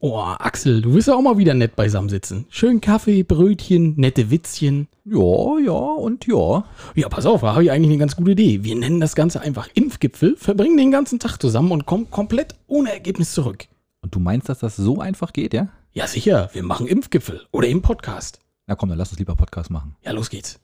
Oh, 0.00 0.16
Axel, 0.16 0.80
du 0.80 0.94
wirst 0.94 1.08
ja 1.08 1.14
auch 1.14 1.22
mal 1.22 1.38
wieder 1.38 1.54
nett 1.54 1.74
beisammen 1.74 2.08
sitzen. 2.08 2.46
Schön 2.50 2.80
Kaffee, 2.80 3.24
Brötchen, 3.24 3.94
nette 3.96 4.30
Witzchen. 4.30 4.86
Ja, 5.04 5.58
ja 5.64 5.72
und 5.72 6.26
ja. 6.26 6.64
Ja, 6.94 7.08
pass 7.08 7.26
auf, 7.26 7.40
da 7.40 7.52
habe 7.52 7.64
ich 7.64 7.70
eigentlich 7.70 7.90
eine 7.90 7.98
ganz 7.98 8.14
gute 8.14 8.30
Idee. 8.30 8.62
Wir 8.62 8.76
nennen 8.76 9.00
das 9.00 9.16
Ganze 9.16 9.40
einfach 9.40 9.68
Impfgipfel, 9.74 10.36
verbringen 10.36 10.76
den 10.76 10.92
ganzen 10.92 11.18
Tag 11.18 11.38
zusammen 11.38 11.72
und 11.72 11.86
kommen 11.86 12.10
komplett 12.10 12.54
ohne 12.68 12.92
Ergebnis 12.92 13.32
zurück. 13.32 13.66
Und 14.00 14.14
du 14.14 14.20
meinst, 14.20 14.48
dass 14.48 14.60
das 14.60 14.76
so 14.76 15.00
einfach 15.00 15.32
geht, 15.32 15.52
ja? 15.52 15.68
Ja, 15.92 16.06
sicher, 16.06 16.50
wir 16.52 16.62
machen 16.62 16.86
Impfgipfel 16.86 17.46
oder 17.50 17.66
im 17.66 17.82
Podcast. 17.82 18.40
Na 18.66 18.76
komm, 18.76 18.90
dann 18.90 18.98
lass 18.98 19.10
uns 19.10 19.18
lieber 19.18 19.34
Podcast 19.34 19.70
machen. 19.70 19.96
Ja, 20.04 20.12
los 20.12 20.30
geht's. 20.30 20.60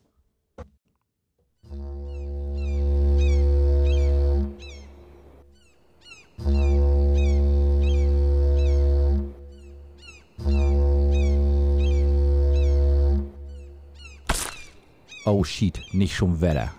Oh 15.27 15.43
shit, 15.43 15.81
nicht 15.93 16.15
schon 16.15 16.41
Wetter. 16.43 16.71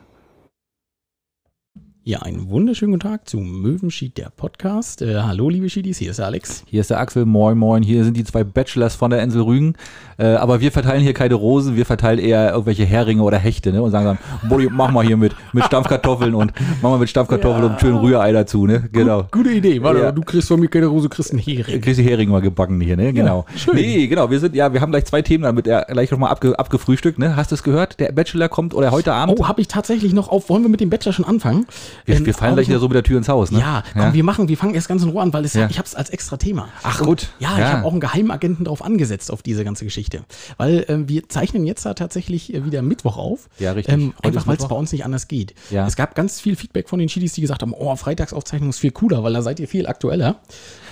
Ja, 2.08 2.20
einen 2.20 2.52
wunderschönen 2.52 2.92
guten 2.92 3.10
Tag 3.10 3.28
zu 3.28 3.40
Möwenschied, 3.40 4.16
der 4.20 4.30
Podcast. 4.30 5.02
Äh, 5.02 5.16
hallo, 5.22 5.50
liebe 5.50 5.68
Schiedis, 5.72 5.98
hier 5.98 6.12
ist 6.12 6.18
der 6.20 6.28
Alex. 6.28 6.64
Hier 6.68 6.82
ist 6.82 6.92
der 6.92 7.00
Axel, 7.00 7.26
moin 7.26 7.58
moin. 7.58 7.82
Hier 7.82 8.04
sind 8.04 8.16
die 8.16 8.24
zwei 8.24 8.44
Bachelors 8.44 8.94
von 8.94 9.10
der 9.10 9.24
Insel 9.24 9.42
Rügen. 9.42 9.74
Äh, 10.20 10.36
aber 10.36 10.62
wir 10.62 10.72
verteilen 10.72 11.02
hier 11.02 11.14
keine 11.16 11.34
Rosen, 11.34 11.76
wir 11.76 11.86
verteilen 11.88 12.20
eher 12.20 12.52
irgendwelche 12.52 12.86
Heringe 12.86 13.24
oder 13.24 13.40
Hechte 13.40 13.72
ne? 13.72 13.82
und 13.82 13.90
sagen 13.90 14.06
dann, 14.06 14.18
Bolli, 14.48 14.70
mach 14.72 14.92
mal 14.92 15.04
hier 15.04 15.18
mit, 15.18 15.34
mit 15.52 15.64
Stampfkartoffeln 15.66 16.36
und 16.36 16.54
mach 16.84 16.92
mal 16.92 17.00
mit 17.00 17.10
Stampfkartoffeln 17.10 17.64
Ja. 17.66 17.72
und 17.72 17.82
schön 17.82 17.96
Rührei 17.96 18.32
dazu. 18.32 18.68
Ne? 18.68 18.88
Genau. 18.92 19.24
Gut, 19.24 19.32
gute 19.32 19.50
Idee. 19.54 19.82
Warte, 19.82 20.02
Ja. 20.02 20.12
du 20.12 20.22
kriegst 20.22 20.48
von 20.48 20.60
mir 20.60 20.68
keine 20.68 20.86
Rose, 20.86 21.10
du 21.10 21.16
kriegst 21.16 21.32
einen 21.32 21.40
Hering. 21.40 21.82
Kriegst 21.82 22.00
die 22.00 22.04
Heringe 22.04 22.32
mal 22.32 22.42
gebacken 22.42 22.80
hier, 22.82 22.98
ne? 22.98 23.14
Genau. 23.14 23.46
schön. 23.58 23.74
Nee, 23.78 24.06
genau. 24.06 24.30
Wir 24.30 24.40
sind, 24.40 24.54
ja, 24.54 24.72
wir 24.72 24.80
haben 24.80 24.92
gleich 24.92 25.06
zwei 25.06 25.24
Themen 25.24 25.46
damit 25.46 25.66
er 25.66 25.86
gleich 25.86 26.12
nochmal 26.12 26.30
abge, 26.30 26.58
abgefrühstückt, 26.60 27.18
ne? 27.18 27.36
Hast 27.36 27.50
du 27.50 27.56
es 27.56 27.64
gehört? 27.64 28.00
Der 28.00 28.12
Bachelor 28.12 28.48
kommt 28.48 28.76
oder 28.76 28.92
heute 28.92 29.12
Abend? 29.12 29.40
Oh, 29.40 29.48
habe 29.48 29.60
ich 29.60 29.68
tatsächlich 29.68 30.14
noch 30.14 30.30
auf. 30.30 30.50
Wollen 30.50 30.62
wir 30.62 30.70
mit 30.70 30.82
dem 30.82 30.92
Bachelor 30.92 31.12
schon 31.12 31.26
anfangen? 31.26 31.66
Wir, 32.06 32.16
Ähm, 32.18 32.26
wir 32.26 32.34
fallen 32.34 32.56
gleich 32.56 32.68
wieder 32.68 32.80
so 32.80 32.88
mit 32.88 32.96
der 32.96 33.04
Tür 33.04 33.18
ins 33.18 33.30
Haus, 33.30 33.52
ne? 33.52 33.60
Ja, 33.60 33.84
komm, 33.94 34.14
wir 34.14 34.24
machen, 34.24 34.48
wir 34.48 34.58
fangen 34.58 34.76
erst 34.76 34.88
ganz 34.88 35.04
in 35.04 35.10
Ruhe 35.10 35.22
an, 35.22 35.32
weil 35.34 35.46
es, 35.46 35.54
Ja. 35.54 35.68
ich 35.70 35.78
habe 35.78 35.88
es 35.88 35.96
als 35.96 36.10
extra 36.10 36.38
Thema. 36.38 36.70
Ach, 36.84 37.00
Und, 37.02 37.08
gut. 37.08 37.30
Ja, 37.40 37.58
Ja. 37.58 37.58
ich 37.68 37.74
habe 37.74 37.86
auch 37.86 37.92
einen 37.92 38.02
Geheimagenten 38.02 38.66
drauf 38.66 38.84
angesetzt 38.84 39.32
auf 39.32 39.42
diese 39.42 39.64
ganze 39.64 39.86
Geschichte, 39.86 40.24
weil 40.58 40.86
ähm, 40.90 41.08
wir 41.10 41.28
zeichnen 41.30 41.66
jetzt 41.66 41.86
da 41.86 41.94
tatsächlich 41.94 42.54
äh, 42.54 42.66
wieder 42.66 42.82
Mittwoch 42.82 43.18
auf. 43.18 43.48
Ja, 43.60 43.72
richtig. 43.72 43.94
Ähm, 43.94 44.14
einfach 44.24 44.48
weil 44.48 44.58
es 44.58 44.68
bei 44.68 44.76
uns 44.76 44.92
nicht 44.92 45.06
anders 45.06 45.28
geht. 45.28 45.54
Ja. 45.72 45.88
Es 45.88 45.96
gab 45.96 46.16
ganz 46.16 46.40
viel 46.42 46.56
Feedback 46.56 46.90
von 46.90 47.00
den 47.00 47.08
Chidis, 47.08 47.34
die 47.34 47.42
gesagt 47.42 47.62
haben, 47.62 47.74
oh, 47.74 47.96
Freitagsaufzeichnung 47.96 48.70
ist 48.70 48.80
viel 48.80 48.92
cooler, 48.92 49.24
weil 49.24 49.34
da 49.34 49.42
seid 49.42 49.60
ihr 49.60 49.68
viel 49.68 49.88
aktueller. 49.88 50.38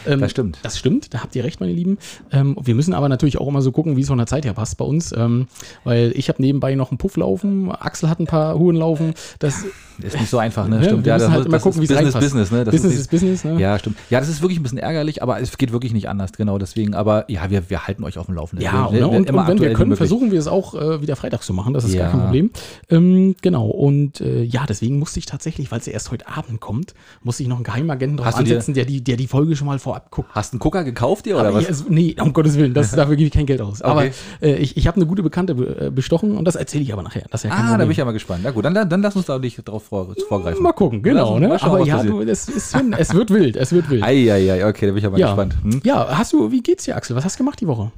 Ähm, 0.05 0.19
Das 0.21 0.31
stimmt. 0.31 0.57
Das 0.63 0.77
stimmt, 0.77 1.13
da 1.13 1.21
habt 1.21 1.35
ihr 1.35 1.43
recht, 1.43 1.59
meine 1.59 1.73
Lieben. 1.73 1.97
Ähm, 2.31 2.57
wir 2.61 2.75
müssen 2.75 2.93
aber 2.93 3.09
natürlich 3.09 3.37
auch 3.39 3.47
immer 3.47 3.61
so 3.61 3.71
gucken, 3.71 3.95
wie 3.97 4.01
es 4.01 4.07
von 4.07 4.17
der 4.17 4.27
Zeit 4.27 4.45
her 4.45 4.53
passt 4.53 4.77
bei 4.77 4.85
uns, 4.85 5.13
ähm, 5.15 5.47
weil 5.83 6.11
ich 6.15 6.29
habe 6.29 6.41
nebenbei 6.41 6.75
noch 6.75 6.91
einen 6.91 6.97
Puff 6.97 7.17
laufen, 7.17 7.71
Axel 7.71 8.09
hat 8.09 8.19
ein 8.19 8.25
paar 8.27 8.57
Huren 8.57 8.75
laufen. 8.75 9.13
Das, 9.39 9.63
Ist 10.01 10.19
nicht 10.19 10.29
so 10.29 10.39
einfach, 10.39 10.67
ne? 10.67 10.83
Stimmt. 10.83 11.05
wir 11.05 11.09
Ja, 11.11 11.15
müssen 11.17 11.25
das, 11.27 11.33
halt 11.35 11.45
immer 11.45 11.59
gucken, 11.59 11.79
wie 11.79 11.85
es 11.85 11.89
Business, 11.89 12.15
reinpasst. 12.15 12.25
Business, 12.33 12.51
ne? 12.51 12.63
Das 12.63 12.71
Business 12.73 12.93
ist, 12.95 12.99
ist 13.01 13.11
Business, 13.11 13.43
ne? 13.43 13.59
Ja, 13.59 13.77
stimmt. 13.77 13.97
Ja, 14.09 14.19
das 14.19 14.27
ist 14.27 14.41
wirklich 14.41 14.59
ein 14.59 14.63
bisschen 14.63 14.79
ärgerlich, 14.79 15.21
aber 15.21 15.39
es 15.39 15.55
geht 15.57 15.71
wirklich 15.71 15.93
nicht 15.93 16.09
anders, 16.09 16.33
genau 16.33 16.57
deswegen. 16.57 16.95
Aber 16.95 17.29
ja, 17.29 17.49
wir, 17.51 17.69
wir 17.69 17.85
halten 17.85 18.03
euch 18.03 18.17
auf 18.17 18.25
dem 18.25 18.33
Laufenden. 18.35 18.65
Ja, 18.65 18.91
wir, 18.91 19.01
ne? 19.01 19.07
und, 19.07 19.29
und 19.29 19.47
wenn 19.47 19.59
wir 19.61 19.73
können, 19.73 19.95
versuchen 19.95 20.31
wir 20.31 20.39
es 20.39 20.47
auch 20.47 20.73
äh, 20.73 21.01
wieder 21.01 21.15
freitags 21.15 21.45
zu 21.45 21.53
machen. 21.53 21.75
Das 21.75 21.83
ist 21.83 21.93
Ja. 21.93 22.03
gar 22.03 22.11
kein 22.11 22.21
Problem. 22.21 22.49
Ähm, 22.89 23.35
genau. 23.43 23.67
Und 23.67 24.19
äh, 24.19 24.41
ja, 24.41 24.65
deswegen 24.67 24.97
musste 24.97 25.19
ich 25.19 25.27
tatsächlich, 25.27 25.71
weil 25.71 25.79
es 25.79 25.85
ja 25.85 25.93
erst 25.93 26.09
heute 26.09 26.27
Abend 26.27 26.59
kommt, 26.59 26.95
musste 27.21 27.43
ich 27.43 27.49
noch 27.49 27.57
einen 27.57 27.63
Geheimagenten 27.63 28.17
drauf 28.17 28.35
ansetzen, 28.35 28.73
der 28.73 28.85
die, 28.85 29.03
der 29.03 29.15
die 29.17 29.27
Folge 29.27 29.55
schon 29.55 29.67
mal 29.67 29.77
vorab 29.93 30.11
guckt. 30.11 30.29
Hast 30.33 30.53
du 30.53 30.55
einen 30.55 30.59
Gucker 30.59 30.83
gekauft 30.83 31.25
dir 31.25 31.35
oder 31.35 31.47
Aber 31.49 31.55
was? 31.55 31.63
ich, 31.63 31.67
also, 31.69 31.85
nee, 31.89 32.15
um 32.19 32.33
Gottes 32.33 32.57
Willen, 32.57 32.73
das, 32.73 32.91
dafür 32.91 33.15
gebe 33.15 33.27
ich 33.27 33.33
kein 33.33 33.45
Geld 33.45 33.61
aus. 33.61 33.81
Aber 33.81 34.01
Okay. 34.01 34.11
äh, 34.41 34.55
ich, 34.55 34.75
ich 34.77 34.87
habe 34.87 34.97
eine 34.97 35.05
gute 35.05 35.23
Bekannte 35.23 35.55
be- 35.55 35.87
äh, 35.87 35.89
bestochen 35.91 36.37
und 36.37 36.45
das 36.45 36.55
erzähle 36.55 36.83
ich 36.83 36.93
aber 36.93 37.03
nachher. 37.03 37.23
Ja 37.31 37.49
ah, 37.51 37.77
da 37.77 37.83
bin 37.83 37.91
ich 37.91 37.97
ja 37.97 38.05
mal 38.05 38.11
gespannt. 38.11 38.41
Na 38.43 38.51
gut, 38.51 38.65
dann, 38.65 38.73
dann 38.73 39.01
lass 39.01 39.15
uns 39.15 39.25
da 39.25 39.39
nicht 39.39 39.57
drauf 39.67 39.83
vor, 39.83 40.13
vorgreifen. 40.27 40.61
Mal 40.63 40.73
gucken, 40.73 41.01
genau. 41.03 41.37
Ne? 41.39 41.47
mal 41.47 41.59
schauen, 41.59 41.69
aber 41.81 41.85
ja, 41.85 42.03
du, 42.03 42.21
es, 42.21 42.47
ist, 42.47 42.75
es 42.75 43.13
wird 43.13 43.29
wild, 43.29 43.55
es 43.55 43.71
wird 43.71 43.89
wild. 43.89 44.03
Eieiei, 44.03 44.65
okay, 44.67 44.87
da 44.87 44.91
bin 44.91 44.97
ich 44.97 45.03
ja 45.03 45.09
mal 45.09 45.19
ja. 45.19 45.27
gespannt. 45.27 45.55
Hm? 45.63 45.81
ja, 45.83 46.17
hast 46.17 46.33
du, 46.33 46.51
wie 46.51 46.61
geht's 46.61 46.85
dir, 46.85 46.95
Axel? 46.95 47.15
Was 47.15 47.25
hast 47.25 47.35
du 47.35 47.43
gemacht 47.43 47.59
die 47.61 47.67
Woche? 47.67 47.91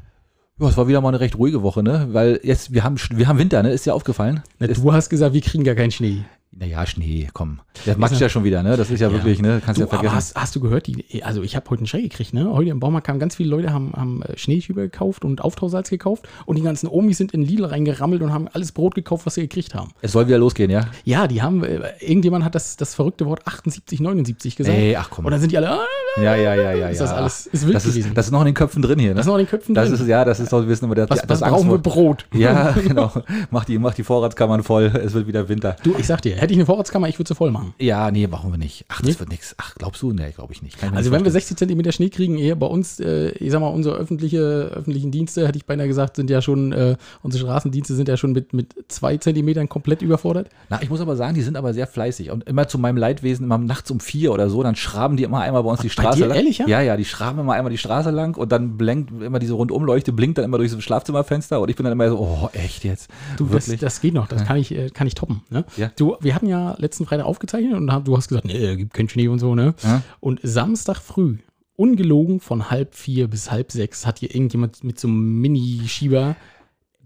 Ja, 0.59 0.69
es 0.69 0.77
war 0.77 0.87
wieder 0.87 1.01
mal 1.01 1.09
eine 1.09 1.19
recht 1.19 1.37
ruhige 1.37 1.63
Woche, 1.63 1.83
ne? 1.83 2.07
Weil 2.11 2.39
jetzt, 2.43 2.73
wir 2.73 2.83
haben, 2.83 2.95
wir 3.11 3.27
haben 3.27 3.37
Winter, 3.39 3.61
ne? 3.61 3.71
Ist 3.71 3.85
dir 3.85 3.93
aufgefallen? 3.93 4.41
Na, 4.59 4.67
du 4.67 4.93
hast 4.93 5.09
gesagt, 5.09 5.33
wir 5.33 5.41
kriegen 5.41 5.65
gar 5.65 5.75
keinen 5.75 5.91
Schnee. 5.91 6.23
Naja, 6.57 6.85
Schnee, 6.85 7.27
komm. 7.33 7.59
Das 7.85 7.97
macht 7.97 8.17
ja 8.17 8.29
schon 8.29 8.45
wieder, 8.45 8.63
ne? 8.63 8.77
Das 8.77 8.89
ist 8.89 9.01
ja, 9.01 9.11
wirklich, 9.11 9.41
ne? 9.41 9.61
Kannst 9.65 9.77
Du, 9.77 9.83
ja 9.83 9.87
vergessen. 9.89 10.07
aber 10.07 10.15
hast, 10.15 10.35
hast 10.35 10.55
du 10.55 10.61
gehört, 10.61 10.87
die, 10.87 11.21
also 11.21 11.43
ich 11.43 11.53
habe 11.57 11.69
heute 11.69 11.79
einen 11.81 11.87
Schreck 11.87 12.03
gekriegt, 12.03 12.33
ne? 12.33 12.49
Heute 12.49 12.69
im 12.69 12.79
Baumarkt 12.79 13.05
kamen 13.07 13.19
ganz 13.19 13.35
viele 13.35 13.49
Leute, 13.49 13.73
haben, 13.73 13.91
haben 13.93 14.21
äh, 14.21 14.37
Schneeschieber 14.37 14.83
gekauft 14.83 15.25
und 15.25 15.41
Auftausalz 15.41 15.89
gekauft 15.89 16.29
und 16.45 16.55
die 16.57 16.61
ganzen 16.61 16.87
Omis 16.87 17.17
sind 17.17 17.33
in 17.33 17.41
Lidl 17.41 17.65
reingerammelt 17.65 18.21
und 18.21 18.31
haben 18.31 18.47
alles 18.53 18.71
Brot 18.71 18.95
gekauft, 18.95 19.25
was 19.25 19.33
sie 19.35 19.41
gekriegt 19.41 19.75
haben. 19.75 19.89
es 20.01 20.13
soll 20.13 20.27
wieder 20.27 20.37
losgehen, 20.37 20.71
ja? 20.71 20.87
Ja, 21.03 21.27
die 21.27 21.41
haben, 21.41 21.61
äh, 21.65 21.81
irgendjemand 21.99 22.45
hat 22.45 22.55
das, 22.55 22.77
das 22.77 22.95
verrückte 22.95 23.25
Wort 23.25 23.45
78, 23.45 23.99
79 23.99 24.55
gesagt. 24.55 24.77
Ey, 24.77 24.95
ach 24.95 25.09
komm. 25.09 25.25
Und 25.25 25.31
dann 25.31 25.41
sind 25.41 25.51
die 25.51 25.57
alle, 25.57 25.71
ah, 25.71 25.85
Ja, 26.15 26.37
ja, 26.37 26.55
ja, 26.55 26.71
ja. 26.71 26.87
Ist 26.87 26.99
ja. 26.99 27.03
das 27.07 27.13
alles- 27.13 27.47
ist 27.47 27.65
wild 27.65 27.75
das 27.75 27.85
ist, 27.85 28.07
das 28.17 28.27
ist 28.27 28.31
noch 28.31 28.39
in 28.39 28.45
den 28.45 28.53
Köpfen 28.55 28.81
drin 28.81 28.97
hier, 28.97 29.09
ne? 29.09 29.15
das 29.15 29.25
ist 29.25 29.27
noch 29.27 29.35
in 29.37 29.43
den 29.43 29.49
Köpfen 29.49 29.75
Das 29.75 29.89
drin. 29.89 29.99
ist, 29.99 30.07
ja, 30.07 30.23
das 30.23 30.39
ist 30.39 30.53
doch, 30.53 30.61
wir 30.61 30.69
wissen 30.69 30.85
immer, 30.85 30.95
der, 30.95 31.09
was, 31.09 31.19
das 31.21 31.41
was 31.41 31.49
brauchen 31.49 31.69
wir. 31.69 31.79
Brot? 31.79 32.25
Ja, 32.33 32.71
genau. 32.87 33.11
Mach 33.51 33.65
die, 33.65 33.77
mach 33.77 33.93
die 33.93 34.03
Vorratskammern 34.03 34.63
voll, 34.63 34.85
es 34.85 35.11
wird 35.13 35.27
wieder 35.27 35.49
Winter. 35.49 35.75
Du, 35.83 35.93
ich 35.99 36.07
sag 36.07 36.21
dir, 36.21 36.41
hätte 36.45 36.53
ich 36.53 36.59
eine 36.59 36.65
Vorratskammer, 36.65 37.07
ich 37.09 37.19
würde 37.19 37.27
sie 37.27 37.35
voll 37.35 37.51
machen. 37.51 37.73
Ja, 37.79 38.09
nee, 38.11 38.27
machen 38.27 38.51
wir 38.51 38.57
nicht. 38.57 38.85
Ach, 38.87 39.01
das 39.01 39.09
Nee? 39.13 39.19
wird 39.19 39.29
nichts. 39.29 39.55
Ach, 39.57 39.75
glaubst 39.75 40.01
du? 40.01 40.13
Nee, 40.13 40.31
glaube 40.31 40.53
ich 40.53 40.61
nicht. 40.61 40.77
Kann 40.79 40.89
Also 40.95 41.09
nicht 41.09 41.17
wenn 41.17 41.25
wir 41.25 41.31
vorstellen. 41.31 41.33
60 41.41 41.57
Zentimeter 41.57 41.91
Schnee 41.91 42.09
kriegen, 42.09 42.37
hier 42.37 42.55
bei 42.55 42.67
uns, 42.67 42.99
äh, 42.99 43.29
ich 43.31 43.51
sag 43.51 43.59
mal, 43.59 43.67
unsere 43.67 43.95
öffentliche, 43.95 44.39
öffentlichen 44.39 45.11
Dienste, 45.11 45.47
hätte 45.47 45.57
ich 45.57 45.65
beinahe 45.65 45.87
gesagt, 45.87 46.15
sind 46.15 46.29
ja 46.29 46.41
schon, 46.41 46.71
äh, 46.71 46.95
unsere 47.23 47.43
Straßendienste 47.43 47.95
sind 47.95 48.07
ja 48.07 48.17
schon 48.17 48.31
mit, 48.31 48.53
mit 48.53 48.73
zwei 48.87 49.17
Zentimetern 49.17 49.67
komplett 49.69 50.01
überfordert. 50.01 50.49
Na, 50.69 50.81
ich 50.81 50.89
muss 50.89 51.01
aber 51.01 51.15
sagen, 51.15 51.33
die 51.35 51.41
sind 51.41 51.57
aber 51.57 51.73
sehr 51.73 51.87
fleißig. 51.87 52.31
Und 52.31 52.43
immer 52.47 52.67
zu 52.67 52.77
meinem 52.77 52.97
Leidwesen, 52.97 53.45
immer 53.45 53.57
nachts 53.57 53.89
um 53.91 53.99
vier 53.99 54.31
oder 54.31 54.49
so, 54.49 54.61
dann 54.63 54.75
schraben 54.75 55.17
die 55.17 55.23
immer 55.23 55.41
einmal 55.41 55.63
bei 55.63 55.69
uns 55.71 55.81
die 55.81 55.87
bei 55.87 55.93
Straße 55.93 56.17
dir 56.19 56.27
lang. 56.27 56.37
ehrlich, 56.37 56.59
ja? 56.59 56.67
Ja, 56.67 56.81
ja, 56.81 56.97
die 56.97 57.05
schraben 57.05 57.39
immer 57.39 57.53
einmal 57.53 57.71
die 57.71 57.77
Straße 57.77 58.11
lang 58.11 58.37
und 58.37 58.51
dann 58.51 58.77
blinkt 58.77 59.11
immer 59.21 59.39
diese 59.39 59.53
Rundumleuchte, 59.53 60.13
blinkt 60.13 60.37
dann 60.37 60.45
immer 60.45 60.57
durch 60.57 60.71
das 60.71 60.83
Schlafzimmerfenster 60.83 61.59
und 61.59 61.69
ich 61.69 61.75
bin 61.75 61.83
dann 61.85 61.93
immer 61.93 62.09
so, 62.09 62.19
oh, 62.19 62.49
echt 62.53 62.83
jetzt? 62.83 63.09
Du, 63.37 63.45
das, 63.45 63.65
das 63.67 64.01
geht 64.01 64.13
noch, 64.13 64.27
das 64.27 64.45
kann 64.45 64.57
ich, 64.57 64.71
äh, 64.75 64.89
kann 64.89 65.07
ich 65.07 65.15
toppen. 65.15 65.41
Ne? 65.49 65.65
Ja. 65.77 65.91
Du, 65.97 66.15
wir 66.21 66.34
hatten 66.35 66.47
ja 66.47 66.75
letzten 66.77 67.05
Freitag 67.05 67.25
aufgezeichnet 67.25 67.73
und 67.73 67.87
du 67.87 68.17
hast 68.17 68.27
gesagt, 68.27 68.45
nee, 68.45 68.75
gibt 68.75 68.93
keinen 68.93 69.09
Schnee 69.09 69.27
und 69.27 69.39
so, 69.39 69.55
ne? 69.55 69.73
Ja. 69.83 70.01
Und 70.19 70.39
Samstag 70.43 70.97
früh, 70.97 71.37
ungelogen 71.75 72.39
von 72.39 72.69
halb 72.69 72.95
vier 72.95 73.27
bis 73.27 73.49
halb 73.51 73.71
sechs, 73.71 74.05
hat 74.05 74.19
hier 74.19 74.33
irgendjemand 74.33 74.83
mit 74.83 74.99
so 74.99 75.07
einem 75.07 75.41
Mini-Schieber 75.41 76.35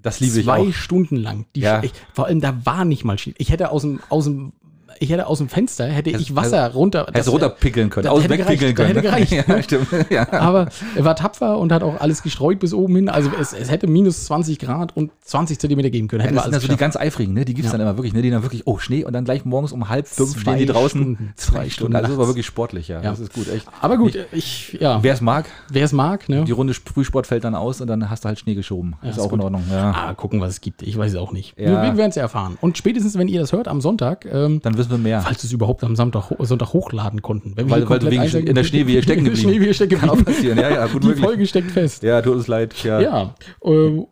das 0.02 0.20
liebe 0.20 0.40
ich 0.40 0.46
zwei. 0.46 0.72
Stunden 0.72 1.18
lang. 1.18 1.46
Die 1.56 1.62
Ja. 1.62 1.84
ich, 1.84 1.92
vor 2.14 2.28
allem, 2.28 2.40
da 2.40 2.66
war 2.66 2.86
nicht 2.86 3.04
mal 3.04 3.18
Schnee. 3.18 3.34
Ich 3.38 3.50
hätte 3.52 3.72
aus 3.72 3.82
dem, 3.82 4.00
aus 4.10 4.26
dem, 4.26 4.54
ich 5.00 5.10
hätte 5.10 5.28
aus 5.28 5.38
dem 5.38 5.50
Fenster, 5.50 5.86
hätte 5.86 6.10
ich 6.10 6.36
Wasser 6.36 6.72
runter. 6.74 7.06
Hättest 7.08 7.28
du 7.28 7.32
runterpickeln 7.32 7.90
können, 7.90 8.08
aus 8.08 8.24
hätte 8.24 8.38
wegpickeln 8.38 8.76
können. 8.76 8.88
hätte 8.90 9.00
ne? 9.00 9.04
gereicht. 9.04 9.32
ja, 9.48 9.64
stimmt. 9.64 9.88
Ja. 10.10 10.32
Aber 10.32 10.68
er 10.96 11.06
war 11.06 11.16
tapfer 11.16 11.58
und 11.58 11.72
hat 11.72 11.84
auch 11.84 12.00
alles 12.00 12.24
gestreut 12.24 12.60
bis 12.60 12.74
oben 12.74 12.96
hin. 12.96 13.10
Also 13.10 13.30
es, 13.40 13.54
es 13.54 13.70
hätte 13.70 13.88
minus 13.88 14.26
20 14.26 14.60
Grad 14.60 14.96
und 14.96 15.12
20 15.22 15.60
Zentimeter 15.60 15.90
geben 15.90 16.08
können. 16.08 16.22
Ja, 16.22 16.28
das 16.28 16.36
wir 16.36 16.42
sind 16.42 16.54
alles 16.54 16.64
also 16.64 16.74
die 16.74 16.80
ganz 16.80 16.96
eifrigen, 16.96 17.34
ne? 17.34 17.46
Die 17.46 17.54
gibt 17.54 17.66
es 17.66 17.72
Ja. 17.72 17.78
dann 17.78 17.88
immer 17.88 17.98
wirklich, 17.98 18.14
ne? 18.14 18.22
Die 18.22 18.30
dann 18.30 18.44
wirklich, 18.44 18.68
oh, 18.68 18.78
Schnee 18.78 19.04
und 19.06 19.14
dann 19.14 19.26
gleich 19.26 19.46
morgens 19.46 19.72
um 19.72 19.90
halb 19.90 20.08
fünf 20.08 20.34
Zwei 20.34 20.40
stehen 20.40 20.58
die 20.58 20.66
draußen. 20.66 21.02
Stunden, 21.02 21.34
zwei 21.36 21.70
Stunden. 21.70 21.96
Also 21.96 22.10
das 22.10 22.18
war 22.18 22.28
wirklich 22.28 22.46
sportlich, 22.46 22.88
ja. 22.88 23.02
Das 23.02 23.20
ist 23.20 23.34
gut, 23.34 23.48
echt. 23.50 23.68
Aber 23.82 23.98
gut, 23.98 24.18
ich, 24.32 24.78
ja, 24.80 25.02
Wer 25.02 25.14
es 25.14 25.22
mag, 25.22 25.46
wer 25.70 25.86
es 25.86 25.94
mag, 25.94 26.28
ne? 26.30 26.44
die 26.46 26.52
Runde 26.52 26.74
Frühsport 26.74 27.28
fällt 27.28 27.44
dann 27.44 27.56
aus 27.56 27.82
und 27.82 27.88
dann 27.88 28.10
hast 28.10 28.26
du 28.26 28.28
halt 28.28 28.40
Schnee 28.40 28.56
geschoben. 28.56 28.96
Ja, 29.02 29.10
ist 29.10 29.18
ist 29.18 29.24
auch 29.24 29.30
gut. 29.30 29.40
in 29.40 29.44
Ordnung, 29.44 29.64
ja. 29.72 29.92
Ah, 29.92 30.14
gucken, 30.14 30.42
was 30.42 30.52
es 30.52 30.62
gibt. 30.62 30.82
Ich 30.82 30.98
weiß 30.98 31.12
es 31.12 31.18
auch 31.18 31.32
nicht. 31.32 31.58
Wir, 31.58 31.68
werden 31.68 32.10
es 32.10 32.18
erfahren. 32.18 32.58
Und 32.62 32.78
spätestens, 32.78 33.18
wenn 33.18 33.28
ihr 33.28 33.40
das 33.40 33.52
hört 33.52 33.68
am 33.68 33.82
Sonntag, 33.82 34.26
ähm, 34.26 34.62
Dann 34.64 34.78
wissen 34.78 34.89
wir 34.92 34.98
mehr. 34.98 35.22
falls 35.22 35.44
es 35.44 35.52
überhaupt 35.52 35.84
am 35.84 35.96
Sonntag, 35.96 36.32
Sonntag 36.40 36.74
hochladen 36.74 37.22
konnten. 37.22 37.54
Weil- 37.56 37.88
weil 37.90 38.00
du 38.00 38.10
wegen 38.12 38.48
in 38.48 38.56
der 38.56 38.64
Schneewehe 38.64 39.02
stecken 39.04 39.24
geblieben. 39.26 39.50
Schneewehe 39.50 39.74
stecken 39.74 40.00
Kann 40.00 40.10
auch 40.10 40.18
geblieben. 40.18 40.36
passieren, 40.36 40.58
ja, 40.60 40.70
ja, 40.70 40.86
gut 40.88 41.04
Die 41.04 41.08
möglich. 41.08 41.26
Folge 41.26 41.46
steckt 41.48 41.72
fest. 41.72 42.04
Ja, 42.04 42.22
tut 42.22 42.36
uns 42.36 42.48
leid, 42.48 42.74
ja. 42.84 43.00
Ja, 43.00 43.36
ähm, 43.64 44.06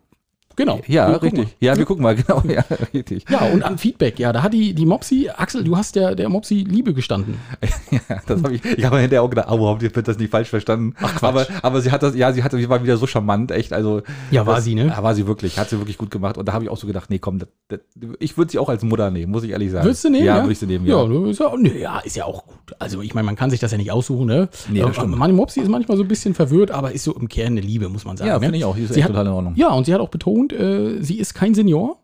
genau. 0.58 0.80
Ja, 0.86 1.06
richtig. 1.16 1.56
Ja, 1.60 1.74
wir 1.76 1.86
gucken 1.86 2.02
mal, 2.02 2.14
genau, 2.16 2.42
ja, 2.46 2.62
richtig. 2.92 3.24
Ja, 3.30 3.46
und 3.46 3.62
an 3.62 3.78
Feedback, 3.78 4.18
ja, 4.18 4.32
da 4.32 4.42
hat 4.42 4.52
die, 4.52 4.74
die 4.74 4.84
Mopsi, 4.84 5.30
Axel, 5.34 5.64
du 5.64 5.76
hast 5.76 5.96
der, 5.96 6.14
der 6.14 6.28
Mopsi 6.28 6.66
Liebe 6.68 6.92
gestanden. 6.92 7.36
Ja, 7.90 8.20
das 8.26 8.42
habe 8.42 8.54
ich, 8.54 8.64
ich 8.64 8.84
habe 8.84 8.98
hinterher 8.98 9.22
auch 9.22 9.30
gedacht, 9.30 9.48
oh, 9.50 9.58
hoffentlich 9.60 9.94
wird 9.96 10.06
das 10.08 10.18
nicht 10.18 10.30
falsch 10.30 10.48
verstanden. 10.48 10.94
Ach, 11.00 11.22
aber, 11.22 11.46
aber 11.62 11.80
sie 11.80 11.90
hat 11.90 12.02
das, 12.02 12.14
ja, 12.14 12.32
sie 12.32 12.42
hat, 12.42 12.52
sie 12.52 12.68
war 12.68 12.82
wieder 12.82 12.96
so 12.98 13.06
charmant, 13.06 13.50
echt, 13.50 13.72
also. 13.72 14.02
Ja, 14.30 14.46
war 14.46 14.56
das, 14.56 14.64
sie, 14.64 14.74
ne? 14.74 14.86
Ja, 14.88 15.02
war 15.02 15.14
sie 15.14 15.26
wirklich, 15.26 15.58
hat 15.58 15.70
sie 15.70 15.78
wirklich 15.78 15.96
gut 15.96 16.10
gemacht. 16.10 16.36
Und 16.36 16.46
da 16.48 16.52
habe 16.52 16.64
ich 16.64 16.70
auch 16.70 16.76
so 16.76 16.86
gedacht, 16.86 17.08
nee, 17.10 17.18
komm, 17.18 17.38
das, 17.38 17.48
das, 17.68 17.80
ich 18.18 18.36
würde 18.36 18.50
sie 18.50 18.58
auch 18.58 18.68
als 18.68 18.82
Mutter 18.82 19.10
nehmen, 19.10 19.32
muss 19.32 19.42
ich 19.44 19.50
ehrlich 19.50 19.70
sagen. 19.70 19.84
Würdest 19.86 20.04
du 20.04 20.10
nehmen? 20.10 20.24
Ja, 20.26 20.36
würde 20.42 20.52
ich 20.52 20.58
sie 20.58 20.66
nehmen, 20.66 20.86
ja. 20.86 21.00
Ja, 21.02 21.08
ne, 21.08 21.30
ist 21.30 21.40
ja, 21.40 21.56
ne, 21.56 21.78
ja, 21.78 21.98
ist 22.00 22.16
ja 22.16 22.24
auch 22.24 22.46
gut. 22.46 22.56
Also, 22.78 23.00
ich 23.02 23.14
meine, 23.14 23.24
man 23.26 23.36
kann 23.36 23.50
sich 23.50 23.60
das 23.60 23.72
ja 23.72 23.78
nicht 23.78 23.90
aussuchen, 23.92 24.26
ne? 24.26 24.48
Nee, 24.70 24.80
das 24.80 24.90
Äh, 24.90 24.94
stimmt. 24.94 25.16
Meine 25.16 25.32
Mopsi 25.32 25.60
ist 25.60 25.68
manchmal 25.68 25.96
so 25.96 26.02
ein 26.04 26.08
bisschen 26.08 26.34
verwirrt, 26.34 26.70
aber 26.70 26.92
ist 26.92 27.04
so 27.04 27.14
im 27.14 27.28
Kern 27.28 27.48
eine 27.52 27.60
Liebe, 27.60 27.88
muss 27.88 28.04
man 28.04 28.16
sagen. 28.16 28.28
Ja, 28.28 28.34
ne? 28.38 28.44
finde 28.44 28.58
ich 28.58 28.64
auch. 28.64 28.76
Die 28.76 28.82
ist 28.82 28.92
Sie 28.92 29.00
echt 29.00 29.04
hat- 29.04 29.10
total 29.12 29.26
in 29.26 29.32
Ordnung. 29.32 29.54
Ja, 29.56 29.70
und 29.70 29.84
sie 29.86 29.94
hat 29.94 30.00
auch 30.00 30.08
betont, 30.10 30.47
äh, 30.52 31.02
sie 31.02 31.18
ist 31.18 31.34
kein 31.34 31.54
Senior, 31.54 31.98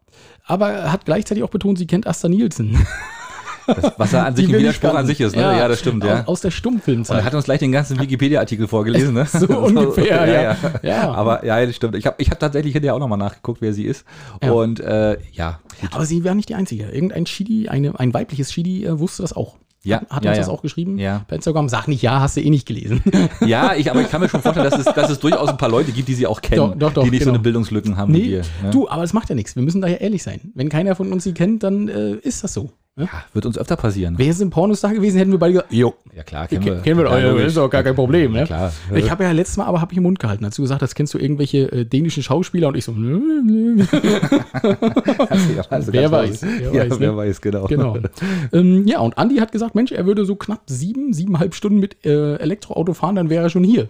aber 0.44 0.92
hat 0.92 1.04
gleichzeitig 1.04 1.42
auch 1.44 1.50
betont, 1.50 1.78
sie 1.78 1.86
kennt 1.86 2.06
Asta 2.06 2.28
Nielsen. 2.28 2.78
Das, 3.66 3.92
was 3.96 4.12
ja 4.12 4.24
an 4.24 4.36
sich 4.36 4.46
ein 4.48 4.58
Widerspruch 4.58 4.94
an 4.94 5.06
sich 5.06 5.20
ist, 5.20 5.36
ne? 5.36 5.42
Ja, 5.42 5.68
das 5.68 5.80
stimmt, 5.80 6.04
ja. 6.04 6.20
Aus, 6.22 6.28
aus 6.28 6.40
der 6.42 6.48
Und 6.48 6.52
er 6.52 6.56
Stummfilmzeit. 6.58 7.24
hat 7.24 7.34
uns 7.34 7.44
gleich 7.46 7.60
den 7.60 7.72
ganzen 7.72 7.98
Wikipedia-Artikel 7.98 8.68
vorgelesen, 8.68 9.14
ne? 9.14 9.26
So 9.32 9.46
ungefähr, 9.46 10.26
ja. 10.26 10.42
ja. 10.42 10.56
Ja. 10.82 11.12
Aber 11.12 11.44
ja, 11.44 11.64
das 11.64 11.74
stimmt. 11.74 11.94
Ich 11.94 12.06
habe 12.06 12.16
ich 12.18 12.30
hab 12.30 12.38
tatsächlich 12.38 12.72
hinterher 12.74 12.94
auch 12.94 12.98
nochmal 12.98 13.18
nachgeguckt, 13.18 13.62
wer 13.62 13.72
sie 13.72 13.84
ist. 13.84 14.04
Ja. 14.42 14.52
Und 14.52 14.80
äh, 14.80 15.16
ja, 15.32 15.60
Aber 15.92 16.04
sie 16.04 16.24
war 16.24 16.34
nicht 16.34 16.50
die 16.50 16.54
Einzige. 16.54 16.84
Irgendein 16.90 17.26
Shidi, 17.26 17.68
eine, 17.68 17.98
ein 17.98 18.12
weibliches 18.12 18.52
Shidi 18.52 18.84
äh, 18.84 18.98
wusste 18.98 19.22
das 19.22 19.32
auch. 19.32 19.56
Ja, 19.84 20.02
Hat 20.08 20.24
ja, 20.24 20.30
uns 20.30 20.38
ja. 20.38 20.44
das 20.44 20.48
auch 20.48 20.62
geschrieben 20.62 20.98
Ja. 20.98 21.24
per 21.26 21.36
Instagram. 21.36 21.68
Sag 21.68 21.86
nicht 21.88 22.02
ja, 22.02 22.20
hast 22.20 22.36
du 22.36 22.40
eh 22.40 22.50
nicht 22.50 22.66
gelesen. 22.66 23.02
ja, 23.46 23.74
ich, 23.74 23.90
aber 23.90 24.00
ich 24.00 24.10
kann 24.10 24.20
mir 24.20 24.28
schon 24.28 24.42
vorstellen, 24.42 24.68
dass 24.70 24.78
es, 24.78 24.92
dass 24.94 25.10
es 25.10 25.18
durchaus 25.18 25.48
ein 25.48 25.56
paar 25.56 25.68
Leute 25.68 25.92
gibt, 25.92 26.08
die 26.08 26.14
sie 26.14 26.26
auch 26.26 26.40
kennen, 26.40 26.56
Doch, 26.56 26.74
doch, 26.74 26.92
doch, 26.94 27.04
die 27.04 27.10
nicht 27.10 27.20
so 27.20 27.26
genau. 27.26 27.34
eine 27.34 27.42
Bildungslücken 27.42 27.96
haben 27.96 28.12
wie 28.14 28.18
nee, 28.18 28.28
wir. 28.28 28.42
Ne? 28.62 28.70
du, 28.70 28.88
aber 28.88 29.02
es 29.02 29.12
macht 29.12 29.28
ja 29.28 29.34
nichts. 29.34 29.54
Wir 29.56 29.62
müssen 29.62 29.80
da 29.80 29.88
ja 29.88 29.96
ehrlich 29.96 30.22
sein. 30.22 30.40
Wenn 30.54 30.68
keiner 30.68 30.94
von 30.96 31.12
uns 31.12 31.24
sie 31.24 31.34
kennt, 31.34 31.62
dann 31.62 31.88
äh, 31.88 32.14
ist 32.14 32.42
das 32.44 32.54
so. 32.54 32.70
Ne? 32.96 33.06
Ja, 33.12 33.24
wird 33.32 33.44
uns 33.44 33.58
öfter 33.58 33.74
passieren. 33.74 34.16
Wäre 34.18 34.30
es 34.30 34.40
im 34.40 34.50
Pornostar 34.50 34.94
gewesen, 34.94 35.18
hätten 35.18 35.32
wir 35.32 35.38
beide 35.40 35.54
gesagt, 35.54 35.72
jo, 35.72 35.94
Ja 36.14 36.22
klar, 36.22 36.46
kennen 36.46 36.64
wir, 36.64 36.76
kennen 36.76 36.96
wir 36.98 37.06
Ja, 37.10 37.20
doch, 37.20 37.30
logisch. 37.32 37.46
ist 37.46 37.56
doch 37.56 37.68
gar 37.68 37.82
kein 37.82 37.96
Problem. 37.96 38.30
Ne? 38.30 38.40
Ja, 38.40 38.46
klar. 38.46 38.72
Ich 38.94 39.10
habe 39.10 39.24
ja 39.24 39.32
letztes 39.32 39.56
Mal, 39.56 39.64
aber 39.64 39.80
habe 39.80 39.92
ich 39.92 39.96
im 39.96 40.04
Mund 40.04 40.20
gehalten, 40.20 40.44
als 40.44 40.54
du 40.54 40.62
gesagt 40.62 40.80
hast, 40.80 40.94
kennst 40.94 41.12
du 41.12 41.18
irgendwelche 41.18 41.72
äh, 41.72 41.84
dänischen 41.84 42.22
Schauspieler 42.22 42.68
und 42.68 42.76
ich 42.76 42.84
so, 42.84 42.92
nö, 42.92 43.20
nö. 43.44 43.84
Ja, 45.56 45.64
also 45.70 45.92
Wer 45.92 46.12
weiß, 46.12 46.42
wer 46.42 46.72
ja, 46.72 46.82
weiß, 46.82 46.90
ne? 46.90 47.00
wer 47.00 47.16
weiß, 47.16 47.40
genau. 47.40 47.66
Genau. 47.66 47.96
ähm, 48.52 48.86
ja, 48.86 49.00
und 49.00 49.18
Andi 49.18 49.36
hat 49.38 49.50
gesagt, 49.50 49.74
Mensch, 49.74 49.90
er 49.90 50.06
würde 50.06 50.24
so 50.24 50.36
knapp 50.36 50.62
sieben, 50.66 51.12
siebeneinhalb 51.12 51.56
Stunden 51.56 51.80
mit 51.80 51.96
äh, 52.06 52.36
Elektroauto 52.36 52.94
fahren, 52.94 53.16
dann 53.16 53.28
wäre 53.28 53.42
er 53.42 53.50
schon 53.50 53.64
hier. 53.64 53.88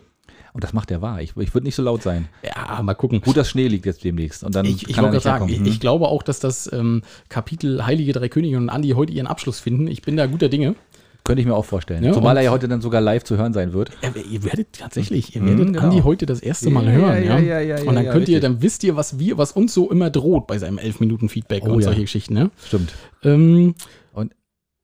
Und 0.55 0.63
das 0.63 0.73
macht 0.73 0.91
er 0.93 1.03
wahr. 1.03 1.21
Ich, 1.21 1.37
ich 1.37 1.53
würde 1.53 1.65
nicht 1.67 1.75
so 1.75 1.83
laut 1.83 2.03
sein. 2.05 2.29
Ja, 2.45 2.81
mal 2.81 2.95
gucken. 2.95 3.21
Gut, 3.21 3.37
dass 3.37 3.51
Schnee 3.51 3.67
liegt 3.67 3.87
jetzt 3.87 4.05
demnächst. 4.05 4.45
Und 4.45 4.55
dann 4.55 4.65
Ich, 4.65 4.89
ich 4.89 4.95
kann 4.95 5.21
sagen, 5.21 5.49
ich, 5.49 5.61
ich 5.61 5.81
glaube 5.81 6.07
auch, 6.07 6.23
dass 6.23 6.39
das 6.39 6.73
ähm, 6.73 7.03
Kapitel 7.29 7.85
Heilige 7.85 8.13
Drei 8.13 8.29
Könige 8.29 8.57
und 8.57 8.71
Andi 8.71 8.91
heute 8.91 9.13
ihren 9.13 9.27
Abschluss 9.27 9.59
finden. 9.59 9.89
Ich 9.89 10.03
bin 10.03 10.17
da 10.17 10.27
guter 10.27 10.49
Dinge. 10.49 10.77
Könnte 11.25 11.41
ich 11.41 11.47
mir 11.49 11.55
auch 11.57 11.65
vorstellen. 11.65 12.05
Ja, 12.05 12.13
Zumal 12.13 12.37
er 12.37 12.43
ja 12.45 12.51
heute 12.53 12.69
dann 12.69 12.83
sogar 12.83 13.01
live 13.01 13.25
zu 13.25 13.37
hören 13.37 13.53
sein 13.53 13.73
wird. 13.73 13.91
Ja, 14.03 14.11
ihr 14.31 14.45
werdet 14.45 14.75
tatsächlich, 14.75 15.35
ihr 15.35 15.43
Mhm, 15.43 15.47
werdet 15.49 15.67
genau. 15.73 15.81
Andi 15.81 16.01
heute 16.03 16.25
das 16.27 16.39
erste 16.39 16.71
Mal 16.71 16.85
Ja, 16.85 16.91
hören. 16.93 17.25
ja, 17.25 17.39
Ja, 17.41 17.61
ja, 17.61 17.79
und 17.83 17.95
dann 17.97 18.05
könnt 18.05 18.29
ihr, 18.29 18.37
richtig. 18.37 18.41
dann 18.43 18.63
wisst 18.63 18.85
ihr, 18.85 18.95
was 18.95 19.19
wir, 19.19 19.39
was 19.39 19.51
uns 19.53 19.75
so 19.75 19.91
immer 19.91 20.11
droht 20.11 20.47
bei 20.47 20.59
seinem 20.59 20.79
11 20.79 21.01
Minuten 21.01 21.29
Feedback 21.29 21.65
Oh, 21.67 21.71
und 21.73 21.83
solche 21.83 22.03
Geschichten. 22.03 22.35
Ne? 22.35 22.51
Stimmt. 22.65 22.93
Ähm, 23.25 23.75
Und. 24.13 24.35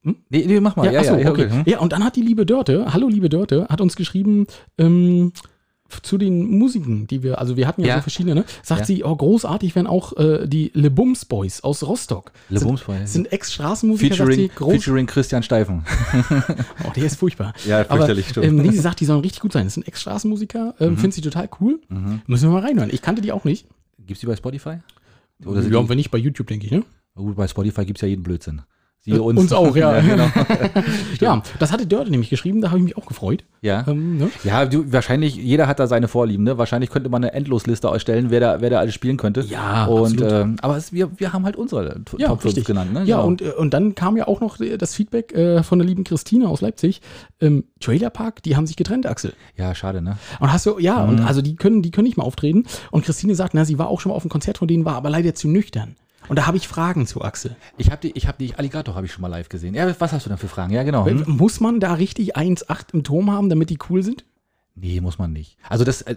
Hm? 0.03 0.17
Nee, 0.31 0.45
nee, 0.47 0.61
mach 0.61 0.77
mal. 0.77 0.91
ja, 0.91 0.99
achso, 1.01 1.13
okay. 1.15 1.51
hm. 1.51 1.63
Ja, 1.67 1.79
und 1.81 1.93
dann 1.93 2.03
hat 2.03 2.17
die 2.17 2.23
liebe 2.23 2.47
Dörte, 2.47 2.87
hallo 2.95 3.07
liebe 3.09 3.29
Dörte, 3.29 3.67
hat 3.69 3.83
uns 3.83 3.95
geschrieben, 3.97 4.47
ähm, 4.79 5.33
zu 6.03 6.19
den 6.19 6.49
Musiken, 6.59 7.07
die 7.07 7.23
wir, 7.23 7.39
also 7.39 7.57
wir 7.57 7.67
hatten 7.67 7.83
ja, 7.83 7.89
Ja. 7.89 7.97
so 7.97 8.03
verschiedene, 8.03 8.35
ne? 8.35 8.45
Sagt 8.63 8.81
Ja. 8.83 8.87
sie, 8.87 9.05
oh, 9.05 9.15
großartig 9.15 9.75
wären 9.75 9.87
auch 9.87 10.17
äh, 10.17 10.47
die 10.47 10.71
Le 10.75 10.91
Bums 10.91 11.25
Boys 11.25 11.63
aus 11.63 11.83
Rostock. 11.83 12.33
Le 12.49 12.61
Bums 12.61 12.83
Boys. 12.83 13.13
Sind 13.13 13.33
Ex-Straßenmusiker, 13.33 14.15
Featuring, 14.15 14.51
featuring 14.51 15.07
Christian 15.07 15.43
Steifen. 15.43 15.85
oh, 16.85 16.91
der 16.95 17.05
ist 17.05 17.17
furchtbar. 17.17 17.53
Ja, 17.67 17.81
Aber 17.81 17.97
fürchterlich, 17.99 18.29
stimmt. 18.29 18.47
ähm, 18.47 18.57
nee, 18.57 18.71
sie 18.71 18.79
sagt, 18.79 19.01
die 19.01 19.05
sollen 19.05 19.21
richtig 19.21 19.41
gut 19.41 19.53
sein. 19.53 19.65
Das 19.67 19.75
sind 19.75 19.87
Ex-Straßenmusiker, 19.89 20.75
ähm, 20.81 20.97
findet 20.97 21.15
sie 21.15 21.21
total 21.21 21.49
cool. 21.61 21.81
Mhm. 21.89 22.23
Müssen 22.27 22.49
wir 22.49 22.53
mal 22.53 22.63
reinhören. 22.67 22.91
Ich 22.93 23.03
kannte 23.03 23.23
die 23.23 23.33
auch 23.33 23.45
nicht. 23.45 23.67
Gibt's 24.07 24.21
die 24.21 24.27
bei 24.27 24.37
Spotify? 24.37 24.79
Oder 25.45 25.63
ja, 25.63 25.89
wenn 25.89 25.97
nicht 25.97 26.11
bei 26.11 26.19
YouTube, 26.19 26.47
denke 26.49 26.67
ich, 26.67 26.73
ne? 26.73 26.83
oh, 27.17 27.33
bei 27.35 27.49
Spotify 27.49 27.85
gibt's 27.85 28.03
ja 28.03 28.09
jeden 28.09 28.23
Blödsinn. 28.23 28.63
Sie 29.03 29.13
Äh, 29.13 29.19
uns 29.19 29.51
auch, 29.53 29.75
ja. 29.77 29.99
genau. 30.01 30.27
Ja, 31.21 31.43
das 31.59 31.73
hatte 31.73 31.87
Dörte 31.87 32.11
nämlich 32.11 32.29
geschrieben, 32.31 32.61
da 32.61 32.69
habe 32.69 32.79
ich 32.79 32.85
mich 32.85 32.97
auch 32.99 33.07
gefreut. 33.07 33.45
Ja. 33.63 33.85
Ähm, 33.89 34.19
ne? 34.19 34.31
Ja, 34.45 34.67
du, 34.67 34.93
wahrscheinlich, 34.93 35.37
jeder 35.37 35.67
hat 35.67 35.79
da 35.81 35.87
seine 35.87 36.07
Vorlieben, 36.09 36.45
ne? 36.45 36.59
Wahrscheinlich 36.59 36.91
könnte 36.91 37.09
man 37.09 37.23
eine 37.25 37.33
Endlosliste 37.33 37.89
ausstellen, 37.89 38.27
wer 38.31 38.41
da, 38.41 38.61
wer 38.61 38.69
da 38.71 38.79
alles 38.79 38.95
spielen 38.95 39.17
könnte. 39.17 39.41
Ja, 39.43 39.87
und, 39.87 40.21
absolut. 40.23 40.33
ähm, 40.33 40.57
aber 40.63 40.77
es, 40.77 40.93
wir, 40.93 41.11
wir 41.19 41.33
haben 41.33 41.45
halt 41.45 41.57
unsere 41.57 42.01
Ja, 42.19 42.29
Top 42.29 42.43
5 42.43 42.45
richtig. 42.45 42.65
genannt, 42.67 42.93
ne? 42.93 43.05
Ja, 43.05 43.17
Genau. 43.17 43.27
und, 43.29 43.43
äh, 43.43 43.51
und 43.53 43.73
dann 43.75 43.95
kam 43.95 44.17
ja 44.17 44.27
auch 44.29 44.41
noch 44.41 44.59
das 44.79 44.95
Feedback 44.95 45.33
äh, 45.35 45.63
von 45.63 45.79
der 45.79 45.87
lieben 45.89 46.05
Christine 46.05 46.49
aus 46.49 46.61
Leipzig. 46.61 47.01
Ähm, 47.41 47.65
Trailer 47.81 48.11
Park, 48.11 48.43
die 48.43 48.57
haben 48.57 48.67
sich 48.67 48.77
getrennt, 48.77 49.07
Axel. 49.07 49.33
Ja, 49.57 49.75
schade, 49.75 50.03
ne? 50.03 50.17
Und 50.41 50.53
hast 50.53 50.67
du, 50.67 50.79
ja, 50.79 51.03
Mhm. 51.05 51.09
und 51.11 51.21
also 51.21 51.41
die 51.43 51.57
können, 51.57 51.83
die 51.83 51.91
können 51.91 52.07
nicht 52.07 52.17
mehr 52.19 52.27
auftreten. 52.27 52.65
Und 52.91 53.05
Christine 53.05 53.35
sagt, 53.35 53.55
na, 53.55 53.65
sie 53.65 53.79
war 53.79 53.89
auch 53.89 54.01
schon 54.01 54.11
mal 54.11 54.17
auf 54.17 54.23
einem 54.25 54.31
Konzert 54.31 54.59
von 54.59 54.69
denen, 54.69 54.85
war 54.85 54.95
aber 54.97 55.09
leider 55.11 55.35
zu 55.35 55.49
nüchtern. 55.49 55.97
Und 56.31 56.37
da 56.37 56.47
habe 56.47 56.57
ich 56.57 56.69
Fragen 56.69 57.09
zu 57.09 57.23
Axel. 57.23 57.57
Ich 57.77 57.91
habe 57.91 58.03
die, 58.03 58.13
ich 58.17 58.29
habe 58.29 58.39
die 58.39 58.55
Alligator 58.55 58.95
habe 58.95 59.05
ich 59.05 59.13
schon 59.13 59.21
mal 59.21 59.27
live 59.27 59.49
gesehen. 59.49 59.75
Ja, 59.75 59.93
was 59.99 60.13
hast 60.13 60.27
du 60.27 60.29
denn 60.29 60.39
für 60.39 60.47
Fragen? 60.47 60.73
Ja, 60.73 60.85
genau. 60.85 61.05
Hm? 61.05 61.25
Muss 61.27 61.59
man 61.59 61.81
da 61.81 61.95
richtig 61.95 62.37
1,8 62.37 62.95
im 62.95 63.03
Turm 63.03 63.33
haben, 63.33 63.49
damit 63.49 63.69
die 63.69 63.79
cool 63.89 64.05
sind? 64.05 64.25
Nee, 64.77 65.01
muss 65.03 65.19
man 65.19 65.33
nicht. 65.33 65.57
Also 65.69 65.85
das 65.85 66.01
äh, 66.03 66.15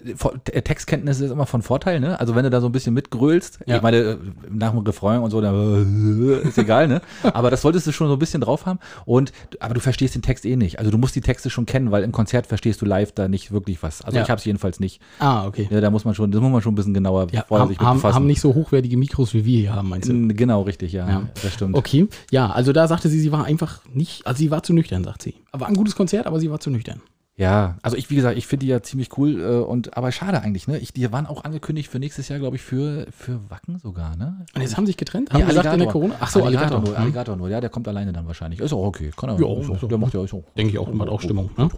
äh, 0.51 0.61
Textkenntnis 0.61 1.19
ist 1.19 1.31
immer 1.31 1.45
von 1.45 1.61
Vorteil, 1.63 1.99
ne? 1.99 2.19
Also 2.19 2.33
wenn 2.35 2.43
du 2.43 2.49
da 2.49 2.61
so 2.61 2.67
ein 2.67 2.71
bisschen 2.71 2.93
mitgrölst, 2.93 3.59
Ja. 3.65 3.75
ich 3.77 3.81
meine, 3.81 3.97
äh, 3.97 4.17
nach 4.49 4.69
dem 4.71 4.79
Refrain 4.79 5.19
und 5.21 5.31
so, 5.31 5.41
dann 5.41 6.41
ist 6.43 6.57
egal, 6.57 6.87
ne? 6.87 7.01
Aber 7.23 7.49
das 7.49 7.61
solltest 7.61 7.87
du 7.87 7.91
schon 7.91 8.07
so 8.07 8.13
ein 8.13 8.19
bisschen 8.19 8.39
drauf 8.41 8.65
haben. 8.65 8.79
Und 9.05 9.33
aber 9.59 9.73
du 9.73 9.81
verstehst 9.81 10.15
den 10.15 10.21
Text 10.21 10.45
eh 10.45 10.55
nicht. 10.55 10.79
Also 10.79 10.91
du 10.91 10.97
musst 10.97 11.15
die 11.15 11.21
Texte 11.21 11.49
schon 11.49 11.65
kennen, 11.65 11.91
weil 11.91 12.03
im 12.03 12.11
Konzert 12.13 12.47
verstehst 12.47 12.81
du 12.81 12.85
live 12.85 13.11
da 13.11 13.27
nicht 13.27 13.51
wirklich 13.51 13.83
was. 13.83 14.01
Also 14.01 14.17
Ja. 14.17 14.23
ich 14.23 14.29
habe 14.29 14.39
es 14.39 14.45
jedenfalls 14.45 14.79
nicht. 14.79 15.01
Ah, 15.19 15.45
okay. 15.45 15.67
Ja, 15.69 15.81
da 15.81 15.89
muss 15.89 16.05
man 16.05 16.15
schon, 16.15 16.31
das 16.31 16.39
muss 16.39 16.51
man 16.51 16.61
schon 16.61 16.71
ein 16.73 16.75
bisschen 16.75 16.93
genauer 16.93 17.27
Ja, 17.31 17.45
haben, 17.49 17.67
sich 17.69 17.79
haben, 17.79 17.97
befassen. 17.97 18.15
haben 18.15 18.27
nicht 18.27 18.39
so 18.39 18.53
hochwertige 18.53 18.95
Mikros 18.95 19.33
wie 19.33 19.43
wir 19.45 19.59
hier 19.59 19.75
haben, 19.75 19.89
meinst 19.89 20.07
du? 20.07 20.27
Genau, 20.33 20.61
richtig, 20.61 20.93
ja. 20.93 21.09
Ja. 21.09 21.23
Das 21.41 21.53
stimmt. 21.53 21.75
Okay, 21.75 22.07
ja, 22.31 22.49
also 22.49 22.71
da 22.71 22.87
sagte 22.87 23.09
sie, 23.09 23.19
sie 23.19 23.31
war 23.31 23.43
einfach 23.45 23.81
nicht, 23.93 24.25
also 24.25 24.37
sie 24.37 24.51
war 24.51 24.63
zu 24.63 24.73
nüchtern, 24.73 25.03
sagt 25.03 25.21
sie. 25.23 25.33
War 25.51 25.67
ein 25.67 25.75
gutes 25.75 25.95
Konzert, 25.95 26.27
aber 26.27 26.39
sie 26.39 26.49
war 26.49 26.59
zu 26.59 26.69
nüchtern. 26.69 27.01
Ja, 27.35 27.77
also 27.81 27.97
ich, 27.97 28.11
wie 28.11 28.15
gesagt, 28.15 28.37
ich 28.37 28.45
finde 28.45 28.65
die 28.65 28.69
ja 28.69 28.83
ziemlich 28.83 29.17
cool 29.17 29.41
äh, 29.41 29.45
und 29.63 29.97
aber 29.97 30.11
schade 30.11 30.41
eigentlich, 30.41 30.67
ne? 30.67 30.77
Ich, 30.77 30.93
die 30.93 31.11
waren 31.11 31.25
auch 31.25 31.43
angekündigt 31.43 31.89
für 31.89 31.97
nächstes 31.97 32.29
Jahr, 32.29 32.37
glaube 32.37 32.57
ich, 32.57 32.61
für, 32.61 33.07
für 33.09 33.49
Wacken 33.49 33.79
sogar, 33.79 34.15
ne? 34.15 34.45
Und 34.53 34.61
jetzt 34.61 34.77
haben 34.77 34.85
sie 34.85 34.91
sich 34.91 34.97
getrennt? 34.97 35.33
Haben 35.33 35.39
gesagt 35.39 35.57
in 35.57 35.63
der 35.63 35.71
Alligator. 35.71 35.91
Corona? 35.93 36.15
Ach 36.19 36.29
so, 36.29 36.43
Alligator. 36.43 36.79
nur, 36.79 36.89
Hm. 36.89 37.01
Alligator 37.01 37.35
nur, 37.35 37.49
ja, 37.49 37.59
der 37.59 37.71
kommt 37.71 37.87
alleine 37.87 38.13
dann 38.13 38.27
wahrscheinlich. 38.27 38.59
Ist 38.59 38.71
auch 38.71 38.85
okay, 38.85 39.09
kann 39.17 39.29
er. 39.29 39.39
Ja, 39.39 39.59
ist 39.61 39.69
auch, 39.69 39.79
so. 39.79 39.87
der 39.87 39.97
macht 39.97 40.13
ja 40.13 40.27
so. 40.27 40.43
Denke 40.55 40.73
ich 40.73 40.77
auch, 40.77 40.93
macht 40.93 41.09
auch 41.09 41.21
Stimmung, 41.21 41.49
ne? 41.57 41.69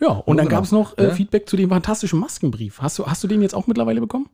Ja, 0.00 0.10
und 0.10 0.36
dann 0.36 0.46
genau. 0.46 0.56
gab 0.56 0.64
es 0.64 0.70
noch 0.70 0.96
äh, 0.96 1.08
Ja. 1.08 1.10
Feedback 1.10 1.48
zu 1.48 1.56
dem 1.56 1.70
fantastischen 1.70 2.20
Maskenbrief. 2.20 2.80
Hast 2.80 3.00
du, 3.00 3.06
hast 3.06 3.24
du 3.24 3.26
den 3.26 3.42
jetzt 3.42 3.56
auch 3.56 3.66
mittlerweile 3.66 4.00
bekommen? 4.00 4.28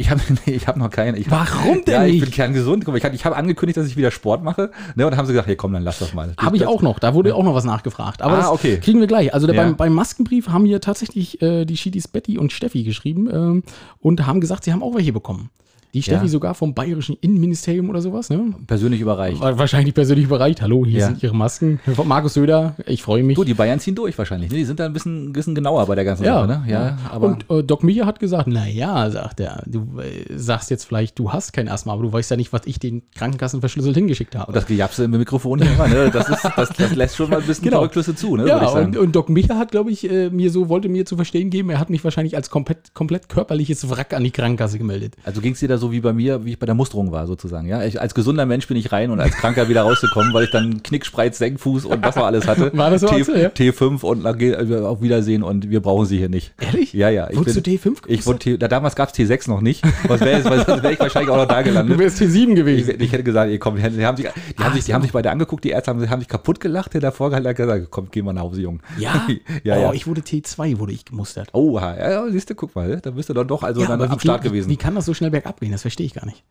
Ich 0.00 0.10
habe 0.10 0.20
nee, 0.46 0.54
ich 0.54 0.66
hab 0.66 0.76
noch 0.76 0.88
keinen. 0.90 1.16
Ich 1.16 1.28
hab, 1.30 1.52
Warum 1.54 1.84
denn 1.84 1.94
ja, 1.94 2.04
ich 2.06 2.12
bin 2.12 2.20
nicht? 2.20 2.32
kerngesund. 2.32 2.84
Guck 2.84 2.92
mal, 2.94 2.98
Ich 2.98 3.04
habe 3.04 3.14
ich 3.14 3.24
hab 3.24 3.36
angekündigt, 3.36 3.76
dass 3.76 3.86
ich 3.86 3.96
wieder 3.96 4.10
Sport 4.10 4.42
mache. 4.42 4.70
Ne, 4.96 5.04
und 5.04 5.10
dann 5.12 5.18
haben 5.18 5.26
sie 5.26 5.32
gesagt, 5.32 5.46
hey, 5.48 5.56
komm, 5.56 5.72
dann 5.74 5.82
lass 5.82 5.98
das 5.98 6.14
mal. 6.14 6.32
Habe 6.38 6.56
ich 6.56 6.66
auch 6.66 6.80
noch. 6.82 6.98
Da 6.98 7.12
wurde 7.14 7.34
auch 7.34 7.44
noch 7.44 7.54
was 7.54 7.64
nachgefragt. 7.64 8.22
Aber 8.22 8.34
Ah, 8.34 8.38
das 8.38 8.48
okay. 8.50 8.78
kriegen 8.78 9.00
wir 9.00 9.06
gleich. 9.06 9.34
Also 9.34 9.46
da 9.46 9.52
Ja. 9.52 9.62
beim, 9.62 9.76
beim 9.76 9.92
Maskenbrief 9.92 10.48
haben 10.48 10.64
hier 10.64 10.80
tatsächlich 10.80 11.42
äh, 11.42 11.64
die 11.66 11.76
Schiedis 11.76 12.08
Betty 12.08 12.38
und 12.38 12.52
Steffi 12.52 12.82
geschrieben 12.82 13.28
ähm, 13.32 13.62
und 14.00 14.26
haben 14.26 14.40
gesagt, 14.40 14.64
sie 14.64 14.72
haben 14.72 14.82
auch 14.82 14.94
welche 14.94 15.12
bekommen. 15.12 15.50
Die 15.92 16.02
Steffi 16.02 16.26
Ja. 16.26 16.28
sogar 16.30 16.54
vom 16.54 16.72
bayerischen 16.74 17.16
Innenministerium 17.20 17.90
oder 17.90 18.00
sowas, 18.00 18.30
ne? 18.30 18.54
Persönlich 18.66 19.00
überreicht. 19.00 19.40
Wahrscheinlich 19.40 19.94
persönlich 19.94 20.24
überreicht. 20.26 20.62
Hallo, 20.62 20.84
hier 20.86 21.00
Ja. 21.00 21.06
sind 21.06 21.22
ihre 21.22 21.34
Masken. 21.34 21.80
Von 21.94 22.06
Markus 22.06 22.34
Söder, 22.34 22.76
ich 22.86 23.02
freue 23.02 23.22
mich. 23.22 23.36
Du, 23.36 23.44
die 23.44 23.54
Bayern 23.54 23.80
ziehen 23.80 23.94
durch 23.94 24.16
wahrscheinlich. 24.16 24.50
Ne? 24.50 24.56
Die 24.58 24.64
sind 24.64 24.78
da 24.78 24.86
ein 24.86 24.92
bisschen, 24.92 25.32
bisschen 25.32 25.54
genauer 25.54 25.86
bei 25.86 25.94
der 25.96 26.04
ganzen 26.04 26.24
Ja, 26.24 26.46
Sache. 26.46 26.46
Ne? 26.48 26.64
Ja, 26.68 26.98
aber 27.10 27.26
und 27.26 27.50
äh, 27.50 27.62
Doc 27.64 27.82
Mia 27.82 28.06
hat 28.06 28.20
gesagt, 28.20 28.46
naja, 28.46 29.10
sagt 29.10 29.40
er, 29.40 29.62
du 29.66 29.98
äh, 30.00 30.36
sagst 30.38 30.70
jetzt 30.70 30.84
vielleicht, 30.84 31.18
du 31.18 31.32
hast 31.32 31.52
kein 31.52 31.68
Asthma, 31.68 31.92
aber 31.92 32.02
du 32.02 32.12
weißt 32.12 32.30
ja 32.30 32.36
nicht, 32.36 32.52
was 32.52 32.62
ich 32.66 32.78
den 32.78 33.02
Krankenkassen 33.14 33.60
verschlüsselt 33.60 33.96
hingeschickt 33.96 34.36
habe. 34.36 34.48
und 34.48 34.54
das 34.56 34.66
Gejapse 34.66 35.04
im 35.04 35.10
Mikrofon 35.12 35.60
hier 35.60 35.72
immer, 35.72 35.88
ne? 35.88 36.10
das, 36.12 36.28
ist, 36.28 36.44
das, 36.56 36.68
das 36.70 36.94
lässt 36.94 37.16
schon 37.16 37.30
mal 37.30 37.40
ein 37.40 37.46
bisschen 37.46 37.64
Genau. 37.64 37.80
Rückschlüsse 37.80 38.14
zu, 38.14 38.36
ne? 38.36 38.46
ja, 38.46 38.68
und, 38.70 38.96
und 38.96 39.16
Doc 39.16 39.28
Micha 39.28 39.56
hat, 39.56 39.70
glaube 39.72 39.90
ich, 39.90 40.08
äh, 40.10 40.30
mir 40.30 40.50
so, 40.50 40.68
wollte 40.68 40.88
mir 40.88 41.04
zu 41.04 41.16
verstehen 41.16 41.50
geben, 41.50 41.70
er 41.70 41.78
hat 41.80 41.90
mich 41.90 42.04
wahrscheinlich 42.04 42.36
als 42.36 42.48
komplett, 42.50 42.94
komplett 42.94 43.28
körperliches 43.28 43.90
Wrack 43.90 44.14
an 44.14 44.22
die 44.24 44.30
Krankenkasse 44.30 44.78
gemeldet. 44.78 45.14
Also 45.24 45.40
ging 45.40 45.52
es 45.54 45.60
dir 45.60 45.68
da 45.68 45.78
so 45.80 45.92
wie 45.92 46.00
bei 46.00 46.12
mir, 46.12 46.44
wie 46.44 46.52
ich 46.52 46.58
bei 46.58 46.66
der 46.66 46.74
Musterung 46.74 47.10
war, 47.12 47.26
sozusagen. 47.26 47.66
Ja, 47.66 47.82
ich, 47.82 48.00
als 48.00 48.14
gesunder 48.14 48.46
Mensch 48.46 48.68
bin 48.68 48.76
ich 48.76 48.92
rein 48.92 49.10
und 49.10 49.20
als 49.20 49.34
Kranker 49.34 49.68
wieder 49.68 49.82
rausgekommen, 49.82 50.32
weil 50.32 50.44
ich 50.44 50.50
dann 50.50 50.82
Knickspreiz, 50.82 51.38
Senkfuß 51.38 51.84
und 51.84 52.04
was 52.04 52.16
noch 52.16 52.26
alles 52.26 52.46
hatte. 52.46 52.70
War 52.76 52.90
das 52.90 53.00
so, 53.00 53.08
T, 53.08 53.18
ja? 53.18 53.48
T5 53.48 54.02
und 54.02 54.24
äh, 54.24 54.76
auf 54.80 55.02
Wiedersehen 55.02 55.42
und 55.42 55.70
wir 55.70 55.80
brauchen 55.80 56.06
sie 56.06 56.18
hier 56.18 56.28
nicht. 56.28 56.52
Ehrlich? 56.60 56.92
Ja, 56.92 57.08
ja. 57.08 57.28
Ich 57.30 57.36
Wurdest 57.36 57.62
bin, 57.62 57.78
du 57.80 57.88
T5 57.88 57.96
ich 58.06 58.26
wurde 58.26 58.38
T, 58.38 58.58
da, 58.58 58.68
damals 58.68 58.94
gab 58.94 59.08
es 59.08 59.14
T6 59.14 59.48
noch 59.48 59.60
nicht. 59.60 59.82
Was 60.06 60.20
wäre 60.20 60.44
wäre 60.44 60.92
ich 60.92 61.00
wahrscheinlich 61.00 61.30
auch 61.30 61.36
noch 61.36 61.46
da 61.46 61.62
Du 61.62 61.68
gelandet. 61.70 61.98
wärst 61.98 62.20
T7 62.20 62.50
Ich, 62.50 62.54
gewesen. 62.54 62.94
ich 62.98 63.12
hätte 63.12 63.24
gesagt, 63.24 63.50
ey, 63.50 63.58
komm, 63.58 63.76
die 63.76 63.82
haben 63.82 64.16
sich, 64.16 64.26
die 64.58 64.62
haben 64.62 64.74
sich, 64.74 64.84
die 64.84 64.94
haben 64.94 65.02
sich 65.02 65.12
beide 65.12 65.30
angeguckt, 65.30 65.64
die 65.64 65.70
Ärzte 65.70 65.90
haben, 65.90 66.10
haben 66.10 66.20
sich 66.20 66.28
kaputt 66.28 66.60
gelacht, 66.60 66.94
der 66.94 67.00
davor 67.00 67.32
hat 67.32 67.56
gesagt, 67.56 67.88
komm, 67.90 68.08
geh 68.10 68.22
mal 68.22 68.32
nach 68.32 68.42
Hause, 68.42 68.62
Junge. 68.62 68.78
Ja? 68.98 69.26
ja, 69.64 69.76
oh, 69.76 69.80
ja. 69.80 69.92
ich 69.92 70.06
wurde 70.06 70.20
T2, 70.20 70.78
wurde 70.78 70.92
ich 70.92 71.04
gemustert. 71.04 71.48
Oh, 71.52 71.78
ja, 71.78 72.10
ja, 72.10 72.30
siehst 72.30 72.50
du, 72.50 72.54
guck 72.54 72.74
mal, 72.74 73.00
da 73.00 73.10
bist 73.10 73.28
du 73.28 73.34
dann 73.34 73.48
doch 73.48 73.62
also 73.62 73.82
dann 73.82 74.00
aber 74.00 74.12
am 74.12 74.20
Start 74.20 74.44
wie, 74.44 74.48
gewesen. 74.48 74.70
Wie 74.70 74.76
kann 74.76 74.94
das 74.94 75.06
so 75.06 75.14
schnell 75.14 75.30
bergab 75.30 75.60
gehen? 75.60 75.69
Das 75.72 75.82
verstehe 75.82 76.06
ich 76.06 76.14
gar 76.14 76.26
nicht. 76.26 76.44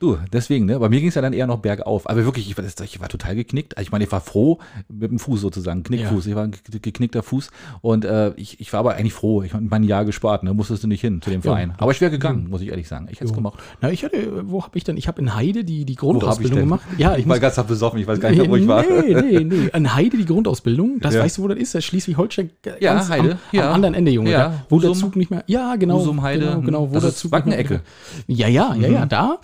Du, 0.00 0.16
deswegen, 0.32 0.64
ne? 0.64 0.78
Bei 0.80 0.88
mir 0.88 0.98
ging 0.98 1.10
es 1.10 1.14
ja 1.14 1.20
dann 1.20 1.34
eher 1.34 1.46
noch 1.46 1.58
bergauf. 1.58 2.08
Aber 2.08 2.24
wirklich, 2.24 2.48
ich 2.50 2.56
war, 2.56 2.64
ich 2.64 3.00
war 3.00 3.08
total 3.10 3.34
geknickt. 3.34 3.76
Also 3.76 3.86
Ich 3.86 3.92
meine, 3.92 4.04
ich 4.04 4.10
war 4.10 4.22
froh 4.22 4.58
mit 4.88 5.10
dem 5.10 5.18
Fuß 5.18 5.42
sozusagen, 5.42 5.82
Knickfuß. 5.82 6.26
Ich 6.26 6.34
war 6.34 6.44
ein 6.44 6.52
ge- 6.52 6.80
geknickter 6.80 7.22
Fuß. 7.22 7.50
Und 7.82 8.06
äh, 8.06 8.32
ich, 8.36 8.60
ich 8.60 8.72
war 8.72 8.80
aber 8.80 8.94
eigentlich 8.94 9.12
froh. 9.12 9.42
Ich 9.42 9.52
habe 9.52 9.62
mein 9.68 9.84
Jahr 9.84 10.06
gespart, 10.06 10.42
ne? 10.42 10.54
Musstest 10.54 10.82
du 10.84 10.88
nicht 10.88 11.02
hin 11.02 11.20
zu 11.20 11.28
dem 11.28 11.42
Verein. 11.42 11.74
Aber 11.76 11.90
ich 11.92 12.00
wäre 12.00 12.10
gegangen, 12.10 12.48
muss 12.48 12.62
ich 12.62 12.68
ehrlich 12.70 12.88
sagen. 12.88 13.08
Ich 13.10 13.16
hätte 13.20 13.26
es 13.26 13.34
gemacht. 13.34 13.58
Na, 13.82 13.90
ich 13.90 14.02
hatte, 14.02 14.48
wo 14.50 14.62
habe 14.64 14.78
ich 14.78 14.84
denn? 14.84 14.96
Ich 14.96 15.06
habe 15.06 15.20
in 15.20 15.34
Heide 15.34 15.64
die, 15.64 15.84
die 15.84 15.96
Grundausbildung 15.96 16.60
gemacht. 16.60 16.80
Ja, 16.96 17.12
ich 17.14 17.20
ich 17.20 17.28
war 17.28 17.38
ganz 17.38 17.62
besoffen, 17.62 18.00
ich 18.00 18.06
weiß 18.06 18.18
gar 18.20 18.30
nicht 18.30 18.48
wo 18.48 18.56
ich 18.56 18.66
war. 18.66 18.82
Nee, 18.82 19.14
nee, 19.14 19.44
nee. 19.44 19.68
In 19.74 19.94
Heide 19.94 20.16
die 20.16 20.24
Grundausbildung. 20.24 20.98
Das 21.00 21.12
Ja. 21.14 21.22
weißt 21.22 21.36
du, 21.36 21.42
wo 21.42 21.48
das 21.48 21.58
ist? 21.58 21.74
Das 21.74 21.84
Schleswig-Holstein 21.84 22.48
g- 22.62 22.70
Ja, 22.80 23.06
Heide, 23.10 23.32
am, 23.32 23.38
ja. 23.52 23.68
am 23.68 23.74
anderen 23.74 23.94
Ende, 23.94 24.10
Junge. 24.12 24.30
Ja, 24.30 24.64
wo 24.70 24.80
der 24.80 24.90
Husum. 24.90 25.08
Zug 25.10 25.16
nicht 25.16 25.30
mehr. 25.30 25.44
Ja, 25.46 25.76
genau. 25.76 25.98
Husum, 25.98 26.22
Heide, 26.22 26.46
Genau, 26.46 26.60
genau 26.62 26.88
wo 26.90 26.94
das 26.94 27.02
der 27.02 27.14
Zug 27.14 27.32
Wackenecke. 27.32 27.82
Ja, 28.26 28.48
ja, 28.48 28.74
ja, 28.74 28.88
ja, 28.88 29.04
da. 29.06 29.38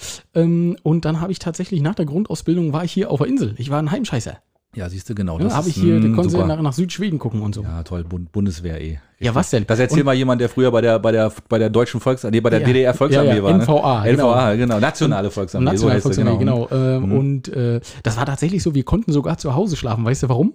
Ähm, 0.46 0.76
und 0.82 1.04
dann 1.04 1.20
habe 1.20 1.32
ich 1.32 1.38
tatsächlich 1.38 1.80
nach 1.82 1.94
der 1.94 2.06
Grundausbildung 2.06 2.72
war 2.72 2.84
ich 2.84 2.92
hier 2.92 3.10
auf 3.10 3.18
der 3.20 3.28
Insel. 3.28 3.54
Ich 3.58 3.70
war 3.70 3.78
ein 3.80 3.90
Heimscheißer. 3.90 4.38
Ja, 4.74 4.90
siehst 4.90 5.08
du, 5.08 5.14
genau. 5.14 5.38
Ja, 5.40 5.54
habe 5.54 5.70
ich 5.70 5.74
hier, 5.74 5.98
da 6.00 6.08
konnten 6.08 6.28
sie 6.28 6.36
nach, 6.44 6.60
nach 6.60 6.72
Südschweden 6.74 7.18
gucken 7.18 7.40
und 7.40 7.54
so. 7.54 7.62
Ja, 7.62 7.82
toll, 7.82 8.04
Bund 8.04 8.30
Bundeswehr 8.30 8.78
eh. 8.78 8.98
Ja, 9.18 9.34
was 9.34 9.48
denn? 9.48 9.64
Das 9.66 9.78
erzähl 9.78 10.00
Und- 10.00 10.04
mal 10.06 10.14
jemand, 10.14 10.38
der 10.42 10.50
früher 10.50 10.70
bei 10.70 10.82
der, 10.82 10.98
bei 10.98 11.12
der, 11.12 11.32
bei 11.48 11.58
der 11.58 11.70
deutschen 11.70 11.98
Volksarmee, 11.98 12.36
nee, 12.36 12.40
bei 12.42 12.50
der 12.50 12.60
Ja. 12.60 12.66
DDR 12.66 12.92
Volksarmee 12.92 13.36
Ja, 13.36 13.42
war. 13.42 13.52
Ne? 13.56 13.62
NVA, 13.64 14.04
NVA, 14.04 14.54
genau. 14.56 14.78
Nationale 14.78 15.30
Volksarmee. 15.30 15.64
National 15.64 15.96
so 15.96 16.02
Volksarmee, 16.10 16.36
genau. 16.36 16.68
Ähm, 16.70 17.04
Mhm. 17.04 17.12
Und 17.18 17.48
äh, 17.48 17.80
das 18.02 18.18
war 18.18 18.26
tatsächlich 18.26 18.62
so, 18.62 18.74
wir 18.74 18.84
konnten 18.84 19.12
sogar 19.12 19.38
zu 19.38 19.54
Hause 19.54 19.76
schlafen. 19.76 20.04
Weißt 20.04 20.24
du 20.24 20.28
warum? 20.28 20.52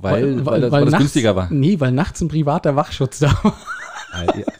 Weil, 0.00 0.46
weil, 0.46 0.60
das, 0.60 0.70
weil 0.70 0.80
das 0.84 0.90
nachts, 0.92 1.02
günstiger 1.04 1.34
war. 1.34 1.48
Nee, 1.50 1.80
weil 1.80 1.90
nachts 1.92 2.20
ein 2.20 2.28
privater 2.28 2.76
Wachschutz 2.76 3.18
da 3.20 3.32
war. 3.42 3.56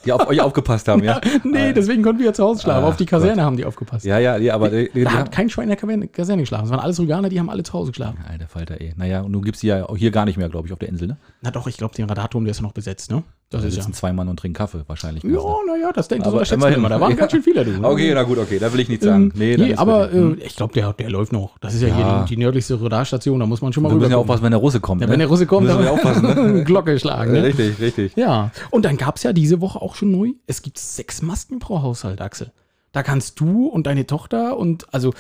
Die 0.05 0.13
auf 0.13 0.27
euch 0.29 0.41
aufgepasst 0.41 0.89
haben, 0.89 1.03
ja. 1.05 1.21
nee, 1.45 1.73
deswegen 1.73 2.03
konnten 2.03 2.19
wir 2.21 2.27
ja 2.27 2.33
zu 2.33 2.45
Hause 2.45 2.63
schlafen. 2.63 2.85
Ach 2.85 2.89
Auf 2.89 2.97
die 2.97 3.07
Kaserne 3.07 3.43
haben 3.43 3.57
die 3.57 3.65
aufgepasst. 3.65 4.05
Ja, 4.05 4.19
ja, 4.19 4.37
ja, 4.37 4.55
aber 4.55 4.71
die, 4.71 4.91
die, 4.95 5.05
Da 5.05 5.13
hat 5.13 5.33
kein 5.33 5.49
Schwein 5.51 5.65
in 5.65 5.71
der 5.71 5.79
Kaserne- 5.79 6.09
Kaserne 6.09 6.43
geschlafen. 6.43 6.65
Es 6.67 6.71
waren 6.71 6.81
alles 6.81 6.99
Rüganer, 7.01 7.29
die 7.29 7.39
haben 7.39 7.51
alle 7.51 7.63
zu 7.63 7.73
Hause 7.73 7.91
geschlafen. 7.93 8.19
Alter 8.29 8.47
Falter, 8.49 8.81
ey. 8.81 8.93
Naja, 8.97 9.21
und 9.23 9.33
du 9.33 9.41
gibst 9.41 9.63
die 9.63 9.69
ja 9.69 9.87
hier 9.97 10.11
gar 10.11 10.25
nicht 10.25 10.37
mehr, 10.37 10.49
glaube 10.49 10.67
ich, 10.69 10.73
auf 10.73 10.79
der 10.79 10.89
Insel, 10.89 11.09
ne? 11.09 11.17
Na 11.43 11.51
doch, 11.51 11.67
ich 11.67 11.77
glaube, 11.77 11.95
den 11.95 12.07
Radarturm, 12.07 12.45
der 12.45 12.53
ist 12.53 12.63
noch 12.63 12.73
besetzt, 12.73 13.11
ne? 13.11 13.23
Das 13.49 13.63
Da 13.63 13.69
ist 13.69 13.77
ja. 13.77 13.83
sitzen 13.83 13.95
zwei 13.95 14.13
Mann 14.13 14.27
und 14.29 14.41
trinken 14.41 14.57
Kaffee 14.57 14.83
wahrscheinlich. 14.89 15.23
Ja, 15.23 15.31
naja, 15.69 15.93
das 15.95 16.09
denkt 16.09 16.27
Aber 16.27 16.39
man 16.39 16.47
immerhin. 16.51 16.75
immer. 16.79 16.89
Da 16.89 17.01
waren 17.01 17.11
Ja. 17.13 17.17
ganz 17.17 17.31
schön 17.31 17.45
viele, 17.45 17.65
du. 17.65 17.85
Okay, 17.85 18.11
na 18.13 18.25
gut, 18.25 18.39
okay, 18.39 18.59
da 18.59 18.73
will 18.73 18.81
ich 18.81 18.89
nichts 18.89 19.07
Ähm, 19.07 19.11
sagen. 19.13 19.33
Nee, 19.37 19.57
dann 19.57 19.67
nee 19.69 19.73
ist 19.75 19.79
aber 19.79 20.13
wirklich- 20.13 20.43
äh, 20.43 20.47
ich 20.49 20.57
glaube, 20.57 20.75
der, 20.75 20.93
der 20.95 21.11
läuft 21.11 21.33
noch. 21.33 21.57
Das 21.59 21.73
ist 21.73 21.83
ja, 21.83 21.89
Ja. 21.89 21.95
hier 21.97 22.25
die, 22.29 22.35
die 22.35 22.41
nördlichste 22.43 22.83
Radarstation, 22.83 23.39
da 23.39 23.47
muss 23.47 23.63
man 23.63 23.73
schon 23.73 23.85
mal 23.85 23.91
wir 23.91 23.97
müssen 23.99 24.11
ja 24.11 24.17
aufpassen, 24.17 24.43
wenn 24.43 24.51
der 24.51 24.59
Russe 24.59 24.81
kommt. 24.81 25.01
Ja, 25.01 25.07
ne? 25.07 25.13
wenn 25.13 25.21
der 25.21 25.29
Russe 25.29 25.47
kommt, 25.47 25.67
müssen 25.69 25.79
wir 25.81 25.93
aufpassen. 25.93 26.55
Ne? 26.57 26.65
Glocke 26.65 26.99
schlagen. 26.99 27.33
Ne? 27.33 27.45
Richtig, 27.45 27.79
richtig. 27.81 28.17
Ja, 28.17 28.51
und 28.73 28.85
dann 28.85 28.97
gab 28.97 29.17
es 29.17 29.23
ja 29.23 29.33
diese 29.33 29.61
Woche 29.61 29.81
auch 29.81 29.95
schon 29.95 30.11
neu, 30.11 30.31
es 30.49 30.63
gibt 30.63 30.79
sechs 30.79 31.23
Masken 31.23 31.61
pro 31.61 31.83
Haushalt, 31.83 32.21
Axel. 32.21 32.51
Da 32.91 33.05
kannst 33.05 33.39
du 33.39 33.67
und 33.69 33.87
deine 33.87 34.07
Tochter 34.09 34.57
und 34.59 34.93
also 34.93 35.13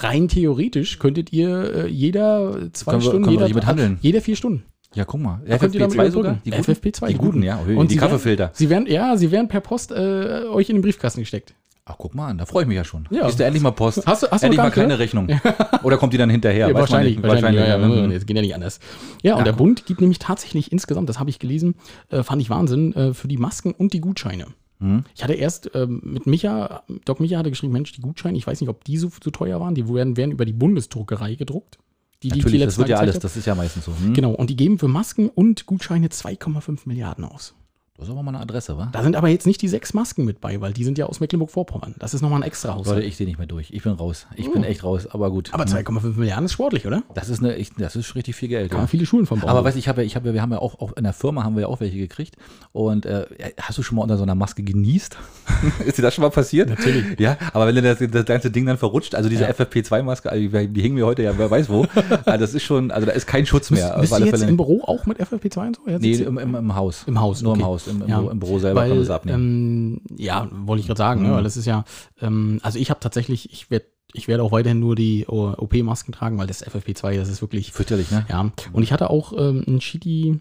rein 0.00 0.28
theoretisch 0.28 0.98
könntet 0.98 1.32
ihr 1.32 1.84
äh, 1.84 1.88
jeder 1.88 2.72
zwei 2.72 2.90
Können 2.92 3.02
Stunden, 3.02 3.30
wir 3.30 3.46
jeder, 3.46 3.96
jeder 4.00 4.20
vier 4.20 4.36
Stunden. 4.36 4.64
Ja, 4.94 5.04
guck 5.04 5.20
mal. 5.20 5.40
Da 5.46 5.58
könnt 5.58 5.74
ihr 5.74 5.80
damit 5.80 5.98
FFP2 5.98 6.10
sogar? 6.10 6.38
Die 6.44 6.50
guten? 6.50 6.62
FFP2, 6.62 7.06
die 7.08 7.14
guten, 7.14 7.42
ja. 7.42 7.58
Und 7.58 7.90
die 7.90 7.96
Kaffeefilter. 7.96 8.44
Werden, 8.44 8.54
sie 8.56 8.70
werden, 8.70 8.86
ja, 8.86 9.16
sie 9.16 9.30
werden 9.30 9.48
per 9.48 9.60
Post 9.60 9.92
äh, 9.92 10.44
euch 10.50 10.70
in 10.70 10.76
den 10.76 10.82
Briefkasten 10.82 11.20
gesteckt. 11.20 11.54
Ach, 11.90 11.94
guck 11.96 12.14
mal 12.14 12.28
an, 12.28 12.36
da 12.38 12.44
freue 12.44 12.62
ich 12.64 12.68
mich 12.68 12.76
ja 12.76 12.84
schon. 12.84 13.06
Ja. 13.10 13.26
Ist 13.26 13.40
da 13.40 13.44
endlich 13.44 13.62
mal 13.62 13.70
Post? 13.70 14.06
Hast 14.06 14.22
du- 14.22 14.30
hast 14.30 14.42
endlich 14.42 14.58
mal 14.58 14.68
nicht 14.68 14.98
Rechnung. 14.98 15.26
Oder 15.82 15.96
kommt 15.96 16.12
die 16.12 16.18
dann 16.18 16.28
hinterher? 16.28 16.68
Ja, 16.68 16.74
wahrscheinlich, 16.74 17.16
nicht. 17.16 17.26
wahrscheinlich, 17.26 17.62
ja, 17.62 17.78
ja, 17.78 17.78
ja. 17.78 17.96
ja, 18.02 18.06
das 18.08 18.26
geht 18.26 18.36
ja 18.36 18.42
nicht 18.42 18.54
anders. 18.54 18.78
Ja, 19.22 19.32
und 19.34 19.38
Ja, 19.38 19.44
der 19.44 19.52
guck. 19.54 19.58
Bund 19.58 19.86
gibt 19.86 20.00
nämlich 20.02 20.18
tatsächlich 20.18 20.70
insgesamt, 20.70 21.08
das 21.08 21.18
habe 21.18 21.30
ich 21.30 21.38
gelesen, 21.38 21.76
äh, 22.10 22.22
fand 22.22 22.42
ich 22.42 22.50
Wahnsinn, 22.50 22.92
äh, 22.94 23.14
für 23.14 23.26
die 23.28 23.38
Masken 23.38 23.72
und 23.72 23.94
die 23.94 24.00
Gutscheine. 24.02 24.48
Hm? 24.80 25.04
Ich 25.16 25.24
hatte 25.24 25.32
erst 25.32 25.70
ähm, 25.74 26.00
mit 26.04 26.26
Micha, 26.26 26.82
Doc 27.06 27.20
Micha 27.20 27.38
hatte 27.38 27.48
geschrieben, 27.50 27.72
Mensch, 27.72 27.92
die 27.92 28.02
Gutscheine, 28.02 28.36
ich 28.36 28.46
weiß 28.46 28.60
nicht, 28.60 28.68
ob 28.70 28.84
die 28.84 28.98
so, 28.98 29.10
so 29.24 29.30
teuer 29.30 29.58
waren, 29.58 29.74
die 29.74 29.88
werden, 29.88 30.16
werden 30.18 30.30
über 30.32 30.44
die 30.44 30.52
Bundesdruckerei 30.52 31.34
gedruckt. 31.36 31.78
Die, 32.22 32.28
die 32.30 32.38
ich 32.38 32.44
Natürlich, 32.44 32.60
die 32.60 32.66
das 32.66 32.78
wird 32.78 32.88
ja 32.88 32.96
alles, 32.98 33.18
das 33.20 33.36
ist 33.36 33.46
ja 33.46 33.54
meistens 33.54 33.84
so. 33.84 33.92
Hm? 33.96 34.12
Genau, 34.12 34.32
und 34.32 34.50
die 34.50 34.56
geben 34.56 34.78
für 34.78 34.88
Masken 34.88 35.28
und 35.28 35.66
Gutscheine 35.66 36.08
2,5 36.08 36.80
Milliarden 36.86 37.24
aus. 37.24 37.54
Das 37.98 38.06
ist 38.06 38.12
aber 38.12 38.22
mal 38.22 38.30
eine 38.30 38.40
Adresse, 38.40 38.78
wa? 38.78 38.88
Da 38.92 39.02
sind 39.02 39.16
aber 39.16 39.26
jetzt 39.26 39.44
nicht 39.44 39.60
die 39.60 39.66
sechs 39.66 39.92
Masken 39.92 40.24
mit 40.24 40.40
bei, 40.40 40.60
weil 40.60 40.72
die 40.72 40.84
sind 40.84 40.98
ja 40.98 41.06
aus 41.06 41.18
Mecklenburg-Vorpommern. 41.18 41.96
Das 41.98 42.14
ist 42.14 42.22
nochmal 42.22 42.38
ein 42.38 42.42
extra 42.46 42.68
Leute, 42.68 42.90
Haushalt. 42.90 43.04
ich 43.04 43.16
sehe 43.16 43.26
nicht 43.26 43.38
mehr 43.38 43.48
durch. 43.48 43.72
Ich 43.72 43.82
bin 43.82 43.90
raus. 43.90 44.28
Ich 44.36 44.46
Oh. 44.48 44.52
bin 44.52 44.62
echt 44.62 44.84
raus, 44.84 45.08
aber 45.10 45.32
gut. 45.32 45.52
Aber 45.52 45.64
Hm. 45.64 45.72
2,5 45.72 46.16
Milliarden 46.16 46.44
ist 46.44 46.52
sportlich, 46.52 46.86
oder? 46.86 47.02
Das 47.14 47.28
ist, 47.28 47.40
eine, 47.40 47.56
ich, 47.56 47.72
das 47.74 47.96
ist 47.96 48.14
richtig 48.14 48.36
viel 48.36 48.48
Geld. 48.48 48.70
Kann 48.70 48.76
Ja. 48.76 48.82
man 48.82 48.88
viele 48.88 49.04
Schulen 49.04 49.26
von 49.26 49.40
bauen. 49.40 49.50
Aber 49.50 49.64
weißt 49.64 49.74
du, 49.74 49.80
ich 49.80 49.88
habe 49.88 50.02
ja, 50.02 50.06
ich 50.06 50.14
habe 50.14 50.28
ja, 50.28 50.34
wir 50.34 50.42
haben 50.42 50.52
ja 50.52 50.60
auch, 50.60 50.78
auch 50.78 50.92
in 50.92 51.02
der 51.02 51.12
Firma 51.12 51.42
haben 51.42 51.56
wir 51.56 51.62
ja 51.62 51.66
auch 51.66 51.80
welche 51.80 51.96
gekriegt. 51.98 52.36
Und 52.70 53.04
äh, 53.04 53.26
hast 53.60 53.76
du 53.78 53.82
schon 53.82 53.96
mal 53.96 54.02
unter 54.02 54.16
so 54.16 54.22
einer 54.22 54.36
Maske 54.36 54.62
genießt? 54.62 55.16
ist 55.84 55.98
dir 55.98 56.02
das 56.02 56.14
schon 56.14 56.22
mal 56.22 56.30
passiert? 56.30 56.68
Natürlich. 56.68 57.18
Ja, 57.18 57.36
aber 57.52 57.66
wenn 57.66 57.74
dir 57.74 57.82
das, 57.82 57.98
das 57.98 58.24
ganze 58.26 58.52
Ding 58.52 58.64
dann 58.64 58.78
verrutscht, 58.78 59.16
also 59.16 59.28
diese 59.28 59.42
Ja. 59.42 59.50
FFP2-Maske, 59.50 60.30
also 60.30 60.40
die, 60.48 60.68
die 60.68 60.82
hingen 60.82 60.94
mir 60.94 61.04
heute 61.04 61.24
ja, 61.24 61.36
wer 61.36 61.50
weiß 61.50 61.68
wo, 61.68 61.84
also 62.24 62.38
das 62.38 62.54
ist 62.54 62.62
schon, 62.62 62.92
also 62.92 63.06
da 63.08 63.12
ist 63.12 63.26
kein 63.26 63.44
Schutz 63.44 63.72
mehr. 63.72 63.96
Bist 64.00 64.12
auf 64.12 64.20
du 64.20 64.24
jetzt 64.26 64.38
Fälle. 64.38 64.50
im 64.50 64.56
Büro 64.56 64.82
auch 64.84 65.04
mit 65.06 65.18
FFP2 65.20 65.66
und 65.66 65.76
so? 65.76 65.82
Jetzt 65.90 66.02
Nee, 66.02 66.12
im, 66.14 66.38
im, 66.38 66.54
im 66.54 66.74
Haus. 66.76 67.02
Im 67.08 67.20
Haus, 67.20 67.42
Nur 67.42 67.54
im 67.54 67.60
okay. 67.62 67.66
Haus. 67.68 67.87
Im, 67.88 68.02
im, 68.02 68.08
Ja. 68.08 68.18
Büro- 68.20 68.30
im 68.30 68.38
Büro 68.38 68.58
selber 68.58 68.80
kann 68.82 68.90
man 68.90 68.98
es 68.98 69.10
abnehmen. 69.10 70.00
Ähm, 70.10 70.16
ja, 70.18 70.48
wollte 70.52 70.80
ich 70.80 70.86
gerade 70.86 70.98
sagen, 70.98 71.22
ne? 71.22 71.28
Mhm. 71.28 71.32
weil 71.32 71.44
das 71.44 71.56
ist 71.56 71.66
ja, 71.66 71.84
ähm, 72.20 72.60
also 72.62 72.78
ich 72.78 72.90
habe 72.90 73.00
tatsächlich, 73.00 73.52
ich 73.52 73.70
werde 73.70 73.86
ich 74.14 74.26
werde 74.26 74.42
auch 74.42 74.52
weiterhin 74.52 74.80
nur 74.80 74.96
die 74.96 75.26
OP-Masken 75.28 76.12
tragen, 76.12 76.38
weil 76.38 76.46
das 76.46 76.66
FFP2, 76.66 77.16
das 77.18 77.28
ist 77.28 77.42
wirklich, 77.42 77.72
Fürchterlich, 77.72 78.10
ne? 78.10 78.24
ja. 78.30 78.50
Und 78.72 78.82
ich 78.82 78.90
hatte 78.92 79.10
auch 79.10 79.34
ähm, 79.34 79.64
einen 79.66 79.80
Chidi, 79.80 80.40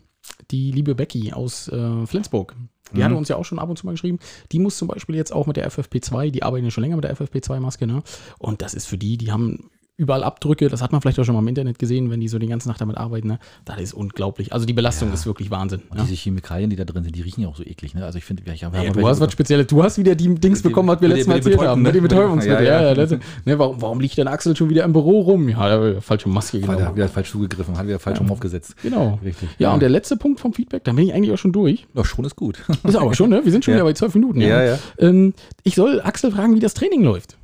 die 0.51 0.71
liebe 0.71 0.95
Becky 0.95 1.33
aus 1.33 1.67
äh, 1.67 2.05
Flensburg. 2.05 2.55
Die 2.93 2.99
Mhm. 2.99 3.03
hatte 3.03 3.15
uns 3.15 3.27
ja 3.27 3.35
auch 3.35 3.43
schon 3.43 3.59
ab 3.59 3.69
und 3.69 3.77
zu 3.77 3.85
mal 3.85 3.91
geschrieben. 3.91 4.19
Die 4.53 4.59
muss 4.59 4.77
zum 4.77 4.87
Beispiel 4.87 5.15
jetzt 5.15 5.33
auch 5.33 5.47
mit 5.47 5.57
der 5.57 5.69
FFP2, 5.69 6.31
die 6.31 6.43
arbeiten 6.43 6.63
ja 6.63 6.71
schon 6.71 6.83
länger 6.83 6.95
mit 6.95 7.03
der 7.03 7.17
FFP2-Maske, 7.17 7.85
ne? 7.87 8.03
Und 8.39 8.61
das 8.61 8.73
ist 8.73 8.87
für 8.87 8.97
die, 8.97 9.17
die 9.17 9.33
haben 9.33 9.69
überall 9.97 10.23
Abdrücke, 10.23 10.69
das 10.69 10.81
hat 10.83 10.91
man 10.91 11.01
vielleicht 11.01 11.19
auch 11.19 11.23
schon 11.25 11.33
mal 11.33 11.41
im 11.41 11.47
Internet 11.47 11.79
gesehen, 11.79 12.11
wenn 12.11 12.19
die 12.19 12.27
so 12.27 12.37
die 12.37 12.45
ganze 12.45 12.67
Nacht 12.67 12.79
damit 12.79 12.97
arbeiten, 12.97 13.27
ne? 13.27 13.39
Das 13.65 13.81
ist 13.81 13.93
unglaublich. 13.95 14.53
Also 14.53 14.67
die 14.67 14.73
Belastung 14.73 15.07
Ja. 15.07 15.15
ist 15.15 15.25
wirklich 15.25 15.49
Wahnsinn. 15.49 15.81
Und 15.89 15.97
ne? 15.97 16.03
diese 16.03 16.15
Chemikalien, 16.15 16.69
die 16.69 16.75
da 16.75 16.85
drin 16.85 17.03
sind, 17.03 17.15
die 17.15 17.21
riechen 17.23 17.41
ja 17.41 17.47
auch 17.47 17.55
so 17.55 17.63
eklig, 17.63 17.95
ne? 17.95 18.05
Also 18.05 18.19
ich 18.19 18.23
finde, 18.23 18.43
ich 18.53 18.63
habe 18.63 18.77
Ja, 18.77 18.91
du 18.91 19.07
hast 19.07 19.19
was 19.19 19.31
Spezielles. 19.31 19.65
Du 19.67 19.83
hast 19.83 19.97
wieder 19.97 20.13
die 20.13 20.35
Dings 20.35 20.61
Die- 20.61 20.67
bekommen, 20.67 20.87
was 20.89 21.01
wir 21.01 21.07
letztes 21.07 21.25
Mal 21.27 21.37
erzählt 21.37 21.59
haben. 21.61 21.81
Mit 21.81 21.95
den 21.95 22.03
Betäubungsmitteln. 22.03 22.57
Betäubungsmitteln. 22.59 22.67
Ja, 22.67 22.81
Ja, 22.81 22.93
ja. 22.93 23.03
ja. 23.05 23.19
ne, 23.45 23.59
warum, 23.59 23.81
warum 23.81 23.99
liegt 23.99 24.17
denn 24.19 24.27
Axel 24.27 24.55
schon 24.55 24.69
wieder 24.69 24.83
im 24.83 24.93
Büro 24.93 25.21
rum? 25.21 25.49
Ja, 25.49 25.57
hat 25.57 26.03
falsche 26.03 26.29
Maske, 26.29 26.61
Hat 26.67 26.77
genau. 26.77 26.95
wieder 26.95 27.09
falsch 27.09 27.31
zugegriffen, 27.31 27.75
hat 27.77 27.87
wieder 27.87 27.97
falsch 27.99 28.19
rum 28.19 28.29
aufgesetzt. 28.31 28.75
Genau. 28.83 29.19
Richtig. 29.25 29.49
Ja, 29.57 29.73
und 29.73 29.79
der 29.81 29.89
letzte 29.89 30.15
Punkt 30.15 30.39
vom 30.39 30.53
Feedback, 30.53 30.83
da 30.83 30.91
bin 30.93 31.07
ich 31.07 31.13
eigentlich 31.15 31.31
auch 31.31 31.37
schon 31.39 31.53
durch. 31.53 31.87
Ja, 31.95 32.05
schon 32.05 32.23
ist 32.23 32.35
gut. 32.35 32.59
Ist 32.83 32.95
aber 32.95 33.15
schon, 33.15 33.31
ne? 33.31 33.41
Wir 33.43 33.51
sind 33.51 33.65
schon 33.65 33.71
Ja. 33.73 33.77
wieder 33.79 33.85
bei 33.85 33.93
zwölf 33.93 34.13
Minuten. 34.13 34.41
Ja, 34.41 34.61
ja. 34.63 34.77
Ähm, 34.99 35.33
ich 35.63 35.73
soll 35.73 36.01
Axel 36.01 36.31
fragen, 36.31 36.53
wie 36.55 36.59
das 36.59 36.75
Training 36.75 37.01
läuft. 37.03 37.35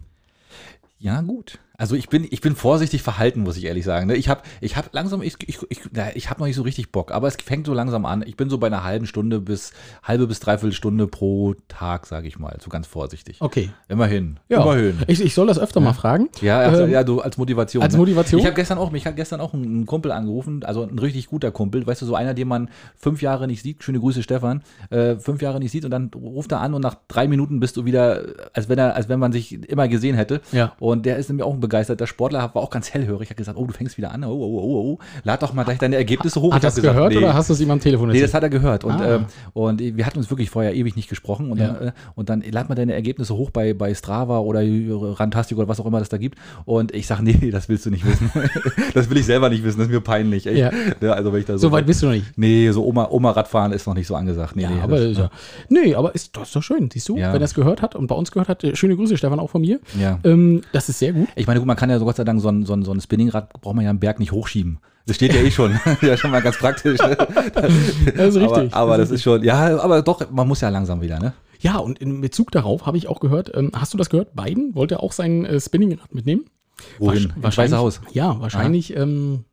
Ja, 1.00 1.20
gut. 1.22 1.58
Also 1.84 1.98
ich 1.98 2.08
bin, 2.08 2.26
ich 2.32 2.40
bin 2.40 2.56
vorsichtig 2.56 3.02
verhalten, 3.02 3.42
muss 3.42 3.58
ich 3.58 3.66
ehrlich 3.66 3.84
sagen. 3.84 4.08
ne? 4.08 4.16
Ich 4.16 4.30
habe 4.30 4.40
ich 4.62 4.78
hab 4.78 4.94
langsam, 4.94 5.22
ich, 5.22 5.36
ich, 5.46 5.60
ich, 5.68 5.82
ich 6.16 6.30
habe 6.30 6.40
noch 6.40 6.48
nicht 6.48 6.56
so 6.56 6.62
richtig 6.62 6.94
Bock, 6.94 7.12
aber 7.12 7.28
es 7.28 7.36
fängt 7.44 7.68
so 7.68 7.74
langsam 7.74 8.06
an. 8.06 8.24
Ich 8.26 8.38
bin 8.38 8.50
so 8.50 8.58
bei 8.58 8.68
einer 8.68 8.86
halben 8.86 9.06
Stunde 9.06 9.42
bis, 9.42 9.74
halbe 10.02 10.26
bis 10.26 10.40
dreiviertel 10.40 10.72
Stunde 10.72 11.08
pro 11.08 11.56
Tag, 11.68 12.06
sage 12.08 12.30
ich 12.30 12.40
mal, 12.40 12.56
so 12.62 12.70
ganz 12.70 12.88
vorsichtig. 12.88 13.42
Okay. 13.42 13.70
Immerhin, 13.90 14.40
Ja. 14.48 14.62
immerhin. 14.62 14.98
Ich, 15.08 15.22
ich 15.22 15.34
soll 15.34 15.46
das 15.46 15.60
öfter 15.60 15.82
mal 15.82 15.92
fragen. 15.92 16.30
Ja, 16.40 16.60
also, 16.60 16.84
Ähm, 16.84 16.90
ja, 16.92 17.04
du 17.04 17.20
als 17.20 17.38
Motivation. 17.38 17.84
als 17.84 17.92
ne? 17.92 18.00
Motivation? 18.00 18.40
Ich 18.40 18.46
habe 18.46 18.56
gestern 18.56 18.78
auch, 18.78 18.90
mich 18.90 19.06
hat 19.06 19.18
gestern 19.18 19.42
auch 19.42 19.54
ein, 19.54 19.86
Kumpel 19.86 20.14
angerufen, 20.14 20.64
also 20.64 20.84
ein 20.84 20.98
richtig 20.98 21.28
guter 21.28 21.52
Kumpel, 21.52 21.86
weißt 21.86 22.02
du, 22.02 22.06
so 22.06 22.16
einer, 22.16 22.34
den 22.34 22.48
man 22.48 22.70
fünf 22.96 23.22
Jahre 23.22 23.46
nicht 23.46 23.62
sieht. 23.62 23.84
Schöne 23.84 24.00
Grüße, 24.00 24.24
Stefan. 24.24 24.64
Äh, 24.90 25.18
fünf 25.18 25.42
Jahre 25.42 25.60
nicht 25.60 25.72
sieht 25.72 25.84
und 25.84 25.92
dann 25.92 26.12
ruft 26.16 26.54
er 26.54 26.62
an 26.62 26.76
und 26.76 26.82
nach 26.82 26.96
drei 27.10 27.28
Minuten 27.28 27.60
bist 27.60 27.76
du 27.76 27.84
wieder, 27.84 28.24
als 28.54 28.70
wenn 28.70 28.80
er, 28.80 28.96
als 28.96 29.10
wenn 29.10 29.20
man 29.20 29.34
sich 29.34 29.70
immer 29.70 29.90
gesehen 29.90 30.16
hätte. 30.16 30.40
Ja. 30.54 30.72
Und 30.80 31.06
der 31.06 31.18
ist 31.18 31.28
nämlich 31.28 31.44
auch 31.44 31.54
ein 31.54 31.60
begeisterter 31.74 32.06
Sportler, 32.08 32.52
war 32.54 32.62
auch 32.62 32.70
ganz 32.70 32.94
hellhörig. 32.94 33.30
Hat 33.30 33.38
gesagt, 33.38 33.58
oh, 33.58 33.66
du 33.66 33.74
fängst 33.74 33.98
wieder 33.98 34.12
an. 34.12 34.24
Oh, 34.24 34.30
oh, 34.30 34.60
oh, 34.62 34.92
oh. 34.94 35.00
Lad 35.24 35.42
doch 35.42 35.54
mal 35.54 35.64
gleich 35.64 35.80
deine 35.80 35.96
Ergebnisse 35.96 36.40
hoch. 36.40 36.54
Hat 36.54 36.64
hab 36.64 36.74
das 36.74 36.82
gehört 36.82 37.16
oder 37.16 37.34
hast 37.34 37.50
du 37.50 37.54
es 37.54 37.62
ihm 37.62 37.72
am 37.72 37.80
Telefon 37.80 38.08
Nee, 38.10 38.14
erzählt? 38.14 38.28
das 38.30 38.34
hat 38.36 38.44
er 38.44 38.50
gehört. 38.50 38.84
Und, 38.84 38.94
Ah. 38.94 39.16
ähm, 39.16 39.26
und 39.54 39.80
wir 39.82 40.06
hatten 40.06 40.20
uns 40.20 40.30
wirklich 40.30 40.50
vorher 40.52 40.76
ewig 40.76 40.96
nicht 40.96 41.10
gesprochen. 41.10 41.50
Und, 41.52 41.58
Ja. 41.60 41.68
dann, 41.70 41.88
äh, 41.88 41.92
und 42.16 42.30
dann 42.30 42.44
lad 42.52 42.70
mal 42.70 42.76
deine 42.76 42.94
Ergebnisse 42.94 43.36
hoch 43.36 43.50
bei, 43.50 43.74
bei 43.74 43.94
Strava 43.96 44.38
oder 44.40 44.62
Rantastic 44.64 45.58
oder 45.58 45.68
was 45.68 45.80
auch 45.80 45.86
immer 45.86 46.00
das 46.00 46.10
da 46.10 46.18
gibt. 46.18 46.38
Und 46.66 46.94
ich 46.94 47.08
sage, 47.08 47.24
nee, 47.24 47.50
das 47.52 47.70
willst 47.70 47.86
du 47.86 47.90
nicht 47.90 48.06
wissen. 48.06 48.30
das 48.94 49.10
will 49.10 49.18
ich 49.18 49.26
selber 49.26 49.50
nicht 49.50 49.64
wissen, 49.64 49.80
das 49.80 49.88
ist 49.88 49.94
mir 49.94 50.02
peinlich. 50.02 50.46
Ja. 50.46 50.72
Ja, 51.02 51.12
also 51.14 51.34
wenn 51.34 51.40
ich 51.40 51.46
da 51.46 51.54
so, 51.54 51.70
so 51.70 51.72
weit 51.72 51.86
bist 51.88 52.02
du 52.04 52.08
noch 52.08 52.14
nicht. 52.14 52.38
Nee, 52.38 52.70
so 52.72 52.86
Oma, 52.86 53.08
Oma 53.10 53.32
Radfahren 53.32 53.72
ist 53.72 53.88
noch 53.88 53.96
nicht 53.96 54.08
so 54.08 54.16
angesagt. 54.16 54.56
Nee, 54.56 54.64
Ja, 54.64 54.70
nee, 54.70 54.82
aber 54.82 54.98
das, 55.00 55.06
ist 55.12 55.18
ja, 55.18 55.30
nee, 55.70 55.96
aber 55.96 56.14
ist, 56.14 56.36
das 56.38 56.50
ist 56.50 56.56
doch 56.56 56.64
schön, 56.64 56.90
siehst 56.92 57.10
du? 57.10 57.18
Ja. 57.18 57.34
Wenn 57.34 57.42
er 57.42 57.46
es 57.46 57.54
gehört 57.56 57.82
hat 57.82 57.96
und 57.96 58.08
bei 58.08 58.16
uns 58.16 58.32
gehört 58.32 58.50
hat, 58.50 58.64
äh, 58.64 58.76
schöne 58.76 58.96
Grüße, 58.96 59.18
Stefan, 59.18 59.40
auch 59.40 59.50
von 59.50 59.62
mir. 59.62 59.80
ja. 60.00 60.20
Ähm, 60.24 60.62
das 60.72 60.90
ist 60.90 61.00
sehr 61.00 61.14
gut. 61.14 61.28
Ich 61.36 61.48
meine, 61.48 61.53
gut, 61.60 61.68
man 61.68 61.76
kann 61.78 61.90
ja 61.90 62.00
so 62.00 62.06
Gott 62.06 62.16
sei 62.16 62.24
Dank 62.24 62.42
so 62.42 62.50
ein, 62.50 62.66
so 62.66 62.74
ein, 62.74 62.84
so 62.84 62.92
ein 62.92 63.02
Spinningrad, 63.02 63.54
braucht 63.62 63.76
man 63.76 63.84
ja 63.86 63.92
am 63.92 64.00
Berg 64.00 64.20
nicht 64.20 64.32
hochschieben. 64.32 64.80
Das 65.06 65.18
steht 65.18 65.34
ja 65.34 65.42
eh 65.42 65.52
schon. 65.52 65.80
ja, 66.02 66.16
schon 66.18 66.32
mal 66.32 66.42
ganz 66.42 66.58
praktisch. 66.58 67.00
Das 68.16 68.36
ist 68.36 68.42
richtig. 68.42 68.74
Aber, 68.74 68.76
aber 68.76 68.98
das 68.98 69.12
ist 69.12 69.24
schon, 69.24 69.44
ja, 69.44 69.78
aber 69.80 70.02
doch, 70.02 70.30
man 70.32 70.48
muss 70.48 70.62
ja 70.62 70.70
langsam 70.70 71.02
wieder, 71.02 71.20
ne? 71.20 71.34
Ja, 71.60 71.78
und 71.78 72.00
in 72.00 72.20
Bezug 72.22 72.52
darauf 72.52 72.86
habe 72.86 72.98
ich 72.98 73.08
auch 73.08 73.20
gehört, 73.20 73.52
ähm, 73.56 73.72
hast 73.74 73.94
du 73.94 73.98
das 73.98 74.10
gehört? 74.10 74.36
Biden 74.36 74.76
wollte 74.76 75.02
auch 75.02 75.12
sein 75.14 75.46
äh, 75.46 75.60
Spinningrad 75.60 76.14
mitnehmen. 76.14 76.46
Wohin? 77.00 77.32
Wahrsch- 77.42 77.46
Ins 77.46 77.58
Weiße 77.58 77.78
Haus. 77.78 78.02
Ja, 78.12 78.40
wahrscheinlich 78.42 78.96
ähm, 78.96 79.46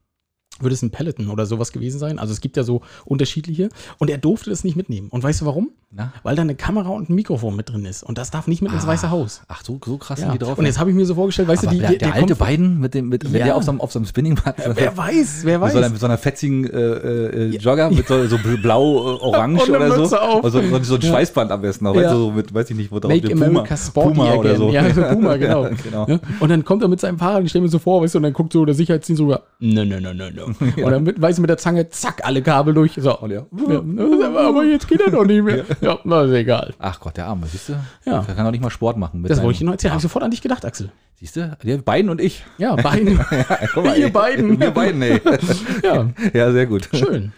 würde 0.61 0.75
es 0.75 0.83
ein 0.83 0.91
Peloton 0.91 1.29
oder 1.31 1.47
sowas 1.47 1.73
gewesen 1.73 1.99
sein. 1.99 2.19
Also 2.19 2.33
es 2.33 2.41
gibt 2.41 2.57
ja 2.57 2.63
so 2.63 2.83
unterschiedliche. 3.05 3.69
Und 3.99 4.11
er 4.11 4.19
durfte 4.19 4.51
das 4.51 4.65
nicht 4.65 4.77
mitnehmen. 4.77 5.09
Und 5.09 5.23
weißt 5.23 5.41
du 5.41 5.47
warum? 5.47 5.71
Na? 5.93 6.13
Weil 6.23 6.37
da 6.37 6.43
eine 6.43 6.55
Kamera 6.55 6.91
und 6.91 7.11
ein 7.11 7.15
Mikrofon 7.17 7.57
mit 7.57 7.69
drin 7.69 7.85
ist. 7.85 8.05
Und 8.05 8.17
das 8.17 8.31
darf 8.31 8.47
nicht 8.47 8.63
mit 8.63 8.73
ins 8.73 8.85
Ah, 8.85 8.89
Weiße 8.89 9.11
Haus. 9.11 9.43
Ach, 9.49 9.65
so, 9.65 9.81
so 9.85 9.97
krass 9.99 10.21
Ja. 10.21 10.27
sind 10.27 10.35
die 10.35 10.39
drauf. 10.45 10.57
Und 10.57 10.65
jetzt 10.65 10.79
habe 10.79 10.89
ich 10.91 10.95
mir 10.97 11.05
so 11.05 11.17
vorgestellt, 11.17 11.49
weißt 11.49 11.65
aber 11.67 11.73
du, 11.73 11.77
die, 11.79 11.81
der, 11.81 11.91
die, 11.91 11.99
der, 11.99 12.15
alte 12.15 12.37
Biden 12.37 12.79
mit 12.79 12.95
dem, 12.95 13.09
mit, 13.09 13.25
Ja. 13.25 13.45
der 13.45 13.57
auf 13.57 13.65
so 13.65 13.73
einem, 13.73 13.81
auf 13.81 13.91
so 13.91 13.99
einem 13.99 14.07
Spinningrad 14.07 14.55
Wer 14.77 14.97
weiß, 14.97 15.41
wer 15.43 15.59
mit 15.59 15.67
weiß. 15.67 15.73
so, 15.73 15.79
einer, 15.79 15.89
mit 15.89 15.99
so 16.01 16.07
einer 16.07 16.19
fetzigen 16.19 16.65
äh, 16.71 16.79
äh, 16.79 17.57
Jogger 17.57 17.91
mit 17.91 18.07
so, 18.07 18.25
so 18.29 18.39
blau-orange 18.63 19.63
eine 19.75 19.77
oder 19.77 20.07
so. 20.07 20.17
Und 20.43 20.51
so, 20.53 20.61
so, 20.83 20.95
ein 20.95 21.03
Schweißband 21.03 21.51
am 21.51 21.61
besten 21.63 21.85
noch. 21.85 21.97
Ja. 21.97 22.15
So 22.15 22.31
mit, 22.31 22.55
weiß 22.55 22.71
ich 22.71 22.77
nicht, 22.77 22.93
wo 22.93 23.01
drauf 23.01 23.11
Make 23.11 23.33
America 23.33 23.77
Sporty 23.77 24.11
Puma 24.15 24.35
oder 24.35 24.57
so. 24.57 24.71
Ja, 24.71 24.95
so 24.95 25.03
Puma, 25.03 25.37
genau. 25.39 25.65
Ja, 25.65 25.71
genau. 25.83 26.07
Ja? 26.09 26.21
Und 26.39 26.49
dann 26.51 26.65
kommt 26.65 26.83
er 26.83 26.89
mit 26.89 27.01
seinem 27.01 27.19
Fahrrad, 27.19 27.43
ich 27.43 27.51
stelle 27.51 27.63
mir 27.63 27.69
so 27.69 27.79
vor, 27.79 28.03
weißt 28.03 28.15
du, 28.15 28.19
und 28.19 28.23
dann 28.23 28.33
guckt 28.33 28.53
so 28.53 28.65
der 28.65 28.75
Sicherheitsdienst 28.75 29.21
rüber. 29.23 29.43
No, 29.59 29.85
no, 29.85 29.99
no, 29.99 30.13
no, 30.15 30.31
no. 30.77 30.85
Und 30.87 30.91
dann 30.93 31.03
mit, 31.03 31.21
weiß 31.21 31.37
ich 31.37 31.41
mit 31.41 31.51
der 31.51 31.59
Zange, 31.59 31.89
zack, 31.91 32.21
alle 32.25 32.43
Kabel 32.43 32.75
durch. 32.75 32.95
So. 32.97 33.19
Und 33.19 33.31
ja. 33.31 33.47
Ja, 33.69 34.49
aber 34.49 34.65
jetzt 34.65 34.89
geht 34.89 35.01
er 35.01 35.11
doch 35.11 35.25
nicht 35.25 35.43
mehr. 35.43 35.65
Ja, 35.81 35.99
na, 36.05 36.23
ist 36.23 36.33
egal. 36.33 36.75
Ach 36.79 36.99
Gott, 37.01 37.17
der 37.17 37.27
Arme, 37.27 37.47
siehst 37.47 37.69
du? 37.71 37.73
Ja. 38.05 38.23
Der 38.23 38.35
kann 38.35 38.47
auch 38.47 38.51
nicht 38.51 38.63
mal 38.63 38.71
Sport 38.71 38.97
machen. 38.97 39.23
Das 39.23 39.39
wollte 39.43 39.53
ich 39.53 39.59
dir 39.61 39.65
noch 39.67 39.73
erzählen. 39.73 39.93
Habe 39.93 39.99
ich 39.99 40.03
sofort 40.03 40.25
an 40.25 40.31
dich 40.31 40.43
gedacht, 40.43 40.65
Axel. 40.65 40.91
Siehst 41.17 41.37
du? 41.37 41.57
Wir 41.63 41.79
beiden 41.83 42.11
und 42.11 42.21
ich. 42.21 42.45
Ja, 42.59 42.77
beiden. 42.77 43.19
Guck 43.75 43.85
mal, 43.85 43.99
Ihr 43.99 44.13
beiden. 44.13 44.59
Wir 44.59 44.71
beiden, 44.71 45.03
ey. 45.03 45.21
ja, 45.83 46.07
Ja, 46.33 46.53
sehr 46.53 46.67
gut. 46.67 46.89
schön. 46.93 47.33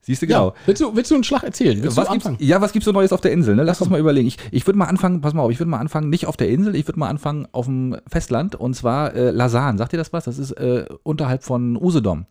Siehst 0.00 0.22
du, 0.22 0.26
Ja. 0.26 0.38
genau. 0.38 0.54
Willst, 0.64 0.80
du, 0.80 0.96
willst 0.96 1.10
du 1.10 1.16
einen 1.16 1.24
Schlag 1.24 1.42
erzählen? 1.42 1.82
Willst 1.82 1.96
Was 1.98 2.06
du 2.08 2.12
gibt's, 2.14 2.30
ja, 2.38 2.60
was 2.62 2.72
gibt's 2.72 2.86
so 2.86 2.92
Neues 2.92 3.12
auf 3.12 3.20
der 3.20 3.30
Insel? 3.30 3.54
Ne? 3.56 3.62
Lass 3.62 3.80
uns 3.82 3.90
mal 3.90 4.00
überlegen. 4.00 4.26
Ich, 4.26 4.38
ich 4.50 4.66
würde 4.66 4.78
mal 4.78 4.86
anfangen, 4.86 5.20
pass 5.20 5.34
mal 5.34 5.42
auf, 5.42 5.50
ich 5.50 5.60
würde 5.60 5.68
mal 5.70 5.78
anfangen, 5.80 6.08
nicht 6.08 6.26
auf 6.26 6.36
der 6.38 6.48
Insel, 6.48 6.74
ich 6.76 6.88
würde 6.88 6.98
mal 6.98 7.08
anfangen 7.08 7.46
auf 7.52 7.66
dem 7.66 7.94
Festland 8.08 8.54
und 8.56 8.74
zwar 8.74 9.14
äh, 9.14 9.30
Lasan. 9.30 9.76
Sagt 9.76 9.92
ihr 9.92 9.98
das 9.98 10.12
was? 10.14 10.24
Das 10.24 10.38
ist 10.38 10.52
äh, 10.52 10.86
unterhalb 11.02 11.42
von 11.44 11.76
Usedom. 11.76 12.24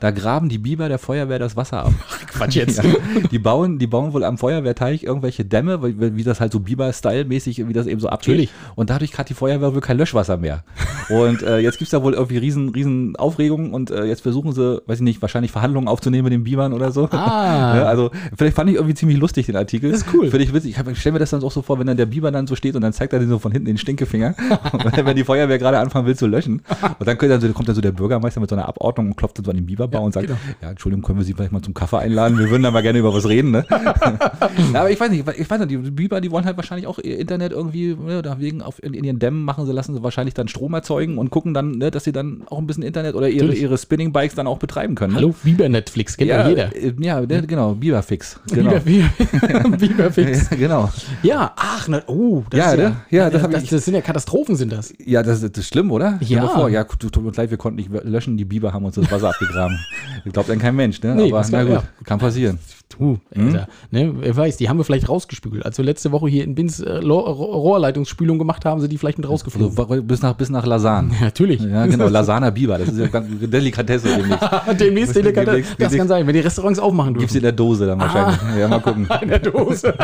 Da 0.00 0.10
graben 0.10 0.48
die 0.48 0.58
Biber 0.58 0.88
der 0.88 0.98
Feuerwehr 0.98 1.38
das 1.38 1.56
Wasser 1.56 1.84
ab. 1.84 1.92
Quatsch 2.28 2.56
jetzt. 2.56 2.82
Ja, 2.82 2.90
die, 3.30 3.38
bauen, 3.38 3.78
die 3.78 3.86
bauen 3.86 4.12
wohl 4.12 4.24
am 4.24 4.38
Feuerwehrteich 4.38 5.02
irgendwelche 5.02 5.44
Dämme, 5.44 5.82
wie, 5.82 6.16
wie 6.16 6.24
das 6.24 6.40
halt 6.40 6.52
so 6.52 6.60
Biber-Style-mäßig, 6.60 7.68
wie 7.68 7.72
das 7.72 7.86
eben 7.86 8.00
so 8.00 8.08
abgeht. 8.08 8.28
Natürlich. 8.34 8.50
Und 8.76 8.90
dadurch 8.90 9.16
hat 9.18 9.28
die 9.28 9.34
Feuerwehr 9.34 9.74
wohl 9.74 9.80
kein 9.80 9.98
Löschwasser 9.98 10.36
mehr. 10.36 10.64
Und 11.08 11.42
äh, 11.42 11.58
jetzt 11.58 11.78
gibt's 11.78 11.90
da 11.90 12.02
wohl 12.02 12.14
irgendwie 12.14 12.38
riesen, 12.38 12.70
riesen 12.70 13.16
Aufregung 13.16 13.72
und 13.72 13.90
äh, 13.90 14.04
jetzt 14.04 14.22
versuchen 14.22 14.52
sie, 14.52 14.80
weiß 14.86 14.98
ich 14.98 15.04
nicht, 15.04 15.20
wahrscheinlich 15.22 15.52
Verhandlungen 15.52 15.88
aufzunehmen 15.88 16.24
mit 16.24 16.32
den 16.32 16.44
Bibern 16.44 16.72
oder 16.72 16.92
so. 16.92 17.08
Ah. 17.10 17.60
Ja, 17.80 17.84
also 17.84 18.10
vielleicht 18.36 18.56
fand 18.56 18.68
ich 18.70 18.76
irgendwie 18.76 18.94
ziemlich 18.94 19.18
lustig 19.18 19.46
den 19.46 19.56
Artikel. 19.56 19.90
Das 19.90 20.00
ist 20.00 20.06
cool. 20.14 20.28
Finde 20.28 20.44
ich 20.44 20.52
witzig. 20.52 20.76
Ich, 20.76 20.98
stelle 20.98 21.14
mir 21.14 21.18
das 21.18 21.30
dann 21.30 21.42
auch 21.42 21.52
so 21.52 21.62
vor, 21.62 21.78
wenn 21.78 21.86
dann 21.86 21.96
der 21.96 22.06
Biber 22.06 22.30
dann 22.30 22.46
so 22.46 22.56
steht 22.56 22.74
und 22.74 22.82
dann 22.82 22.92
zeigt 22.92 23.12
er 23.12 23.18
den 23.18 23.28
so 23.28 23.38
von 23.38 23.52
hinten 23.52 23.66
den 23.66 23.78
Stinkefinger, 23.78 24.34
wenn- 25.04 25.16
die 25.16 25.24
Feuerwehr 25.24 25.58
gerade 25.58 25.78
anfangen 25.78 26.06
will 26.06 26.16
zu 26.16 26.26
löschen. 26.26 26.62
Und 26.98 27.06
dann 27.08 27.18
dann 27.18 27.54
kommt 27.54 27.68
dann 27.68 27.74
so 27.74 27.80
der 27.80 27.92
Bürgermeister 27.92 28.40
mit 28.40 28.50
so 28.50 28.56
einer 28.56 28.68
Abordnung 28.68 29.08
und 29.08 29.16
klopft 29.16 29.38
dann 29.38 29.44
so 29.44 29.50
an 29.50 29.56
den 29.56 29.66
Biberbau 29.90 29.98
Ja, 30.02 30.06
und 30.06 30.12
sagt, 30.12 30.26
genau. 30.28 30.38
ja, 30.62 30.70
Entschuldigung, 30.70 31.02
können 31.04 31.18
wir 31.18 31.24
Sie 31.24 31.34
vielleicht 31.34 31.52
mal 31.52 31.62
zum 31.62 31.74
Kaffee 31.74 31.98
einladen? 31.98 32.38
Wir 32.38 32.48
würden 32.50 32.62
da 32.62 32.70
mal 32.70 32.82
gerne 32.82 32.98
über 32.98 33.12
was 33.12 33.28
reden, 33.28 33.50
ne? 33.50 33.64
ja, 33.70 34.80
aber 34.80 34.90
ich 34.90 34.98
weiß 35.00 35.10
nicht, 35.10 35.24
ich 35.38 35.50
weiß 35.50 35.58
nicht, 35.60 35.70
die 35.70 35.76
Biber, 35.78 36.20
die 36.20 36.30
wollen 36.30 36.44
halt 36.44 36.56
wahrscheinlich 36.56 36.86
auch 36.86 36.98
ihr 36.98 37.18
Internet 37.18 37.52
irgendwie, 37.52 37.94
ne, 37.96 38.22
da 38.22 38.38
wegen 38.38 38.62
auf, 38.62 38.82
in, 38.82 38.94
in 38.94 39.04
ihren 39.04 39.18
Dämmen 39.18 39.44
machen 39.44 39.66
sie, 39.66 39.72
lassen 39.72 39.94
sie 39.94 40.02
wahrscheinlich 40.02 40.34
dann 40.34 40.48
Strom 40.48 40.74
erzeugen 40.74 41.18
und 41.18 41.30
gucken 41.30 41.54
dann, 41.54 41.72
ne, 41.78 41.90
dass 41.90 42.04
sie 42.04 42.12
dann 42.12 42.42
auch 42.48 42.58
ein 42.58 42.66
bisschen 42.66 42.82
Internet 42.82 43.14
oder 43.14 43.28
ihre, 43.28 43.46
Natürlich. 43.46 43.62
ihre 43.62 43.78
Spinning-Bikes 43.78 44.34
dann 44.34 44.46
auch 44.46 44.58
betreiben 44.58 44.94
können. 44.94 45.12
Ne? 45.14 45.18
Hallo, 45.20 45.34
Biber 45.42 45.68
Netflix, 45.68 46.16
kennt 46.16 46.30
ja, 46.30 46.48
jeder. 46.48 46.74
äh, 46.76 46.92
Ja, 47.00 47.20
ne, 47.20 47.42
genau, 47.46 47.74
Biberfix. 47.74 48.38
Genau. 48.52 48.78
Biber, 48.80 49.08
Biber, 49.18 49.70
Biberfix. 49.76 50.50
Ja, 50.50 50.56
genau. 50.56 50.90
Ja, 51.22 51.52
ach, 51.56 51.88
na, 51.88 52.02
oh, 52.06 52.42
das 52.50 52.58
Ja, 52.58 52.72
ist 52.72 52.78
ja, 52.78 52.88
ne? 52.88 52.96
Ja, 53.10 53.30
das 53.30 53.42
hab 53.42 53.50
das, 53.50 53.62
ich- 53.64 53.70
das 53.70 53.84
sind 53.84 53.94
ja 53.94 54.00
Katastrophen, 54.00 54.56
sind 54.56 54.72
das. 54.72 54.92
Ja, 55.04 55.22
das, 55.22 55.40
das 55.40 55.50
ist 55.56 55.68
schlimm, 55.68 55.90
oder? 55.90 56.18
Ja. 56.20 56.46
Vor, 56.48 56.68
ja, 56.68 56.84
tut 56.84 57.12
tut 57.12 57.24
uns 57.24 57.36
leid, 57.36 57.50
wir 57.50 57.58
konnten 57.58 57.76
nicht 57.76 57.90
löschen, 58.04 58.36
die 58.36 58.44
Biber 58.44 58.72
haben 58.72 58.84
uns 58.84 58.94
das 58.96 59.10
Wasser 59.10 59.30
abgegraben. 59.30 59.78
Glaubt 60.32 60.48
dann 60.48 60.58
kein 60.58 60.76
Mensch, 60.76 61.02
ne? 61.02 61.14
Nee, 61.14 61.32
Aber 61.32 61.44
na 61.50 61.64
gut, 61.64 61.82
kann 62.04 62.18
passieren. 62.18 62.58
Du, 62.98 63.18
Alter, 63.34 63.68
ne, 63.92 64.12
wer 64.18 64.36
weiß, 64.36 64.56
die 64.56 64.68
haben 64.68 64.76
wir 64.76 64.84
vielleicht 64.84 65.08
rausgespült. 65.08 65.64
Als 65.64 65.78
wir 65.78 65.84
letzte 65.84 66.10
Woche 66.10 66.28
hier 66.28 66.42
in 66.42 66.56
Bins 66.56 66.80
äh, 66.80 66.90
Rohrleitungsspülung 66.98 68.38
gemacht 68.38 68.64
haben, 68.64 68.80
sind 68.80 68.90
die 68.92 68.98
vielleicht 68.98 69.16
mit 69.18 69.28
rausgeflogen. 69.28 69.78
Also, 69.78 70.02
bis 70.02 70.22
nach, 70.22 70.34
bis 70.34 70.50
nach 70.50 70.66
Lasan. 70.66 71.10
Ja, 71.20 71.26
natürlich. 71.26 71.60
Ja, 71.62 71.86
genau, 71.86 72.08
Lasaner 72.10 72.50
Biber, 72.50 72.78
das 72.78 72.88
ist 72.88 72.98
ja 72.98 73.06
ganz 73.06 73.26
Delikatesse 73.40 74.08
demnächst. 74.08 74.42
Demnächst, 74.80 74.80
Demnächst- 74.80 75.16
Delikate- 75.16 75.62
das 75.78 75.96
kann 75.96 76.08
sein, 76.08 76.26
wenn 76.26 76.34
die 76.34 76.40
Restaurants 76.40 76.78
aufmachen 76.80 77.14
Gibt's 77.14 77.32
dürfen. 77.32 77.36
in 77.38 77.42
der 77.44 77.52
Dose 77.52 77.86
dann 77.86 78.00
wahrscheinlich. 78.00 78.38
Ja, 78.58 78.68
mal 78.68 78.80
gucken. 78.80 79.08
In 79.22 79.28
der 79.28 79.38
Dose. 79.38 79.94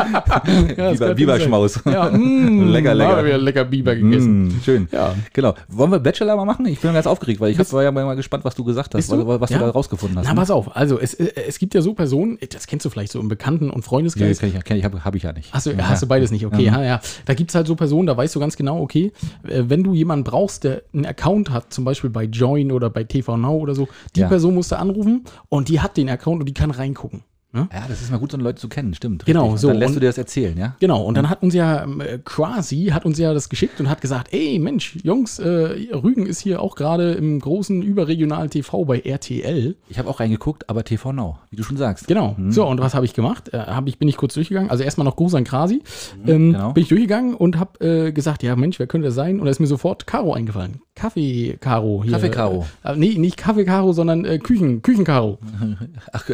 ja, 0.76 0.90
Biber, 0.92 1.14
Biberschmaus. 1.14 1.80
Ja, 1.84 2.08
mm, 2.10 2.68
Lecker, 2.68 2.90
haben 2.90 2.98
lecker. 2.98 3.16
wir 3.18 3.24
wieder 3.26 3.38
lecker 3.38 3.64
Biber 3.64 3.94
gegessen. 3.96 4.48
Mm, 4.48 4.60
schön. 4.64 4.88
Ja. 4.92 5.14
Genau. 5.32 5.54
Wollen 5.68 5.90
wir 5.90 5.98
Bachelor 5.98 6.36
mal 6.36 6.44
machen? 6.44 6.66
Ich 6.66 6.80
bin 6.80 6.92
ganz 6.92 7.06
aufgeregt, 7.06 7.40
weil 7.40 7.50
ich 7.50 7.72
war 7.72 7.82
ja 7.82 7.90
mal 7.90 8.14
gespannt, 8.14 8.44
was 8.44 8.54
du 8.54 8.62
gesagt 8.64 8.94
hast, 8.94 9.10
was, 9.10 9.40
was 9.40 9.50
Ja. 9.50 9.58
du 9.58 9.64
da 9.64 9.65
rausgefunden 9.70 10.18
hast. 10.18 10.26
Na, 10.26 10.32
ne? 10.34 10.40
pass 10.40 10.50
auf. 10.50 10.74
Also, 10.76 10.98
es, 10.98 11.14
äh, 11.14 11.32
es 11.46 11.58
gibt 11.58 11.74
ja 11.74 11.82
so 11.82 11.94
Personen, 11.94 12.38
das 12.50 12.66
kennst 12.66 12.84
du 12.84 12.90
vielleicht 12.90 13.12
so 13.12 13.20
im 13.20 13.28
Bekannten- 13.28 13.70
und 13.70 13.76
Nee, 13.76 13.82
Freundeskreis. 13.82 14.38
kenn 14.38 14.48
ich, 14.56 14.64
kenn 14.64 14.76
ich, 14.76 14.84
hab, 14.84 15.04
hab 15.04 15.14
ich 15.14 15.22
ja 15.22 15.32
nicht. 15.32 15.52
Hast 15.52 15.66
du, 15.66 15.70
ja. 15.72 15.88
hast 15.88 16.02
du 16.02 16.06
beides 16.06 16.30
nicht, 16.30 16.46
okay. 16.46 16.64
Ja. 16.64 16.76
Ja. 16.82 16.84
Ja, 16.84 17.00
Da 17.24 17.34
gibt 17.34 17.50
es 17.50 17.54
halt 17.54 17.66
so 17.66 17.74
Personen, 17.76 18.06
da 18.06 18.16
weißt 18.16 18.34
du 18.34 18.40
ganz 18.40 18.56
genau, 18.56 18.80
okay, 18.80 19.12
äh, 19.44 19.64
wenn 19.66 19.82
du 19.82 19.94
jemanden 19.94 20.24
brauchst, 20.24 20.64
der 20.64 20.82
einen 20.92 21.06
Account 21.06 21.50
hat, 21.50 21.72
zum 21.72 21.84
Beispiel 21.84 22.10
bei 22.10 22.24
Join 22.24 22.72
oder 22.72 22.90
bei 22.90 23.04
TV 23.04 23.36
Now 23.36 23.56
oder 23.56 23.74
so, 23.74 23.88
die 24.14 24.20
Ja. 24.20 24.28
Person 24.28 24.54
musst 24.54 24.72
du 24.72 24.78
anrufen 24.78 25.24
und 25.48 25.68
die 25.68 25.80
hat 25.80 25.96
den 25.96 26.08
Account 26.08 26.40
und 26.40 26.46
die 26.46 26.54
kann 26.54 26.70
reingucken. 26.70 27.22
Ne? 27.56 27.68
Ja, 27.72 27.84
das 27.88 28.02
ist 28.02 28.10
mal 28.10 28.18
gut, 28.18 28.32
so 28.32 28.36
Leute 28.36 28.60
zu 28.60 28.68
kennen, 28.68 28.92
stimmt. 28.92 29.24
Genau, 29.24 29.44
richtig. 29.44 29.52
Und 29.54 29.58
so, 29.60 29.68
Dann 29.68 29.76
lässt 29.78 29.88
und- 29.90 29.94
du 29.96 30.00
dir 30.00 30.06
das 30.08 30.18
erzählen, 30.18 30.58
ja? 30.58 30.76
Genau, 30.78 31.02
und 31.02 31.16
dann 31.16 31.30
hat 31.30 31.42
uns 31.42 31.54
ja 31.54 31.84
äh, 31.84 32.18
quasi, 32.22 32.86
hat 32.92 33.06
uns 33.06 33.18
ja 33.18 33.32
das 33.32 33.48
geschickt 33.48 33.80
und 33.80 33.88
hat 33.88 34.02
gesagt, 34.02 34.28
ey 34.34 34.58
Mensch, 34.58 34.96
Jungs, 35.02 35.38
äh, 35.38 35.46
Rügen 35.94 36.26
ist 36.26 36.40
hier 36.40 36.60
auch 36.60 36.74
gerade 36.76 37.12
im 37.12 37.40
großen 37.40 37.80
überregionalen 37.80 38.50
TV 38.50 38.84
bei 38.84 39.00
RTL. 39.00 39.74
Ich 39.88 39.98
habe 39.98 40.10
auch 40.10 40.20
reingeguckt, 40.20 40.68
aber 40.68 40.84
TV 40.84 41.12
Now, 41.12 41.38
wie 41.50 41.56
du 41.56 41.62
schon 41.62 41.78
sagst. 41.78 42.06
Genau. 42.08 42.36
So, 42.50 42.66
und 42.66 42.78
was 42.80 42.94
habe 42.94 43.06
ich 43.06 43.14
gemacht? 43.14 43.48
Äh, 43.54 43.58
hab 43.58 43.86
ich, 43.88 43.98
bin 43.98 44.08
ich 44.08 44.18
kurz 44.18 44.34
durchgegangen. 44.34 44.70
Also 44.70 44.84
erstmal 44.84 45.06
noch 45.06 45.16
Gruß 45.16 45.34
an 45.34 45.44
Krasi. 45.44 45.82
ähm, 46.26 46.52
genau. 46.52 46.72
Bin 46.72 46.82
ich 46.82 46.88
durchgegangen 46.90 47.34
und 47.34 47.58
habe 47.58 47.84
äh, 48.08 48.12
gesagt, 48.12 48.42
ja 48.42 48.54
Mensch, 48.56 48.78
wer 48.78 48.86
könnte 48.86 49.06
das 49.06 49.14
sein? 49.14 49.38
Und 49.40 49.46
da 49.46 49.50
ist 49.50 49.60
mir 49.60 49.66
sofort 49.66 50.06
Caro 50.06 50.34
eingefallen. 50.34 50.82
Kaffee 50.96 51.58
Caro. 51.60 52.00
hier. 52.02 52.12
Kaffee 52.12 52.30
Caro. 52.30 52.66
Äh, 52.82 52.96
nee, 52.96 53.18
nicht 53.18 53.36
Kaffee 53.36 53.66
Caro, 53.66 53.92
sondern 53.92 54.24
äh, 54.24 54.38
Küchen, 54.38 54.80
Küchen 54.80 55.04
Caro. 55.04 55.38
Ach, 56.12 56.24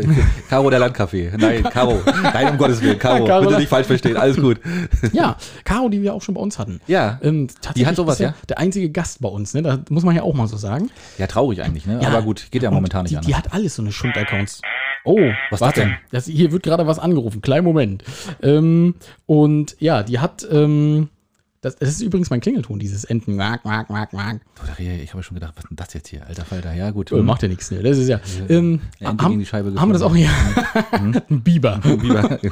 Caro 0.49 0.71
der 0.71 0.79
Landcafé. 0.79 1.37
Nein, 1.37 1.65
Caro. 1.73 2.01
Nein, 2.23 2.51
um 2.53 2.59
Gottes 2.59 2.81
Willen. 2.81 2.97
Caro. 2.97 3.25
Caro. 3.25 3.43
Bitte 3.43 3.59
nicht 3.59 3.69
falsch 3.69 3.89
verstehen. 3.89 4.17
Alles 4.17 4.37
gut. 4.37 4.61
Ja, 5.13 5.37
Caro, 5.65 5.89
die 5.89 6.01
wir 6.01 6.15
auch 6.15 6.23
schon 6.23 6.37
bei 6.37 6.41
uns 6.41 6.59
hatten. 6.61 6.81
Ja. 6.87 7.19
Ähm, 7.23 7.49
tatsächlich 7.61 7.87
hat 7.87 7.97
sowas, 7.97 8.19
ja? 8.21 8.35
Der 8.49 8.59
einzige 8.59 8.89
Gast 8.89 9.21
bei 9.21 9.29
uns, 9.29 9.53
ne? 9.53 9.63
Da 9.63 9.81
muss 9.91 10.05
man 10.05 10.15
ja 10.15 10.23
auch 10.23 10.33
mal 10.33 10.47
so 10.47 10.57
sagen. 10.57 10.91
Ja, 11.19 11.27
traurig 11.27 11.61
eigentlich, 11.61 11.87
ne? 11.87 11.99
Ja. 12.01 12.09
Aber 12.09 12.23
gut, 12.23 12.47
geht 12.53 12.63
ja 12.63 12.71
momentan 12.71 13.03
nicht 13.03 13.13
die, 13.13 13.17
anders. 13.17 13.27
Die 13.27 13.35
hat 13.35 13.53
alles 13.53 13.75
so 13.75 13.83
eine 13.83 13.91
Schund-Accounts. 13.91 14.63
Oh, 15.05 15.19
Was 15.51 15.61
warte. 15.61 15.81
denn? 15.81 15.97
Das, 16.13 16.27
hier 16.27 16.53
wird 16.53 16.63
gerade 16.63 16.87
was 16.87 17.01
angerufen. 17.01 17.43
Kleinen 17.43 17.65
Moment. 17.65 18.05
Ähm, 18.43 18.95
und 19.27 19.77
ja, 19.81 20.05
die 20.05 20.21
hat. 20.21 20.47
Ähm, 20.51 21.09
das, 21.63 21.77
das 21.77 21.91
ist 21.91 22.03
übrigens 22.03 22.29
mein 22.29 22.41
Klingelton, 22.41 22.81
dieses 22.81 23.05
Enten. 23.05 23.37
Mark, 23.37 23.65
mark, 23.65 23.89
mark, 23.89 24.13
mark. 24.13 24.41
Ich 24.79 25.13
habe 25.13 25.23
schon 25.23 25.37
gedacht, 25.37 25.55
was 25.55 25.63
ist 25.63 25.71
denn 25.71 25.77
das 25.77 25.95
jetzt 25.95 26.09
hier? 26.09 26.27
Alter 26.27 26.45
Falter. 26.45 26.75
Ja, 26.75 26.91
gut. 26.91 27.13
Äh, 27.13 27.23
macht 27.23 27.41
ja 27.43 27.47
nichts. 27.47 27.71
Ne? 27.71 27.85
Das 27.85 27.99
ist 27.99 28.09
ja. 28.09 28.21
Ähm, 28.49 28.81
Ente 28.99 29.23
haben, 29.23 29.31
gegen 29.31 29.39
die 29.39 29.47
Scheibe 29.47 29.73
haben 29.81 29.89
wir 29.89 29.93
das 29.93 30.03
auch 30.03 30.15
hier? 30.15 30.29
Mhm. 31.01 31.23
Ein 31.31 31.41
Biber. 31.43 31.79
Biber. 31.79 32.41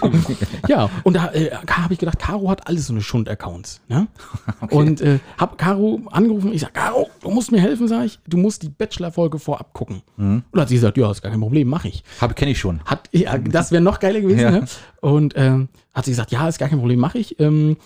Ja, 0.68 0.88
und 1.02 1.14
da 1.14 1.32
äh, 1.32 1.50
habe 1.50 1.92
ich 1.92 1.98
gedacht, 1.98 2.20
Caro 2.20 2.48
hat 2.50 2.68
alles 2.68 2.86
so 2.86 2.92
eine 2.92 3.02
Schund-Accounts. 3.02 3.80
Ne? 3.88 4.06
Und 4.70 5.00
äh, 5.00 5.18
habe 5.38 5.56
Caro 5.56 6.00
angerufen. 6.10 6.52
Ich 6.52 6.60
sage, 6.60 6.74
Caro, 6.74 7.10
du 7.22 7.30
musst 7.30 7.50
mir 7.50 7.60
helfen, 7.60 7.88
sage 7.88 8.06
ich. 8.06 8.20
Du 8.28 8.36
musst 8.36 8.62
die 8.62 8.68
Bachelor-Folge 8.68 9.38
vorab 9.38 9.72
gucken. 9.72 10.02
Mhm. 10.16 10.44
Und 10.50 10.60
hat 10.60 10.68
sie 10.68 10.76
gesagt, 10.76 10.96
ja, 10.96 11.10
ist 11.10 11.22
gar 11.22 11.32
kein 11.32 11.40
Problem, 11.40 11.66
mache 11.66 11.88
ich. 11.88 12.04
Hab, 12.20 12.36
kenn 12.36 12.48
ich 12.48 12.60
schon. 12.60 12.80
Hat, 12.84 13.08
ja, 13.10 13.36
das 13.38 13.72
wäre 13.72 13.82
noch 13.82 13.98
geiler 13.98 14.20
gewesen. 14.20 14.40
Ja. 14.40 14.50
Ne? 14.50 14.64
Und 15.00 15.34
ähm, 15.36 15.68
hat 15.94 16.04
sie 16.04 16.12
gesagt, 16.12 16.30
ja, 16.30 16.48
ist 16.48 16.58
gar 16.58 16.68
kein 16.68 16.78
Problem, 16.78 17.00
mache 17.00 17.18
ich. 17.18 17.40
Ähm, 17.40 17.76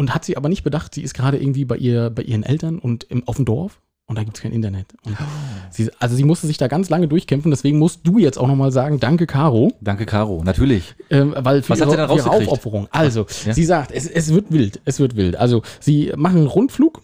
und 0.00 0.14
hat 0.14 0.24
sie 0.24 0.36
aber 0.38 0.48
nicht 0.48 0.64
bedacht, 0.64 0.94
sie 0.94 1.02
ist 1.02 1.12
gerade 1.12 1.36
irgendwie 1.36 1.66
bei, 1.66 1.76
ihr, 1.76 2.08
bei 2.08 2.22
ihren 2.22 2.42
Eltern 2.42 2.78
und 2.78 3.04
im, 3.04 3.28
auf 3.28 3.36
dem 3.36 3.44
Dorf. 3.44 3.80
Und 4.06 4.16
da 4.18 4.24
gibt 4.24 4.38
es 4.38 4.42
kein 4.42 4.50
Internet. 4.52 4.86
Oh. 5.06 5.10
sie, 5.70 5.90
also 6.00 6.16
sie 6.16 6.24
musste 6.24 6.46
sich 6.48 6.56
da 6.56 6.68
ganz 6.68 6.88
lange 6.88 7.06
durchkämpfen. 7.06 7.50
Deswegen 7.52 7.78
musst 7.78 8.00
du 8.04 8.18
jetzt 8.18 8.38
auch 8.38 8.48
nochmal 8.48 8.72
sagen, 8.72 8.98
danke 8.98 9.26
Caro. 9.26 9.72
Danke, 9.82 10.06
Caro. 10.06 10.42
Natürlich. 10.42 10.94
Ähm, 11.10 11.34
weil 11.38 11.62
für 11.62 11.70
Was 11.70 11.80
hat 11.82 11.88
ihre, 11.88 12.08
sie 12.08 12.14
denn 12.16 12.16
ihre? 12.16 12.30
Aufopferung. 12.30 12.88
Also, 12.90 13.26
Ja. 13.46 13.52
sie 13.52 13.64
sagt, 13.64 13.92
es, 13.92 14.08
es 14.08 14.32
wird 14.34 14.50
wild. 14.50 14.80
Es 14.86 14.98
wird 14.98 15.14
wild. 15.16 15.36
Also, 15.36 15.62
sie 15.80 16.12
machen 16.16 16.38
einen 16.38 16.46
Rundflug. 16.48 17.02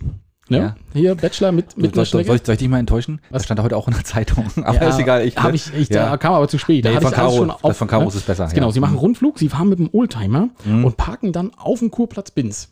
Ne? 0.49 0.59
Ja. 0.59 0.77
Hier, 0.95 1.15
Bachelor 1.17 1.53
mit, 1.53 1.77
mit 1.77 1.95
Soll, 1.95 2.03
einer 2.03 2.25
soll, 2.25 2.41
soll 2.45 2.53
ich 2.55 2.59
dich 2.59 2.69
mal 2.69 2.79
enttäuschen? 2.79 3.21
Was? 3.31 3.41
Das 3.41 3.45
stand 3.45 3.61
heute 3.63 3.77
auch 3.77 3.87
in 3.89 3.95
der 3.95 4.05
Zeitung. 4.05 4.47
Aber 4.65 4.75
Ja, 4.81 4.89
ist 4.89 4.99
egal. 4.99 5.25
Ich, 5.27 5.37
hab 5.37 5.53
ich, 5.55 5.73
ich 5.75 5.89
ja. 5.89 6.11
da 6.11 6.17
kam 6.17 6.35
aber 6.35 6.49
zu 6.49 6.59
spät. 6.59 6.85
Da 6.85 6.89
Nee, 6.91 6.95
von 7.01 7.11
das 7.13 7.19
auf, 7.63 7.77
von 7.77 7.89
Caro 7.89 8.03
ne? 8.03 8.09
ist 8.09 8.15
es 8.15 8.23
besser, 8.23 8.49
Genau, 8.55 8.67
ja. 8.69 8.73
sie 8.73 8.81
machen 8.81 8.91
einen 8.93 8.99
Rundflug, 8.99 9.39
sie 9.39 9.49
fahren 9.49 9.69
mit 9.69 9.79
dem 9.81 9.91
Oldtimer 9.93 10.49
Mhm. 10.65 10.85
und 10.85 10.97
parken 10.97 11.33
dann 11.33 11.53
auf 11.57 11.81
dem 11.81 11.91
Kurplatz 11.91 12.31
Binz. 12.33 12.69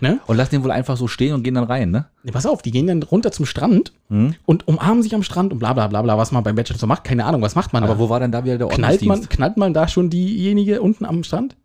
Ne? 0.00 0.18
Und 0.26 0.36
lass 0.36 0.48
den 0.50 0.64
wohl 0.64 0.70
einfach 0.72 0.96
so 0.96 1.06
stehen 1.06 1.34
und 1.34 1.42
gehen 1.44 1.54
dann 1.54 1.64
rein, 1.64 1.90
ne? 1.90 2.06
Nee, 2.24 2.32
pass 2.32 2.46
auf, 2.46 2.62
die 2.62 2.70
gehen 2.72 2.86
dann 2.88 3.02
runter 3.02 3.30
zum 3.32 3.46
Strand 3.46 3.92
Mhm. 4.08 4.34
und 4.44 4.66
umarmen 4.66 5.02
sich 5.02 5.14
am 5.14 5.22
Strand 5.22 5.52
und 5.52 5.58
bla 5.60 5.72
bla 5.72 5.86
bla 5.86 6.02
bla, 6.02 6.18
was 6.18 6.32
man 6.32 6.42
beim 6.42 6.56
Bachelor 6.56 6.78
so 6.78 6.86
macht. 6.86 7.04
Keine 7.04 7.24
Ahnung, 7.24 7.42
was 7.42 7.54
macht 7.54 7.72
man 7.72 7.84
Aber 7.84 7.94
da? 7.94 7.98
wo 8.00 8.08
war 8.08 8.18
denn 8.20 8.32
da 8.32 8.44
wieder 8.44 8.58
der 8.58 8.66
knallt 8.68 9.02
man, 9.02 9.28
knallt 9.28 9.56
man 9.56 9.72
da 9.72 9.86
schon 9.88 10.10
diejenige 10.10 10.82
unten 10.82 11.04
am 11.04 11.22
Strand? 11.22 11.56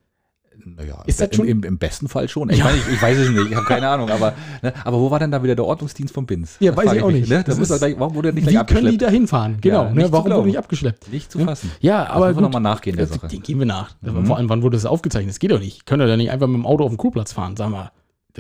Naja, 0.76 1.02
Ist 1.08 1.20
das 1.22 1.30
im, 1.30 1.34
schon- 1.34 1.48
im, 1.48 1.64
im 1.64 1.78
besten 1.80 2.08
Fall 2.10 2.28
schon. 2.30 2.50
Ich, 2.50 2.58
Ja. 2.60 2.66
meine, 2.66 2.78
ich, 2.78 2.88
ich 2.88 3.02
weiß 3.02 3.18
es 3.18 3.30
nicht, 3.30 3.50
ich 3.50 3.56
habe 3.56 3.66
keine 3.66 3.88
Ahnung. 3.88 4.10
Aber, 4.10 4.34
ne, 4.62 4.74
aber 4.84 5.00
wo 5.00 5.10
war 5.10 5.18
denn 5.18 5.32
da 5.32 5.42
wieder 5.42 5.56
der 5.56 5.66
Ordnungsdienst 5.66 6.14
vom 6.14 6.26
Bins? 6.28 6.58
Ja, 6.60 6.72
Das 6.74 6.86
weiß 6.86 6.94
ich 6.98 7.02
auch 7.02 7.10
nicht. 7.12 7.30
Ne? 7.30 7.44
Das 7.44 7.58
Das 7.58 7.70
ist- 7.72 7.80
gleich, 7.80 7.96
warum 7.98 8.14
wurde 8.14 8.28
der 8.28 8.34
nicht 8.36 8.46
Wie 8.48 8.52
gleich 8.52 8.68
können 8.68 8.82
die 8.82 8.88
abgeschleppt? 8.90 9.02
da 9.02 9.10
hinfahren? 9.10 9.58
Genau, 9.62 9.86
nicht 9.86 9.96
ne? 9.96 10.12
warum 10.12 10.32
wurde 10.32 10.48
nicht 10.48 10.58
abgeschleppt? 10.60 11.12
Nicht 11.12 11.32
zu 11.32 11.40
Ja. 11.40 11.46
fassen. 11.46 11.72
Ja, 11.80 12.06
aber 12.10 12.28
müssen 12.28 12.28
wir 12.28 12.34
gut. 12.34 12.42
noch 12.44 12.52
mal 12.52 12.60
nachgehen 12.60 12.98
der 12.98 13.08
Sache. 13.08 13.28
Den 13.30 13.42
gehen 13.42 13.58
wir 13.58 13.66
nach. 13.66 13.96
Vor 14.26 14.38
allem, 14.38 14.50
wann 14.50 14.62
wurde 14.62 14.76
das 14.78 14.86
aufgezeichnet? 14.86 15.32
Das 15.32 15.40
geht 15.40 15.52
doch 15.52 15.60
nicht. 15.60 15.86
Können 15.86 16.02
wir 16.02 16.08
da 16.08 16.18
nicht 16.18 16.30
einfach 16.30 16.48
mit 16.48 16.58
dem 16.58 16.66
Auto 16.66 16.84
auf 16.84 16.92
den 16.92 16.98
Kurplatz 16.98 17.32
fahren, 17.34 17.56
sagen 17.58 17.72
wir. 17.72 17.92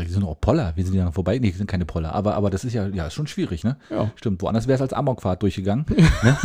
Die 0.05 0.11
sind 0.11 0.23
auch 0.23 0.39
Poller. 0.39 0.73
Wir 0.75 0.85
sind 0.85 0.95
ja 0.95 1.05
noch 1.05 1.13
vorbei. 1.13 1.39
Nee, 1.39 1.51
die 1.51 1.57
sind 1.57 1.67
keine 1.67 1.85
Poller. 1.85 2.13
Aber, 2.13 2.35
aber 2.35 2.49
das 2.49 2.63
ist 2.63 2.73
ja, 2.73 2.87
ja, 2.87 3.07
ist 3.07 3.13
schon 3.13 3.27
schwierig, 3.27 3.63
ne? 3.63 3.77
Ja. 3.89 4.11
Stimmt. 4.15 4.41
Woanders 4.41 4.67
wäre 4.67 4.75
es 4.75 4.81
als 4.81 4.93
Amokfahrt 4.93 5.41
durchgegangen. 5.43 5.85
ne? 6.23 6.37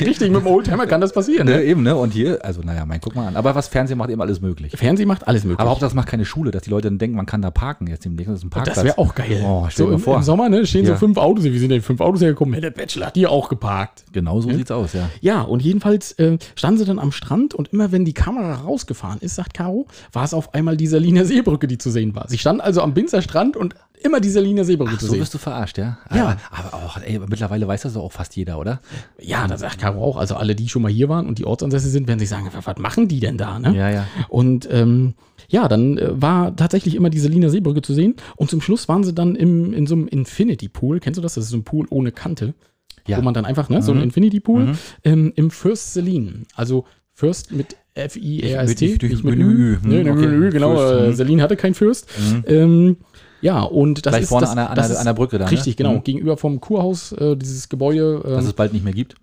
Richtig, 0.00 0.30
mit 0.30 0.40
dem 0.40 0.46
Oldtimer 0.46 0.86
kann 0.86 1.00
das 1.00 1.12
passieren. 1.12 1.46
ne, 1.46 1.54
Ne? 1.56 1.62
eben, 1.64 1.82
ne? 1.82 1.96
Und 1.96 2.12
hier, 2.12 2.44
also 2.44 2.60
naja, 2.62 2.84
mein, 2.86 3.00
guck 3.00 3.14
mal 3.14 3.28
an. 3.28 3.36
Aber 3.36 3.54
was 3.54 3.68
Fernsehen 3.68 3.98
macht 3.98 4.10
eben 4.10 4.20
alles 4.20 4.40
möglich. 4.40 4.72
Fernsehen 4.76 5.08
macht 5.08 5.26
alles 5.28 5.44
möglich. 5.44 5.60
Aber 5.60 5.70
Hauptsache, 5.70 5.88
das 5.90 5.94
macht 5.94 6.08
keine 6.08 6.24
Schule, 6.24 6.50
dass 6.50 6.62
die 6.62 6.70
Leute 6.70 6.88
dann 6.88 6.98
denken, 6.98 7.16
man 7.16 7.26
kann 7.26 7.42
da 7.42 7.50
parken 7.50 7.86
jetzt 7.86 8.04
demnächst. 8.04 8.30
Das 8.30 8.38
ist 8.38 8.44
ein 8.44 8.50
Parkplatz. 8.50 8.76
das 8.76 8.84
wäre 8.84 8.98
auch 8.98 9.14
geil. 9.14 9.42
Oh, 9.44 9.66
stell 9.68 9.86
so 9.86 9.92
im, 9.92 9.98
vor. 9.98 10.16
im 10.16 10.22
Sommer 10.22 10.48
ne, 10.48 10.66
stehen 10.66 10.84
Ja. 10.84 10.92
so 10.92 10.98
fünf 10.98 11.16
Autos. 11.18 11.44
Wie 11.44 11.58
sind 11.58 11.70
denn 11.70 11.82
fünf 11.82 12.00
Autos 12.00 12.20
hergekommen? 12.22 12.54
Ja, 12.54 12.60
der 12.60 12.70
Bachelor 12.70 13.06
hat 13.06 13.16
die 13.16 13.26
auch 13.26 13.48
geparkt. 13.48 14.04
Genau 14.12 14.40
so 14.40 14.50
sieht's 14.52 14.70
aus, 14.70 14.92
ja. 14.92 15.08
Ja, 15.20 15.42
und 15.42 15.60
jedenfalls 15.62 16.12
äh, 16.12 16.38
standen 16.54 16.78
sie 16.78 16.84
dann 16.84 16.98
am 16.98 17.12
Strand 17.12 17.54
und 17.54 17.68
immer 17.72 17.92
wenn 17.92 18.04
die 18.04 18.14
Kamera 18.14 18.54
rausgefahren 18.54 19.18
ist, 19.20 19.34
sagt 19.34 19.54
Caro, 19.54 19.86
war 20.12 20.24
es 20.24 20.34
auf 20.34 20.54
einmal 20.54 20.76
die 20.76 20.86
Saliner 20.86 21.24
Seebrücke, 21.24 21.66
die 21.66 21.78
zu 21.78 21.90
sehen 21.90 22.14
war. 22.14 22.28
Sie 22.28 22.38
standen 22.38 22.60
also 22.60 22.80
am 22.82 22.93
Binzer 22.94 23.22
Strand 23.22 23.56
und 23.56 23.74
immer 24.02 24.20
die 24.20 24.28
Saliner 24.28 24.64
Seebrücke 24.64 24.92
Ach, 24.94 24.98
zu 24.98 25.06
so 25.06 25.12
sehen. 25.12 25.20
wirst 25.20 25.34
du 25.34 25.38
verarscht, 25.38 25.78
ja? 25.78 25.98
Ja. 26.14 26.36
Aber, 26.50 26.74
aber 26.74 26.84
auch, 26.84 26.98
ey, 26.98 27.18
mittlerweile 27.18 27.66
weiß 27.66 27.82
das 27.82 27.96
auch 27.96 28.12
fast 28.12 28.36
jeder, 28.36 28.58
oder? 28.58 28.80
Ja, 29.20 29.46
da 29.48 29.56
sagt 29.56 29.78
Caro 29.78 30.02
auch, 30.04 30.16
also 30.16 30.36
alle, 30.36 30.54
die 30.54 30.68
schon 30.68 30.82
mal 30.82 30.90
hier 30.92 31.08
waren 31.08 31.26
und 31.26 31.38
die 31.38 31.46
Ortsansässige 31.46 31.90
sind, 31.90 32.08
werden 32.08 32.18
sich 32.18 32.28
sagen, 32.28 32.50
was 32.52 32.78
machen 32.78 33.08
die 33.08 33.20
denn 33.20 33.38
da? 33.38 33.58
Ne? 33.58 33.74
Ja, 33.74 33.90
ja. 33.90 34.06
Und 34.28 34.68
ähm, 34.70 35.14
ja, 35.48 35.68
dann 35.68 35.98
äh, 35.98 36.20
war 36.20 36.54
tatsächlich 36.54 36.94
immer 36.94 37.10
diese 37.10 37.24
Saliner 37.24 37.50
Seebrücke 37.50 37.82
zu 37.82 37.94
sehen 37.94 38.14
und 38.36 38.50
zum 38.50 38.60
Schluss 38.60 38.88
waren 38.88 39.04
sie 39.04 39.14
dann 39.14 39.36
im, 39.36 39.72
in 39.72 39.86
so 39.86 39.94
einem 39.94 40.06
Infinity 40.08 40.68
Pool. 40.68 41.00
Kennst 41.00 41.18
du 41.18 41.22
das? 41.22 41.34
Das 41.34 41.44
ist 41.44 41.50
so 41.50 41.56
ein 41.56 41.64
Pool 41.64 41.86
ohne 41.90 42.12
Kante. 42.12 42.54
Ja. 43.06 43.18
Wo 43.18 43.22
man 43.22 43.34
dann 43.34 43.44
einfach, 43.44 43.68
ne, 43.68 43.82
so 43.82 43.92
ein 43.92 44.00
Infinity 44.02 44.40
Pool 44.40 44.76
ähm, 45.02 45.32
im 45.36 45.50
First 45.50 45.92
Celine. 45.92 46.44
Also 46.54 46.86
First 47.12 47.52
mit 47.52 47.76
F-I-R-S-T, 47.94 48.88
Mit- 48.92 49.02
nicht 49.02 49.24
mit- 49.24 49.36
Ü. 49.38 49.42
Ü. 49.42 49.78
Nee, 49.82 49.98
Hm, 49.98 50.04
nee, 50.04 50.10
okay. 50.10 50.26
mit 50.26 50.30
Ü, 50.30 50.50
genau. 50.50 50.76
First, 50.76 50.94
äh, 51.02 51.06
hm. 51.06 51.14
Celine 51.16 51.42
hatte 51.42 51.56
kein 51.56 51.74
First. 51.74 52.08
Ähm, 52.46 52.96
ja, 53.40 53.62
und 53.62 54.04
das 54.06 54.10
Gleich 54.12 54.22
ist 54.22 54.28
vorne 54.30 54.42
das, 54.46 54.50
an 54.50 54.56
der- 54.56 54.70
an 54.70 54.76
das 54.76 54.86
der- 54.88 54.94
ist, 54.94 55.00
an 55.00 55.06
der 55.06 55.12
Brücke 55.14 55.38
da, 55.38 55.44
ne? 55.44 55.50
Richtig, 55.50 55.76
genau. 55.76 55.94
Mhm. 55.94 56.04
Gegenüber 56.04 56.36
vom 56.36 56.60
Kurhaus, 56.60 57.12
äh, 57.12 57.36
dieses 57.36 57.68
Gebäude. 57.68 58.22
ähm, 58.24 58.30
Dass 58.32 58.46
es 58.46 58.52
bald 58.52 58.72
nicht 58.72 58.84
mehr 58.84 58.94
gibt. 58.94 59.14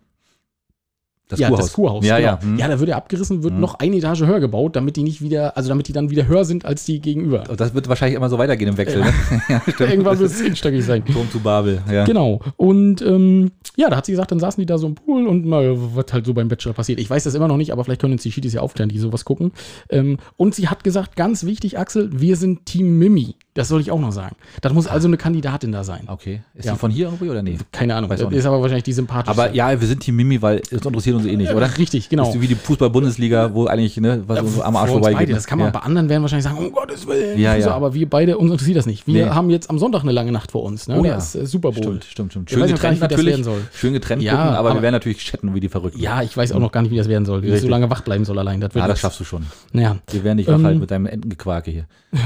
Das 1.31 1.39
ja, 1.39 1.49
das 1.49 1.71
Kurhaus. 1.71 2.05
Ja, 2.05 2.17
genau. 2.17 2.29
ja. 2.29 2.41
hm. 2.41 2.57
ja, 2.57 2.67
da 2.67 2.79
wird 2.79 2.89
er 2.89 2.97
abgerissen, 2.97 3.41
wird 3.41 3.53
noch 3.53 3.75
eine 3.75 3.95
Etage 3.95 4.21
höher 4.21 4.41
gebaut, 4.41 4.75
damit 4.75 4.97
die 4.97 5.03
nicht 5.03 5.21
wieder, 5.21 5.55
also 5.55 5.69
damit 5.69 5.87
die 5.87 5.93
dann 5.93 6.09
wieder 6.09 6.27
höher 6.27 6.43
sind 6.43 6.65
als 6.65 6.83
die 6.83 6.99
gegenüber. 6.99 7.43
Und 7.49 7.59
das 7.59 7.73
wird 7.73 7.87
wahrscheinlich 7.87 8.17
immer 8.17 8.29
so 8.29 8.37
weitergehen 8.37 8.69
im 8.69 8.77
Wechsel, 8.77 9.01
ne? 9.01 9.13
ja. 9.49 9.61
Irgendwann 9.79 10.19
wird 10.19 10.29
es 10.29 10.37
zehnstöckig 10.37 10.83
sein. 10.83 11.05
Turm 11.05 11.31
zu 11.31 11.39
Babel, 11.39 11.81
ja. 11.89 12.03
Genau. 12.03 12.41
Und 12.57 13.01
ähm, 13.01 13.51
ja, 13.77 13.89
da 13.89 13.95
hat 13.95 14.05
sie 14.05 14.11
gesagt, 14.11 14.31
dann 14.31 14.39
saßen 14.39 14.61
die 14.61 14.65
da 14.65 14.77
so 14.77 14.87
im 14.87 14.95
Pool 14.95 15.25
und 15.25 15.45
mal, 15.45 15.75
was 15.95 16.11
halt 16.11 16.25
so 16.25 16.33
beim 16.33 16.49
Bachelor 16.49 16.73
passiert. 16.73 16.99
Ich 16.99 17.09
weiß 17.09 17.23
das 17.23 17.33
immer 17.33 17.47
noch 17.47 17.57
nicht, 17.57 17.71
aber 17.71 17.85
vielleicht 17.85 18.01
können 18.01 18.13
uns 18.13 18.23
die 18.23 18.31
Schiedis 18.31 18.53
ja 18.53 18.61
aufklären, 18.61 18.89
die 18.89 18.99
sowas 18.99 19.23
gucken. 19.23 19.53
Ähm, 19.89 20.17
und 20.35 20.53
sie 20.53 20.67
hat 20.67 20.83
gesagt, 20.83 21.15
ganz 21.15 21.45
wichtig, 21.45 21.79
Axel, 21.79 22.09
wir 22.11 22.35
sind 22.35 22.65
Team 22.65 22.99
Mimi. 22.99 23.35
Das 23.53 23.67
soll 23.67 23.81
ich 23.81 23.91
auch 23.91 23.99
noch 23.99 24.13
sagen. 24.13 24.37
Das 24.61 24.71
muss 24.71 24.87
also 24.87 25.09
eine 25.09 25.17
Kandidatin 25.17 25.73
da 25.73 25.83
sein. 25.83 26.03
Okay. 26.07 26.41
Ist 26.55 26.65
Ja. 26.65 26.71
die 26.71 26.79
von 26.79 26.89
hier 26.89 27.07
irgendwie 27.07 27.29
oder 27.29 27.41
nee? 27.43 27.57
Keine 27.73 27.95
Ahnung. 27.95 28.09
Weiß 28.09 28.21
Das 28.21 28.31
ist 28.31 28.45
aber 28.45 28.61
wahrscheinlich 28.61 28.85
die 28.85 28.93
sympathischste. 28.93 29.41
Aber 29.43 29.53
ja, 29.53 29.79
wir 29.81 29.85
sind 29.87 29.99
Team 29.99 30.15
Mimi, 30.15 30.41
weil 30.41 30.61
es 30.71 30.71
interessiert 30.71 31.17
uns 31.17 31.25
eh 31.25 31.35
nicht, 31.35 31.51
oder? 31.53 31.77
Richtig, 31.77 32.07
genau. 32.07 32.29
Ist 32.29 32.39
wie 32.39 32.47
die 32.47 32.55
Fußball-Bundesliga, 32.55 33.53
wo 33.53 33.65
eigentlich, 33.65 33.97
ne, 33.97 34.23
was 34.25 34.39
uns 34.39 34.61
am 34.61 34.77
Arsch 34.77 34.91
vorbeigeht. 34.91 35.17
beide, 35.17 35.31
ne? 35.31 35.35
das 35.35 35.47
kann 35.47 35.57
man 35.59 35.67
ja. 35.67 35.71
bei 35.71 35.79
anderen 35.79 36.07
werden 36.07 36.21
wahrscheinlich 36.21 36.45
sagen, 36.45 36.57
um 36.59 36.71
Gottes 36.71 37.05
Willen. 37.05 37.37
Ja, 37.37 37.55
ja. 37.55 37.63
So, 37.63 37.69
aber 37.71 37.93
wir 37.93 38.09
beide, 38.09 38.37
uns 38.37 38.51
interessiert 38.51 38.77
das 38.77 38.85
nicht. 38.85 39.05
Wir 39.05 39.25
Nee. 39.25 39.31
haben 39.31 39.49
jetzt 39.49 39.69
am 39.69 39.79
Sonntag 39.79 40.03
eine 40.03 40.13
lange 40.13 40.31
Nacht 40.31 40.51
vor 40.51 40.63
uns. 40.63 40.87
Ne? 40.87 40.97
Oh 40.97 41.03
ja. 41.03 41.17
ist, 41.17 41.35
äh, 41.35 41.45
Super 41.45 41.71
Bowl. 41.73 41.83
Stimmt, 41.83 42.05
stimmt, 42.05 42.31
stimmt. 42.31 42.51
Ich 42.51 42.57
Schön 42.57 42.67
getrennt 42.67 43.01
das 43.01 43.09
natürlich. 43.09 43.31
werden 43.33 43.43
soll. 43.43 43.61
Schön 43.73 43.91
getrennt 43.91 44.21
Ja, 44.23 44.31
gucken, 44.33 44.47
aber, 44.55 44.69
aber- 44.69 44.77
wir 44.77 44.81
werden 44.83 44.93
natürlich 44.93 45.17
chatten 45.17 45.53
wie 45.53 45.59
die 45.59 45.67
Verrückten. 45.67 45.99
Ja, 45.99 46.21
ich 46.21 46.37
weiß 46.37 46.53
auch 46.53 46.59
noch 46.59 46.71
gar 46.71 46.83
nicht, 46.83 46.91
wie 46.91 46.97
das 46.97 47.09
werden 47.09 47.25
soll. 47.25 47.41
Wie 47.41 47.47
ich 47.47 47.51
so 47.51 47.55
Richtig. 47.55 47.69
lange 47.71 47.89
wach 47.89 48.01
bleiben 48.01 48.23
soll 48.23 48.39
allein. 48.39 48.61
Das 48.61 48.73
wird 48.73 48.81
Ja, 48.83 48.87
das 48.87 48.99
schaffst 48.99 49.19
du 49.19 49.25
schon. 49.25 49.45
Wir 49.73 49.99
werden 50.23 50.37
dich 50.37 50.47
wach 50.47 50.53
Ähm, 50.55 50.65
halten 50.65 50.79
mit 50.79 50.89
deinem 50.89 51.05
Entengequake 51.07 51.69
hier. 51.69 51.85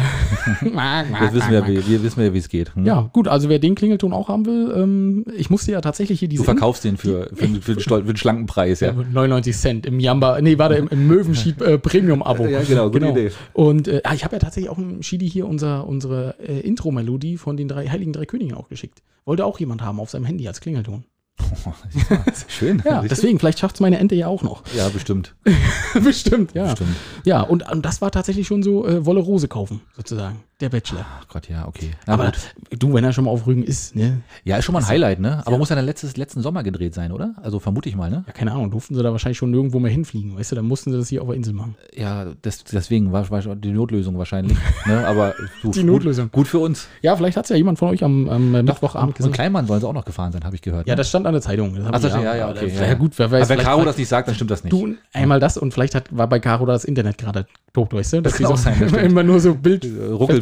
Jetzt 1.22 1.34
wissen 1.34 1.52
wir, 1.52 1.68
wie, 1.68 1.88
wir 1.88 2.04
wissen 2.04 2.22
ja, 2.22 2.34
wie 2.34 2.38
es 2.38 2.50
geht. 2.50 2.76
Hm? 2.76 2.86
Ja, 2.86 3.10
gut, 3.14 3.28
also 3.28 3.50
wer 3.50 3.60
den 3.60 3.76
Klingelton 3.76 4.14
auch 4.14 4.28
haben 4.30 4.46
will, 4.46 4.74
ähm, 4.76 5.26
ich 5.36 5.50
musste 5.50 5.72
ja 5.72 5.82
tatsächlich 5.82 6.20
hier 6.20 6.28
diese. 6.28 6.42
Du 6.42 6.46
verkaufst 6.46 6.84
den 6.84 6.98
für, 6.98 7.30
für, 7.34 7.48
für, 7.62 7.74
den, 7.76 7.80
Stol- 7.84 8.02
für 8.02 8.14
den 8.14 8.18
schlanken 8.18 8.46
Preis, 8.46 8.80
ja. 8.80 8.88
Ja, 8.90 8.94
99 9.12 9.56
Cent 9.56 9.86
im 9.86 10.00
Jamba, 10.00 10.40
nee, 10.42 10.58
warte, 10.58 10.76
im, 10.76 10.88
im 10.90 11.08
Möwenschied 11.08 11.62
äh, 11.62 11.78
Premium-Abo. 11.78 12.46
Ja, 12.48 12.62
genau, 12.64 12.90
gute 12.90 13.08
Idee. 13.08 13.32
Und 13.54 13.88
äh, 13.88 14.02
ah, 14.04 14.14
ich 14.14 14.24
habe 14.24 14.36
ja 14.36 14.40
tatsächlich 14.40 14.70
auch 14.70 14.78
im 14.78 15.02
Shidi 15.04 15.30
hier 15.30 15.48
unser, 15.48 15.88
unsere 15.88 16.36
äh, 16.40 16.60
Intro-Melodie 16.62 17.38
von 17.38 17.58
den 17.58 17.68
drei 17.68 17.88
Heiligen 17.88 18.14
Drei 18.14 18.26
Königen 18.26 18.56
auch 18.56 18.70
geschickt. 18.70 19.02
Wollte 19.26 19.46
auch 19.46 19.60
jemand 19.60 19.82
haben 19.82 20.00
auf 20.00 20.10
seinem 20.10 20.26
Handy 20.26 20.48
als 20.48 20.62
Klingelton. 20.62 21.04
Schön. 22.48 22.82
Ja, 22.86 23.02
du? 23.02 23.08
deswegen, 23.08 23.40
vielleicht 23.40 23.60
schafft 23.60 23.76
es 23.76 23.82
meine 23.82 23.98
Ente 23.98 24.16
ja 24.16 24.28
auch 24.28 24.42
noch. 24.42 24.64
ja, 24.76 24.88
bestimmt. 24.90 25.36
Bestimmt, 26.04 26.54
ja. 26.54 26.66
Bestimmt. 26.72 26.96
Ja, 27.24 27.42
und, 27.42 27.70
und 27.72 27.86
das 27.86 28.02
war 28.02 28.12
tatsächlich 28.12 28.48
schon 28.48 28.64
so 28.64 28.86
äh, 28.88 29.06
Wolle 29.06 29.20
Rose 29.20 29.48
kaufen, 29.48 29.82
sozusagen. 29.96 30.38
Der 30.62 30.70
Bachelor. 30.70 31.06
Ach 31.20 31.28
Gott, 31.28 31.50
ja, 31.50 31.68
okay. 31.68 31.92
Na 32.08 32.14
Aber 32.14 32.26
gut. 32.28 32.56
du, 32.82 32.94
wenn 32.94 33.04
er 33.04 33.12
schon 33.12 33.26
mal 33.26 33.32
auf 33.32 33.46
Rügen 33.46 33.62
ist, 33.62 33.94
ne? 33.94 34.22
Ja, 34.46 34.56
ist 34.56 34.64
schon 34.64 34.72
mal 34.72 34.80
ein 34.80 34.88
Highlight, 34.88 35.20
ne? 35.20 35.40
Aber 35.42 35.52
Ja. 35.52 35.58
muss 35.58 35.68
ja 35.68 35.76
dann 35.76 35.84
letztes, 35.84 36.16
letzten 36.16 36.40
Sommer 36.42 36.64
gedreht 36.64 36.94
sein, 36.94 37.12
oder? 37.12 37.36
Also 37.44 37.60
vermute 37.60 37.90
ich 37.90 37.98
mal, 37.98 38.10
ne? 38.10 38.24
Ja, 38.26 38.32
keine 38.32 38.54
Ahnung, 38.54 38.72
durften 38.72 38.96
sie 38.96 39.04
da 39.04 39.12
wahrscheinlich 39.12 39.38
schon 39.38 39.52
nirgendwo 39.52 39.80
mehr 39.80 39.92
hinfliegen, 39.92 40.38
weißt 40.38 40.54
du? 40.54 40.56
Dann 40.56 40.64
mussten 40.66 40.92
sie 40.94 40.98
das 40.98 41.10
hier 41.10 41.22
auf 41.24 41.28
der 41.28 41.36
Insel 41.36 41.54
machen. 41.54 41.76
Ja, 41.94 42.28
das, 42.42 42.64
deswegen 42.64 43.12
war, 43.12 43.30
war 43.32 43.42
die 43.42 43.72
Notlösung 43.72 44.18
wahrscheinlich. 44.18 44.58
ne? 44.86 45.06
Aber 45.06 45.36
du, 45.62 45.72
Die 45.72 45.84
Notlösung. 45.84 46.28
Gut, 46.28 46.34
gut 46.44 46.48
für 46.48 46.60
uns. 46.60 46.88
Ja, 47.02 47.18
vielleicht 47.18 47.36
hat 47.36 47.44
es 47.44 47.50
ja 47.50 47.58
jemand 47.58 47.78
von 47.78 47.90
euch 47.90 48.02
am, 48.02 48.30
am 48.30 48.56
äh, 48.56 48.64
Mittwochabend 48.64 49.10
Und 49.10 49.18
gesehen. 49.18 49.34
Kleinmann 49.34 49.68
sollen 49.68 49.82
sie 49.82 49.88
auch 49.90 49.94
noch 49.94 50.06
gefahren 50.06 50.32
sein, 50.32 50.46
habe 50.46 50.56
ich 50.56 50.62
gehört. 50.62 50.88
Ja, 50.88 50.94
ne? 50.94 50.98
das 50.98 51.10
stand 51.10 51.28
an 51.28 51.34
der 51.34 51.42
Zeitung. 51.42 51.76
Das 51.76 51.86
Ach, 51.86 52.00
das- 52.00 52.14
ja, 52.14 52.34
ja, 52.34 52.44
aber 52.46 52.54
okay, 52.56 52.68
das- 52.70 52.76
ja, 52.76 52.82
Ja, 52.84 52.88
ja. 52.88 52.94
gut, 52.94 53.12
wer 53.20 53.30
weiß. 53.30 53.42
Aber 53.42 53.58
wenn 53.58 53.66
Caro 53.66 53.84
das 53.84 53.98
nicht 53.98 54.08
sagt, 54.08 54.30
dann 54.30 54.36
stimmt 54.36 54.52
das 54.52 54.64
nicht. 54.64 54.72
Du, 54.72 54.96
einmal 55.12 55.42
das 55.42 55.58
und 55.58 55.74
vielleicht 55.74 55.96
hat, 55.96 56.16
war 56.16 56.30
bei 56.30 56.40
Caro 56.40 56.66
das 56.66 56.86
Internet 56.86 57.18
gerade 57.18 57.46
tot, 57.74 57.92
weißt 57.94 58.14
du? 58.14 58.22
Das 58.22 58.36
kann 58.38 58.46
auch 58.46 58.56
sein, 58.56 58.78
das 58.80 58.94
immer 59.04 59.22
nur 59.22 59.42
so 59.42 59.54
Bild. 59.54 59.84
Äh, 59.84 59.90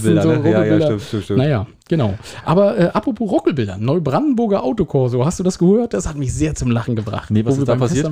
Ruckelbilder, 0.04 0.22
so 0.22 0.30
ne? 0.30 0.52
Ja, 0.52 0.63
ja, 0.66 0.82
stimmt, 0.82 1.02
stimmt, 1.02 1.24
stimmt. 1.24 1.39
Naja, 1.39 1.68
genau. 1.88 2.13
Aber 2.46 2.78
äh, 2.78 2.86
apropos 2.94 3.30
Ruckelbilder, 3.32 3.78
Neubrandenburger 3.78 4.63
Autokorso, 4.63 5.26
hast 5.26 5.39
du 5.39 5.44
das 5.44 5.58
gehört? 5.60 5.94
Das 5.94 6.08
hat 6.08 6.18
mich 6.18 6.34
sehr 6.34 6.56
zum 6.56 6.72
Lachen 6.72 6.96
gebracht. 6.96 7.32
Nee, 7.32 7.46
was 7.46 7.58
ist 7.58 7.68
da 7.68 7.76
passiert? 7.76 8.10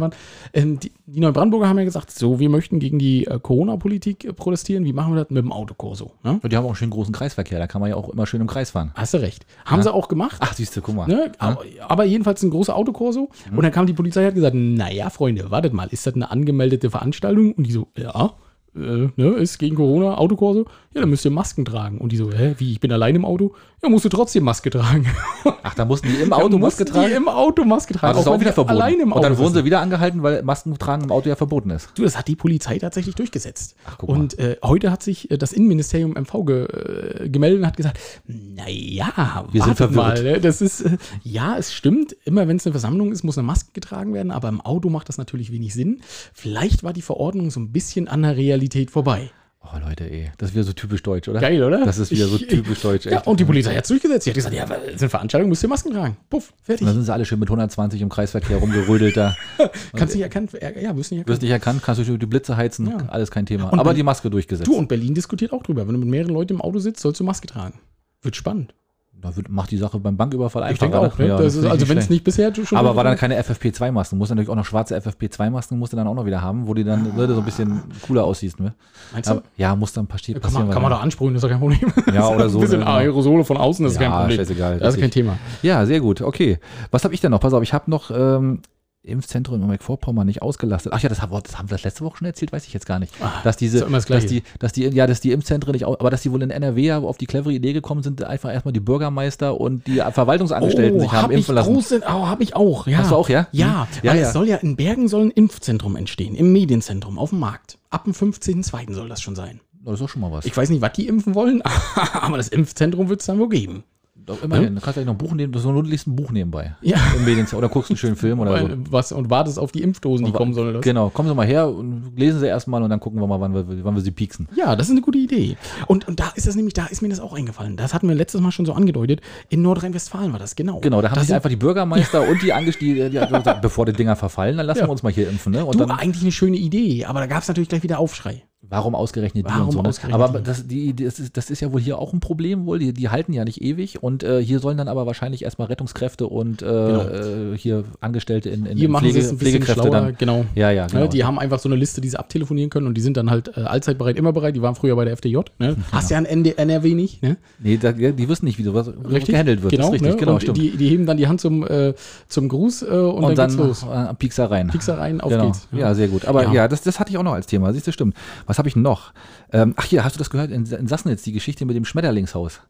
Ähm, 0.54 0.80
die, 0.80 0.92
die 1.06 1.20
Neubrandenburger 1.20 1.68
haben 1.68 1.78
ja 1.78 1.86
gesagt, 1.86 2.12
so, 2.12 2.40
wir 2.40 2.50
möchten 2.50 2.80
gegen 2.80 3.00
die 3.00 3.26
äh, 3.26 3.40
Corona-Politik 3.40 4.26
äh, 4.26 4.34
protestieren. 4.34 4.86
Wie 4.86 4.94
machen 4.94 5.14
wir 5.14 5.24
das 5.24 5.30
mit 5.30 5.44
dem 5.44 5.52
Autokorso? 5.52 6.12
Ne? 6.24 6.40
Und 6.42 6.52
die 6.52 6.58
haben 6.58 6.66
auch 6.66 6.70
einen 6.70 6.76
schönen 6.76 6.92
großen 6.92 7.14
Kreisverkehr, 7.14 7.60
da 7.60 7.68
kann 7.68 7.82
man 7.82 7.90
ja 7.90 7.96
auch 7.96 8.10
immer 8.10 8.26
schön 8.26 8.42
im 8.42 8.48
Kreis 8.48 8.72
fahren. 8.72 8.92
Hast 8.96 9.14
du 9.14 9.20
recht. 9.20 9.46
Haben 9.66 9.84
sie 9.84 9.94
auch 9.94 10.08
gemacht. 10.08 10.38
Ach, 10.40 10.54
siehst 10.54 10.76
du, 10.76 10.82
guck 10.82 10.96
mal. 10.96 11.08
Ne? 11.08 11.32
Aber, 11.38 11.64
aber 11.88 12.04
jedenfalls 12.06 12.42
ein 12.44 12.50
großer 12.50 12.76
Autokorso. 12.76 13.30
Mhm. 13.50 13.58
Und 13.58 13.64
dann 13.64 13.72
kam 13.72 13.86
die 13.86 13.94
Polizei 13.94 14.22
und 14.22 14.28
hat 14.28 14.36
gesagt, 14.36 14.56
naja, 14.56 15.10
Freunde, 15.10 15.52
wartet 15.52 15.74
mal, 15.74 15.88
ist 15.92 16.06
das 16.08 16.16
eine 16.16 16.32
angemeldete 16.32 16.90
Veranstaltung? 16.90 17.54
Und 17.54 17.68
die 17.68 17.72
so, 17.72 17.88
ja, 17.98 18.34
äh, 18.76 19.10
ne, 19.16 19.30
ist 19.38 19.58
gegen 19.58 19.76
Corona, 19.76 20.18
Autokorso. 20.18 20.66
Ja, 20.94 21.02
dann 21.02 21.10
müsst 21.10 21.24
ihr 21.26 21.32
Masken 21.32 21.64
tragen. 21.66 22.00
Und 22.00 22.12
die 22.12 22.18
so, 22.18 22.32
hä, 22.32 22.56
wie, 22.58 22.72
ich 22.74 22.80
bin 22.80 22.92
allein 22.92 23.16
im 23.16 23.24
Auto? 23.26 23.54
Ja, 23.82 23.90
musst 23.90 24.06
du 24.06 24.10
trotzdem 24.10 24.44
Maske 24.44 24.70
tragen. 24.70 25.06
Ach, 25.64 25.74
da 25.74 25.86
mussten 25.86 26.08
die 26.10 26.16
im 26.16 26.34
Auto 26.34 26.58
Maske 26.58 26.86
Die 26.86 26.92
tragen? 26.92 27.14
im 27.14 27.28
Auto 27.30 27.64
Maske 27.64 27.94
tragen. 27.94 28.08
Aber 28.12 28.14
das 28.16 28.26
ist 28.26 28.28
auch 28.28 28.40
wieder 28.40 28.52
die 28.52 28.56
verboten. 28.56 28.78
Allein 28.78 29.00
im 29.00 29.12
Auto 29.14 29.20
Und 29.20 29.24
dann 29.24 29.38
wurden 29.38 29.54
sie 29.54 29.66
wieder 29.66 29.80
angehalten, 29.82 30.22
weil 30.22 30.44
Masken 30.44 30.78
tragen 30.78 31.06
im 31.06 31.12
Auto 31.12 31.30
ja 31.30 31.36
verboten 31.36 31.70
ist. 31.72 31.90
Du, 31.96 32.04
das 32.04 32.18
hat 32.18 32.28
die 32.28 32.36
Polizei 32.36 32.78
tatsächlich 32.78 33.16
durchgesetzt. 33.16 33.76
Ach, 33.86 33.98
guck 33.98 34.10
mal. 34.10 34.20
und 34.20 34.38
äh, 34.40 34.58
heute 34.64 34.92
hat 34.92 35.02
sich 35.02 35.32
äh, 35.32 35.38
das 35.38 35.54
Innenministerium 35.54 36.12
MV 36.12 36.46
ge, 36.46 36.66
äh, 36.66 37.30
gemeldet 37.30 37.60
und 37.62 37.68
hat 37.68 37.78
gesagt, 37.78 38.00
naja, 38.28 39.46
Wir 39.52 39.64
sind 39.64 39.80
wartet 39.80 39.96
mal. 39.96 40.16
verwirrt. 40.18 40.36
Ne? 40.38 40.42
Das 40.42 40.62
ist, 40.62 40.82
äh, 40.82 40.98
ja, 41.24 41.58
es 41.58 41.74
stimmt, 41.74 42.16
immer 42.26 42.48
wenn 42.48 42.58
es 42.58 42.66
eine 42.66 42.74
Versammlung 42.74 43.12
ist, 43.12 43.24
muss 43.24 43.38
eine 43.38 43.48
Maske 43.48 43.72
getragen 43.74 44.14
werden, 44.14 44.32
aber 44.32 44.50
im 44.50 44.62
Auto 44.62 44.90
macht 44.90 45.10
das 45.10 45.18
natürlich 45.18 45.52
wenig 45.52 45.74
Sinn. 45.74 46.02
Vielleicht 46.34 46.84
war 46.84 46.94
die 46.94 47.02
Verordnung 47.02 47.50
so 47.50 47.60
ein 47.60 47.72
bisschen 47.72 48.08
an 48.08 48.22
der 48.24 48.36
Realität 48.38 48.61
vorbei. 48.90 49.32
Oh, 49.64 49.78
Leute, 49.80 50.10
ey. 50.12 50.32
Das 50.40 50.50
ist 50.50 50.56
wieder 50.56 50.64
so 50.64 50.74
typisch 50.74 51.04
deutsch, 51.04 51.28
oder? 51.30 51.40
Geil, 51.40 51.64
oder? 51.64 51.86
Das 51.86 52.00
ist 52.00 52.10
wieder 52.10 52.26
so 52.26 52.36
Ich- 52.36 52.48
typisch 52.48 52.82
deutsch, 52.82 53.06
Ja, 53.06 53.18
echt. 53.20 53.28
und 53.28 53.40
die 53.40 53.46
Polizei 53.46 53.76
hat 53.76 53.84
es 53.84 53.90
durchgesetzt. 53.90 54.24
Sie 54.24 54.32
hat 54.32 54.36
gesagt, 54.36 54.56
ja, 54.56 54.68
weil 54.68 54.82
es 54.88 54.96
ist 54.96 55.02
eine 55.02 55.10
Veranstaltung, 55.10 55.50
müsst 55.50 55.62
ihr 55.64 55.70
Masken 55.70 55.94
tragen. 55.94 56.18
Puff, 56.32 56.52
fertig. 56.64 56.82
Und 56.82 56.88
dann 56.88 56.96
sind 56.96 57.06
sie 57.06 57.14
alle 57.14 57.26
schön 57.26 57.38
mit 57.40 57.48
120 57.48 58.02
im 58.02 58.10
Kreisverkehr 58.10 58.58
rumgerödelt 58.58 59.16
da. 59.16 59.36
Kannst 59.96 60.16
nicht 60.16 60.24
erkannt, 60.24 60.52
ja, 60.54 60.62
wirst 60.62 60.76
nicht 60.76 60.80
Wirst 60.98 61.12
erkannt. 61.12 61.42
nicht 61.44 61.52
erkannt, 61.52 61.84
kannst 61.84 62.08
du 62.08 62.18
die 62.18 62.26
Blitze 62.26 62.58
heizen, 62.58 62.88
Ja. 62.88 62.98
alles 63.10 63.30
kein 63.30 63.46
Thema. 63.46 63.72
Und 63.72 63.80
Aber 63.80 63.92
wenn- 63.92 63.98
die 63.98 64.04
Maske 64.04 64.32
durchgesetzt. 64.32 64.68
Du, 64.68 64.74
und 64.76 64.88
Berlin 64.88 65.14
diskutiert 65.14 65.54
auch 65.54 65.62
drüber. 65.62 65.86
Wenn 65.88 65.94
du 65.94 66.00
mit 66.00 66.10
mehreren 66.10 66.34
Leuten 66.34 66.54
im 66.56 66.62
Auto 66.62 66.80
sitzt, 66.80 67.02
sollst 67.02 67.20
du 67.20 67.24
Maske 67.24 67.46
tragen. 67.48 67.80
Wird 68.24 68.36
spannend. 68.36 68.74
Da 69.22 69.36
wird, 69.36 69.50
macht 69.50 69.70
die 69.72 69.78
Sache 69.78 70.00
beim 70.00 70.18
Banküberfall 70.18 70.64
Ich 70.64 70.70
einfacher. 70.82 70.90
denke 70.92 71.00
auch. 71.14 71.18
Ne? 71.20 71.28
Ja, 71.28 71.38
das 71.38 71.54
finde 71.54 71.60
ist, 71.60 71.66
ich 71.66 71.72
also 71.72 71.90
wenn 71.90 71.98
es 72.00 72.10
nicht 72.10 72.24
bisher 72.24 72.54
schon 72.56 72.78
Aber 72.78 72.96
war 72.96 73.04
dann 73.04 73.18
keine 73.18 73.40
FFP2-Masken. 73.42 74.18
Muss 74.18 74.30
natürlich 74.30 74.50
auch 74.50 74.56
noch 74.56 74.66
schwarze 74.66 74.98
FFP2-Masken, 74.98 75.78
musst 75.78 75.94
du 75.94 75.98
dann 75.98 76.08
auch 76.08 76.16
noch 76.16 76.26
wieder 76.26 76.42
haben, 76.42 76.68
wo 76.68 76.74
die 76.74 76.84
dann 76.84 77.16
ne, 77.16 77.28
so 77.28 77.38
ein 77.38 77.46
bisschen 77.46 77.82
cooler 78.02 78.24
aussiehst. 78.24 78.60
Ne? 78.60 78.74
Meinst 79.14 79.30
du? 79.30 79.34
Aber, 79.34 79.44
ja, 79.58 79.76
muss 79.76 79.94
dann 79.94 80.08
passieren. 80.08 80.42
Kann 80.42 80.54
man, 80.54 80.70
kann 80.70 80.82
man 80.82 80.92
da 80.92 80.98
ansprühen, 80.98 81.34
das 81.34 81.44
ist 81.44 81.44
doch 81.44 81.50
kein 81.52 81.60
Problem. 81.60 81.94
Ja, 82.14 82.28
oder 82.36 82.50
so, 82.50 82.58
Ein 82.58 82.62
bisschen 82.62 82.80
ne? 82.80 82.88
Aerosole 82.88 83.44
von 83.46 83.58
außen, 83.58 83.84
das 83.86 83.94
ist 83.94 84.02
Ja, 84.02 84.10
kein 84.10 84.20
Problem. 84.22 84.38
scheißegal, 84.38 84.80
Das 84.80 84.96
ist 84.96 85.00
kein. 85.02 85.12
Thema. 85.12 85.38
Ja, 85.62 85.86
sehr 85.86 86.00
gut. 86.00 86.22
Okay. 86.22 86.58
Was 86.90 87.04
habe 87.04 87.14
ich 87.14 87.22
denn 87.22 87.32
noch? 87.32 87.40
Pass 87.40 87.54
auf, 87.54 87.62
ich 87.64 87.74
habe 87.74 87.90
noch 87.92 88.10
ähm, 88.12 88.62
Impfzentrum 89.04 89.56
in 89.56 89.62
Mecklenburg-Vorpommern 89.62 90.28
nicht 90.28 90.42
ausgelastet. 90.42 90.94
Ach 90.94 91.00
ja, 91.02 91.10
das, 91.10 91.22
haben- 91.22 91.32
das 91.44 91.58
haben 91.58 91.70
wir 91.70 91.76
das 91.76 91.84
letzte 91.84 92.04
Woche 92.06 92.18
schon 92.18 92.28
erzählt, 92.28 92.52
weiß 92.52 92.68
ich 92.68 92.74
jetzt 92.74 92.86
gar 92.86 93.00
nicht. 93.00 93.14
dass 93.44 93.58
diese, 93.58 93.80
das 93.86 94.06
dass 94.06 94.26
die, 94.28 94.44
dass 94.60 94.74
die, 94.74 94.84
ja, 94.84 95.08
dass 95.08 95.22
die 95.22 95.32
Impfzentren 95.32 95.72
nicht, 95.74 95.86
aber 95.86 96.10
dass 96.12 96.22
die 96.22 96.32
wohl 96.32 96.42
in 96.44 96.52
NRW 96.52 96.82
ja 96.86 97.00
auf 97.00 97.18
die 97.18 97.26
clevere 97.26 97.52
Idee 97.54 97.74
gekommen 97.74 98.04
sind, 98.04 98.24
einfach 98.24 98.52
erstmal 98.54 98.74
die 98.74 98.80
Bürgermeister 98.80 99.60
und 99.60 99.88
die 99.88 99.96
Verwaltungsangestellten 100.12 101.00
sich 101.00 101.12
haben 101.12 101.20
Oh, 101.20 101.24
hab 101.24 101.32
impfen 101.32 101.56
lassen. 101.56 101.74
große, 101.74 102.02
oh, 102.08 102.28
hab 102.28 102.42
ich 102.42 102.56
auch, 102.56 102.86
ja. 102.88 103.00
Hast 103.00 103.12
du 103.12 103.16
auch, 103.16 103.30
ja? 103.30 103.48
Ja, 103.52 103.88
Hm. 103.90 104.00
Ja, 104.04 104.12
weil 104.12 104.20
ja. 104.22 104.28
es 104.28 104.34
soll 104.34 104.48
ja 104.48 104.58
in 104.58 104.76
Bergen 104.76 105.08
soll 105.08 105.24
ein 105.26 105.32
Impfzentrum 105.32 105.96
entstehen, 105.96 106.36
im 106.36 106.52
Medienzentrum, 106.54 107.18
auf 107.18 107.30
dem 107.32 107.40
Markt. 107.40 107.78
Ab 107.90 108.04
dem 108.06 108.14
15.02. 108.14 108.94
soll 108.94 109.10
das 109.10 109.22
schon 109.22 109.36
sein. 109.36 109.60
Das 109.84 109.96
ist 109.96 110.02
doch 110.02 110.10
schon 110.10 110.22
mal 110.22 110.32
was. 110.32 110.46
Ich 110.46 110.56
weiß 110.56 110.70
nicht, 110.70 110.82
was 110.82 110.94
die 110.94 111.08
impfen 111.08 111.34
wollen, 111.34 111.64
aber 112.14 112.38
das 112.38 112.50
Impfzentrum 112.50 113.10
wird 113.10 113.22
es 113.22 113.26
dann 113.26 113.40
wohl 113.40 113.50
geben. 113.50 113.84
Doch, 114.26 114.44
immerhin. 114.44 114.76
Du 114.76 114.82
kannst 114.82 114.96
gleich 114.96 115.06
noch 115.06 115.14
ein 115.14 115.18
Buch 115.18 115.34
nehmen, 115.34 115.52
nur 115.52 115.84
liest 115.84 116.08
ein 116.08 116.16
Buch 116.16 116.32
nebenbei. 116.32 116.76
Ja. 116.82 116.98
Im. 117.16 117.46
Oder 117.58 117.70
guckst 117.70 117.90
einen 117.90 117.98
schönen 117.98 118.16
Film 118.16 118.40
oder 118.40 118.60
so. 118.60 118.68
Was, 118.90 119.12
und 119.12 119.30
wartest 119.30 119.58
auf 119.58 119.72
die 119.72 119.82
Impfdosen, 119.82 120.26
die 120.26 120.32
kommen 120.32 120.54
sollen. 120.54 120.82
Genau, 120.82 121.10
kommen 121.10 121.30
Sie 121.30 121.36
mal 121.36 121.46
her 121.46 121.70
und 121.70 122.14
lesen 122.16 122.40
Sie 122.40 122.48
erstmal 122.48 122.84
und 122.84 122.90
dann 122.90 123.00
gucken 123.00 123.20
wir 123.20 123.28
mal, 123.28 123.40
wann 123.40 123.54
wir, 123.54 123.66
wann 123.84 123.96
wir 123.96 124.02
sie 124.02 124.12
pieksen. 124.12 124.48
Ja, 124.56 124.76
das 124.76 124.88
ist 124.88 124.92
eine 124.92 125.02
gute 125.02 125.18
Idee. 125.18 125.58
Und, 125.88 126.08
und 126.08 126.20
da 126.20 126.32
ist 126.36 126.48
das 126.48 126.56
nämlich, 126.56 126.74
da 126.74 126.86
ist 126.86 127.02
mir 127.02 127.10
das 127.10 127.20
auch 127.20 127.34
eingefallen. 127.34 127.78
Das 127.78 127.94
hatten 127.94 128.08
wir 128.08 128.16
letztes 128.16 128.42
Mal 128.42 128.52
schon 128.52 128.66
so 128.66 128.74
angedeutet. 128.74 129.22
In 129.50 129.62
Nordrhein-Westfalen 129.62 130.32
war 130.32 130.40
das, 130.40 130.56
genau. 130.56 130.80
Genau, 130.80 131.02
da 131.02 131.10
haben 131.10 131.16
das 131.16 131.28
sich 131.28 131.36
einfach 131.36 131.50
die 131.50 131.56
Bürgermeister 131.56 132.22
und 132.30 132.42
die 132.42 132.54
Angestellten, 132.54 133.12
die, 133.12 133.20
die, 133.20 133.54
bevor 133.62 133.86
die 133.86 133.94
Dinger 133.94 134.16
verfallen, 134.16 134.58
dann 134.58 134.66
lassen 134.66 134.80
Ja. 134.80 134.88
wir 134.88 134.92
uns 134.92 135.04
mal 135.04 135.12
hier 135.12 135.30
impfen. 135.30 135.54
Ne? 135.54 135.66
Und 135.66 135.76
du, 135.80 135.86
dann, 135.86 135.92
eigentlich 135.98 136.24
eine 136.24 136.32
schöne 136.32 136.58
Idee, 136.58 137.06
aber 137.06 137.20
da 137.20 137.28
gab 137.28 137.42
es 137.42 137.48
natürlich 137.48 137.70
gleich 137.70 137.84
wieder 137.84 138.00
Aufschrei. 138.00 138.44
Warum 138.72 138.96
ausgerechnet 138.96 139.46
die 139.46 139.50
Warum 139.50 139.68
und 139.68 139.72
so. 139.74 139.82
Ne? 139.82 139.90
ausgerechnet 139.90 140.22
Aber 140.22 140.40
das, 140.40 140.66
die, 140.66 140.96
das, 140.96 141.20
ist, 141.20 141.36
das 141.36 141.50
ist 141.50 141.60
ja 141.60 141.72
wohl 141.74 141.82
hier 141.82 142.00
auch 142.00 142.14
ein 142.14 142.22
Problem 142.22 142.66
wohl. 142.66 142.80
Die, 142.80 142.94
die 142.94 143.10
halten 143.10 143.34
ja 143.34 143.44
nicht 143.44 143.62
ewig 143.62 144.02
und 144.02 144.24
äh, 144.24 144.42
hier 144.42 144.60
sollen 144.60 144.78
dann 144.78 144.88
aber 144.88 145.06
wahrscheinlich 145.06 145.44
erstmal 145.44 145.68
Rettungskräfte 145.68 146.26
und 146.26 146.62
äh, 146.62 146.68
äh, 146.68 147.58
hier 147.58 147.84
Angestellte 148.00 148.50
in, 148.50 148.66
in 148.66 148.78
Hier 148.78 148.86
in 148.86 148.92
machen 148.92 149.12
sie 149.12 149.20
es 149.20 149.30
ein 149.30 149.38
Pflegekräfte 149.38 149.82
schlauer, 149.82 149.92
dann. 149.92 150.16
genau. 150.18 150.46
Ja, 150.56 150.72
ja, 150.72 150.88
genau. 150.88 151.02
Ne, 151.02 151.10
die 151.10 151.26
haben 151.26 151.38
einfach 151.38 151.60
so 151.60 151.68
eine 151.68 151.76
Liste, 151.76 152.00
die 152.00 152.10
sie 152.10 152.18
abtelefonieren 152.18 152.70
können 152.70 152.88
und 152.88 152.96
die 152.96 153.02
sind 153.02 153.18
dann 153.18 153.30
halt 153.30 153.58
äh, 153.58 153.62
allzeit 153.62 153.98
bereit, 153.98 154.16
immer 154.16 154.32
bereit. 154.32 154.56
Die 154.56 154.62
waren 154.62 154.76
früher 154.76 154.96
bei 154.96 155.04
der 155.04 155.14
FDJ. 155.18 155.40
Ne? 155.60 155.76
Hast 155.92 156.10
ja 156.10 156.18
ein 156.18 156.24
ND 156.40 156.58
NRW 156.58 156.94
nicht. 156.94 157.22
Ne? 157.22 157.36
nee, 157.60 157.76
da, 157.78 157.92
ja, 157.92 158.12
die 158.12 158.30
wissen 158.30 158.46
nicht, 158.46 158.58
wie 158.58 158.64
sowas 158.64 158.88
Richtig? 158.88 159.34
gehandelt 159.34 159.64
wird. 159.64 159.72
Genau, 159.74 159.90
richtig, 159.90 160.12
ne? 160.12 160.16
genau, 160.18 160.34
und 160.36 160.44
stimmt. 160.44 160.58
Die, 160.58 160.78
die 160.78 160.88
heben 160.88 161.06
dann 161.06 161.18
die 161.18 161.28
Hand 161.28 161.42
zum, 161.42 161.68
äh, 161.68 161.94
zum 162.30 162.48
Gruß 162.48 162.84
äh, 162.84 162.86
und, 162.86 163.24
und 163.26 163.38
dann, 163.38 163.50
dann, 163.50 163.68
geht's 163.68 163.84
los. 163.84 163.86
Piekser 164.18 164.50
rein. 164.50 164.70
Piekser 164.70 164.98
rein, 164.98 165.20
auf 165.20 165.30
genau. 165.30 165.48
geht's. 165.48 165.68
Ja. 165.74 165.94
sehr 165.94 166.08
gut. 166.08 166.24
Aber 166.24 166.44
ja, 166.44 166.54
Ja. 166.54 166.68
das, 166.70 166.82
das 166.82 167.00
hatte 167.02 167.12
ich 167.12 167.18
auch 167.18 167.24
noch 167.24 167.34
als 167.34 167.48
Thema. 167.48 167.74
Siehst 167.74 167.88
du, 167.88 167.92
stimmt. 167.92 168.16
Was 168.46 168.61
habe 168.62 168.70
ich 168.70 168.76
noch? 168.76 169.12
Ähm, 169.52 169.74
ach 169.76 169.86
hier, 169.86 170.04
hast 170.04 170.16
du 170.16 170.20
das 170.20 170.30
gehört? 170.30 170.52
In, 170.52 170.68
in 170.68 170.88
Sassnitz, 170.88 171.24
die 171.24 171.32
Geschichte 171.32 171.66
mit 171.66 171.76
dem 171.76 171.84
Schmetterlingshaus. 171.84 172.62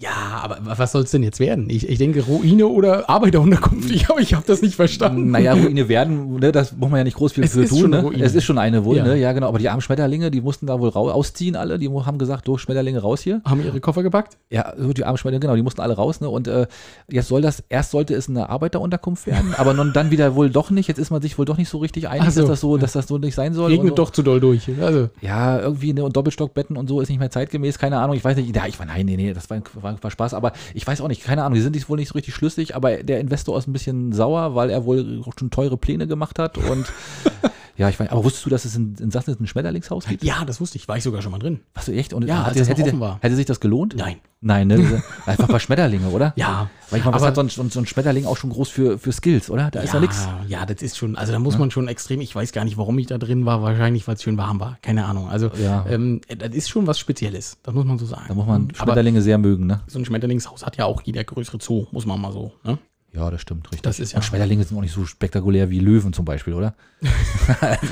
Ja, 0.00 0.40
aber 0.44 0.58
was 0.62 0.92
soll 0.92 1.02
es 1.02 1.10
denn 1.10 1.24
jetzt 1.24 1.40
werden? 1.40 1.68
Ich, 1.70 1.88
ich 1.88 1.98
denke 1.98 2.22
Ruine 2.22 2.68
oder 2.68 3.10
Arbeiterunterkunft. 3.10 3.90
Ich 3.98 4.08
habe 4.08 4.20
ich 4.20 4.34
hab 4.34 4.46
das 4.46 4.62
nicht 4.62 4.76
verstanden. 4.76 5.30
Naja, 5.32 5.54
Ruine 5.54 5.88
werden, 5.88 6.36
ne, 6.36 6.52
das 6.52 6.76
muss 6.76 6.88
man 6.88 6.98
ja 6.98 7.04
nicht 7.04 7.16
groß 7.16 7.32
viel 7.32 7.42
Es 7.44 7.52
für 7.52 7.62
ist 7.64 7.70
tun. 7.70 7.80
schon 7.80 7.90
Ne? 7.90 8.12
Es 8.20 8.34
ist 8.34 8.44
schon 8.44 8.58
eine 8.58 8.84
wohl, 8.84 8.96
Ja. 8.98 9.04
ne? 9.04 9.16
Ja, 9.16 9.32
genau. 9.32 9.48
Aber 9.48 9.58
die 9.58 9.68
armen 9.68 9.80
Schmetterlinge, 9.80 10.30
die 10.30 10.40
mussten 10.40 10.66
da 10.66 10.78
wohl 10.78 10.90
rau 10.90 11.10
ausziehen 11.10 11.56
alle. 11.56 11.78
Die 11.80 11.88
haben 11.88 12.18
gesagt, 12.18 12.46
du 12.46 12.58
Schmetterlinge 12.58 13.00
raus 13.00 13.22
hier. 13.22 13.40
Haben 13.44 13.64
ihre 13.64 13.80
Koffer 13.80 14.02
gepackt? 14.04 14.36
Ja, 14.50 14.72
so 14.78 14.92
die 14.92 15.04
armen 15.04 15.16
Schmetterlinge, 15.18 15.40
genau, 15.40 15.56
die 15.56 15.62
mussten 15.62 15.80
alle 15.80 15.94
raus. 15.94 16.20
Ne? 16.20 16.28
Und 16.28 16.46
äh, 16.46 16.68
jetzt 17.10 17.26
soll 17.28 17.42
das, 17.42 17.64
erst 17.68 17.90
sollte 17.90 18.14
es 18.14 18.28
eine 18.28 18.48
Arbeiterunterkunft 18.50 19.26
werden, 19.26 19.54
aber 19.56 19.74
nun, 19.74 19.92
dann 19.92 20.12
wieder 20.12 20.36
wohl 20.36 20.48
doch 20.50 20.70
nicht. 20.70 20.86
Jetzt 20.86 20.98
ist 20.98 21.10
man 21.10 21.22
sich 21.22 21.38
wohl 21.38 21.44
doch 21.44 21.56
nicht 21.58 21.68
so 21.70 21.78
richtig 21.78 22.08
einig, 22.08 22.30
so, 22.30 22.42
dass, 22.42 22.50
das 22.50 22.60
so, 22.60 22.76
ja. 22.76 22.80
dass 22.80 22.92
das 22.92 23.08
so 23.08 23.18
nicht 23.18 23.34
sein 23.34 23.52
soll. 23.52 23.72
Regnet 23.72 23.90
so. 23.90 23.94
doch 23.96 24.10
zu 24.10 24.22
doll 24.22 24.38
durch. 24.38 24.68
Also, 24.80 25.08
Ja, 25.22 25.58
irgendwie, 25.58 25.92
ne, 25.92 26.04
und 26.04 26.16
Doppelstockbetten 26.16 26.76
und 26.76 26.88
so 26.88 27.00
ist 27.00 27.08
nicht 27.08 27.18
mehr 27.18 27.30
zeitgemäß, 27.30 27.78
keine 27.78 27.98
Ahnung, 27.98 28.14
ich 28.16 28.22
weiß 28.24 28.36
nicht, 28.36 28.54
ja, 28.54 28.66
ich 28.66 28.78
war, 28.78 28.86
nein, 28.86 29.06
nee, 29.06 29.16
nee, 29.16 29.32
das 29.32 29.50
war, 29.50 29.60
war, 29.80 29.87
war 30.00 30.10
Spaß, 30.10 30.34
aber 30.34 30.52
ich 30.74 30.86
weiß 30.86 31.00
auch 31.00 31.08
nicht, 31.08 31.24
keine 31.24 31.42
Ahnung, 31.42 31.54
die 31.54 31.60
sind 31.60 31.74
sich 31.74 31.88
wohl 31.88 31.96
nicht 31.96 32.08
so 32.08 32.14
richtig 32.14 32.34
schlüssig, 32.34 32.74
aber 32.74 33.02
der 33.02 33.20
Investor 33.20 33.58
ist 33.58 33.66
ein 33.66 33.72
bisschen 33.72 34.12
sauer, 34.12 34.54
weil 34.54 34.70
er 34.70 34.84
wohl 34.84 35.22
schon 35.38 35.50
teure 35.50 35.76
Pläne 35.76 36.06
gemacht 36.06 36.38
hat 36.38 36.58
und 36.58 36.92
ja, 37.78 37.88
ich 37.88 37.98
weiß, 37.98 38.10
aber 38.10 38.22
wusstest 38.24 38.44
du, 38.44 38.50
dass 38.50 38.64
es 38.66 38.76
in, 38.76 38.94
in 39.00 39.10
Sassnitz 39.10 39.40
ein 39.40 39.46
Schmetterlingshaus 39.46 40.04
gibt? 40.06 40.22
ja, 40.24 40.44
das 40.44 40.60
wusste 40.60 40.76
ich. 40.76 40.86
War 40.88 40.96
ich 40.98 41.02
sogar 41.04 41.22
schon 41.22 41.32
mal 41.32 41.38
drin. 41.38 41.60
Was 41.74 41.86
du 41.86 41.92
echt? 41.92 42.12
Und 42.12 42.26
Ja, 42.26 42.40
hat, 42.40 42.48
als 42.48 42.58
das 42.58 42.68
hätte, 42.68 42.98
war. 43.00 43.18
hätte 43.22 43.36
sich 43.36 43.46
das 43.46 43.60
gelohnt? 43.60 43.94
Nein. 43.96 44.16
Nein, 44.40 44.68
ne? 44.68 45.02
Einfach 45.26 45.48
bei 45.48 45.58
Schmetterlinge, 45.58 46.08
oder? 46.10 46.32
Ja. 46.36 46.70
Weil 46.90 47.00
ich 47.00 47.04
meine, 47.04 47.14
was 47.16 47.22
aber- 47.22 47.28
hat 47.28 47.34
so 47.34 47.62
ein, 47.62 47.70
so 47.70 47.80
ein- 47.80 47.86
Schmetterling 47.86 48.24
auch 48.26 48.36
schon 48.36 48.50
groß 48.50 48.68
für, 48.68 48.98
für 48.98 49.10
Skills, 49.12 49.50
oder? 49.50 49.70
Da 49.72 49.80
ist 49.80 49.94
ja 49.94 49.98
nichts. 50.00 50.28
Ja, 50.46 50.64
das 50.64 50.80
ist 50.80 50.96
schon, 50.96 51.16
also 51.16 51.32
da 51.32 51.38
muss 51.40 51.58
man 51.58 51.70
schon 51.72 51.88
extrem, 51.88 52.20
ich 52.20 52.34
weiß 52.34 52.52
gar 52.52 52.64
nicht, 52.64 52.76
warum 52.76 52.96
ich 52.98 53.06
da 53.08 53.18
drin 53.18 53.46
war, 53.46 53.62
wahrscheinlich, 53.62 54.06
weil 54.06 54.14
es 54.14 54.22
schön 54.22 54.36
warm 54.38 54.60
war. 54.60 54.78
Keine 54.82 55.06
Ahnung. 55.06 55.28
Also, 55.28 55.50
Ja. 55.60 55.84
ähm, 55.88 56.20
das 56.28 56.50
ist 56.54 56.68
schon 56.68 56.86
was 56.86 56.98
Spezielles. 57.00 57.58
Das 57.64 57.74
muss 57.74 57.84
man 57.84 57.98
so 57.98 58.06
sagen. 58.06 58.24
Da 58.28 58.34
muss 58.34 58.46
man 58.46 58.68
Aber 58.68 58.74
Schmetterlinge 58.92 59.22
sehr 59.22 59.38
mögen, 59.38 59.66
ne? 59.66 59.80
so 59.88 59.98
ein 59.98 60.04
Schmetterlingshaus 60.04 60.64
hat 60.64 60.76
ja 60.76 60.84
auch 60.84 61.02
jeder 61.02 61.24
größere 61.24 61.58
Zoo, 61.60 61.86
muss 61.90 62.06
man 62.06 62.20
mal 62.20 62.32
so. 62.32 62.52
Ne? 62.64 62.78
Ja, 63.14 63.30
das 63.30 63.40
stimmt, 63.40 63.66
richtig. 63.68 63.82
Das 63.82 63.98
ist 64.00 64.12
ja- 64.12 64.18
Und 64.18 64.22
Schmetterlinge 64.22 64.62
sind 64.64 64.76
auch 64.76 64.82
nicht 64.82 64.92
so 64.92 65.04
spektakulär 65.06 65.70
wie 65.70 65.80
Löwen 65.80 66.12
zum 66.12 66.24
Beispiel, 66.26 66.52
oder? 66.52 66.74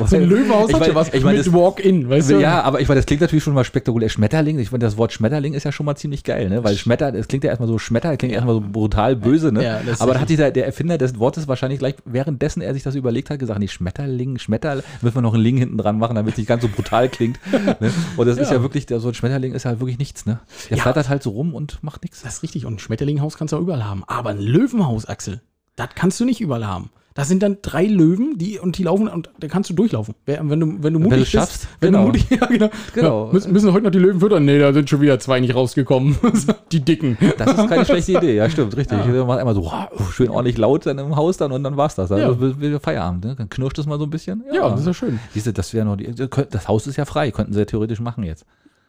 So 0.07 0.17
ein 0.17 0.25
Löwenhaus 0.29 0.69
Ich 0.69 0.75
hat 0.77 0.87
ja 0.87 0.95
was 0.95 1.13
ich 1.15 1.23
mein, 1.25 1.37
mit 1.37 1.53
Walk-In, 1.53 2.09
weißt 2.11 2.31
du? 2.31 2.41
Ja, 2.41 2.63
aber 2.63 2.81
ich 2.81 2.89
meine, 2.89 2.99
das 2.99 3.07
klingt 3.07 3.23
natürlich 3.23 3.43
schon 3.45 3.55
mal 3.55 3.65
spektakulär. 3.65 4.09
Schmetterling, 4.09 4.59
ich 4.59 4.73
meine, 4.73 4.85
das 4.85 4.97
Wort 4.97 5.13
Schmetterling 5.13 5.55
ist 5.55 5.65
ja 5.65 5.73
schon 5.73 5.87
mal 5.87 5.97
ziemlich 5.97 6.23
geil, 6.25 6.49
ne? 6.51 6.63
Weil 6.65 6.77
Schmetter, 6.77 7.13
das 7.13 7.29
klingt 7.29 7.45
ja 7.45 7.51
erstmal 7.51 7.69
so 7.69 7.79
Schmetter, 7.79 8.11
das 8.11 8.19
klingt 8.19 8.35
erstmal 8.35 8.57
so 8.57 8.61
brutal 8.61 9.17
böse, 9.17 9.53
ne? 9.53 9.65
Ja, 9.65 9.81
das 9.87 10.01
aber 10.01 10.15
da 10.15 10.21
hat 10.21 10.29
dieser, 10.29 10.51
der 10.51 10.67
Erfinder 10.67 10.99
des 10.99 11.19
Wortes 11.19 11.49
wahrscheinlich 11.49 11.79
gleich, 11.79 11.95
währenddessen 12.05 12.61
er 12.61 12.75
sich 12.75 12.83
das 12.83 12.95
überlegt 12.95 13.31
hat, 13.31 13.39
gesagt, 13.39 13.59
nee, 13.61 13.69
Schmetterling, 13.69 14.39
Schmetter, 14.39 14.83
müssen 15.01 15.15
wir 15.17 15.23
noch 15.23 15.35
einen 15.35 15.43
Ling 15.43 15.57
hinten 15.57 15.79
dran 15.79 15.99
machen, 15.99 16.17
damit 16.17 16.33
es 16.33 16.39
nicht 16.39 16.49
ganz 16.49 16.63
so 16.63 16.69
brutal 16.69 17.09
klingt. 17.09 17.39
ne? 17.53 17.93
Und 18.17 18.27
das 18.27 18.37
ist 18.39 18.51
Ja. 18.51 18.57
ja 18.57 18.63
wirklich, 18.63 18.87
der, 18.87 19.01
so 19.01 19.09
ein 19.09 19.15
Schmetterling 19.15 19.55
ist 19.55 19.65
halt 19.65 19.81
wirklich 19.81 19.99
nichts, 19.99 20.27
ne? 20.27 20.41
Der 20.69 20.77
Ja. 20.77 20.83
flattert 20.83 21.09
halt 21.09 21.23
so 21.23 21.31
rum 21.31 21.55
und 21.55 21.83
macht 21.83 22.03
nichts. 22.03 22.23
Das 22.23 22.35
ist 22.35 22.43
richtig. 22.43 22.67
Und 22.67 22.75
ein 22.75 22.79
Schmetterlinghaus 22.81 23.39
kannst 23.39 23.53
du 23.53 23.57
auch 23.57 23.61
überall 23.63 23.85
haben. 23.85 24.03
Aber 24.07 24.31
ein 24.31 24.41
Löwenhaus, 24.41 25.06
Axel, 25.09 25.41
das 25.77 25.89
kannst 25.95 26.21
du 26.21 26.25
nicht 26.25 26.41
überall 26.41 26.67
haben. 26.67 26.91
Das 27.17 27.29
sind 27.29 27.43
dann 27.43 27.57
drei 27.63 27.87
Löwen, 27.87 28.37
die 28.37 28.59
und 28.59 28.77
die 28.77 28.83
laufen 28.83 29.09
und 29.09 29.31
da 29.41 29.49
kannst 29.49 29.71
du 29.71 29.75
durchlaufen. 29.75 30.15
Wenn 30.27 30.61
du, 30.61 30.83
wenn 30.83 30.93
du 30.93 30.99
mutig 30.99 31.13
du 31.13 31.21
bist, 31.21 31.31
schaffst, 31.33 31.67
wenn 31.81 31.93
genau. 31.93 32.01
du 32.01 32.07
mutig, 32.09 32.27
ja, 32.31 32.47
genau. 32.47 32.69
Genau. 32.93 33.27
Ja, 33.29 33.33
müssen, 33.33 33.53
müssen 33.55 33.73
heute 33.73 33.85
noch 33.85 33.91
die 33.91 33.99
Löwen 33.99 34.21
füttern? 34.21 34.45
Nee, 34.45 34.59
da 34.59 34.71
sind 34.75 34.91
schon 34.91 35.01
wieder 35.01 35.19
zwei 35.19 35.41
nicht 35.41 35.55
rausgekommen. 35.55 36.19
die 36.73 36.81
dicken. 36.81 37.17
Das 37.39 37.57
ist 37.57 37.69
keine 37.71 37.87
schlechte 37.87 38.13
Idee, 38.13 38.37
ja, 38.37 38.51
stimmt, 38.51 38.77
richtig. 38.77 38.99
Ja. 38.99 39.15
Ja. 39.15 39.25
Macht 39.25 39.39
einmal 39.39 39.55
so 39.55 39.65
wow, 39.65 40.13
schön 40.13 40.29
ordentlich 40.29 40.59
laut 40.59 40.85
dann 40.85 40.99
im 40.99 41.17
Haus 41.17 41.39
dann 41.39 41.53
und 41.53 41.65
dann 41.65 41.79
war's 41.79 41.95
das. 41.95 42.13
Also 42.13 42.33
Ja. 42.33 42.61
wird 42.61 42.83
Feierabend, 42.83 43.25
ne? 43.25 43.35
Dann 43.35 43.49
knirscht 43.49 43.79
es 43.79 43.87
mal 43.87 43.99
so 43.99 44.05
ein 44.05 44.11
bisschen. 44.11 44.45
Ja, 44.53 44.69
das 44.69 44.81
ist 44.81 44.87
ja 44.87 44.93
schön. 44.93 45.19
Siehst 45.33 45.47
du, 45.47 45.55
das 45.55 45.73
wäre 45.73 45.87
noch 45.87 45.97
die, 45.97 46.15
das 46.15 46.69
Haus 46.69 46.87
ist 46.87 46.97
ja 46.97 47.07
frei, 47.07 47.31
könnten 47.31 47.55
sie 47.55 47.61
ja 47.61 47.65
theoretisch 47.65 48.01
machen 48.01 48.25
jetzt. 48.25 48.45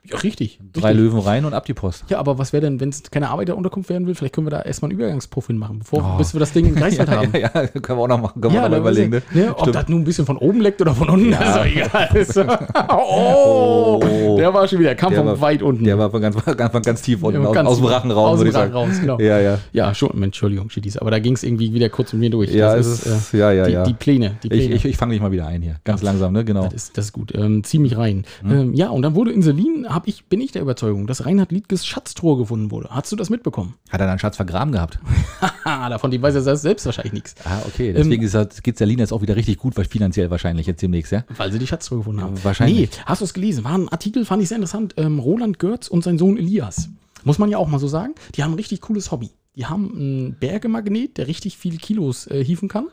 Ja, 0.10 0.18
richtig. 0.18 0.60
Drei 0.74 0.90
richtig. 0.90 1.06
Löwen 1.06 1.20
rein 1.20 1.46
und 1.46 1.54
ab 1.54 1.66
die 1.66 1.74
Post. 1.74 2.06
Ja, 2.10 2.20
aber 2.20 2.38
was 2.38 2.54
wäre 2.54 2.62
denn, 2.62 2.80
wenn 2.80 2.90
es 2.90 3.04
keine 3.12 3.30
Arbeiterunterkunft 3.30 3.90
werden 3.90 4.08
will? 4.08 4.16
Vielleicht 4.16 4.34
können 4.36 4.48
wir 4.48 4.52
da 4.52 4.62
erstmal 4.62 4.90
einen 4.92 5.00
Übergangspuff 5.00 5.48
hinmachen, 5.48 5.80
bevor, 5.80 6.14
Oh. 6.14 6.18
bis 6.18 6.34
wir 6.34 6.40
das 6.40 6.52
Ding 6.54 6.66
in 6.66 6.76
Greifswald 6.76 7.10
haben. 7.12 7.30
ja, 7.34 7.40
ja, 7.54 7.68
können 7.68 8.00
wir 8.00 8.04
auch 8.04 8.08
noch 8.08 8.22
machen, 8.22 8.42
können 8.42 8.54
wir 8.54 8.64
auch 8.66 8.70
noch 8.70 8.78
überlegen. 8.78 9.12
Ne? 9.12 9.22
ne, 9.34 9.56
ob 9.58 9.72
das 9.72 9.88
nun 9.90 10.02
ein 10.02 10.06
bisschen 10.06 10.26
von 10.26 10.38
oben 10.38 10.62
leckt 10.62 10.82
oder 10.82 10.94
von 10.94 11.10
unten, 11.10 11.32
Ja. 11.32 11.40
ist 11.42 11.56
doch 11.58 11.66
egal. 11.66 12.10
Ist 12.18 12.38
oh, 12.38 14.00
Oh. 14.04 14.36
der 14.38 14.54
war 14.54 14.68
schon 14.68 14.80
wieder, 14.80 14.96
kam 14.96 15.10
Der 15.12 15.20
von 15.20 15.28
war- 15.28 15.42
weit 15.42 15.62
unten. 15.62 15.84
Der 15.84 15.98
war 15.98 16.10
von 16.10 16.22
ganz, 16.22 16.36
von 16.72 16.82
ganz 16.82 17.02
tief 17.02 17.24
unten, 17.24 17.42
Ja, 17.42 17.48
aus, 17.48 17.54
ganz 17.56 17.70
aus 17.70 17.78
dem 17.78 17.84
tief. 17.86 17.92
Rachenraum, 17.94 18.26
Aus 18.26 18.38
würde 18.40 18.44
dem 18.46 18.48
ich 18.50 18.54
sagen. 18.54 18.74
Rachen 18.74 18.90
raus, 18.90 19.00
genau. 19.02 19.20
Ja, 19.20 19.40
ja. 19.40 19.58
Ja, 19.74 19.94
schon, 19.94 20.24
Entschuldigung, 20.24 20.70
Schiedis, 20.70 20.98
aber 20.98 21.12
da 21.12 21.20
ging 21.20 21.34
es 21.34 21.44
irgendwie 21.44 21.74
wieder 21.74 21.90
kurz 21.90 22.14
mit 22.14 22.22
mir 22.22 22.30
durch. 22.30 22.54
Ja, 22.54 22.76
das 22.76 22.88
ist, 22.88 23.06
ist, 23.06 23.34
ja, 23.34 23.52
ja, 23.52 23.66
die, 23.66 23.74
ja. 23.74 23.84
die 23.84 23.94
Pläne. 23.94 24.38
Die 24.44 24.50
Pläne. 24.50 24.64
ich 24.64 24.72
ich, 24.72 24.86
ich 24.86 24.98
fange 24.98 25.14
dich 25.14 25.22
mal 25.22 25.32
wieder 25.32 25.48
ein 25.48 25.62
hier. 25.62 25.76
Ganz 25.84 26.02
langsam, 26.02 26.34
ne? 26.34 26.44
Genau. 26.46 26.64
das, 26.66 26.74
ist, 26.74 26.98
das 26.98 27.06
ist 27.06 27.14
gut. 27.14 27.34
Ähm, 27.36 27.64
zieh 27.64 27.80
mich 27.80 27.98
rein. 27.98 28.26
Mhm. 28.44 28.52
Ähm, 28.52 28.74
ja, 28.74 28.90
und 28.90 29.02
dann 29.02 29.16
wurde 29.16 29.32
in 29.32 29.42
Selin, 29.42 29.86
hab 29.98 30.08
ich, 30.08 30.26
bin 30.26 30.40
ich 30.42 30.52
der 30.52 30.62
Überzeugung, 30.62 31.08
dass 31.08 31.26
Reinhard 31.26 31.52
Liedges 31.52 31.84
Schatztruhe 31.84 32.38
gefunden 32.38 32.70
wurde. 32.70 32.90
Hast 32.92 33.12
du 33.12 33.16
das 33.16 33.32
mitbekommen? 33.32 33.74
Hat 33.90 34.00
er 34.00 34.06
deinen 34.06 34.20
Schatz 34.20 34.36
vergraben 34.36 34.72
gehabt? 34.72 35.00
Haha, 35.42 35.90
davon 35.90 36.12
die 36.12 36.22
weiß 36.22 36.36
er 36.36 36.56
selbst 36.56 36.86
wahrscheinlich 36.86 37.14
nichts. 37.14 37.34
Ah, 37.44 37.64
okay. 37.66 37.90
Ähm, 37.90 37.96
Deswegen 37.96 38.22
ist 38.22 38.62
geht 38.62 38.76
es 38.76 38.78
der 38.78 38.86
Lina 38.86 39.02
jetzt 39.02 39.12
auch 39.12 39.24
wieder 39.24 39.36
richtig 39.36 39.58
gut, 39.58 39.76
weil 39.76 39.86
finanziell 39.86 40.30
wahrscheinlich 40.30 40.68
jetzt 40.68 40.84
demnächst, 40.84 41.12
ja? 41.12 41.24
Weil 41.36 41.52
sie 41.52 41.58
die 41.58 41.66
Schatztruhe 41.66 41.98
gefunden 41.98 42.22
haben. 42.22 42.36
Wahrscheinlich. 42.44 42.92
Nee, 42.92 42.98
hast 43.08 43.22
du 43.22 43.26
es 43.26 43.34
gelesen? 43.34 43.64
War 43.64 43.76
ein 43.76 43.90
Artikel, 43.90 44.24
fand 44.24 44.44
ich 44.44 44.50
sehr 44.50 44.58
interessant. 44.58 44.94
Ähm, 44.98 45.18
Roland 45.18 45.58
Görz 45.58 45.88
und 45.88 46.04
sein 46.04 46.20
Sohn 46.20 46.38
Elias. 46.38 46.90
Muss 47.24 47.40
man 47.40 47.50
ja 47.50 47.58
auch 47.58 47.68
mal 47.68 47.80
so 47.80 47.88
sagen. 47.88 48.14
Die 48.36 48.44
haben 48.44 48.52
ein 48.52 48.58
richtig 48.58 48.82
cooles 48.82 49.12
Hobby. 49.12 49.32
Die 49.56 49.66
haben 49.66 49.92
einen 49.96 50.36
Bergemagnet, 50.36 51.18
der 51.18 51.26
richtig 51.26 51.58
viele 51.58 51.78
Kilos 51.78 52.28
äh, 52.28 52.44
hieven 52.44 52.70
kann. 52.70 52.86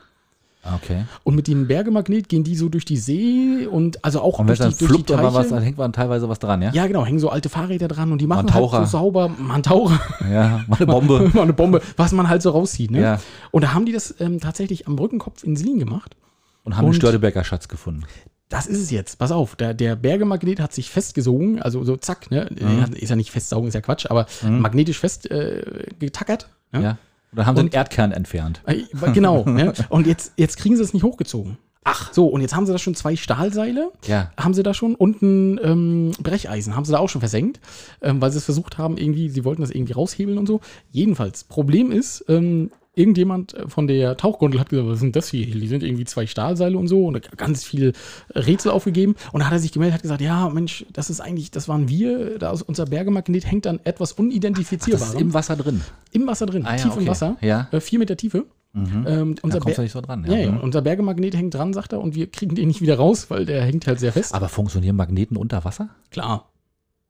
Okay. 0.73 1.05
Und 1.23 1.35
mit 1.35 1.47
dem 1.47 1.67
Bergemagnet 1.67 2.27
gehen 2.27 2.43
die 2.43 2.55
so 2.55 2.69
durch 2.69 2.85
die 2.85 2.97
See 2.97 3.67
und 3.67 4.03
also 4.03 4.21
auch 4.21 4.39
Und 4.39 4.47
durch 4.47 4.59
es 4.59 4.77
die, 4.77 4.85
dann 4.85 4.89
durch 4.89 5.03
die 5.03 5.13
dann, 5.13 5.23
war 5.23 5.33
was, 5.33 5.43
Teiche. 5.43 5.55
dann 5.55 5.63
hängt 5.63 5.77
man 5.77 5.93
teilweise 5.93 6.27
was 6.27 6.39
dran, 6.39 6.61
ja? 6.61 6.71
Ja, 6.71 6.87
genau, 6.87 7.05
hängen 7.05 7.19
so 7.19 7.29
alte 7.29 7.49
Fahrräder 7.49 7.87
dran 7.87 8.11
und 8.11 8.19
die 8.19 8.27
machen 8.27 8.47
Mal 8.47 8.53
halt 8.53 8.87
so 8.87 8.97
sauber, 8.97 9.29
mal 9.29 9.55
ein 9.55 9.63
Taucher, 9.63 9.99
Ja, 10.21 10.63
mal 10.67 10.77
eine 10.77 10.85
Bombe. 10.87 11.29
mal 11.33 11.43
eine 11.43 11.53
Bombe, 11.53 11.81
was 11.97 12.11
man 12.13 12.29
halt 12.29 12.41
so 12.41 12.49
rauszieht. 12.49 12.89
Ne? 12.91 13.01
Ja. 13.01 13.21
Und 13.51 13.63
da 13.63 13.73
haben 13.73 13.85
die 13.85 13.91
das 13.91 14.15
ähm, 14.19 14.39
tatsächlich 14.39 14.87
am 14.87 14.95
Brückenkopf 14.95 15.43
in 15.43 15.55
Selin 15.55 15.77
gemacht. 15.79 16.15
Und 16.63 16.75
haben 16.77 16.85
den 16.85 16.89
Und- 16.89 16.95
Störteberger 16.95 17.43
Schatz 17.43 17.67
gefunden. 17.67 18.03
Das 18.49 18.67
ist 18.67 18.79
es 18.79 18.91
jetzt. 18.91 19.17
Pass 19.17 19.31
auf, 19.31 19.55
der, 19.55 19.73
der 19.73 19.95
Bergemagnet 19.95 20.59
hat 20.59 20.71
sich 20.71 20.91
festgesogen, 20.91 21.61
also 21.61 21.83
so 21.83 21.97
zack, 21.97 22.29
ne? 22.29 22.47
Mhm. 22.51 22.93
Ist 22.93 23.09
ja 23.09 23.15
nicht 23.15 23.31
festsaugen, 23.31 23.67
ist 23.67 23.73
ja 23.73 23.81
Quatsch, 23.81 24.05
aber 24.07 24.27
magnetisch 24.43 24.99
fest 24.99 25.29
äh, 25.31 25.87
getackert. 25.99 26.47
Ja. 26.71 26.79
Ja? 26.81 26.97
Dann 27.35 27.45
haben 27.45 27.55
sie 27.55 27.63
Und- 27.63 27.73
den 27.73 27.77
Erdkern 27.77 28.11
entfernt. 28.11 28.61
Äh, 28.65 28.83
Genau. 29.13 29.43
ne? 29.47 29.73
Und 29.89 30.07
jetzt, 30.07 30.33
jetzt 30.37 30.57
kriegen 30.57 30.75
sie 30.75 30.83
es 30.83 30.93
nicht 30.93 31.03
hochgezogen. 31.03 31.57
Ach. 31.87 32.11
So, 32.11 32.25
und 32.27 32.41
jetzt 32.41 32.55
haben 32.55 32.65
sie 32.65 32.71
da 32.71 32.79
schon 32.79 32.95
zwei 32.95 33.15
Stahlseile. 33.15 33.91
Ja. 34.07 34.31
Haben 34.39 34.55
sie 34.55 34.63
da 34.63 34.73
schon 34.73 34.95
und 34.95 35.21
ein 35.21 35.59
ähm, 35.63 36.11
Brecheisen 36.19 36.75
haben 36.75 36.83
sie 36.83 36.91
da 36.93 36.97
auch 36.97 37.09
schon 37.09 37.21
versenkt, 37.21 37.59
ähm, 38.01 38.19
weil 38.21 38.31
sie 38.31 38.39
es 38.39 38.45
versucht 38.45 38.79
haben, 38.79 38.97
irgendwie, 38.97 39.29
sie 39.29 39.45
wollten 39.45 39.61
das 39.61 39.69
irgendwie 39.69 39.93
raushebeln 39.93 40.39
und 40.39 40.47
so. 40.47 40.61
Jedenfalls, 40.91 41.43
Problem 41.43 41.91
ist, 41.91 42.25
ähm, 42.27 42.71
irgendjemand 42.95 43.55
von 43.67 43.87
der 43.87 44.17
Tauchgondel 44.17 44.59
hat 44.59 44.69
gesagt, 44.69 44.87
was 44.89 44.99
sind 44.99 45.15
das 45.15 45.29
hier? 45.29 45.45
Die 45.45 45.67
sind 45.67 45.83
irgendwie 45.83 46.05
zwei 46.05 46.25
Stahlseile 46.27 46.77
und 46.77 46.87
so 46.87 47.05
und 47.05 47.37
ganz 47.37 47.63
viel 47.63 47.93
Rätsel 48.33 48.71
aufgegeben. 48.71 49.15
Und 49.31 49.39
da 49.41 49.45
hat 49.47 49.53
er 49.53 49.59
sich 49.59 49.71
gemeldet, 49.71 49.95
hat 49.95 50.01
gesagt, 50.01 50.21
ja, 50.21 50.49
Mensch, 50.49 50.85
das 50.93 51.09
ist 51.09 51.21
eigentlich, 51.21 51.51
das 51.51 51.67
waren 51.67 51.89
wir, 51.89 52.39
da 52.39 52.53
unser 52.65 52.85
Bergemagnet 52.85 53.45
hängt 53.45 53.65
dann 53.65 53.79
etwas 53.83 54.09
Das 54.11 54.19
unidentifizierbar 54.19 55.07
ist 55.13 55.19
im 55.21 55.33
Wasser 55.33 55.55
drin. 55.55 55.81
im 56.11 56.27
Wasser 56.27 56.45
drin, 56.45 56.65
Ah 56.65 56.71
ja, 56.75 56.83
tief 56.83 56.91
okay. 56.93 57.01
im 57.01 57.07
Wasser, 57.07 57.37
Ja. 57.41 57.67
äh, 57.71 57.79
vier 57.79 57.99
Meter 57.99 58.17
Tiefe. 58.17 58.45
Ähm, 58.77 59.03
Da 59.05 59.41
unser, 59.43 59.59
kommst 59.59 59.77
du 59.77 59.81
Ber 59.81 59.83
nicht 59.83 59.91
so 59.93 60.01
dran. 60.01 60.25
ja, 60.29 60.35
ja, 60.37 60.51
Mhm. 60.51 60.59
unser 60.59 60.81
Bergemagnet 60.81 61.33
hängt 61.35 61.53
dran, 61.53 61.71
sagt 61.73 61.93
er, 61.93 62.01
und 62.01 62.13
wir 62.13 62.27
kriegen 62.27 62.55
den 62.55 62.67
nicht 62.67 62.81
wieder 62.81 62.97
raus, 62.97 63.29
weil 63.29 63.45
der 63.45 63.63
hängt 63.63 63.87
halt 63.87 63.99
sehr 64.01 64.11
fest. 64.11 64.33
Aber 64.35 64.49
funktionieren 64.49 64.97
Magneten 64.97 65.37
unter 65.37 65.63
Wasser? 65.63 65.87
Klar. 66.11 66.49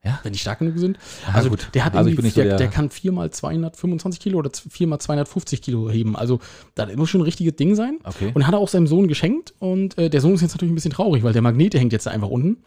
Ja? 0.06 0.20
Wenn 0.24 0.34
die 0.34 0.40
stark 0.40 0.60
genug 0.60 0.78
sind. 0.78 1.00
Also 1.34 1.50
gut. 1.50 1.70
der 1.74 1.84
hat 1.84 1.96
Also 1.96 2.10
irgendwie, 2.10 2.30
so 2.30 2.36
der, 2.36 2.46
der- 2.50 2.58
der 2.58 2.68
kann 2.68 2.90
4 2.92 3.12
mal 3.12 3.32
225 3.32 4.20
Kilo 4.22 4.38
oder 4.40 4.52
4 4.54 4.88
mal 4.88 5.00
250 5.00 5.62
Kilo 5.62 5.90
heben. 5.90 6.16
Also 6.16 6.40
das 6.76 6.96
muss 6.96 7.10
schon 7.10 7.22
ein 7.22 7.26
richtiges 7.26 7.56
Ding 7.56 7.76
sein. 7.76 7.98
Okay. 8.04 8.32
Und 8.34 8.46
hat 8.46 8.54
er 8.54 8.60
auch 8.60 8.68
seinem 8.70 8.88
Sohn 8.88 9.08
geschenkt. 9.08 9.54
Und 9.60 9.98
äh, 9.98 10.10
der 10.10 10.22
Sohn 10.22 10.34
ist 10.36 10.42
jetzt 10.42 10.54
natürlich 10.54 10.72
ein 10.72 10.76
bisschen 10.76 10.92
traurig, 10.94 11.24
weil 11.24 11.34
der 11.34 11.42
Magnet, 11.42 11.74
der 11.74 11.82
hängt 11.82 11.92
jetzt 11.92 12.06
da 12.06 12.12
einfach 12.12 12.30
unten. 12.30 12.58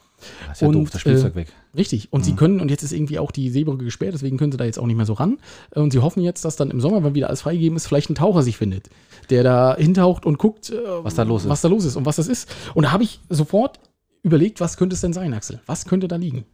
Das 0.49 0.57
ist 0.57 0.63
ja 0.63 0.69
und, 0.69 0.75
doof, 0.75 0.91
das 0.91 1.01
Spielzeug 1.01 1.33
äh, 1.35 1.37
weg. 1.37 1.53
Richtig. 1.77 2.13
Und 2.13 2.25
sie 2.25 2.35
können, 2.35 2.61
und 2.61 2.73
jetzt 2.73 2.83
ist 2.83 2.91
irgendwie 2.93 3.21
auch 3.21 3.31
die 3.31 3.51
Seebrücke 3.51 3.85
gesperrt, 3.85 4.15
deswegen 4.15 4.37
können 4.37 4.51
sie 4.51 4.59
da 4.59 4.65
jetzt 4.65 4.81
auch 4.81 4.87
nicht 4.87 4.97
mehr 4.97 5.07
so 5.07 5.13
ran. 5.13 5.39
Und 5.77 5.93
sie 5.93 6.01
hoffen 6.01 6.25
jetzt, 6.25 6.45
dass 6.45 6.57
dann 6.57 6.73
im 6.73 6.81
Sommer, 6.81 7.05
wenn 7.05 7.15
wieder 7.15 7.29
alles 7.29 7.43
freigegeben 7.43 7.77
ist, 7.77 7.87
vielleicht 7.87 8.11
ein 8.11 8.17
Taucher 8.17 8.43
sich 8.43 8.57
findet, 8.57 8.91
der 9.31 9.45
da 9.45 9.77
hintaucht 9.77 10.27
und 10.27 10.39
guckt, 10.39 10.71
äh, 10.71 10.75
Was 11.05 11.15
da 11.15 11.23
los 11.23 11.45
ist. 11.45 11.49
Was 11.51 11.61
da 11.61 11.69
los 11.69 11.85
ist 11.85 11.95
und 11.95 12.05
was 12.05 12.17
das 12.17 12.27
ist. 12.27 12.49
Und 12.75 12.83
da 12.83 12.91
habe 12.91 13.05
ich 13.05 13.21
sofort 13.29 13.79
überlegt, 14.25 14.61
was 14.61 14.77
könnte 14.77 14.95
es 14.95 15.01
denn 15.03 15.13
sein, 15.13 15.33
Axel? 15.35 15.61
Was 15.67 15.85
könnte 15.85 16.09
da 16.09 16.17
liegen? 16.17 16.45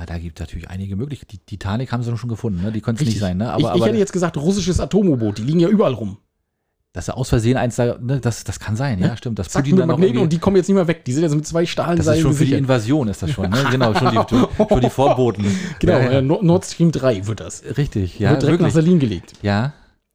Na, 0.00 0.06
da 0.06 0.16
gibt 0.18 0.40
es 0.40 0.46
natürlich 0.46 0.70
einige 0.70 0.96
Möglichkeiten. 0.96 1.32
Die 1.32 1.38
Titanic 1.44 1.92
haben 1.92 2.02
sie 2.02 2.16
schon 2.16 2.30
gefunden, 2.30 2.62
ne? 2.62 2.72
Die 2.72 2.80
könnte 2.80 3.02
es 3.02 3.08
nicht 3.10 3.20
sein, 3.20 3.36
ne? 3.36 3.44
ich, 3.44 3.50
Aber, 3.50 3.60
ich 3.60 3.82
aber 3.82 3.86
hätte 3.86 3.98
jetzt 3.98 4.14
gesagt, 4.14 4.38
russisches 4.38 4.80
Atom-U-Boot, 4.80 5.36
die 5.36 5.42
liegen 5.42 5.60
ja 5.60 5.68
überall 5.68 5.92
rum. 5.92 6.16
dass 6.94 7.08
er 7.08 7.18
aus 7.18 7.28
Versehen 7.28 7.58
eins 7.58 7.76
da, 7.76 7.98
ne? 8.00 8.18
Das, 8.18 8.44
das 8.44 8.58
kann 8.58 8.76
sein, 8.76 8.98
ja, 8.98 9.14
stimmt. 9.14 9.38
Das 9.38 9.50
Zack, 9.50 9.64
Putin 9.64 9.76
dann 9.76 9.88
noch 9.88 9.98
irgendwie- 9.98 10.22
und 10.22 10.32
die 10.32 10.38
kommen 10.38 10.56
jetzt 10.56 10.68
nicht 10.68 10.74
mehr 10.74 10.88
weg. 10.88 11.04
Die 11.04 11.12
sind 11.12 11.22
jetzt 11.24 11.34
mit 11.34 11.46
zwei 11.46 11.60
das 11.64 11.68
Stahlseilen 11.68 12.16
ist 12.18 12.22
schon 12.22 12.32
für 12.32 12.46
die. 12.46 12.54
Invasion, 12.54 13.08
ist 13.08 13.22
das 13.22 13.30
schon, 13.30 13.50
ne? 13.50 13.62
Genau, 13.70 13.92
schon 13.94 14.10
die, 14.10 14.66
schon 14.68 14.80
die 14.80 14.88
Vorboten. 14.88 15.44
Genau, 15.78 15.92
ja, 15.92 15.98
äh, 15.98 16.14
ja. 16.14 16.22
Nord 16.22 16.44
Nord 16.44 16.64
Stream 16.64 16.92
3 16.92 17.26
wird 17.26 17.40
das. 17.40 17.62
Richtig, 17.76 18.18
ja, 18.18 18.30
wird 18.30 18.40
direkt 18.40 18.60
nach 18.62 18.68
wirklich. 18.68 18.82
Berlin 18.82 19.00
gelegt. 19.00 19.34
Ja, 19.42 19.74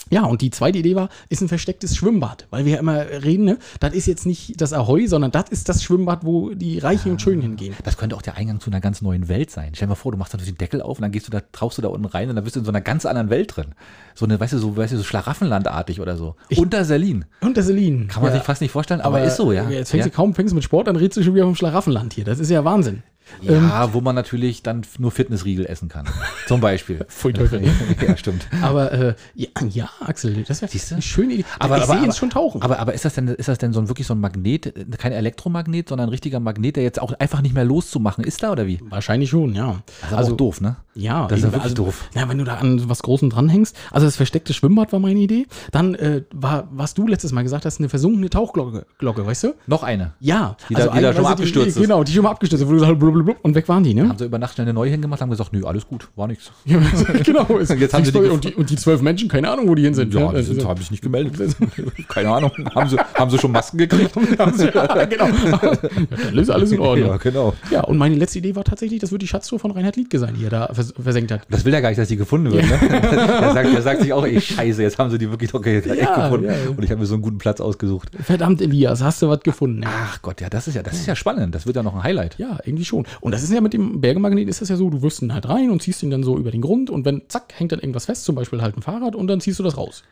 Ja, 0.10 0.26
und 0.26 0.41
die 0.41 0.52
zweite 0.52 0.80
Idee 0.80 0.96
war, 0.96 1.10
ist 1.30 1.41
ein 1.41 1.48
verstecktes 1.48 1.96
Schwimmbad. 1.96 2.48
Weil 2.50 2.65
wir 2.65 2.74
ja 2.74 2.80
immer 2.80 3.00
reden, 3.00 3.46
ne? 3.46 3.58
das 3.80 3.94
ist 3.94 4.08
jetzt 4.08 4.26
nicht 4.26 4.60
das 4.60 4.74
Ahoi, 4.74 5.08
sondern 5.08 5.32
das 5.32 5.46
ist 5.50 5.70
das 5.70 5.84
Schwimmbad, 5.84 6.26
wo 6.26 6.50
die 6.52 6.80
Reichen 6.80 7.12
und 7.12 7.22
Schönen 7.22 7.41
hingehen. 7.41 7.76
das 7.84 7.98
könnte 7.98 8.15
auch 8.15 8.22
der 8.22 8.36
Eingang 8.36 8.60
zu 8.60 8.70
einer 8.70 8.82
ganz 8.82 9.02
neuen 9.02 9.30
Welt 9.30 9.52
sein. 9.52 9.72
Stell 9.74 9.88
dir 9.88 9.91
mal 9.91 9.96
vor, 9.96 10.12
du 10.12 10.18
machst 10.18 10.34
dann 10.34 10.41
den 10.44 10.58
Deckel 10.58 10.82
auf 10.82 10.98
und 10.98 11.04
dann 11.04 11.12
gehst 11.12 11.28
du 11.28 11.32
da, 11.32 11.41
tauchst 11.52 11.78
du 11.78 11.82
da 11.82 11.88
unten 11.88 12.06
rein 12.06 12.30
und 12.30 12.36
dann 12.36 12.44
bist 12.44 12.56
du 12.56 12.60
in 12.60 12.65
so 12.65 12.72
einer 12.72 12.82
ganz 12.82 13.06
anderen 13.06 13.30
Welt 13.30 13.56
drin. 13.56 13.74
So 14.13 14.26
eine, 14.26 14.39
weißt 14.39 14.54
du, 14.54 14.58
so, 14.58 14.76
weißt 14.76 14.94
du, 14.94 14.98
so 14.98 15.04
Schlaraffenlandartig 15.04 16.02
oder 16.02 16.18
so. 16.18 16.36
Unter 16.56 16.84
Berlin. 17.06 17.26
Und 17.41 17.58
der 17.58 17.63
Selin. 17.63 18.08
Kann 18.08 18.22
man 18.22 18.32
ja. 18.32 18.38
sich 18.38 18.46
fast 18.46 18.62
nicht 18.62 18.72
vorstellen, 18.72 19.02
aber, 19.02 19.24
ist 19.24 19.38
so, 19.38 19.52
ja. 19.52 19.70
Jetzt 19.70 19.91
fängst 19.91 20.06
ja. 20.06 20.10
du 20.10 20.15
kaum 20.15 20.34
fängst 20.34 20.54
mit 20.54 20.63
Sport, 20.63 20.88
dann 20.88 20.96
redest 20.96 21.18
du 21.18 21.24
schon 21.24 21.36
wieder 21.36 21.46
vom 21.46 21.56
Schlaraffenland 21.56 22.13
hier. 22.13 22.26
Das 22.26 22.39
ist 22.39 22.50
ja 22.50 22.63
Wahnsinn. 22.65 23.04
Ja, 23.42 23.94
wo 23.94 24.02
man 24.02 24.16
natürlich 24.16 24.64
dann 24.64 24.82
nur 24.98 25.12
Fitnessriegel 25.12 25.66
essen 25.66 25.90
kann. 25.90 26.06
Zum 26.48 26.62
Beispiel. 26.62 27.04
Pfui 27.10 27.34
Teufel. 27.34 27.62
ja, 28.08 28.18
stimmt. 28.18 28.48
Aber 28.62 28.92
äh, 28.92 29.16
ja, 29.36 29.48
ja, 29.70 29.90
Axel, 30.00 30.44
das 30.48 30.62
wäre 30.62 30.72
eine 30.92 31.02
schöne 31.02 31.34
Idee. 31.34 31.46
Aber- 31.60 31.78
ich 31.78 31.84
aber- 31.84 31.94
sehe 31.96 32.04
jetzt 32.06 32.18
schon 32.18 32.30
tauchen. 32.30 32.62
Aber, 32.62 32.80
aber 32.80 32.94
ist 32.94 33.06
das 33.06 33.14
denn, 33.16 33.28
ist 33.28 33.48
das 33.48 33.58
denn 33.58 33.74
so 33.74 33.80
ein 33.80 33.88
wirklich 33.90 34.08
so 34.08 34.14
ein 34.14 34.20
Magnet, 34.20 34.74
kein 34.98 35.12
Elektromagnet, 35.12 35.90
sondern 35.90 36.08
ein 36.08 36.12
richtiger 36.12 36.40
Magnet, 36.40 36.76
der 36.76 36.84
jetzt 36.84 37.02
auch 37.02 37.14
einfach 37.20 37.42
nicht 37.42 37.54
mehr 37.56 37.66
loszumachen 37.66 38.24
ist 38.24 38.44
da 38.44 38.52
oder 38.52 38.68
wie? 38.68 38.80
Wahrscheinlich 38.90 39.30
schon, 39.30 39.54
ja. 39.56 39.82
Das 40.02 40.12
ist 40.12 40.18
aber 40.18 40.28
auch 40.34 40.38
doof, 40.38 40.62
ne? 40.62 40.76
Ja, 40.98 41.28
Das 41.28 41.40
ist 41.40 41.44
ja 41.46 41.50
wirklich 41.52 41.64
also, 41.64 41.76
doof. 41.76 42.10
Ja, 42.16 42.30
wenn 42.30 42.38
du 42.38 42.46
da 42.46 42.56
an 42.56 42.88
was 42.88 43.04
Großem 43.04 43.30
dranhängst. 43.30 43.76
Also 43.92 44.08
das 44.08 44.16
versteckte 44.16 44.54
Schwimmbad 44.54 44.94
war 44.94 45.00
meine 45.00 45.20
Idee. 45.20 45.46
Dann 45.72 45.94
äh, 45.96 46.22
war, 46.34 46.70
was 46.72 46.94
du 46.94 47.06
letztes 47.06 47.34
Mal 47.34 47.42
gesagt 47.44 47.66
hast, 47.66 47.80
eine 47.80 47.90
versunkene 47.90 48.30
Tauchglocke, 48.30 48.86
Glocke, 48.98 49.26
weißt 49.26 49.44
du? 49.44 49.56
Noch 49.68 49.84
eine. 49.84 50.14
Ja. 50.22 50.56
Die 50.70 50.74
da- 50.74 50.88
die 50.88 51.02
da 51.02 51.14
schon 51.14 51.24
mal 51.24 51.32
abgestürzt 51.34 51.76
ist. 51.76 51.82
Genau, 51.82 52.04
die 52.06 52.14
schon 52.14 52.24
mal 52.24 52.32
abgestürzt 52.32 52.62
ist, 52.64 52.68
wo 52.70 52.72
du 52.74 52.80
gesagt 52.80 53.00
blub, 53.23 53.38
und 53.41 53.56
weg 53.56 53.67
waren 53.69 53.84
die, 53.84 53.93
ne? 53.93 54.10
Haben 54.10 54.17
sie 54.17 54.25
über 54.25 54.38
Nacht 54.39 54.56
schnell 54.56 54.65
eine 54.65 54.73
neue 54.73 54.89
hingemacht, 54.91 55.21
haben 55.21 55.30
gesagt, 55.30 55.54
nö, 55.54 55.63
alles 55.65 55.88
gut, 55.88 56.08
war 56.15 56.28
nichts. 56.28 56.51
Ja, 56.65 56.80
genau. 57.23 57.60
Jetzt 57.60 57.93
haben 57.93 58.04
sie 58.06 58.12
die 58.12 58.17
und, 58.19 58.43
die, 58.43 58.54
und 58.56 58.69
die 58.69 58.75
zwölf 58.75 59.01
Menschen, 59.01 59.28
keine 59.30 59.49
Ahnung, 59.49 59.67
wo 59.67 59.75
die 59.75 59.84
hin 59.84 59.93
sind. 59.93 60.13
Ja, 60.13 60.21
ne? 60.21 60.28
die 60.30 60.36
Das 60.38 60.45
sind, 60.47 60.58
ist- 60.58 60.65
habe 60.65 60.82
ich 60.82 60.91
nicht 60.91 61.01
gemeldet. 61.04 61.56
Keine 62.10 62.30
Ahnung. 62.30 62.51
Haben 62.73 62.89
sie, 62.89 62.97
haben 63.13 63.30
sie 63.30 63.38
schon 63.38 63.51
Masken 63.51 63.78
gekriegt? 63.78 64.12
ja, 64.15 65.06
genau. 65.06 65.25
Ja, 65.28 65.58
dann 65.60 66.38
ist 66.38 66.49
alles 66.49 66.71
in 66.71 66.80
Ordnung. 66.80 67.10
Ja, 67.10 67.17
genau. 67.17 67.54
Ja, 67.71 67.82
und 67.84 67.97
meine 67.97 68.15
letzte 68.15 68.39
Idee 68.39 68.56
war 68.56 68.63
tatsächlich, 68.63 68.99
das 68.99 69.12
wird 69.12 69.21
die 69.21 69.28
Schatztruhe 69.28 69.60
von 69.60 69.71
Reinhard 69.71 69.95
Liedke 69.95 70.19
sein, 70.19 70.36
die 70.38 70.45
er 70.45 70.49
da 70.49 70.69
vers 70.73 70.93
versenkt 70.99 71.32
hat. 71.32 71.41
Das 71.49 71.65
will 71.65 71.73
er 71.73 71.82
gar 71.82 71.89
nicht, 71.89 71.97
dass 71.99 72.08
die 72.08 72.15
gefunden 72.17 72.51
wird. 72.51 72.63
Ne? 72.65 72.80
er, 72.89 73.54
sagt, 73.54 73.73
er 73.73 73.82
sagt 73.82 74.01
sich 74.01 74.13
auch, 74.13 74.25
ey, 74.25 74.39
scheiße, 74.39 74.82
jetzt 74.82 74.97
haben 74.99 75.10
sie 75.10 75.17
die 75.17 75.30
wirklich 75.30 75.51
doch 75.51 75.63
echt 75.65 75.86
Ja, 75.86 76.23
gefunden. 76.30 76.47
ja. 76.47 76.54
Und 76.75 76.84
ich 76.84 76.89
habe 76.91 76.99
mir 77.01 77.06
so 77.08 77.13
einen 77.15 77.23
guten 77.23 77.38
Platz 77.38 77.60
ausgesucht. 77.62 78.10
Verdammt, 78.23 78.62
Elias, 78.62 79.01
hast 79.04 79.21
du 79.21 79.30
was 79.30 79.41
gefunden? 79.41 79.84
Ja. 79.84 79.89
Ach 79.91 80.21
Gott, 80.21 80.41
ja, 80.41 80.49
das 80.49 80.67
ist 80.67 80.75
ja, 80.75 80.84
das 80.84 80.93
ist 80.95 81.06
ja 81.06 81.15
spannend. 81.15 81.54
Das 81.56 81.65
wird 81.65 81.75
ja 81.75 81.84
noch 81.84 81.95
ein 81.95 82.04
Highlight. 82.04 82.38
Ja, 82.38 82.60
irgendwie 82.63 82.86
schon. 82.86 83.05
Und 83.22 83.34
das 83.34 83.44
ist 83.44 83.52
ja 83.52 83.62
mit 83.62 83.74
dem 83.74 84.02
Bergemagnet 84.02 84.48
ist 84.48 84.62
das 84.62 84.70
ja 84.70 84.76
so, 84.76 84.89
du 84.89 85.02
wirfst 85.02 85.22
ihn 85.22 85.34
halt 85.34 85.48
rein 85.48 85.70
und 85.70 85.82
ziehst 85.82 86.04
ihn 86.04 86.10
dann 86.10 86.24
so 86.24 86.38
über 86.38 86.52
den 86.52 86.62
Grund 86.62 86.89
und 86.89 87.06
wenn, 87.06 87.24
zack, 87.28 87.54
hängt 87.58 87.72
dann 87.72 87.80
irgendwas 87.80 88.06
fest, 88.06 88.26
zum 88.26 88.36
Beispiel 88.36 88.62
halt 88.62 88.78
ein 88.78 88.82
Fahrrad 88.82 89.15
und 89.15 89.28
dann 89.28 89.41
ziehst 89.41 89.60
du 89.60 89.63
das 89.63 89.78
raus. 89.78 90.04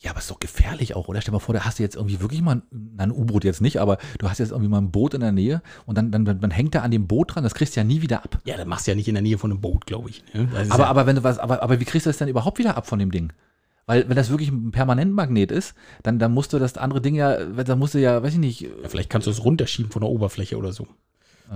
Ja, 0.00 0.10
aber 0.10 0.20
ist 0.20 0.30
doch 0.30 0.38
gefährlich 0.38 0.94
auch, 0.96 1.08
oder? 1.08 1.22
Stell 1.22 1.32
dir 1.32 1.36
mal 1.36 1.40
vor, 1.40 1.54
da 1.54 1.64
hast 1.64 1.78
du 1.78 1.82
jetzt 1.82 1.96
irgendwie 1.96 2.20
wirklich 2.20 2.42
mal 2.42 2.56
ein, 2.56 2.94
ein 2.98 3.10
U-Boot 3.10 3.42
jetzt 3.44 3.62
nicht, 3.62 3.80
aber 3.80 3.96
du 4.18 4.28
hast 4.28 4.38
jetzt 4.38 4.50
irgendwie 4.50 4.68
mal 4.68 4.78
ein 4.78 4.90
Boot 4.90 5.14
in 5.14 5.20
der 5.20 5.32
Nähe 5.32 5.62
und 5.86 5.96
dann, 5.96 6.10
dann, 6.10 6.24
dann 6.26 6.50
hängt 6.50 6.74
er 6.74 6.82
an 6.82 6.90
dem 6.90 7.06
Boot 7.06 7.34
dran, 7.34 7.42
das 7.42 7.54
kriegst 7.54 7.74
du 7.74 7.80
ja 7.80 7.84
nie 7.84 8.02
wieder 8.02 8.22
ab. 8.22 8.38
Ja, 8.44 8.58
dann 8.58 8.68
machst 8.68 8.86
du 8.86 8.90
ja 8.90 8.96
nicht 8.96 9.08
in 9.08 9.14
der 9.14 9.22
Nähe 9.22 9.38
von 9.38 9.50
einem 9.50 9.62
Boot, 9.62 9.86
glaube 9.86 10.10
ich. 10.10 10.22
Ne? 10.34 10.48
Aber, 10.68 10.84
ja, 10.84 10.90
aber 10.90 11.06
wenn 11.06 11.16
du 11.16 11.24
was, 11.24 11.38
aber, 11.38 11.62
aber 11.62 11.80
wie 11.80 11.84
kriegst 11.86 12.04
du 12.04 12.10
das 12.10 12.18
denn 12.18 12.28
überhaupt 12.28 12.58
wieder 12.58 12.76
ab 12.76 12.86
von 12.86 12.98
dem 12.98 13.12
Ding? 13.12 13.32
Weil 13.86 14.08
wenn 14.08 14.16
das 14.16 14.30
wirklich 14.30 14.50
ein 14.50 14.72
Permanentmagnet 14.72 15.50
ist, 15.50 15.74
dann, 16.02 16.18
dann 16.18 16.32
musst 16.32 16.52
du 16.52 16.58
das 16.58 16.76
andere 16.76 17.00
Ding 17.00 17.14
ja, 17.14 17.42
dann 17.42 17.78
musst 17.78 17.94
du 17.94 17.98
ja, 17.98 18.22
weiß 18.22 18.34
ich 18.34 18.38
nicht, 18.38 18.60
ja, 18.60 18.68
vielleicht 18.88 19.10
kannst 19.10 19.26
du 19.26 19.30
es 19.30 19.44
runterschieben 19.44 19.90
von 19.90 20.00
der 20.00 20.10
Oberfläche 20.10 20.56
oder 20.56 20.72
so. 20.72 20.86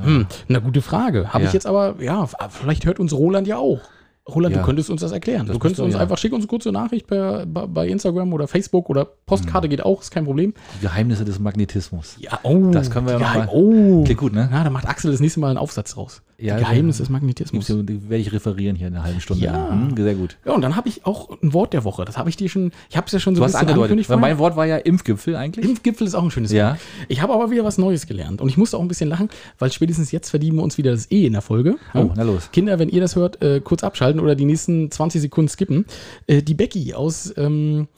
Hm, 0.03 0.27
na 0.49 0.59
gute 0.61 0.83
Frage. 0.83 1.33
Habe 1.33 1.43
Ja. 1.45 1.49
ich 1.49 1.55
jetzt 1.55 1.67
aber, 1.67 1.97
ja, 2.01 2.23
f- 2.25 2.35
vielleicht 2.51 2.87
hört 2.87 3.01
uns 3.01 3.13
Roland 3.13 3.47
ja 3.47 3.57
auch. 3.59 3.81
Roland, 4.29 4.55
Ja. 4.55 4.61
du 4.61 4.67
könntest 4.67 4.91
uns 4.91 5.01
das 5.01 5.11
erklären. 5.13 5.47
Das 5.47 5.55
du 5.55 5.59
könntest 5.59 5.81
uns 5.81 5.95
ja. 5.95 6.01
einfach, 6.01 6.19
schick 6.19 6.33
uns 6.35 6.43
eine 6.43 6.49
kurze 6.49 6.71
Nachricht 6.71 7.07
per, 7.07 7.47
bei, 7.47 7.89
Instagram 7.89 8.31
oder 8.35 8.47
Facebook 8.47 8.91
oder 8.91 9.07
Postkarte 9.07 9.71
geht 9.71 9.83
auch, 9.83 10.03
ist 10.03 10.11
kein 10.11 10.27
Problem. 10.27 10.53
die 10.77 10.83
Geheimnisse 10.83 11.25
des 11.25 11.39
Magnetismus. 11.39 12.17
Ja, 12.19 12.39
oh. 12.43 12.71
Das 12.71 12.91
können 12.91 13.07
wir 13.07 13.15
ja 13.15 13.19
mal- 13.21 13.49
Oh. 13.51 14.03
Klingt 14.05 14.21
gut, 14.21 14.35
ne? 14.35 14.49
Na, 14.53 14.65
da 14.65 14.71
macht 14.71 14.87
Axel 14.87 15.11
das 15.13 15.21
nächste 15.21 15.41
Mal 15.41 15.49
einen 15.49 15.57
Aufsatz 15.59 15.97
raus. 15.97 16.21
Ja, 16.41 16.57
die 16.57 16.63
Geheimnisse 16.63 17.03
des 17.03 17.11
Magnetismus. 17.11 17.69
Werde 17.69 18.17
ich 18.17 18.33
referieren 18.33 18.77
hier 18.77 18.87
in 18.87 18.95
einer 18.95 19.03
halben 19.03 19.21
Stunde. 19.21 19.45
Ja. 19.45 19.71
Hm, 19.73 19.97
sehr 19.97 20.15
gut. 20.15 20.37
Ja, 20.47 20.53
und 20.53 20.63
dann 20.63 20.77
habe 20.77 20.89
ich 20.89 21.05
auch 21.05 21.31
ein 21.43 21.53
Wort 21.53 21.73
der 21.73 21.83
Woche. 21.83 22.05
Das 22.05 22.17
habe 22.17 22.31
ich 22.31 22.37
dir 22.37 22.49
schon, 22.49 22.71
ich 22.89 22.97
habe 22.97 23.07
es 23.07 23.13
ja 23.13 23.19
schon 23.19 23.35
so 23.35 23.41
Du 23.41 23.45
ein 23.45 23.47
bisschen 23.47 23.59
angedeutet. 23.61 23.83
angekündigt 23.83 24.09
Weil 24.11 24.19
mein 24.19 24.39
Wort 24.39 24.55
war 24.55 24.65
ja 24.65 24.77
Impfgipfel 24.77 25.35
eigentlich. 25.35 25.67
Impfgipfel 25.69 26.07
ist 26.07 26.15
auch 26.15 26.23
ein 26.23 26.31
schönes 26.31 26.53
Ja. 26.53 26.71
Wort. 26.71 26.79
Ich 27.09 27.23
habe 27.23 27.33
aber 27.35 27.51
wieder 27.51 27.65
was 27.65 27.77
Neues 27.77 28.07
gelernt. 28.07 28.41
Und 28.41 28.49
ich 28.49 28.57
musste 28.57 28.77
auch 28.77 28.83
ein 28.83 28.87
bisschen 28.87 29.09
lachen, 29.09 29.31
weil 29.59 29.73
spätestens 29.73 30.13
jetzt 30.13 30.31
verdienen 30.31 30.57
wir 30.59 30.63
uns 30.63 30.79
wieder 30.79 30.93
das 30.93 31.11
E 31.11 31.27
in 31.27 31.33
der 31.33 31.43
Folge. 31.43 31.75
Oh, 31.95 32.11
na 32.15 32.23
los. 32.23 32.51
Kinder, 32.53 32.79
wenn 32.79 32.89
ihr 32.89 33.01
das 33.01 33.17
hört, 33.17 33.43
äh, 33.43 33.61
kurz 33.61 33.83
abschalten 33.83 34.21
oder 34.21 34.37
die 34.37 34.45
nächsten 34.45 34.93
20 34.93 35.21
Sekunden 35.21 35.49
skippen. 35.49 35.87
Äh, 36.29 36.43
die 36.43 36.55
Becky 36.55 36.95
aus, 36.95 37.35
ähm, 37.37 37.89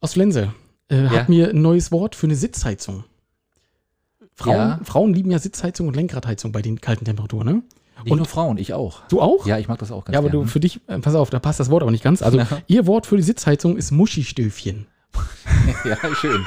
aus 0.00 0.12
Flense 0.12 0.52
äh, 0.90 1.04
Ja. 1.04 1.10
hat 1.12 1.28
mir 1.30 1.48
ein 1.48 1.62
neues 1.62 1.90
Wort 1.92 2.14
für 2.14 2.26
eine 2.26 2.34
Sitzheizung. 2.36 3.04
Frauen, 4.34 4.56
Ja. 4.56 4.80
Frauen 4.84 5.14
lieben 5.14 5.30
ja 5.30 5.38
Sitzheizung 5.38 5.88
und 5.88 5.94
Lenkradheizung 5.96 6.52
bei 6.52 6.62
den 6.62 6.80
kalten 6.80 7.04
Temperaturen, 7.04 7.46
ne? 7.46 7.62
Nicht 8.04 8.10
Und- 8.12 8.18
nur 8.18 8.26
Frauen, 8.26 8.58
ich 8.58 8.72
auch. 8.74 9.02
Du 9.08 9.20
auch? 9.20 9.46
Ja, 9.46 9.58
ich 9.58 9.68
mag 9.68 9.78
das 9.78 9.92
auch 9.92 10.04
ganz 10.04 10.14
Ja, 10.14 10.18
aber 10.18 10.28
du, 10.30 10.38
gerne. 10.38 10.50
für 10.50 10.58
dich, 10.60 10.80
äh, 10.88 10.98
pass 10.98 11.14
auf, 11.14 11.30
da 11.30 11.38
passt 11.38 11.60
das 11.60 11.70
Wort 11.70 11.82
aber 11.82 11.92
nicht 11.92 12.02
ganz. 12.02 12.20
Also, 12.22 12.38
Ja. 12.38 12.46
ihr 12.66 12.86
Wort 12.86 13.06
für 13.06 13.16
die 13.16 13.22
Sitzheizung 13.22 13.76
ist 13.76 13.92
Muschistöfchen. 13.92 14.86
Ja, 15.84 15.96
schön. 16.14 16.44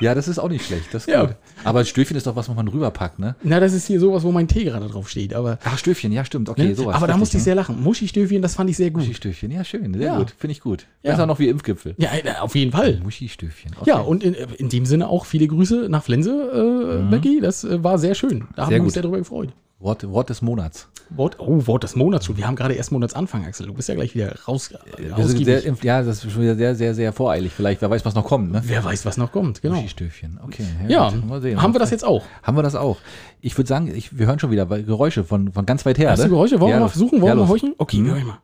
Ja, 0.00 0.14
das 0.14 0.28
ist 0.28 0.38
auch 0.38 0.48
nicht 0.48 0.64
schlecht. 0.66 0.92
Das 0.92 1.06
ist 1.06 1.12
Ja. 1.12 1.24
gut. 1.26 1.36
Aber 1.64 1.84
Stöfchen 1.84 2.16
ist 2.16 2.26
doch 2.26 2.36
was, 2.36 2.48
was 2.48 2.54
man 2.56 2.68
rüberpackt, 2.68 3.18
ne? 3.18 3.34
Na, 3.42 3.60
das 3.60 3.72
ist 3.72 3.86
hier 3.86 3.98
sowas, 4.00 4.22
wo 4.22 4.32
mein 4.32 4.48
Tee 4.48 4.64
gerade 4.64 4.86
drauf 4.88 5.08
steht. 5.08 5.34
Aber, 5.34 5.58
Ach, 5.64 5.76
Stöfchen, 5.78 6.12
ja, 6.12 6.24
stimmt. 6.24 6.48
Okay, 6.48 6.68
ne? 6.68 6.74
sowas. 6.74 6.94
aber 6.96 7.06
da 7.06 7.16
musste 7.16 7.36
ich 7.36 7.42
ne? 7.42 7.44
sehr 7.44 7.54
lachen. 7.54 7.82
Muschistöfchen, 7.82 8.42
das 8.42 8.54
fand 8.54 8.70
ich 8.70 8.76
sehr 8.76 8.90
gut. 8.90 9.02
Muschi-Stöfchen, 9.02 9.50
ja, 9.50 9.64
schön. 9.64 9.92
Sehr 9.94 10.02
Ja. 10.06 10.18
gut. 10.18 10.34
Finde 10.38 10.52
ich 10.52 10.60
gut. 10.60 10.86
Ja. 11.02 11.12
Besser 11.12 11.26
noch 11.26 11.38
wie 11.38 11.48
Impfgipfel. 11.48 11.94
Ja, 11.98 12.10
äh, 12.14 12.36
auf 12.40 12.54
jeden 12.54 12.72
Fall. 12.72 13.00
Muschi-Stöfchen. 13.02 13.72
Okay. 13.80 13.90
Ja, 13.90 13.98
und 13.98 14.22
in, 14.24 14.34
in 14.34 14.68
dem 14.68 14.86
Sinne 14.86 15.08
auch 15.08 15.26
viele 15.26 15.46
Grüße 15.46 15.88
nach 15.88 16.02
Flense, 16.04 17.02
äh, 17.06 17.10
Becky. 17.10 17.40
Das 17.40 17.64
äh, 17.64 17.82
war 17.82 17.98
sehr 17.98 18.14
schön. 18.14 18.44
Da 18.56 18.66
haben 18.66 18.74
wir 18.74 18.82
uns 18.82 18.94
sehr 18.94 19.02
drüber 19.02 19.18
gefreut. 19.18 19.50
Wort, 19.86 20.10
Wort 20.10 20.28
des 20.30 20.42
Monats. 20.42 20.88
Wort, 21.10 21.36
oh, 21.38 21.64
Wort 21.68 21.84
des 21.84 21.94
Monats 21.94 22.26
schon. 22.26 22.36
Wir 22.36 22.48
haben 22.48 22.56
gerade 22.56 22.74
erst 22.74 22.90
Monatsanfang, 22.90 23.44
Axel. 23.44 23.68
Du 23.68 23.72
bist 23.74 23.88
ja 23.88 23.94
gleich 23.94 24.16
wieder 24.16 24.34
raus. 24.48 24.72
Äh, 24.72 24.78
Wir 24.98 25.04
sind 25.04 25.14
ausgiebig. 25.26 25.62
sehr, 25.62 25.74
ja, 25.82 26.02
das 26.02 26.24
ist 26.24 26.32
schon 26.32 26.42
wieder 26.42 26.56
sehr, 26.56 26.74
sehr, 26.74 26.92
sehr 26.92 27.12
voreilig. 27.12 27.52
Vielleicht, 27.52 27.80
wer 27.82 27.88
weiß, 27.88 28.04
was 28.04 28.16
noch 28.16 28.24
kommt, 28.24 28.50
ne? 28.50 28.62
Wer 28.64 28.84
weiß, 28.84 29.06
was 29.06 29.16
noch 29.16 29.30
kommt. 29.30 29.62
Genau. 29.62 29.76
Muschi-Stöfchen. 29.76 30.40
Okay. 30.44 30.64
Ja. 30.88 31.12
Mal 31.12 31.40
sehen. 31.40 31.62
haben 31.62 31.72
wir 31.72 31.78
das 31.78 31.92
jetzt 31.92 32.04
auch? 32.04 32.24
Haben 32.42 32.56
wir 32.58 32.64
das 32.64 32.74
auch? 32.74 32.96
Ich 33.40 33.56
würde 33.56 33.68
sagen, 33.68 33.86
ich, 33.94 34.18
wir 34.18 34.26
hören 34.26 34.40
schon 34.40 34.50
wieder 34.50 34.66
Geräusche 34.66 35.22
von, 35.22 35.52
von 35.52 35.64
ganz 35.66 35.86
weit 35.86 35.98
her. 35.98 36.10
Hast 36.10 36.18
ne? 36.18 36.24
du 36.24 36.30
Geräusche? 36.32 36.58
Wollen 36.58 36.70
Ja, 36.72 36.76
wir 36.78 36.80
mal 36.80 36.88
versuchen? 36.88 37.20
Wollen 37.20 37.28
Ja, 37.28 37.36
wir 37.36 37.42
mal 37.42 37.48
horchen? 37.48 37.74
Okay, 37.78 37.98
Mhm. 37.98 38.08
hör 38.10 38.16
ich 38.16 38.24
mal. 38.24 38.38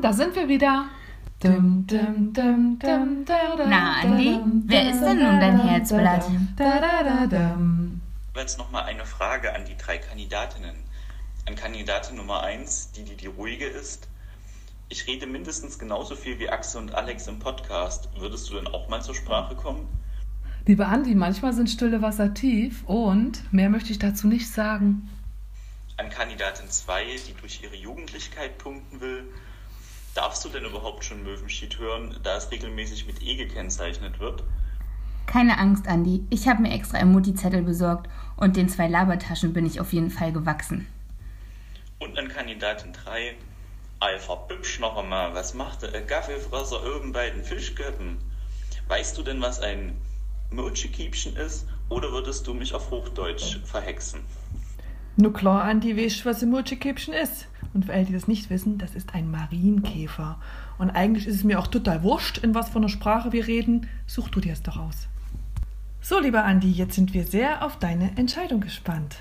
Da 0.00 0.12
sind 0.12 0.34
wir 0.34 0.48
wieder. 0.48 0.84
Dum, 1.42 1.84
dum, 1.88 2.32
dum, 2.32 2.78
dum, 2.78 3.24
da, 3.24 3.56
da, 3.56 3.66
Na, 3.66 4.00
da, 4.00 4.08
Andi, 4.08 4.38
wer 4.66 4.90
ist 4.92 5.00
denn 5.00 5.18
nun 5.18 5.40
dein 5.40 5.58
Herzblatt? 5.58 6.24
Da, 6.56 6.78
da, 6.78 7.02
da, 7.02 7.26
dum. 7.26 8.00
Jetzt 8.36 8.58
nochmal 8.58 8.84
eine 8.84 9.04
Frage 9.04 9.52
an 9.52 9.64
die 9.64 9.76
drei 9.76 9.98
Kandidatinnen. 9.98 10.76
An 11.46 11.56
Kandidatin 11.56 12.16
Nummer 12.16 12.44
1, 12.44 12.92
die, 12.92 13.02
die 13.02 13.16
die 13.16 13.26
ruhige 13.26 13.66
ist. 13.66 14.06
Ich 14.88 15.08
rede 15.08 15.26
mindestens 15.26 15.80
genauso 15.80 16.14
viel 16.14 16.38
wie 16.38 16.48
Axel 16.48 16.80
und 16.80 16.94
Alex 16.94 17.26
im 17.26 17.40
Podcast. 17.40 18.08
Würdest 18.16 18.48
du 18.48 18.54
denn 18.54 18.68
auch 18.68 18.88
mal 18.88 19.02
zur 19.02 19.16
Sprache 19.16 19.56
kommen? 19.56 19.88
Liebe 20.66 20.86
Andi, 20.86 21.16
manchmal 21.16 21.52
sind 21.54 21.68
stille 21.68 22.02
Wasser 22.02 22.34
tief 22.34 22.84
und 22.84 23.52
mehr 23.52 23.68
möchte 23.68 23.90
ich 23.90 23.98
dazu 23.98 24.28
nicht 24.28 24.48
sagen. 24.48 25.10
An 25.96 26.08
Kandidatin 26.08 26.68
2, 26.68 27.04
die 27.26 27.34
durch 27.40 27.64
ihre 27.64 27.74
Jugendlichkeit 27.74 28.58
punkten 28.58 29.00
will. 29.00 29.24
Darfst 30.14 30.44
du 30.44 30.50
denn 30.50 30.64
überhaupt 30.64 31.04
schon 31.04 31.22
Möwenschied 31.22 31.78
hören, 31.78 32.16
da 32.22 32.36
es 32.36 32.50
regelmäßig 32.50 33.06
mit 33.06 33.22
E 33.22 33.36
gekennzeichnet 33.36 34.20
wird? 34.20 34.44
Keine 35.26 35.58
Angst, 35.58 35.88
Andi. 35.88 36.26
Ich 36.28 36.48
habe 36.48 36.60
mir 36.60 36.72
extra 36.72 36.98
Emoji-Zettel 36.98 37.62
besorgt 37.62 38.10
und 38.36 38.56
den 38.56 38.68
zwei 38.68 38.88
Labertaschen 38.88 39.54
bin 39.54 39.64
ich 39.64 39.80
auf 39.80 39.92
jeden 39.92 40.10
Fall 40.10 40.32
gewachsen. 40.32 40.86
Und 41.98 42.18
an 42.18 42.28
Kandidatin 42.28 42.92
3, 42.92 43.36
Alpha 44.00 44.34
Bübsch 44.34 44.80
noch 44.80 44.96
einmal, 44.96 45.32
was 45.34 45.54
macht 45.54 45.82
der 45.82 46.02
Gaffelfresser 46.02 46.82
oben 46.96 47.12
bei 47.12 47.30
den 47.30 47.44
Fischköppen? 47.44 48.18
Weißt 48.88 49.16
du 49.16 49.22
denn, 49.22 49.40
was 49.40 49.60
ein 49.60 49.96
Mochi-Kiebchen 50.50 51.36
ist? 51.36 51.66
Oder 51.88 52.10
würdest 52.12 52.46
du 52.46 52.52
mich 52.52 52.74
auf 52.74 52.90
Hochdeutsch 52.90 53.60
verhexen? 53.64 54.20
Nur 55.16 55.32
klar, 55.32 55.64
Andi, 55.64 55.96
weißt 55.96 56.26
was 56.26 56.42
ein 56.42 56.50
Murchikippchen 56.50 57.14
ist. 57.14 57.46
Und 57.74 57.86
für 57.86 57.92
alle, 57.92 58.04
die 58.04 58.12
das 58.12 58.28
nicht 58.28 58.50
wissen, 58.50 58.78
das 58.78 58.94
ist 58.94 59.14
ein 59.14 59.30
Marienkäfer. 59.30 60.38
Und 60.78 60.90
eigentlich 60.90 61.26
ist 61.26 61.36
es 61.36 61.44
mir 61.44 61.58
auch 61.58 61.66
total 61.66 62.02
wurscht, 62.02 62.38
in 62.38 62.54
was 62.54 62.70
für 62.70 62.78
einer 62.78 62.88
Sprache 62.88 63.32
wir 63.32 63.46
reden. 63.46 63.86
Such 64.06 64.28
du 64.28 64.40
dir 64.40 64.52
es 64.52 64.62
doch 64.62 64.76
aus. 64.76 65.08
So, 66.00 66.18
lieber 66.18 66.44
Andi, 66.44 66.70
jetzt 66.70 66.96
sind 66.96 67.14
wir 67.14 67.24
sehr 67.24 67.64
auf 67.64 67.78
deine 67.78 68.16
Entscheidung 68.16 68.60
gespannt. 68.60 69.16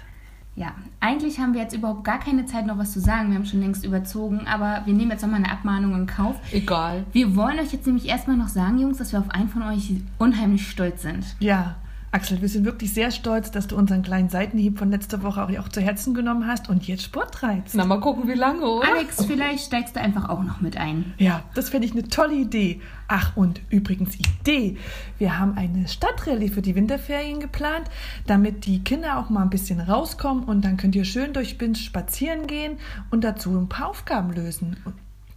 Ja, 0.56 0.74
eigentlich 1.00 1.40
haben 1.40 1.54
wir 1.54 1.62
jetzt 1.62 1.76
überhaupt 1.76 2.04
gar 2.04 2.20
keine 2.20 2.46
Zeit, 2.46 2.66
noch 2.66 2.78
was 2.78 2.92
zu 2.92 3.00
sagen. 3.00 3.30
Wir 3.30 3.36
haben 3.36 3.46
schon 3.46 3.62
längst 3.62 3.86
überzogen, 3.86 4.48
aber 4.48 4.82
wir 4.86 4.94
nehmen 4.94 5.12
jetzt 5.12 5.22
nochmal 5.22 5.40
eine 5.40 5.52
Abmahnung 5.52 5.96
in 5.96 6.08
Kauf. 6.08 6.36
Egal. 6.52 7.06
Wir 7.14 7.36
wollen 7.38 7.60
euch 7.60 7.72
jetzt 7.72 7.86
nämlich 7.86 8.08
erstmal 8.08 8.36
noch 8.36 8.50
sagen, 8.50 8.78
Jungs, 8.78 8.98
dass 8.98 9.14
wir 9.14 9.20
auf 9.20 9.30
einen 9.30 9.48
von 9.48 9.64
euch 9.64 9.94
unheimlich 10.18 10.68
stolz 10.68 11.04
sind. 11.04 11.26
Ja, 11.40 11.76
Axel, 12.14 12.42
wir 12.42 12.50
sind 12.50 12.66
wirklich 12.66 12.94
sehr 12.94 13.10
stolz, 13.10 13.52
dass 13.52 13.68
du 13.68 13.78
unseren 13.78 14.02
kleinen 14.02 14.28
Seitenhieb 14.28 14.78
von 14.78 14.92
letzter 14.92 15.24
Woche 15.24 15.42
auch, 15.44 15.50
auch 15.60 15.70
zu 15.70 15.80
Herzen 15.80 16.14
genommen 16.14 16.46
hast 16.46 16.68
und 16.68 16.86
jetzt 16.86 17.04
Sport 17.04 17.34
treibst. 17.34 17.74
Na, 17.74 17.86
mal 17.86 18.02
gucken, 18.02 18.28
wie 18.28 18.34
lange, 18.34 18.66
oder? 18.66 18.86
Alex, 18.86 19.24
vielleicht 19.24 19.68
steigst 19.68 19.96
du 19.96 20.02
einfach 20.02 20.28
auch 20.28 20.44
noch 20.44 20.60
mit 20.60 20.76
ein. 20.76 21.14
Ja, 21.20 21.44
das 21.56 21.70
finde 21.70 21.88
ich 21.88 21.94
eine 21.94 22.10
tolle 22.10 22.36
Idee. 22.36 22.82
Ach, 23.08 23.38
und 23.38 23.62
übrigens 23.70 24.18
Idee. 24.20 24.78
Wir 25.20 25.40
haben 25.40 25.58
eine 25.58 25.88
Stadtrallye 25.88 26.50
für 26.50 26.62
die 26.62 26.76
Winterferien 26.76 27.40
geplant, 27.40 27.90
damit 28.28 28.66
die 28.66 28.84
Kinder 28.84 29.18
auch 29.18 29.30
mal 29.30 29.44
ein 29.44 29.50
bisschen 29.50 29.80
rauskommen 29.80 30.44
und 30.44 30.66
dann 30.66 30.76
könnt 30.76 30.96
ihr 30.96 31.06
schön 31.06 31.32
durch 31.32 31.58
Binz 31.58 31.80
spazieren 31.80 32.46
gehen 32.46 32.78
und 33.10 33.24
dazu 33.24 33.52
ein 33.52 33.70
paar 33.70 33.88
Aufgaben 33.88 34.34
lösen. 34.34 34.76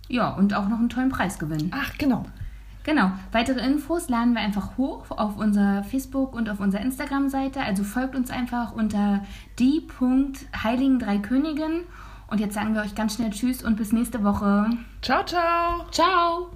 Ja, 0.08 0.30
und 0.30 0.54
auch 0.54 0.68
noch 0.68 0.78
einen 0.78 0.88
tollen 0.88 1.10
Preis 1.10 1.38
gewinnen. 1.38 1.70
Ach, 1.72 1.92
genau. 1.98 2.26
Genau. 2.84 3.10
Weitere 3.32 3.64
Infos 3.64 4.10
laden 4.10 4.34
wir 4.34 4.42
einfach 4.42 4.76
hoch 4.76 5.10
auf 5.10 5.38
unser 5.38 5.82
Facebook 5.84 6.34
und 6.34 6.50
auf 6.50 6.60
unserer 6.60 6.82
Instagram-Seite. 6.82 7.60
Also 7.60 7.82
folgt 7.82 8.14
uns 8.14 8.30
einfach 8.30 8.74
unter 8.74 9.24
die.heiligen 9.58 10.98
drei 10.98 11.18
Königen. 11.18 11.84
Und 12.28 12.40
jetzt 12.40 12.54
sagen 12.54 12.74
wir 12.74 12.82
euch 12.82 12.94
ganz 12.94 13.14
schnell 13.14 13.30
Tschüss 13.30 13.62
und 13.62 13.76
bis 13.76 13.92
nächste 13.92 14.22
Woche. 14.22 14.68
Ciao, 15.00 15.24
ciao. 15.24 15.86
Ciao. 15.90 16.50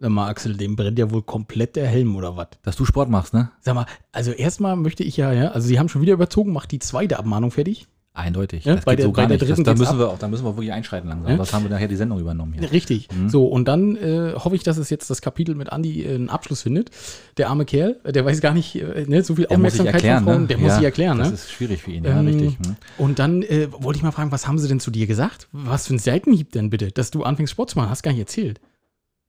Sag 0.00 0.10
mal, 0.10 0.28
Axel, 0.28 0.56
dem 0.56 0.74
brennt 0.74 0.98
ja 0.98 1.10
wohl 1.10 1.22
komplett 1.22 1.76
der 1.76 1.86
Helm 1.86 2.16
oder 2.16 2.36
was? 2.36 2.48
Dass 2.62 2.76
du 2.76 2.84
Sport 2.84 3.08
machst, 3.08 3.34
ne? 3.34 3.50
Sag 3.60 3.74
mal, 3.74 3.86
also 4.10 4.32
erstmal 4.32 4.74
möchte 4.74 5.04
ich 5.04 5.16
ja, 5.16 5.32
ja, 5.32 5.48
also 5.48 5.66
sie 5.68 5.78
haben 5.78 5.88
schon 5.88 6.02
wieder 6.02 6.12
überzogen, 6.14 6.52
macht 6.52 6.72
die 6.72 6.78
zweite 6.78 7.18
Abmahnung 7.18 7.50
fertig. 7.50 7.88
Eindeutig. 8.18 8.64
Ja, 8.64 8.74
das 8.74 8.84
bei 8.84 8.92
geht 8.92 8.98
der- 9.00 9.06
so 9.06 9.12
gar 9.12 9.28
nicht. 9.28 9.40
Das, 9.40 9.48
da, 9.62 9.74
müssen 9.74 9.86
ab. 9.92 9.98
wir 9.98 10.08
auch, 10.08 10.18
da 10.18 10.26
müssen 10.28 10.44
wir 10.44 10.56
wirklich 10.56 10.72
einschreiten 10.72 11.08
langsam. 11.08 11.30
Ja? 11.30 11.36
Sonst 11.36 11.52
haben 11.54 11.62
wir 11.62 11.70
nachher 11.70 11.86
die 11.88 11.96
Sendung 11.96 12.18
übernommen 12.18 12.52
hier. 12.52 12.70
Richtig. 12.72 13.08
Mhm. 13.16 13.28
So, 13.28 13.46
und 13.46 13.68
dann 13.68 13.96
äh, 13.96 14.32
hoffe 14.34 14.56
ich, 14.56 14.62
dass 14.64 14.76
es 14.76 14.90
jetzt 14.90 15.08
das 15.08 15.22
Kapitel 15.22 15.54
mit 15.54 15.70
Andi 15.72 16.02
äh, 16.04 16.14
einen 16.16 16.28
Abschluss 16.28 16.62
findet. 16.62 16.90
Der 17.36 17.48
arme 17.48 17.64
Kerl, 17.64 18.00
äh, 18.04 18.10
der 18.12 18.24
weiß 18.24 18.40
gar 18.40 18.54
nicht, 18.54 18.74
äh, 18.74 19.04
ne, 19.06 19.22
so 19.22 19.36
viel 19.36 19.46
Der 19.46 19.56
Aufmerksamkeit 19.56 19.94
erklären, 19.94 20.24
von 20.24 20.32
Frauen, 20.32 20.42
ne? 20.42 20.48
der 20.48 20.58
muss 20.58 20.68
Ja, 20.70 20.74
sich 20.76 20.84
erklären, 20.84 21.18
Das 21.18 21.28
ne? 21.28 21.34
ist 21.34 21.50
schwierig 21.52 21.82
für 21.82 21.92
ihn, 21.92 22.04
ja, 22.04 22.18
Ähm, 22.18 22.26
richtig. 22.26 22.56
Hm. 22.66 22.76
Und 22.98 23.18
dann 23.20 23.42
äh, 23.42 23.68
wollte 23.72 23.98
ich 23.98 24.02
mal 24.02 24.10
fragen, 24.10 24.32
was 24.32 24.48
haben 24.48 24.58
sie 24.58 24.66
denn 24.68 24.80
zu 24.80 24.90
dir 24.90 25.06
gesagt? 25.06 25.46
Was 25.52 25.86
für 25.86 25.94
ein 25.94 25.98
Seitenhieb 26.00 26.50
denn 26.52 26.70
bitte, 26.70 26.90
dass 26.90 27.10
du 27.12 27.22
anfängst 27.22 27.52
Sport 27.52 27.70
zu 27.70 27.78
machen? 27.78 27.90
Hast 27.90 28.02
gar 28.02 28.10
nicht 28.10 28.20
erzählt. 28.20 28.60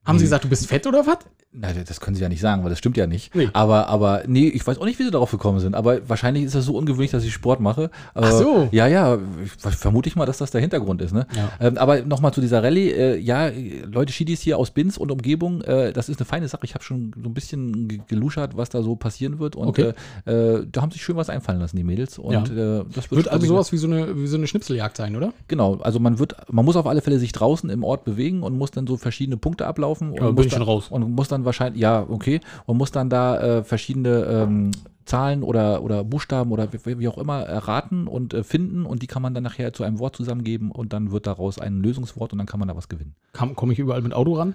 Haben 0.05 0.17
sie 0.17 0.23
Nee. 0.23 0.27
gesagt, 0.27 0.45
du 0.45 0.49
bist 0.49 0.65
fett 0.67 0.87
oder 0.87 1.05
was? 1.05 1.17
Na, 1.51 1.69
das 1.73 1.99
können 1.99 2.15
sie 2.15 2.21
ja 2.21 2.29
nicht 2.29 2.41
sagen, 2.41 2.61
weil 2.63 2.69
das 2.69 2.77
stimmt 2.77 2.95
ja 2.95 3.07
nicht. 3.07 3.33
Nee. 3.33 3.49
Aber, 3.53 3.87
aber, 3.87 4.21
nee, 4.27 4.47
ich 4.49 4.65
weiß 4.67 4.77
auch 4.77 4.85
nicht, 4.85 4.99
wie 4.99 5.03
sie 5.03 5.09
darauf 5.09 5.31
gekommen 5.31 5.59
sind. 5.59 5.73
Aber 5.73 6.07
wahrscheinlich 6.07 6.43
ist 6.43 6.53
das 6.53 6.65
so 6.65 6.77
ungewöhnlich, 6.77 7.09
dass 7.09 7.23
ich 7.23 7.33
Sport 7.33 7.59
mache. 7.59 7.89
Aber, 8.13 8.27
Ach 8.27 8.31
so. 8.33 8.69
Ja, 8.71 8.85
ja, 8.85 9.17
ich, 9.43 9.51
vermute 9.75 10.07
ich 10.09 10.15
mal, 10.15 10.27
dass 10.27 10.37
das 10.37 10.51
der 10.51 10.61
Hintergrund 10.61 11.01
ist. 11.01 11.11
Ne? 11.11 11.25
Ja. 11.35 11.49
Ähm, 11.59 11.79
aber 11.79 12.03
nochmal 12.03 12.33
zu 12.35 12.41
dieser 12.41 12.61
Rallye. 12.61 12.91
Äh, 12.91 13.17
ja, 13.17 13.49
Leute, 13.91 14.13
Schiedis 14.13 14.41
hier 14.41 14.59
aus 14.59 14.69
Binz 14.69 14.95
und 14.97 15.09
Umgebung, 15.11 15.61
äh, 15.61 15.91
das 15.91 16.07
ist 16.07 16.19
eine 16.19 16.25
feine 16.27 16.47
Sache. 16.47 16.65
Ich 16.65 16.75
habe 16.75 16.83
schon 16.83 17.13
so 17.19 17.27
ein 17.27 17.33
bisschen 17.33 17.87
ge- 17.87 18.01
geluschert, 18.07 18.55
was 18.55 18.69
da 18.69 18.83
so 18.83 18.95
passieren 18.95 19.39
wird. 19.39 19.55
Und 19.55 19.69
Okay. 19.69 19.93
äh, 20.27 20.31
äh, 20.31 20.67
da 20.71 20.83
haben 20.83 20.91
sich 20.91 21.01
schön 21.01 21.15
was 21.15 21.31
einfallen 21.31 21.59
lassen, 21.59 21.77
die 21.77 21.83
Mädels. 21.83 22.19
Und 22.19 22.31
Ja. 22.31 22.43
äh, 22.43 22.83
das 22.93 23.09
wird, 23.09 23.23
Wird 23.23 23.27
also 23.29 23.47
sowas 23.47 23.71
wie 23.71 23.77
so, 23.77 23.87
eine, 23.87 24.15
wie 24.21 24.27
so 24.27 24.37
eine 24.37 24.45
Schnipseljagd 24.45 24.97
sein, 24.97 25.15
oder? 25.15 25.33
Genau, 25.47 25.77
also 25.77 25.99
man 25.99 26.19
wird, 26.19 26.35
man 26.51 26.63
muss 26.63 26.75
auf 26.75 26.85
alle 26.85 27.01
Fälle 27.01 27.17
sich 27.17 27.31
draußen 27.31 27.71
im 27.71 27.83
Ort 27.83 28.03
bewegen 28.05 28.43
und 28.43 28.55
muss 28.55 28.69
dann 28.69 28.85
so 28.85 28.97
verschiedene 28.97 29.37
Punkte 29.37 29.65
ablaufen. 29.65 30.13
Ja, 30.13 30.21
und 30.21 30.27
bin 30.27 30.35
muss 30.35 30.45
ich 30.45 30.53
schon 30.53 30.61
raus. 30.61 30.89
Und 30.91 31.09
muss 31.09 31.27
dann 31.27 31.38
wahrscheinlich, 31.45 31.81
ja, 31.81 32.05
okay, 32.09 32.39
und 32.65 32.77
muss 32.77 32.91
dann 32.91 33.09
da 33.09 33.39
äh, 33.59 33.63
verschiedene 33.63 34.23
ähm, 34.25 34.71
Zahlen 35.05 35.41
oder, 35.43 35.81
oder 35.81 36.03
Buchstaben 36.03 36.51
oder 36.51 36.67
wie, 36.71 36.99
wie 36.99 37.07
auch 37.07 37.17
immer 37.17 37.41
erraten 37.41 38.07
und 38.07 38.33
äh, 38.33 38.43
finden 38.43 38.85
und 38.85 39.01
die 39.01 39.07
kann 39.07 39.21
man 39.21 39.33
dann 39.33 39.43
nachher 39.43 39.73
zu 39.73 39.83
einem 39.83 39.99
Wort 39.99 40.15
zusammengeben 40.15 40.69
und 40.71 40.93
dann 40.93 41.11
wird 41.11 41.25
daraus 41.27 41.57
ein 41.59 41.81
Lösungswort 41.81 42.31
und 42.31 42.37
dann 42.37 42.47
kann 42.47 42.59
man 42.59 42.67
da 42.69 42.75
was 42.75 42.89
gewinnen. 42.89 43.15
Komme 43.55 43.73
ich 43.73 43.79
überall 43.79 44.01
mit 44.01 44.13
Auto 44.13 44.33
ran? 44.33 44.53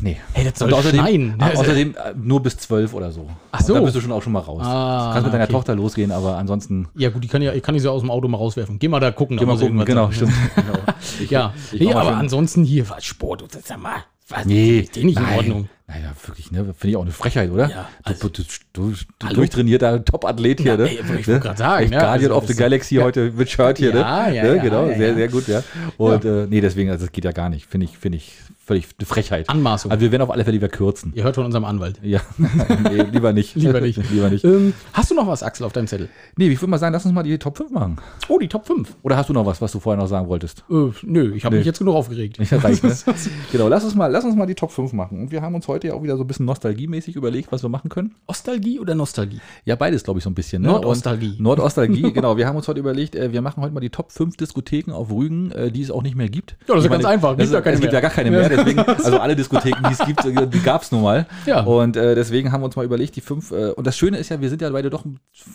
Nee. 0.00 0.16
Hey, 0.32 0.44
das 0.44 0.58
soll 0.58 0.72
außerdem, 0.74 1.00
schneien. 1.00 1.34
ah, 1.40 1.50
außerdem 1.54 1.94
äh, 1.94 2.14
nur 2.16 2.42
bis 2.42 2.56
zwölf 2.58 2.92
oder 2.92 3.12
so. 3.12 3.30
Ach 3.52 3.60
so. 3.60 3.74
Da 3.74 3.80
bist 3.80 3.94
du 3.96 4.00
schon 4.00 4.12
auch 4.12 4.22
schon 4.22 4.32
mal 4.32 4.40
raus. 4.40 4.60
Ah, 4.62 5.06
du 5.08 5.12
kannst 5.14 5.24
mit 5.26 5.34
deiner 5.34 5.44
okay. 5.44 5.52
Tochter 5.52 5.74
losgehen, 5.74 6.12
aber 6.12 6.36
ansonsten. 6.36 6.88
Ja, 6.96 7.08
gut, 7.08 7.24
die 7.24 7.28
kann 7.28 7.40
ja, 7.40 7.52
ich 7.54 7.62
kann 7.62 7.74
die 7.74 7.80
so 7.80 7.90
aus 7.90 8.02
dem 8.02 8.10
Auto 8.10 8.28
mal 8.28 8.36
rauswerfen. 8.36 8.78
Geh 8.78 8.88
mal 8.88 9.00
da 9.00 9.10
gucken. 9.10 9.36
Geh 9.38 9.46
mal 9.46 9.56
gucken, 9.58 9.84
genau, 9.84 10.10
stimmt. 10.10 10.32
Genau. 10.54 10.78
Ich- 11.20 11.30
Ja, 11.30 11.54
ich 11.72 11.80
nee, 11.80 11.86
mach 11.86 11.94
mal 11.94 12.00
aber 12.00 12.10
schön- 12.10 12.18
ansonsten 12.18 12.64
hier, 12.64 12.88
was 12.90 13.04
Sport, 13.04 13.42
und 13.42 13.52
sag 13.52 13.80
mal, 13.80 14.04
was, 14.28 14.44
Nee, 14.44 14.80
ist 14.80 14.96
den 14.96 15.06
nicht 15.06 15.18
in. 15.18 15.24
Ordnung. 15.26 15.68
Naja, 15.88 16.12
wirklich, 16.26 16.50
ne? 16.50 16.64
Finde 16.64 16.88
ich 16.88 16.96
auch 16.96 17.02
eine 17.02 17.12
Frechheit, 17.12 17.50
oder? 17.50 17.70
Ja, 17.70 17.88
also- 18.02 18.28
du, 18.28 18.42
du, 18.42 18.48
du, 18.90 18.94
du 19.20 19.34
durchtrainierter 19.34 20.04
Top-Athlet 20.04 20.60
hier, 20.60 20.76
Na, 20.76 20.84
ne? 20.84 20.90
ey, 20.90 20.98
ich 21.20 21.28
wollte 21.28 21.40
grad 21.40 21.58
sagen, 21.58 21.84
Echt 21.84 21.92
ja, 21.92 22.00
Guardian 22.00 22.32
also 22.32 22.42
of 22.42 22.48
the 22.48 22.54
Galaxy 22.56 22.96
ja. 22.96 23.04
heute 23.04 23.30
mit 23.30 23.48
Shirt 23.48 23.78
hier, 23.78 23.94
Ja, 23.94 24.26
ne? 24.26 24.34
ja, 24.36 24.42
ne? 24.42 24.56
ja, 24.56 24.62
Genau, 24.62 24.86
sehr, 24.88 25.14
sehr 25.14 25.28
gut, 25.28 25.46
ja. 25.46 25.62
Und 25.96 26.24
Äh, 26.24 26.46
nee, 26.50 26.60
deswegen, 26.60 26.90
also 26.90 27.04
das 27.04 27.12
geht 27.12 27.24
ja 27.24 27.30
gar 27.30 27.48
nicht. 27.50 27.66
Finde 27.66 27.84
ich, 27.84 27.96
finde 27.98 28.18
ich 28.18 28.32
völlig 28.64 28.88
eine 28.98 29.06
Frechheit. 29.06 29.48
Anmaßung. 29.48 29.92
Also 29.92 30.00
wir 30.00 30.10
werden 30.10 30.22
auf 30.22 30.30
alle 30.32 30.44
Fälle 30.44 30.56
wieder 30.56 30.68
kürzen. 30.68 31.12
Ihr 31.14 31.22
hört 31.22 31.36
von 31.36 31.44
unserem 31.44 31.64
Anwalt. 31.64 32.00
Ja, 32.02 32.20
nee, 32.36 33.02
lieber 33.02 33.32
nicht. 33.32 33.54
Lieber 33.54 33.80
nicht. 33.80 34.00
lieber 34.10 34.28
nicht. 34.28 34.44
Ähm, 34.44 34.74
hast 34.92 35.12
du 35.12 35.14
noch 35.14 35.28
was, 35.28 35.44
Axel, 35.44 35.64
auf 35.64 35.72
deinem 35.72 35.86
Zettel? 35.86 36.08
Nee, 36.36 36.48
ich 36.48 36.60
würde 36.60 36.72
mal 36.72 36.78
sagen, 36.78 36.92
lass 36.92 37.04
uns 37.04 37.14
mal 37.14 37.22
die 37.22 37.38
Top 37.38 37.56
5 37.58 37.70
machen. 37.70 37.98
Oh, 38.28 38.40
die 38.40 38.48
Top 38.48 38.66
5. 38.66 38.96
Oder 39.02 39.16
hast 39.18 39.28
du 39.28 39.32
noch 39.34 39.46
was, 39.46 39.60
was 39.62 39.70
du 39.70 39.78
vorher 39.78 40.02
noch 40.02 40.08
sagen 40.08 40.26
wolltest? 40.26 40.64
Äh, 40.68 40.88
nö, 41.02 41.32
ich 41.36 41.44
habe 41.44 41.54
Nee. 41.54 41.60
mich 41.60 41.66
jetzt 41.66 41.78
genug 41.78 41.94
aufgeregt. 41.94 42.38
Reicht, 42.40 42.82
ne? 42.82 42.92
genau, 43.52 43.68
lass 43.68 43.84
uns, 43.84 43.94
mal, 43.94 44.08
lass 44.08 44.24
uns 44.24 44.34
mal 44.34 44.46
die 44.46 44.56
Top 44.56 44.72
5 44.72 44.92
machen. 44.94 45.20
Und 45.20 45.30
wir 45.30 45.42
haben 45.42 45.54
uns 45.54 45.68
heute 45.68 45.75
ja 45.84 45.94
auch 45.94 46.02
wieder 46.02 46.16
so 46.16 46.24
ein 46.24 46.26
bisschen 46.26 46.46
nostalgiemäßig 46.46 47.16
überlegt, 47.16 47.52
was 47.52 47.62
wir 47.62 47.68
machen 47.68 47.88
können. 47.88 48.14
Ostalgie 48.26 48.78
oder 48.80 48.94
Nostalgie? 48.94 49.40
Ja, 49.64 49.76
beides, 49.76 50.04
glaube 50.04 50.18
ich, 50.18 50.24
so 50.24 50.30
ein 50.30 50.34
bisschen. 50.34 50.62
Ne? 50.62 50.68
Nordostalgie. 50.68 51.30
Und- 51.36 51.40
Nordostalgie, 51.40 52.12
genau. 52.14 52.36
Wir 52.36 52.46
haben 52.46 52.56
uns 52.56 52.68
heute 52.68 52.80
überlegt, 52.80 53.14
äh, 53.14 53.32
wir 53.32 53.42
machen 53.42 53.62
heute 53.62 53.74
mal 53.74 53.80
die 53.80 53.90
Top 53.90 54.12
5 54.12 54.36
Diskotheken 54.36 54.92
auf 54.92 55.10
Rügen, 55.10 55.50
äh, 55.52 55.70
die 55.70 55.82
es 55.82 55.90
auch 55.90 56.02
nicht 56.02 56.16
mehr 56.16 56.28
gibt. 56.28 56.56
Ja, 56.68 56.74
das 56.74 56.78
ist 56.78 56.84
Ich 56.86 56.90
ganz 56.90 57.04
einfach. 57.04 57.36
Gibt 57.36 57.50
keine 57.52 57.74
es 57.74 57.80
gibt 57.80 57.92
ja 57.92 58.00
gar 58.00 58.10
keine 58.10 58.30
mehr. 58.30 58.48
Deswegen, 58.48 58.78
also 58.80 59.18
alle 59.18 59.36
Diskotheken, 59.36 59.82
die 59.88 59.92
es 59.92 60.06
gibt, 60.06 60.24
äh, 60.24 60.46
die 60.46 60.60
gab 60.60 60.82
es 60.82 60.92
nun 60.92 61.02
mal. 61.02 61.26
Ja. 61.46 61.62
Und 61.62 61.96
äh, 61.96 62.14
deswegen 62.14 62.52
haben 62.52 62.60
wir 62.60 62.66
uns 62.66 62.76
mal 62.76 62.84
überlegt, 62.84 63.16
die 63.16 63.20
fünf. 63.20 63.50
Äh, 63.50 63.70
und 63.72 63.86
das 63.86 63.96
Schöne 63.96 64.18
ist 64.18 64.28
ja, 64.28 64.40
wir 64.40 64.48
sind 64.50 64.62
ja 64.62 64.70
beide 64.70 64.90
doch 64.90 65.04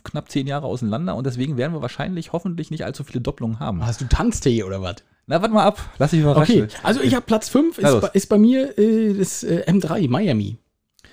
knapp 0.04 0.30
zehn 0.30 0.48
Jahre 0.48 0.68
auseinander 0.68 1.16
und 1.16 1.26
deswegen 1.26 1.58
werden 1.58 1.74
wir 1.74 1.82
wahrscheinlich 1.82 2.34
hoffentlich 2.34 2.72
nicht 2.72 2.86
allzu 2.86 3.04
viele 3.04 3.22
Doppelungen 3.22 3.60
haben. 3.60 3.86
Hast 3.86 4.02
du 4.02 4.06
Tanztee 4.06 4.64
oder 4.64 4.82
was? 4.82 4.96
Na, 5.32 5.42
warte 5.42 5.54
mal 5.54 5.64
ab. 5.64 5.80
Lass 5.98 6.12
dich 6.12 6.20
überraschen. 6.20 6.64
Okay, 6.64 6.74
also 6.84 7.00
ich 7.00 7.16
habe 7.16 7.26
Platz 7.26 7.48
5, 7.48 7.80
Na 7.82 7.90
ist, 7.90 8.02
bei- 8.02 8.10
ist 8.12 8.28
bei 8.28 8.38
mir 8.38 8.78
äh, 8.78 9.14
das 9.14 9.44
äh, 9.44 9.64
M3, 9.66 10.10
Miami. 10.10 10.58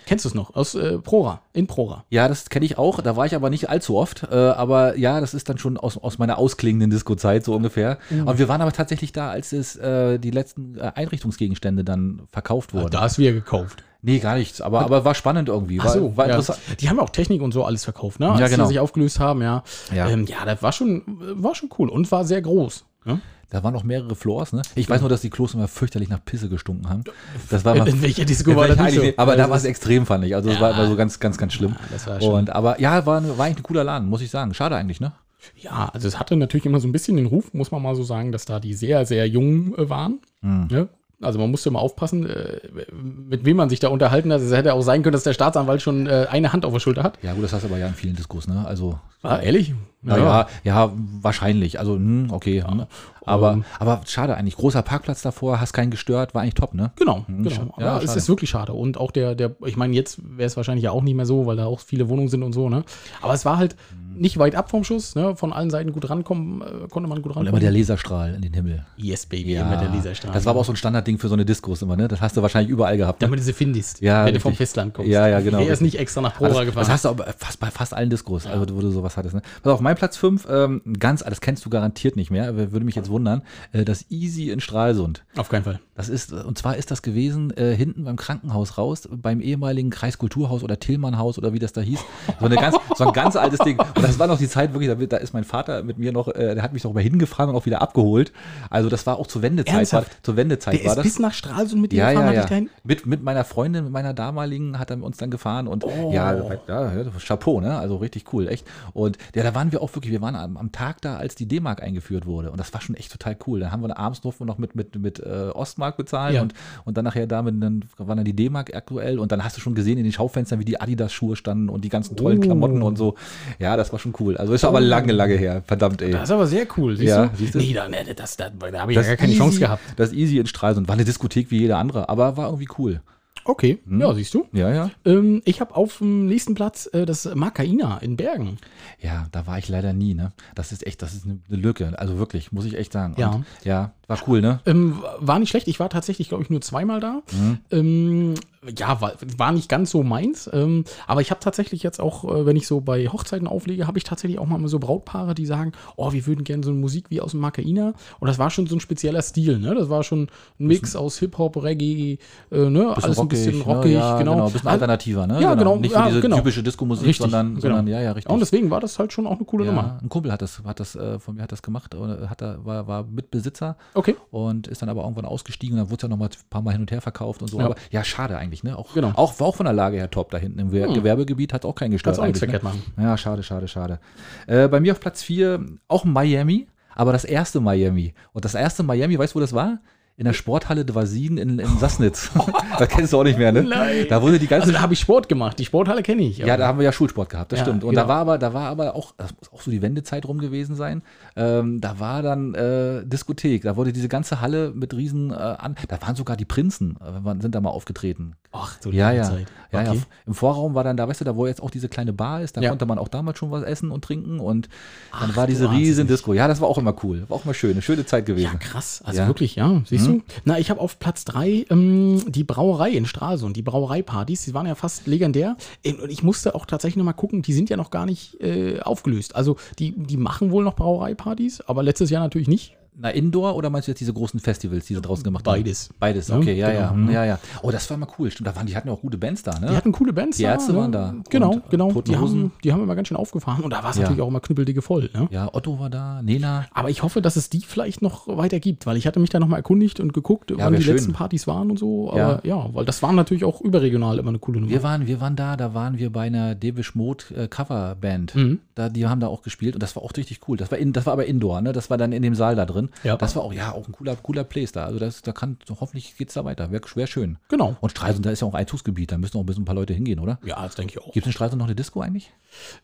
Kennst 0.07 0.25
du 0.25 0.29
es 0.31 0.35
noch? 0.35 0.57
Aus 0.57 0.75
äh, 0.75 0.99
Prora, 0.99 1.43
in 1.53 1.69
Prora. 1.69 2.05
Ja, 2.11 2.27
das 2.27 2.49
kenne 2.49 2.64
ich 2.66 2.79
auch. 2.79 3.01
Da 3.01 3.14
war 3.14 3.27
ich 3.27 3.37
aber 3.37 3.49
nicht 3.49 3.69
allzu 3.69 3.97
oft. 3.97 4.27
Äh, 4.29 4.35
aber 4.35 4.97
ja, 4.99 5.21
das 5.21 5.35
ist 5.35 5.49
dann 5.49 5.59
schon 5.59 5.77
aus, 5.77 5.97
aus 5.99 6.19
meiner 6.19 6.39
ausklingenden 6.39 6.91
Disco-Zeit 6.91 7.45
so 7.45 7.55
ungefähr. 7.55 7.99
Mhm. 8.11 8.27
Und 8.27 8.39
wir 8.41 8.49
waren 8.49 8.61
aber 8.61 8.73
tatsächlich 8.73 9.12
da, 9.12 9.31
als 9.31 9.53
es 9.53 9.77
äh, 9.77 10.19
die 10.19 10.31
letzten 10.33 10.77
äh, 10.79 10.91
Einrichtungsgegenstände 10.97 11.85
dann 11.85 12.23
verkauft 12.33 12.75
wurden. 12.75 12.91
Da 12.91 13.03
hast 13.03 13.19
du 13.19 13.23
ja 13.23 13.31
gekauft. 13.31 13.85
nee, 14.03 14.19
gar 14.19 14.35
nichts. 14.37 14.61
Aber, 14.61 14.81
aber 14.81 15.05
war 15.05 15.14
spannend 15.14 15.49
irgendwie. 15.49 15.79
War, 15.79 15.91
so, 15.91 16.16
war 16.16 16.27
ja. 16.27 16.33
interessant. 16.37 16.59
Die 16.81 16.89
haben 16.89 16.99
auch 16.99 17.11
Technik 17.11 17.41
und 17.41 17.53
so 17.53 17.64
alles 17.64 17.85
verkauft, 17.85 18.19
ne? 18.19 18.31
Als 18.33 18.41
Ja, 18.41 18.49
genau. 18.49 18.64
die 18.64 18.69
sich 18.71 18.81
aufgelöst 18.81 19.21
haben, 19.21 19.43
ja. 19.43 19.62
Ja. 19.95 20.09
Ähm, 20.09 20.27
ja, 20.27 20.45
das 20.45 20.61
war 20.61 20.73
schon, 20.73 21.03
war 21.41 21.55
schon 21.55 21.69
cool 21.79 21.89
und 21.89 22.11
war 22.11 22.25
sehr 22.25 22.43
groß. 22.43 22.85
Ne? 23.05 23.21
Da 23.51 23.62
waren 23.64 23.72
noch 23.72 23.82
mehrere 23.84 24.14
Floors. 24.14 24.53
Ne? 24.53 24.61
Ich 24.74 24.90
weiß 24.90 25.01
nur, 25.01 25.09
dass 25.09 25.22
die 25.22 25.30
Klos 25.30 25.55
immer 25.55 25.68
fürchterlich 25.68 26.09
nach 26.11 26.22
Pisse 26.24 26.49
gestunken 26.51 26.88
haben. 26.90 27.05
Das 27.49 27.64
war 27.64 27.74
mal. 27.74 27.88
In 27.88 28.03
welcher 28.03 28.24
Disco 28.26 28.55
war 28.55 28.68
das 28.68 28.94
so? 28.94 29.03
aber 29.16 29.36
da 29.36 29.49
war 29.49 29.57
es 29.57 29.64
extrem, 29.64 30.05
fand 30.05 30.24
ich. 30.26 30.34
Also 30.34 30.51
es 30.51 30.57
Ja. 30.57 30.61
war 30.61 30.72
immer 30.72 30.86
so 30.86 30.96
ganz, 30.96 31.18
ganz, 31.18 31.38
ganz 31.38 31.55
schlimm. 31.55 31.74
das 31.90 32.07
war 32.07 32.20
schon- 32.20 32.34
Und, 32.34 32.51
aber 32.51 32.78
ja, 32.80 33.07
war, 33.07 33.22
war 33.38 33.46
eigentlich 33.46 33.59
ein 33.59 33.62
cooler 33.62 33.84
Laden, 33.84 34.09
muss 34.09 34.20
ich 34.20 34.30
sagen. 34.30 34.53
Schade 34.53 34.76
eigentlich, 34.76 35.01
ne? 35.01 35.12
Ja, 35.57 35.88
also 35.94 36.07
es 36.09 36.18
hatte 36.18 36.36
natürlich 36.36 36.66
immer 36.66 36.80
so 36.80 36.88
ein 36.88 36.92
bisschen 36.92 37.16
den 37.16 37.26
Ruf, 37.26 37.55
muss 37.55 37.70
man 37.70 37.80
mal 37.82 37.94
so 37.94 38.03
sagen, 38.03 38.32
dass 38.32 38.44
da 38.44 38.61
die 38.61 38.74
sehr, 38.74 39.07
sehr 39.07 39.26
jung 39.26 39.74
äh, 39.78 39.88
waren. 39.88 40.18
Hm. 40.42 40.66
Ne? 40.70 40.88
Also 41.22 41.38
man 41.38 41.51
musste 41.51 41.70
mal 41.70 41.78
aufpassen, 41.80 42.26
äh, 42.28 42.61
mit 42.92 43.44
wem 43.44 43.57
man 43.57 43.68
sich 43.70 43.80
da 43.80 43.88
unterhalten 43.88 44.32
hat. 44.32 44.40
Es 44.40 44.53
hätte 44.53 44.74
auch 44.74 44.82
sein 44.82 45.03
können, 45.03 45.14
dass 45.14 45.24
der 45.24 45.32
Staatsanwalt 45.32 45.80
schon 45.82 46.07
äh, 46.07 46.26
eine 46.30 46.53
Hand 46.53 46.64
auf 46.64 46.72
der 46.72 46.80
Schulter 46.80 47.03
hat. 47.03 47.18
Ja, 47.22 47.32
gut, 47.32 47.42
das 47.44 47.53
hast 47.53 47.62
du 47.62 47.68
aber 47.68 47.78
ja 47.78 47.88
in 47.88 47.94
vielen 47.94 48.14
Diskurs, 48.14 48.46
ne? 48.46 48.64
Also, 48.66 48.99
Ah, 49.22 49.38
ehrlich? 49.38 49.74
Naja, 50.03 50.46
ja, 50.64 50.92
wahrscheinlich. 51.22 51.78
Also, 51.78 51.94
hm, 51.96 52.28
okay. 52.30 52.62
hm. 52.66 52.84
Aber, 53.26 53.53
Ähm. 53.53 53.64
aber 53.78 54.01
schade 54.07 54.34
eigentlich. 54.36 54.57
Großer 54.57 54.80
Parkplatz 54.80 55.20
davor, 55.20 55.61
hast 55.61 55.74
keinen 55.74 55.90
gestört, 55.90 56.34
war 56.34 56.40
eigentlich 56.42 56.55
top, 56.55 56.72
ne? 56.72 56.92
Genau, 56.96 57.26
Hm, 57.26 57.42
genau. 57.44 57.74
ja, 57.78 57.99
es 58.01 58.16
ist 58.16 58.26
wirklich 58.28 58.49
schade. 58.49 58.72
Und 58.72 58.96
auch 58.96 59.11
der, 59.11 59.34
der, 59.34 59.55
ich 59.66 59.76
meine, 59.76 59.94
jetzt 59.94 60.18
wäre 60.24 60.46
es 60.46 60.57
wahrscheinlich 60.57 60.84
ja 60.84 60.92
auch 60.92 61.03
nicht 61.03 61.14
mehr 61.14 61.26
so, 61.26 61.44
weil 61.44 61.57
da 61.57 61.66
auch 61.66 61.80
viele 61.80 62.09
Wohnungen 62.09 62.28
sind 62.28 62.42
und 62.42 62.55
so, 62.55 62.70
ne? 62.70 62.84
Aber 63.20 63.34
es 63.34 63.44
war 63.44 63.59
halt 63.59 63.76
Hm. 63.90 64.18
nicht 64.22 64.38
weit 64.38 64.55
ab 64.55 64.70
vom 64.70 64.82
Schuss, 64.82 65.14
ne? 65.14 65.36
Von 65.36 65.53
allen 65.53 65.68
Seiten 65.68 65.92
gut 65.92 66.09
rankommen, 66.09 66.62
äh, 66.62 66.88
konnte 66.88 67.07
man 67.09 67.18
gut 67.20 67.32
Und 67.32 67.36
rankommen. 67.36 67.49
immer 67.49 67.61
der 67.61 67.70
Laserstrahl 67.70 68.34
in 68.36 68.40
den 68.40 68.55
Himmel. 68.55 68.86
yes, 68.96 69.26
Baby, 69.26 69.57
immer 69.57 69.76
der 69.76 69.90
Laserstrahl. 69.90 70.32
Das 70.32 70.46
war 70.46 70.53
aber 70.53 70.61
auch 70.61 70.64
so 70.64 70.72
ein 70.72 70.76
Standardding 70.76 71.18
für 71.18 71.28
so 71.28 71.34
eine 71.34 71.44
Diskos 71.44 71.82
immer, 71.82 71.96
ne? 71.96 72.09
Das 72.09 72.22
hast 72.22 72.34
du 72.34 72.40
wahrscheinlich 72.40 72.70
überall 72.70 72.96
gehabt. 72.96 73.20
Ne? 73.20 73.26
damit 73.26 73.40
du 73.40 73.44
sie 73.44 73.53
findest, 73.53 74.01
Ja, 74.01 74.24
wenn 74.24 74.32
du 74.32 74.40
vom 74.40 74.51
richtig. 74.53 74.68
Festland 74.68 74.94
kommst. 74.94 75.11
Ja, 75.11 75.28
ja, 75.28 75.40
genau, 75.40 75.59
Er 75.59 75.64
ist 75.64 75.70
richtig. 75.72 75.92
nicht 75.92 75.99
extra 76.01 76.22
nach 76.22 76.34
Prora 76.36 76.51
das, 76.51 76.64
gefahren. 76.64 76.80
das 76.80 76.88
hast 76.88 77.05
du 77.05 77.11
aber 77.11 77.26
fast 77.36 77.61
bei 77.61 77.70
fast 77.70 77.92
allen 77.92 78.09
Diskos, 78.09 78.46
also 78.46 78.74
wo 78.74 78.80
du 78.80 78.90
sowas 78.90 79.18
hattest. 79.18 79.34
Ne? 79.34 79.42
Pass 79.62 79.72
auf, 79.74 79.80
mein 79.89 79.97
Platz 79.97 80.18
5, 80.18 80.47
ähm, 80.51 80.82
ganz, 81.01 81.24
das 81.24 81.41
kennst 81.41 81.64
du 81.64 81.70
garantiert 81.70 82.14
nicht 82.14 82.30
mehr, 82.30 82.55
würde 82.72 82.84
mich 82.84 82.95
jetzt 82.95 83.09
wundern, 83.09 83.41
äh, 83.72 83.86
das 83.86 84.05
Easy 84.11 84.51
in 84.51 84.61
Stralsund. 84.61 85.24
Auf 85.34 85.49
keinen 85.49 85.64
Fall. 85.64 85.80
Das 85.95 86.11
ist, 86.11 86.30
und 86.30 86.59
zwar 86.59 86.76
ist 86.76 86.91
das 86.91 87.01
gewesen, 87.01 87.57
äh, 87.57 87.74
hinten 87.74 88.05
beim 88.05 88.16
Krankenhaus 88.16 88.76
raus, 88.76 89.09
beim 89.11 89.41
ehemaligen 89.41 89.89
Kreiskulturhaus 89.89 90.62
oder 90.62 90.78
Tillmannhaus 90.78 91.39
oder 91.39 91.55
wie 91.55 91.59
das 91.59 91.72
da 91.72 91.80
hieß. 91.80 92.01
So, 92.39 92.45
eine 92.45 92.57
ganz, 92.57 92.76
so 92.97 93.07
ein 93.07 93.12
ganz 93.14 93.34
altes 93.34 93.61
Ding. 93.61 93.78
Und 93.80 94.03
das 94.05 94.18
war 94.18 94.26
noch 94.26 94.36
die 94.36 94.49
Zeit 94.49 94.74
wirklich, 94.74 94.91
da, 94.91 94.95
da 95.07 95.16
ist 95.16 95.32
mein 95.32 95.45
Vater 95.45 95.82
mit 95.82 95.97
mir 95.97 96.12
noch, 96.12 96.28
äh, 96.28 96.55
der 96.55 96.62
hat 96.62 96.74
mich 96.74 96.84
noch 96.84 96.93
mal 96.93 97.03
hingefahren 97.03 97.49
und 97.51 97.57
auch 97.57 97.64
wieder 97.64 97.80
abgeholt. 97.80 98.30
Also 98.68 98.91
das 98.91 99.07
war 99.07 99.18
auch 99.18 99.26
zur 99.26 99.41
Wendezeit. 99.41 99.91
War, 99.95 100.05
zur 100.22 100.36
Wendezeit 100.36 100.74
Der 100.74 100.84
war 100.84 100.91
ist 100.93 100.97
das. 100.99 101.03
bis 101.05 101.18
nach 101.18 101.32
Stralsund 101.32 101.80
mit 101.80 101.93
dir 101.93 101.99
Ja, 101.99 102.11
gefahren, 102.12 102.34
ja, 102.34 102.47
ja. 102.47 102.66
Mit, 102.84 103.07
mit 103.07 103.22
meiner 103.22 103.45
Freundin, 103.45 103.84
mit 103.84 103.93
meiner 103.95 104.12
damaligen, 104.12 104.78
hat 104.78 104.91
er 104.91 105.03
uns 105.03 105.16
dann 105.16 105.30
gefahren 105.30 105.66
und 105.66 105.84
Oh. 105.84 106.12
ja, 106.12 106.34
ja, 106.68 106.93
ja, 106.95 107.05
Chapeau, 107.26 107.61
ne? 107.61 107.78
Also 107.78 107.97
richtig 107.97 108.32
cool, 108.34 108.49
echt. 108.49 108.66
Und 108.93 109.16
ja, 109.34 109.43
da 109.43 109.55
waren 109.55 109.72
wir 109.72 109.78
auch 109.81 109.95
wirklich, 109.95 110.12
wir 110.12 110.20
waren 110.20 110.35
am, 110.37 110.57
am 110.57 110.72
Tag 110.72 111.01
da, 111.03 111.16
als 111.16 111.35
die 111.35 111.47
D-Mark 111.47 111.83
eingeführt 111.83 112.26
wurde. 112.26 112.51
Und 112.51 112.59
das 112.59 112.72
war 112.74 112.81
schon 112.81 112.95
echt 112.95 113.12
total 113.12 113.37
cool. 113.47 113.61
Dann 113.61 113.72
haben 113.72 113.83
wir 113.83 113.97
abends 113.99 114.20
durften 114.20 114.41
wir 114.43 114.47
noch 114.47 114.59
mit, 114.59 114.74
mit, 114.74 114.97
mit 114.97 115.18
äh, 115.20 115.51
Ostmark 115.55 115.97
bezahlen 115.97 116.35
Ja. 116.35 116.43
und, 116.43 116.55
und 116.85 116.97
dann 116.97 117.05
nachher 117.05 117.26
damit, 117.26 117.62
dann 117.62 117.85
war 117.97 118.14
dann 118.16 118.24
die 118.24 118.35
D-Mark 118.35 118.74
aktuell 118.74 119.18
und 119.18 119.33
dann 119.33 119.45
hast 119.45 119.57
du 119.57 119.61
schon 119.61 119.74
gesehen 119.74 119.99
in 119.99 120.05
den 120.05 120.12
Schaufenstern, 120.12 120.61
wie 120.61 120.64
die 120.64 120.81
Adidas-Schuhe 120.81 121.37
standen 121.37 121.68
und 121.68 121.85
die 121.85 121.89
ganzen 121.89 122.16
tollen 122.16 122.39
Oh. 122.39 122.43
Klamotten 122.43 122.83
und 122.83 122.97
so. 122.99 123.14
Ja, 123.59 123.76
das 123.76 123.93
war 123.93 123.99
schon 123.99 124.14
cool. 124.20 124.37
Also 124.37 124.53
ist 124.53 124.64
aber 124.64 124.81
lange, 124.81 125.12
lange 125.12 125.35
her. 125.37 125.62
Verdammt, 125.66 126.03
ey. 126.03 126.12
Das 126.12 126.24
ist 126.24 126.31
aber 126.31 126.47
sehr 126.47 126.66
cool, 126.76 126.97
siehst 126.97 127.09
Ja, 127.09 127.26
du? 127.26 127.37
siehst 127.37 127.55
du? 127.55 127.59
Nee, 127.59 127.72
da, 127.72 127.89
nee, 127.89 127.97
das, 128.14 128.37
da, 128.37 128.51
da 128.51 128.81
habe 128.81 128.93
ich 128.93 128.97
ja 128.97 129.03
gar 129.03 129.16
keine 129.16 129.31
Easy, 129.33 129.39
Chance 129.41 129.59
gehabt. 129.61 129.83
Das 129.97 130.12
Easy 130.12 130.39
in 130.39 130.47
Stralsund 130.47 130.89
war 130.89 130.95
eine 130.95 131.05
Diskothek 131.05 131.51
wie 131.51 131.59
jede 131.61 131.76
andere, 131.76 132.09
aber 132.09 132.37
war 132.37 132.47
irgendwie 132.47 132.68
cool. 132.79 133.01
Okay, 133.49 133.78
Hm? 133.88 134.01
ja, 134.03 134.12
siehst 134.12 134.34
du. 134.34 134.46
Ja, 134.53 134.70
ja. 134.70 134.90
Ähm, 135.07 135.40
ich 135.46 135.62
habe 135.62 135.74
auf 135.74 135.99
dem 135.99 136.26
nächsten 136.26 136.55
Platz 136.55 136.86
äh, 136.92 137.07
das 137.07 137.24
Makaina 137.34 137.96
in 137.96 138.18
Bergen. 138.18 138.59
Ja, 139.01 139.26
da 139.32 139.46
war 139.46 139.57
ich 139.57 139.70
leider 139.70 139.94
nie, 139.94 140.12
ne? 140.12 140.32
Das 140.55 140.70
ist 140.70 140.86
echt, 140.86 141.01
das 141.01 141.14
ist 141.14 141.24
eine, 141.24 141.38
Lücke. 141.49 141.99
Also 141.99 142.18
wirklich, 142.18 142.53
muss 142.53 142.66
ich 142.66 142.76
echt 142.76 142.92
sagen. 142.92 143.14
Ja. 143.16 143.30
Und, 143.30 143.46
ja, 143.64 143.92
war 144.07 144.18
cool, 144.26 144.42
ne? 144.42 144.61
Ähm, 144.66 145.03
war 145.18 145.38
nicht 145.38 145.49
schlecht. 145.49 145.66
Ich 145.66 145.80
war 145.80 145.88
tatsächlich, 145.88 146.28
glaube 146.28 146.42
ich, 146.42 146.51
nur 146.51 146.61
zweimal 146.61 147.01
da. 147.01 147.22
Mhm. 147.32 147.59
Ähm, 147.70 148.34
ja, 148.76 149.01
war, 149.01 149.12
war 149.36 149.53
nicht 149.53 149.68
ganz 149.68 149.90
so 149.90 150.03
meins. 150.03 150.49
Ähm, 150.53 150.84
aber 151.07 151.20
ich 151.20 151.30
habe 151.30 151.40
tatsächlich 151.40 151.82
jetzt 151.82 152.01
auch, 152.01 152.24
äh, 152.24 152.44
wenn 152.44 152.57
ich 152.57 152.66
so 152.66 152.80
bei 152.80 153.07
Hochzeiten 153.07 153.46
auflege, 153.46 153.86
habe 153.86 153.99
ich 153.99 154.05
tatsächlich 154.05 154.38
auch 154.38 154.46
mal 154.46 154.66
so 154.68 154.78
Brautpaare, 154.78 155.34
die 155.34 155.46
sagen, 155.46 155.72
oh, 155.96 156.12
wir 156.12 156.26
würden 156.26 156.44
gerne 156.44 156.64
so 156.64 156.70
eine 156.70 156.78
Musik 156.78 157.07
wie 157.11 157.20
aus 157.20 157.30
dem 157.30 157.40
Makaina. 157.40 157.92
Und 158.18 158.28
das 158.28 158.38
war 158.38 158.51
schon 158.51 158.66
so 158.66 158.76
ein 158.76 158.80
spezieller 158.80 159.22
Stil, 159.22 159.59
ne? 159.59 159.74
Das 159.74 159.88
war 159.88 160.03
schon 160.03 160.28
ein 160.59 160.66
Mix 160.66 160.96
aus 160.96 161.18
Hip-Hop, 161.18 161.62
Reggae, 161.62 162.18
äh, 162.51 162.70
ne? 162.70 162.96
Alles 162.96 163.18
ein 163.18 163.28
bisschen 163.28 163.38
rockig, 163.66 163.93
ne? 163.93 163.99
ja, 163.99 164.18
genau. 164.18 164.47
Ein 164.47 164.53
bisschen 164.53 164.68
alternativer, 164.68 165.26
ne? 165.26 165.41
Ja, 165.41 165.55
genau, 165.55 165.76
Nicht 165.76 165.93
ja, 165.95 166.07
diese 166.09 166.20
genau. 166.20 166.36
typische 166.36 166.62
Disco-Musik, 166.62 167.16
sondern, 167.16 167.49
genau. 167.51 167.61
sondern, 167.61 167.86
ja, 167.86 168.01
ja, 168.01 168.12
richtig. 168.12 168.32
Und 168.32 168.41
deswegen 168.41 168.70
war 168.70 168.80
das 168.80 168.99
halt 168.99 169.12
schon 169.12 169.26
auch 169.26 169.36
eine 169.36 169.45
coole 169.45 169.64
Nummer. 169.66 169.99
ein 170.03 170.09
Kumpel 170.09 170.32
hat 170.32 170.43
das, 170.43 170.62
hat 170.64 170.80
das 170.80 170.95
äh, 170.97 171.18
von 171.18 171.36
mir 171.36 171.43
hat 171.43 171.53
das 171.53 171.62
gemacht, 171.62 171.95
oder 171.95 172.28
hat 172.30 172.41
da, 172.43 172.57
war, 172.64 172.86
war 172.86 173.05
Mitbesitzer 173.05 173.76
Okay. 173.95 174.16
und 174.30 174.66
ist 174.68 174.82
dann 174.82 174.89
aber 174.89 175.03
irgendwann 175.03 175.24
ausgestiegen 175.24 175.76
und 175.78 175.84
dann 175.84 175.91
wurde 175.91 175.97
es 175.99 176.03
ja 176.03 176.09
noch 176.09 176.16
mal 176.16 176.26
ein 176.26 176.36
paar 176.51 176.62
Mal 176.62 176.72
hin 176.72 176.80
und 176.82 176.91
her 176.91 177.01
verkauft 177.01 177.43
und 177.43 177.49
so. 177.49 177.59
Ja. 177.59 177.66
Aber 177.66 177.74
ja, 177.91 178.05
schade 178.05 178.36
eigentlich, 178.39 178.62
ne? 178.64 178.76
Auch, 178.76 178.95
Genau. 178.95 179.12
auch, 179.14 179.39
war 179.41 179.47
auch 179.49 179.57
von 179.57 179.64
der 179.64 179.72
Lage 179.74 179.97
her 179.97 180.11
top 180.11 180.30
da 180.30 180.39
hinten 180.39 180.59
im 180.59 180.72
Hm. 180.72 180.95
Gewerbegebiet, 180.95 181.53
hat 181.53 181.64
auch 181.64 181.74
keinen 181.74 181.91
gestört. 181.93 182.16
Kannst 182.16 182.20
auch 182.20 182.24
nichts 182.26 182.39
verkehrt 182.39 182.62
machen. 182.62 182.82
Ja, 182.99 183.16
schade, 183.16 183.43
schade, 183.43 183.68
schade. 183.68 184.01
Äh, 184.47 184.68
bei 184.68 184.80
mir 184.80 184.93
auf 184.93 185.01
Platz 185.01 185.22
4 185.22 185.64
auch 185.89 186.05
Miami, 186.05 186.66
aber 186.95 187.12
das 187.12 187.24
erste 187.24 187.61
Miami. 187.61 188.14
Und 188.32 188.45
das 188.45 188.55
erste 188.55 188.82
Miami, 188.82 189.18
weißt 189.18 189.34
du, 189.34 189.36
wo 189.36 189.41
das 189.41 189.53
war? 189.53 189.78
In 190.19 190.25
der 190.25 190.33
Sporthalle 190.33 190.85
Dwasin 190.85 191.39
in, 191.39 191.61
in 191.61 191.79
Sassnitz. 191.79 192.33
das 192.79 192.89
kennst 192.89 193.12
du 193.12 193.21
auch 193.21 193.23
nicht 193.23 193.39
mehr, 193.39 193.53
ne? 193.53 193.62
Nein. 193.62 194.07
Da 194.09 194.21
wurde 194.21 194.41
die 194.41 194.49
ganze 194.49 194.64
Also 194.64 194.73
da 194.73 194.81
habe 194.81 194.93
ich 194.93 194.99
Sport 194.99 195.29
gemacht. 195.29 195.57
Die 195.61 195.64
Sporthalle 195.64 196.03
kenne 196.03 196.23
ich. 196.23 196.39
ja, 196.39 196.57
da 196.57 196.66
haben 196.66 196.79
wir 196.79 196.85
ja 196.85 196.91
Schulsport 196.91 197.31
gehabt, 197.31 197.53
das 197.53 197.61
Ja, 197.61 197.64
stimmt. 197.66 197.85
Und 197.85 197.91
genau. 197.91 198.03
da 198.03 198.09
war 198.09 198.16
aber, 198.16 198.37
da 198.37 198.53
war 198.53 198.69
aber 198.69 198.97
auch, 198.97 199.14
das 199.16 199.33
muss 199.39 199.53
auch 199.53 199.61
so 199.61 199.71
die 199.71 199.81
Wendezeit 199.81 200.27
rum 200.27 200.41
gewesen 200.41 200.75
sein. 200.75 201.03
Ähm, 201.37 201.81
da 201.81 202.01
war 202.01 202.23
dann 202.23 202.53
äh, 202.55 203.07
Diskothek. 203.07 203.62
Da 203.62 203.77
wurde 203.77 203.93
diese 203.93 204.09
ganze 204.09 204.41
Halle 204.41 204.73
mit 204.75 204.93
riesen 204.93 205.31
äh, 205.31 205.35
an. 205.35 205.77
Da 205.87 206.03
waren 206.03 206.16
sogar 206.16 206.37
die 206.37 206.45
Prinzen, 206.45 206.97
äh, 207.01 207.41
sind 207.41 207.55
da 207.55 207.61
mal 207.61 207.71
aufgetreten. 207.71 208.35
Ach, 208.51 208.78
so 208.80 208.90
Ja, 208.90 209.12
ja. 209.12 209.24
Zeit. 209.24 209.46
ja, 209.72 209.82
ja. 209.82 209.90
Okay. 209.90 210.01
Im 210.26 210.32
Vorraum 210.34 210.74
war 210.74 210.82
dann 210.82 210.96
da, 210.96 211.07
weißt 211.07 211.20
du, 211.20 211.24
da 211.26 211.36
wo 211.36 211.46
jetzt 211.46 211.62
auch 211.62 211.70
diese 211.70 211.88
kleine 211.90 212.14
Bar 212.14 212.40
ist, 212.40 212.57
da 212.57 212.62
Ja. 212.62 212.70
konnte 212.70 212.86
man 212.86 212.99
auch 212.99 213.09
damals 213.09 213.38
schon 213.38 213.51
was 213.51 213.62
essen 213.62 213.90
und 213.90 214.03
trinken 214.03 214.40
und 214.40 214.70
dann 215.12 215.30
Ach, 215.32 215.36
war 215.36 215.46
diese 215.46 215.66
es 215.66 215.70
riesen. 215.70 216.07
Disco. 216.07 216.32
Ja, 216.32 216.49
das 216.49 216.61
war 216.62 216.68
auch 216.68 216.78
immer 216.78 216.94
cool. 217.05 217.24
War 217.28 217.36
auch 217.36 217.44
immer 217.44 217.53
schön, 217.53 217.72
eine 217.72 217.82
schöne 217.82 218.07
Zeit 218.07 218.24
gewesen. 218.24 218.44
Ja, 218.51 218.55
krass. 218.59 219.03
Also 219.05 219.20
Ja. 219.20 219.26
wirklich, 219.26 219.55
ja. 219.57 219.82
Siehst 219.84 220.09
Mhm. 220.09 220.12
du? 220.20 220.22
Na, 220.46 220.59
ich 220.59 220.70
habe 220.70 220.80
auf 220.80 220.99
Platz 220.99 221.26
drei 221.26 221.66
ähm, 221.68 222.22
die 222.26 222.42
Brauerei 222.44 222.90
in 222.90 223.05
Stralsund, 223.05 223.55
die 223.55 223.62
Brauereipartys, 223.62 224.46
die 224.46 224.55
waren 224.55 224.66
ja 224.66 224.74
fast 224.74 225.07
legendär. 225.07 225.57
Und 225.84 226.09
ich 226.11 226.22
musste 226.22 226.55
auch 226.55 226.64
tatsächlich 226.64 226.96
noch 226.96 227.05
mal 227.05 227.12
gucken, 227.12 227.42
die 227.42 227.53
sind 227.53 227.68
ja 227.68 227.76
noch 227.76 227.90
gar 227.90 228.07
nicht 228.07 228.40
äh, 228.40 228.80
aufgelöst. 228.80 229.36
Also 229.36 229.57
die, 229.78 229.92
die 229.94 230.16
machen 230.16 230.51
wohl 230.53 230.64
noch 230.64 230.74
Brauereipartys, 230.74 231.61
aber 231.66 231.82
letztes 231.82 232.09
Jahr 232.09 232.22
natürlich 232.22 232.49
nicht. 232.49 232.78
Na, 233.01 233.11
Indoor 233.11 233.55
oder 233.55 233.70
meinst 233.70 233.86
du 233.86 233.92
jetzt 233.92 234.01
diese 234.01 234.12
großen 234.12 234.40
Festivals, 234.40 234.86
die 234.86 234.94
sie 234.94 235.01
draußen 235.01 235.22
gemacht 235.22 235.44
Beides. 235.44 235.88
haben? 235.88 235.96
Beides, 236.01 236.28
Ja, 236.28 236.36
okay, 236.36 236.55
ja, 236.55 236.66
genau, 236.68 236.80
ja, 236.80 236.92
ne? 236.92 237.12
ja, 237.12 237.24
ja. 237.24 237.38
Oh, 237.62 237.70
das 237.70 237.88
war 237.90 237.96
mal 237.96 238.09
cool. 238.18 238.28
Stimmt, 238.30 238.49
da 238.49 238.57
waren, 238.57 238.66
die 238.66 238.74
hatten 238.76 238.88
auch 238.88 239.01
gute 239.01 239.16
Bands 239.18 239.44
da, 239.44 239.57
ne? 239.61 239.68
Die 239.70 239.76
hatten 239.76 239.92
coole 239.92 240.12
Bands 240.12 240.36
Die 240.36 240.42
da. 240.42 240.51
Ärzte 240.51 240.72
ne? 240.72 240.78
waren 240.78 240.90
da. 240.92 241.14
Genau, 241.30 241.53
Und, 241.53 241.59
äh, 241.59 241.68
genau. 241.70 241.92
Toten 241.92 242.11
Die 242.11 242.16
Hosen. 242.18 242.38
haben, 242.40 242.53
die 242.64 242.72
haben 242.72 242.82
immer 242.82 242.96
ganz 242.96 243.07
schön 243.09 243.16
aufgefahren. 243.16 243.62
Und 243.62 243.70
da 243.72 243.84
war 243.84 243.90
es 243.90 243.96
Ja. 243.96 244.03
natürlich 244.03 244.20
auch 244.22 244.26
immer 244.28 244.40
knüppeldicke 244.40 244.82
voll. 244.82 245.11
Ne? 245.14 245.28
Ja, 245.30 245.49
Otto 245.55 245.78
war 245.78 245.90
da, 245.90 246.22
Nena. 246.22 246.66
Aber 246.72 246.90
ich 246.90 247.05
hoffe, 247.05 247.22
dass 247.22 247.36
es 247.36 247.49
die 247.51 247.61
vielleicht 247.61 248.03
noch 248.03 248.26
weiter 248.26 248.59
gibt, 248.59 248.84
weil 248.86 248.96
ich 248.96 249.07
hatte 249.07 249.20
mich 249.20 249.30
da 249.30 249.38
noch 249.38 249.46
mal 249.49 249.59
erkundigt 249.59 250.01
und 250.01 250.12
geguckt, 250.12 250.51
wann 250.57 250.59
wär 250.72 250.78
die 250.78 250.84
schön. 250.84 250.94
letzten 250.94 251.12
Partys 251.12 251.46
waren 251.46 251.70
und 251.70 251.78
so. 251.78 252.11
Aber 252.11 252.18
Ja. 252.18 252.57
ja. 252.64 252.68
weil 252.74 252.84
das 252.84 253.01
waren 253.03 253.14
natürlich 253.14 253.44
auch 253.44 253.61
überregional 253.61 254.18
immer 254.18 254.30
eine 254.30 254.40
coole 254.40 254.59
Nummer. 254.61 254.72
Wir 254.72 254.82
waren, 254.82 255.07
wir 255.07 255.20
waren 255.20 255.36
da, 255.36 255.57
da 255.57 255.72
waren 255.72 255.99
wir 255.99 256.11
bei 256.11 256.22
einer 256.22 256.57
Devish 256.57 256.96
Mode 256.96 257.24
äh, 257.36 257.46
Coverband. 257.46 258.34
Mhm. 258.34 258.59
Da, 258.74 258.88
die 258.88 259.07
haben 259.07 259.20
da 259.20 259.28
auch 259.28 259.42
gespielt 259.42 259.74
und 259.74 259.82
das 259.82 259.94
war 259.96 260.03
auch 260.03 260.12
richtig 260.16 260.40
cool. 260.49 260.57
Das 260.57 260.70
war, 260.70 260.78
in, 260.78 260.92
das 260.92 261.07
war 261.07 261.12
aber 261.12 261.26
Indoor, 261.26 261.61
ne? 261.61 261.72
Das 261.72 261.90
war 261.90 261.96
dann 261.99 262.12
in 262.12 262.22
dem 262.22 262.34
Saal 262.34 262.57
da 262.57 262.66
drin. 262.66 262.88
Ja. 263.05 263.16
Das 263.16 263.36
war 263.36 263.43
auch, 263.43 263.53
ja, 263.53 263.72
auch 263.72 263.86
ein 263.86 263.93
cooler, 263.93 264.16
cooler 264.16 264.45
Place 264.45 264.72
da. 264.72 264.84
Also 264.84 264.99
das, 264.99 265.22
da 265.22 265.32
kann, 265.32 265.57
hoffentlich 265.80 266.16
geht's 266.16 266.34
da 266.34 266.45
weiter. 266.45 266.70
Wäre 266.70 266.82
wär 266.95 267.07
schön. 267.07 267.39
Genau. 267.49 267.76
Und 267.80 267.91
Stralsund, 267.91 268.24
da 268.26 268.30
ist 268.30 268.41
ja 268.41 268.47
auch 268.49 268.55
Einzugsgebiet, 268.55 269.12
da 269.12 269.18
müssen 269.18 269.36
auch 269.36 269.43
ein 269.43 269.47
bisschen 269.47 269.62
ein 269.62 269.66
paar 269.66 269.74
Leute 269.74 269.93
hingehen, 269.95 270.18
oder? 270.20 270.39
Ja, 270.45 270.62
das 270.62 270.74
denke 270.74 270.95
ich 270.97 271.01
auch. 271.03 271.12
Gibt 271.12 271.26
es 271.26 271.28
in 271.28 271.32
Stralsund 271.32 271.59
noch 271.59 271.66
eine 271.66 271.74
Disco 271.76 272.01
eigentlich? 272.01 272.32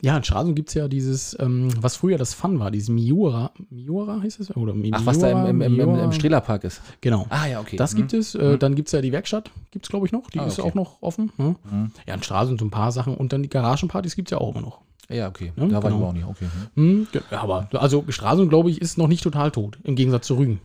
Ja, 0.02 0.16
in 0.16 0.24
Stralsund 0.24 0.56
gibt 0.56 0.68
es 0.68 0.74
ja 0.74 0.88
dieses, 0.88 1.36
ähm, 1.40 1.70
was 1.82 1.96
früher 1.96 2.18
das 2.18 2.34
Fun 2.34 2.58
war, 2.60 2.70
dieses 2.70 2.88
Miura. 2.90 3.50
Miura 3.70 4.20
heißt 4.22 4.40
es? 4.40 4.54
Oder 4.56 4.72
Mi- 4.74 4.90
Ach, 4.92 5.04
was 5.06 5.18
da 5.18 5.30
im, 5.30 5.46
im, 5.46 5.62
im, 5.62 5.80
im, 5.80 5.92
Miura? 5.92 6.12
Strehlerpark 6.12 6.64
ist. 6.64 6.82
Genau. 7.00 7.26
Ah, 7.30 7.46
ja, 7.46 7.60
okay. 7.60 7.76
Das 7.76 7.92
Mhm. 7.94 7.96
gibt 7.98 8.12
es. 8.12 8.34
Äh, 8.34 8.58
Dann 8.58 8.74
gibt 8.74 8.88
es 8.88 8.92
ja 8.92 9.00
die 9.00 9.12
Werkstatt, 9.12 9.50
gibt 9.70 9.86
es 9.86 9.90
glaube 9.90 10.06
ich 10.06 10.12
noch. 10.12 10.28
Die 10.30 10.38
Ah, 10.38 10.46
ist 10.46 10.58
okay. 10.58 10.68
auch 10.70 10.74
noch 10.74 11.02
offen. 11.02 11.32
Ne? 11.38 11.56
Mhm. 11.70 11.92
Ja, 12.06 12.14
in 12.14 12.22
Stralsund 12.22 12.60
so 12.60 12.66
ein 12.66 12.70
paar 12.70 12.92
Sachen. 12.92 13.16
Und 13.16 13.32
dann 13.32 13.42
die 13.42 13.48
Garagenpartys 13.48 14.16
gibt 14.16 14.28
es 14.28 14.32
ja 14.32 14.38
auch 14.38 14.50
immer 14.52 14.60
noch. 14.60 14.80
Ja, 15.10 15.28
okay. 15.28 15.52
Ja, 15.56 15.66
da 15.66 15.74
war 15.74 15.78
ich 15.78 15.82
genau. 15.82 15.96
aber 15.96 16.06
auch 16.08 16.12
nicht. 16.12 16.26
Okay. 16.26 16.46
hm. 16.74 17.06
Hm, 17.12 17.22
ja, 17.30 17.40
aber 17.42 17.68
also 17.72 18.04
Stralsund, 18.08 18.48
glaube 18.50 18.70
ich, 18.70 18.80
ist 18.80 18.98
noch 18.98 19.08
nicht 19.08 19.22
total 19.22 19.50
tot, 19.50 19.78
im 19.84 19.96
Gegensatz 19.96 20.26
zu 20.26 20.34
Rügen. 20.36 20.60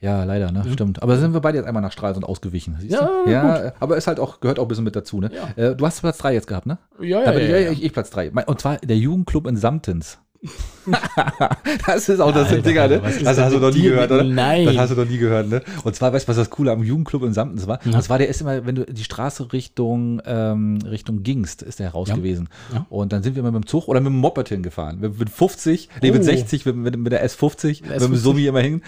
Ja, 0.00 0.24
leider, 0.24 0.52
ne? 0.52 0.62
Stimmt. 0.70 1.02
Aber 1.02 1.16
sind 1.16 1.32
wir 1.32 1.40
beide 1.40 1.56
jetzt 1.58 1.66
einmal 1.66 1.82
nach 1.82 1.90
Stralsund 1.92 2.26
ausgewichen. 2.26 2.76
Siehst 2.78 2.92
Ja, 2.92 3.10
du? 3.24 3.30
ja 3.30 3.72
aber 3.80 3.96
ist 3.96 4.06
halt 4.06 4.20
auch, 4.20 4.40
gehört 4.40 4.58
auch 4.58 4.64
ein 4.64 4.68
bisschen 4.68 4.84
mit 4.84 4.94
dazu, 4.94 5.20
ne? 5.20 5.30
Ja. 5.34 5.64
Äh, 5.70 5.74
du 5.74 5.86
hast 5.86 6.00
Platz 6.00 6.18
3 6.18 6.34
jetzt 6.34 6.46
gehabt, 6.46 6.66
ne? 6.66 6.78
Ja, 7.00 7.24
Da 7.24 7.32
bin 7.32 7.42
ich, 7.42 7.48
ja, 7.48 7.70
Ich, 7.70 7.82
ich 7.82 7.92
Platz 7.94 8.10
3. 8.10 8.30
Und 8.30 8.60
zwar 8.60 8.76
der 8.76 8.96
Jugendclub 8.98 9.46
in 9.46 9.56
Samtens. 9.56 10.18
das 11.86 12.08
ist 12.08 12.20
auch 12.20 12.32
das 12.32 12.48
Alter, 12.48 12.62
Dinger, 12.62 12.86
ne? 12.88 13.02
Das 13.24 13.38
hast 13.38 13.52
du 13.52 13.58
noch 13.58 13.72
nie 13.74 13.82
gehört, 13.82 14.10
oder? 14.10 14.22
Nein. 14.22 14.66
Das 14.66 14.76
hast 14.76 14.92
du 14.92 14.94
noch 14.96 15.04
nie 15.08 15.18
gehört, 15.18 15.48
ne? 15.48 15.62
Und 15.82 15.96
zwar, 15.96 16.12
weißt 16.12 16.26
du, 16.26 16.28
was 16.30 16.36
das 16.36 16.50
Coole 16.50 16.70
am 16.70 16.82
Jugendclub 16.84 17.24
in 17.24 17.32
Samtens 17.32 17.66
war? 17.66 17.80
Ja. 17.84 17.96
Und 17.96 18.02
zwar, 18.02 18.18
der 18.18 18.28
ist 18.28 18.40
immer, 18.40 18.66
wenn 18.66 18.76
du 18.76 18.84
die 18.86 19.02
Straße 19.02 19.52
Richtung, 19.52 20.22
ähm, 20.24 20.78
Richtung 20.88 21.22
Gingst, 21.24 21.62
ist 21.62 21.80
der 21.80 21.90
raus 21.90 22.08
Ja. 22.08 22.14
gewesen. 22.14 22.48
Ja. 22.72 22.86
Und 22.88 23.12
dann 23.12 23.22
sind 23.24 23.34
wir 23.34 23.40
immer 23.40 23.50
mit 23.50 23.64
dem 23.64 23.66
Zug 23.66 23.88
oder 23.88 24.00
mit 24.00 24.12
dem 24.12 24.18
Moped 24.18 24.48
hingefahren. 24.48 25.00
Mit, 25.00 25.18
mit 25.18 25.30
50, 25.30 25.88
nee, 26.02 26.12
mit 26.12 26.20
Oh. 26.20 26.24
60, 26.24 26.66
mit, 26.66 26.76
mit, 26.76 26.96
mit 26.98 27.12
der 27.12 27.28
S50, 27.28 27.82
mit 27.88 28.00
dem 28.00 28.12
S50. 28.12 28.16
Summi 28.16 28.46
immer 28.46 28.60
hin. 28.60 28.82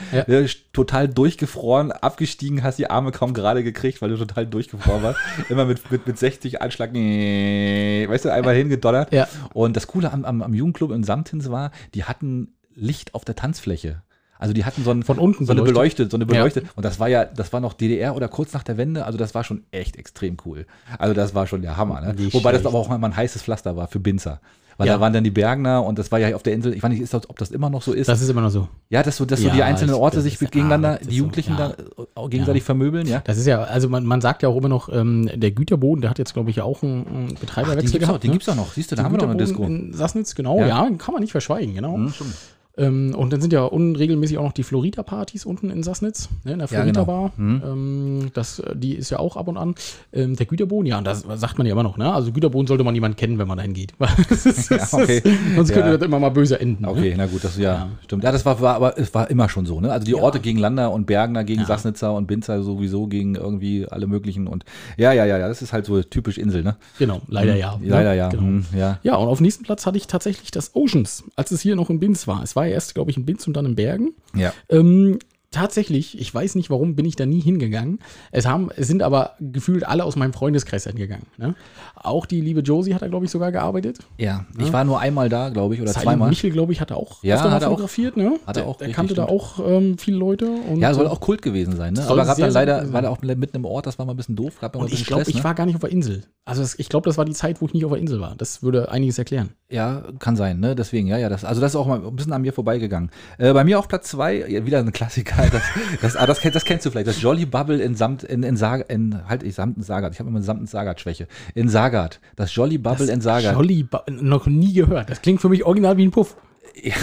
Total 0.73 1.09
durchgefroren, 1.09 1.91
abgestiegen, 1.91 2.63
hast 2.63 2.79
die 2.79 2.89
Arme 2.89 3.11
kaum 3.11 3.35
gerade 3.35 3.65
gekriegt, 3.65 4.01
weil 4.01 4.11
du 4.11 4.17
total 4.17 4.47
durchgefroren 4.47 5.03
warst. 5.03 5.19
immer 5.49 5.65
mit, 5.65 5.91
mit, 5.91 6.07
mit 6.07 6.17
60 6.19 6.63
Anschlag, 6.63 6.93
nee, 6.93 8.07
weißt 8.09 8.27
du, 8.27 8.33
einmal 8.33 8.55
hingedonnert. 8.55 9.13
Ja. 9.13 9.27
Und 9.53 9.77
das 9.77 9.89
Coole 9.89 10.13
am, 10.13 10.25
am, 10.25 10.43
am 10.43 10.55
Jugendclub 10.55 10.93
in 10.93 11.03
War, 11.51 11.71
die 11.95 12.05
hatten 12.05 12.55
Licht 12.75 13.15
auf 13.15 13.25
der 13.25 13.35
Tanzfläche. 13.37 14.03
Also 14.39 14.55
die 14.55 14.65
hatten 14.65 14.85
so, 14.85 14.93
ein, 14.93 15.03
Von 15.03 15.19
unten 15.19 15.47
so 15.47 15.53
eine 15.53 15.63
beleuchtet. 15.63 16.13
so 16.13 16.17
eine 16.17 16.25
Ja. 16.25 16.29
beleuchtet. 16.29 16.67
Und 16.77 16.85
das 16.85 17.01
war 17.01 17.09
ja, 17.09 17.25
das 17.25 17.53
war 17.53 17.59
noch 17.61 17.73
DDR 17.75 18.15
oder 18.15 18.29
kurz 18.29 18.53
nach 18.53 18.63
der 18.63 18.77
Wende. 18.77 19.05
Also 19.05 19.19
das 19.19 19.35
war 19.35 19.43
schon 19.43 19.65
echt 19.73 19.97
extrem 19.97 20.37
cool. 20.47 20.65
Also 20.99 21.13
das 21.13 21.35
war 21.35 21.49
schon 21.49 21.61
der 21.63 21.77
Hammer. 21.77 22.01
Ne? 22.01 22.15
Wobei 22.33 22.53
das 22.53 22.61
schlecht. 22.61 22.67
aber 22.67 22.79
auch 22.79 22.89
mal 22.89 23.03
ein 23.05 23.17
heißes 23.17 23.43
Pflaster 23.43 23.75
war 23.77 23.89
für 23.89 23.99
Binzer. 23.99 24.41
Weil 24.79 24.87
Ja. 24.87 24.95
da 24.95 25.01
waren 25.01 25.13
dann 25.13 25.25
die 25.25 25.31
Bergner 25.33 25.85
und 25.85 25.99
das 25.99 26.11
war 26.13 26.21
ja 26.21 26.35
auf 26.37 26.45
der 26.45 26.53
Insel, 26.55 26.73
ich 26.73 26.81
weiß 26.83 26.89
nicht, 26.91 27.01
ist 27.01 27.13
das, 27.13 27.29
ob 27.29 27.37
das 27.39 27.51
immer 27.51 27.69
noch 27.69 27.83
so 27.83 27.93
ist. 27.93 28.09
Das 28.09 28.23
ist 28.23 28.29
immer 28.31 28.41
noch 28.43 28.51
so. 28.51 28.69
ja, 28.91 29.03
dass 29.03 29.17
so, 29.17 29.25
dass 29.25 29.41
so 29.41 29.51
die 29.51 29.63
einzelnen 29.65 29.95
ich- 29.97 30.01
Orte 30.01 30.21
sich 30.21 30.39
gegeneinander, 30.39 30.99
die 31.03 31.07
so, 31.07 31.11
Jugendlichen 31.11 31.57
ja. 31.59 31.75
da 32.17 32.23
äh, 32.25 32.29
gegenseitig 32.29 32.63
vermöbeln, 32.63 33.07
ja. 33.09 33.21
Das 33.25 33.39
ist 33.39 33.47
ja, 33.47 33.61
also 33.65 33.89
man, 33.89 34.07
man 34.07 34.21
sagt 34.21 34.43
ja 34.45 34.49
auch 34.49 34.57
immer 34.57 34.69
noch, 34.69 34.89
ähm, 34.89 35.29
der 35.35 35.51
Güterboden, 35.51 36.01
der 36.01 36.11
hat 36.11 36.19
jetzt, 36.21 36.33
glaube 36.33 36.51
ich, 36.51 36.61
auch 36.61 36.83
einen, 36.85 37.07
einen 37.09 37.25
Ach, 37.25 37.29
den 37.31 37.41
Betreiberwechsel 37.41 37.91
gibt's 37.91 38.05
auch, 38.05 38.09
gehabt. 38.09 38.23
den 38.25 38.29
ne? 38.31 38.33
gibt's 38.35 38.49
auch 38.49 38.55
noch. 38.55 38.73
Siehst 38.73 38.93
du, 38.93 38.95
da 38.95 39.03
Den 39.03 39.07
haben 39.07 39.13
wir 39.15 39.23
noch 39.27 39.31
eine 39.35 39.37
Disco. 39.45 39.65
In 39.65 39.93
Sassnitz, 39.93 40.35
genau, 40.37 40.61
Ja. 40.61 40.89
kann 40.97 41.13
man 41.13 41.23
nicht 41.23 41.33
verschweigen, 41.33 41.75
genau. 41.75 41.95
Hm, 41.95 42.13
stimmt. 42.13 42.35
Ähm, 42.79 43.15
und 43.15 43.33
dann 43.33 43.41
sind 43.41 43.53
ja 43.53 43.65
unregelmäßig 43.65 44.39
auch 44.39 44.45
noch 44.45 44.53
die 44.53 44.63
Florida-Partys 44.63 45.45
unten 45.45 45.71
in 45.71 45.83
Sassnitz, 45.83 46.29
ne, 46.45 46.53
in 46.53 46.59
der 46.61 46.69
Ja, 46.69 46.85
genau. 46.85 47.05
Florida-Bar. 47.05 47.33
Ähm, 47.39 48.31
das, 48.35 48.61
äh, 48.61 48.77
die 48.77 48.95
ist 48.95 49.11
ja 49.11 49.19
auch 49.19 49.37
ab 49.37 49.49
und 49.49 49.57
an. 49.57 49.75
Ähm, 50.13 50.37
der 50.37 50.47
Güterboden, 50.47 50.87
ja, 50.87 51.01
das 51.01 51.25
sagt 51.35 51.59
man 51.59 51.67
ja 51.67 51.73
immer 51.73 51.83
noch, 51.83 51.97
ne? 51.97 52.13
Also 52.13 52.33
Güterboden 52.33 52.67
sollte 52.67 52.85
man 52.85 52.95
niemand 52.95 53.17
kennen, 53.17 53.39
wenn 53.39 53.49
man 53.49 53.57
dahin 53.59 53.75
geht. 53.75 53.93
Ist- 54.31 54.71
Ja, 54.71 54.87
okay. 54.93 55.23
Sonst 55.57 55.73
könnte 55.73 55.91
Ja. 55.91 55.97
das 55.97 56.07
immer 56.07 56.19
mal 56.21 56.29
böse 56.31 56.61
enden. 56.61 56.85
Okay, 56.85 57.11
Ne? 57.11 57.15
na 57.19 57.27
gut, 57.27 57.43
das 57.45 57.59
ja, 57.59 57.89
stimmt. 58.05 58.23
Ja, 58.25 58.33
das 58.33 58.45
war, 58.47 58.61
war, 58.61 58.75
aber 58.77 58.99
es 58.99 59.13
war 59.15 59.29
immer 59.31 59.49
schon 59.49 59.67
so, 59.67 59.81
ne? 59.81 59.91
Also 59.93 60.05
die. 60.07 60.15
Orte 60.15 60.41
gegen 60.41 60.59
Lander 60.59 60.93
und 60.93 61.07
Bergner 61.07 61.45
gegen. 61.45 61.65
Sassnitzer 61.65 62.13
und 62.15 62.27
Binzer 62.27 62.63
sowieso 62.63 63.07
gegen 63.07 63.35
irgendwie 63.35 63.87
alle 63.89 64.07
möglichen 64.07 64.47
und 64.47 64.65
ja, 64.97 65.13
ja, 65.13 65.25
ja, 65.25 65.39
ja, 65.39 65.49
das 65.49 65.63
ist 65.63 65.73
halt 65.73 65.87
so 65.87 66.03
typisch 66.03 66.39
Insel, 66.39 66.63
ne? 66.63 66.77
Genau, 66.99 67.21
leider 67.29 67.55
ja. 67.57 67.77
ne? 67.79 67.89
Leider 67.89 68.15
ja. 68.15 68.29
Genau. 68.29 68.43
Hm, 68.43 68.67
ja. 68.77 68.99
Ja, 69.03 69.17
und 69.17 69.29
auf 69.29 69.39
dem 69.39 69.45
nächsten 69.45 69.65
Platz 69.65 69.87
hatte 69.87 69.97
ich 69.97 70.07
tatsächlich 70.07 70.51
das 70.51 70.75
Oceans, 70.75 71.25
als 71.37 71.51
es 71.51 71.61
hier 71.61 71.77
noch 71.77 71.89
in 71.91 71.99
Binz 72.01 72.27
war. 72.27 72.43
Es 72.43 72.57
war 72.57 72.67
ja 72.69 72.75
erst, 72.75 72.95
glaube 72.95 73.11
ich, 73.11 73.17
in 73.17 73.25
Binz 73.25 73.47
und 73.47 73.55
dann 73.55 73.67
in 73.67 73.75
Bergen. 73.75 74.15
Ja. 74.35 74.53
Ähm, 74.69 75.19
tatsächlich, 75.59 76.21
ich 76.21 76.33
weiß 76.33 76.55
nicht 76.55 76.71
warum, 76.71 76.95
bin 76.95 77.05
ich 77.05 77.17
da 77.17 77.27
nie 77.27 77.41
hingegangen. 77.41 77.99
Es, 78.31 78.47
haben, 78.47 78.71
es 78.77 78.87
sind 78.87 79.03
aber 79.03 79.33
gefühlt 79.41 79.85
alle 79.85 80.05
aus 80.05 80.17
meinem 80.17 80.33
Freundeskreis 80.33 80.85
hingegangen. 80.85 81.27
Ne? 81.37 81.55
Auch 81.97 82.27
die 82.27 82.41
liebe 82.41 82.61
Josie 82.61 82.95
hat 82.95 83.03
da, 83.03 83.09
glaube 83.09 83.25
ich, 83.25 83.31
sogar 83.31 83.51
gearbeitet. 83.51 83.99
Ja, 84.19 84.47
ich 84.59 84.73
war 84.73 84.85
nur 84.85 85.01
einmal 85.01 85.29
da, 85.29 85.49
glaube 85.49 85.75
ich, 85.75 85.81
oder 85.81 85.91
Silent 85.91 86.05
zweimal. 86.05 86.29
Michel, 86.29 86.51
glaube 86.51 86.73
ich, 86.73 86.81
hat 86.81 86.93
auch 86.93 87.23
Ja, 87.25 87.41
hat 87.41 87.63
er 87.63 87.69
auch. 87.69 87.73
fotografiert. 87.73 88.17
Ne? 88.17 88.39
Hat 88.47 88.57
er 88.57 88.67
auch, 88.67 88.77
Der, 88.79 88.87
der 88.89 88.95
kannte 88.95 89.15
da 89.15 89.25
auch 89.25 89.59
ähm, 89.67 89.99
viele 89.99 90.17
Leute. 90.17 90.49
Ja, 90.77 90.95
soll 90.95 91.07
äh, 91.07 91.09
auch 91.09 91.21
Kult 91.21 91.43
gewesen 91.43 91.77
sein, 91.77 91.95
ne? 91.95 92.05
Aber 92.09 92.25
gab 92.25 92.37
dann 92.39 92.53
leider, 92.53 92.93
war 92.93 93.03
er 93.03 93.11
auch 93.11 93.21
mitten 93.21 93.57
im 93.57 93.65
Ort, 93.65 93.87
das 93.87 93.99
war 93.99 94.07
mal 94.07 94.13
ein 94.13 94.17
bisschen 94.17 94.37
doof, 94.37 94.55
Und 94.75 94.93
ich 94.93 95.07
glaube, 95.07 95.25
ich 95.29 95.37
ne? 95.37 95.45
war 95.45 95.55
gar 95.55 95.67
nicht 95.67 95.75
auf 95.75 95.81
der 95.81 95.91
Insel. 95.91 96.23
Also 96.45 96.63
das, 96.63 96.79
ich 96.79 96.89
glaube, 96.89 97.05
das 97.07 97.19
war 97.19 97.25
die 97.25 97.33
Zeit, 97.35 97.61
wo 97.61 97.67
ich 97.67 97.75
nicht 97.75 97.85
auf 97.85 97.93
der 97.93 98.01
Insel 98.01 98.21
war. 98.21 98.35
Das 98.37 98.63
würde 98.63 98.91
einiges 98.91 99.19
erklären. 99.19 99.51
Ja, 99.71 100.03
kann 100.19 100.35
sein, 100.35 100.61
ne? 100.61 100.75
Deswegen, 100.75 101.07
ja, 101.07 101.19
ja. 101.19 101.29
Das, 101.29 101.45
also 101.45 101.61
das 101.61 101.73
ist 101.73 101.77
auch 101.77 101.87
mal 101.87 102.03
ein 102.03 102.17
bisschen 102.17 102.33
an 102.33 102.41
mir 102.41 102.55
vorbeigegangen. 102.55 103.11
Äh, 103.37 103.53
bei 103.53 103.65
mir 103.65 103.79
auf 103.79 103.87
Platz 103.89 104.09
zwei, 104.09 104.49
ja, 104.49 104.65
wieder 104.65 104.79
ein 104.79 104.93
Klassiker. 104.93 105.37
Das, 105.51 105.63
das, 106.01 106.17
ah, 106.17 106.27
das, 106.27 106.41
kenn- 106.41 106.53
das 106.53 106.65
kennst 106.65 106.85
du 106.87 106.91
vielleicht. 106.91 107.07
Das 107.09 107.21
Jolly 107.21 107.47
Bubble 107.47 107.81
in 107.81 107.95
Samt, 107.95 108.23
in, 108.25 108.43
in 108.43 108.57
Saga, 108.57 108.85
in, 108.89 109.27
halt, 109.29 109.43
ich 109.43 109.55
Samt 109.55 109.77
in 109.77 109.83
Sagat. 109.83 110.13
Ich 110.15 110.19
habe 110.21 110.29
immer 110.29 110.43
Samt 110.43 110.61
in 110.61 110.67
Sagat-Schwäche. 110.67 111.27
In 111.55 111.69
Sagat. 111.69 112.21
Das 112.37 112.55
Jolly 112.55 112.79
Bubble 112.79 113.11
in 113.11 113.21
Sagat. 113.21 113.55
Jolly, 113.55 113.83
Ba- 113.85 114.05
noch 114.11 114.47
nie 114.47 114.73
gehört. 114.73 115.11
Das 115.11 115.23
klingt 115.23 115.41
für 115.41 115.49
mich 115.49 115.65
original 115.65 115.97
wie 115.97 116.07
ein 116.07 116.11
Puff. 116.11 116.37
Ja, 116.75 116.95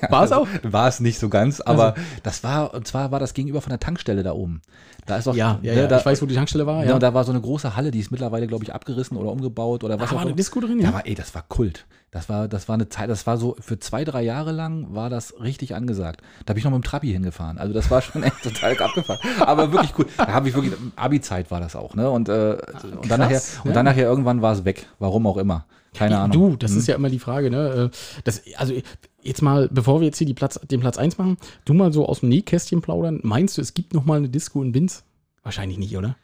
War 0.10 0.24
es 0.24 0.32
auch? 0.32 0.46
War 0.62 0.88
es 0.88 1.00
nicht 1.00 1.18
so 1.18 1.28
ganz, 1.28 1.60
aber 1.60 1.94
das 2.22 2.42
war, 2.44 2.74
und 2.74 2.86
zwar 2.86 3.10
war 3.10 3.20
das 3.20 3.34
gegenüber 3.34 3.60
von 3.60 3.70
der 3.70 3.80
Tankstelle 3.80 4.22
da 4.22 4.32
oben. 4.32 4.60
Da 5.06 5.16
ist 5.18 5.26
doch, 5.26 5.34
Ja, 5.34 5.58
ja, 5.62 5.74
ne, 5.74 5.80
ja. 5.82 5.86
da, 5.86 5.98
ich 5.98 6.06
weiß, 6.06 6.22
wo 6.22 6.26
die 6.26 6.34
Tankstelle 6.34 6.66
war. 6.66 6.82
ja. 6.82 6.88
Ja. 6.90 6.94
und 6.94 7.02
da 7.02 7.12
war 7.14 7.24
so 7.24 7.32
eine 7.32 7.40
große 7.40 7.76
Halle, 7.76 7.90
die 7.90 8.00
ist 8.00 8.10
mittlerweile, 8.10 8.46
glaube 8.46 8.64
ich, 8.64 8.74
abgerissen 8.74 9.16
oder 9.16 9.30
umgebaut 9.30 9.84
oder 9.84 9.94
was 10.00 10.08
da 10.08 10.10
auch 10.10 10.12
war 10.16 10.20
eine 10.22 10.30
immer. 10.30 10.36
Disco 10.36 10.60
drin, 10.60 10.78
Ja, 10.78 10.84
ja. 10.84 10.88
aber 10.90 11.06
ey, 11.06 11.14
das 11.14 11.34
war 11.34 11.42
Kult. 11.48 11.86
Das 12.10 12.28
war, 12.28 12.46
das 12.48 12.68
war 12.68 12.74
eine 12.74 12.88
Zeit, 12.88 13.10
das 13.10 13.26
war 13.26 13.36
so, 13.36 13.56
für 13.58 13.78
zwei, 13.80 14.04
drei 14.04 14.22
Jahre 14.22 14.52
lang 14.52 14.86
war 14.94 15.10
das 15.10 15.34
richtig 15.40 15.74
angesagt. 15.74 16.20
Da 16.46 16.52
bin 16.54 16.58
ich 16.58 16.64
noch 16.64 16.70
mit 16.70 16.82
dem 16.82 16.84
Trabi 16.84 17.10
hingefahren. 17.10 17.58
Also 17.58 17.72
das 17.74 17.90
war 17.90 18.02
schon 18.02 18.22
echt 18.22 18.36
total 18.42 18.78
abgefahren. 18.78 19.18
Aber 19.40 19.72
wirklich 19.72 19.92
cool. 19.98 20.06
Da 20.16 20.28
habe 20.28 20.48
ich 20.48 20.54
wirklich, 20.54 20.72
Abi-Zeit 20.96 21.50
war 21.50 21.60
das 21.60 21.74
auch, 21.76 21.94
ne? 21.96 22.08
Und, 22.08 22.28
äh, 22.28 22.56
und 23.00 23.10
dann 23.10 23.20
nachher, 23.20 23.32
krass, 23.38 23.60
und 23.64 23.70
ja. 23.70 23.74
dann 23.74 23.84
nachher 23.84 24.04
irgendwann 24.06 24.42
war 24.42 24.52
es 24.52 24.64
weg. 24.64 24.86
Warum 24.98 25.26
auch 25.26 25.36
immer. 25.38 25.66
Keine 25.94 26.18
Ahnung. 26.18 26.50
Du, 26.50 26.56
das 26.56 26.72
ist 26.72 26.86
ja 26.86 26.96
immer 26.96 27.08
die 27.08 27.18
Frage, 27.18 27.50
ne? 27.50 27.90
äh, 27.92 27.96
Das, 28.24 28.42
also 28.56 28.74
jetzt 29.22 29.42
mal, 29.42 29.68
bevor 29.72 30.00
wir 30.00 30.06
jetzt 30.06 30.18
hier 30.18 30.26
die 30.26 30.34
Platz, 30.34 30.60
den 30.70 30.80
Platz 30.80 30.98
1 30.98 31.18
machen, 31.18 31.38
du 31.64 31.72
mal 31.72 31.92
so 31.92 32.06
aus 32.06 32.20
dem 32.20 32.28
Nähkästchen 32.28 32.82
plaudern. 32.82 33.20
Meinst 33.22 33.56
du, 33.56 33.62
es 33.62 33.74
gibt 33.74 33.94
noch 33.94 34.04
mal 34.04 34.18
eine 34.18 34.28
Disco 34.28 34.62
in 34.62 34.72
Binz? 34.72 35.04
Wahrscheinlich 35.42 35.78
nicht, 35.78 35.96
oder? 35.96 36.16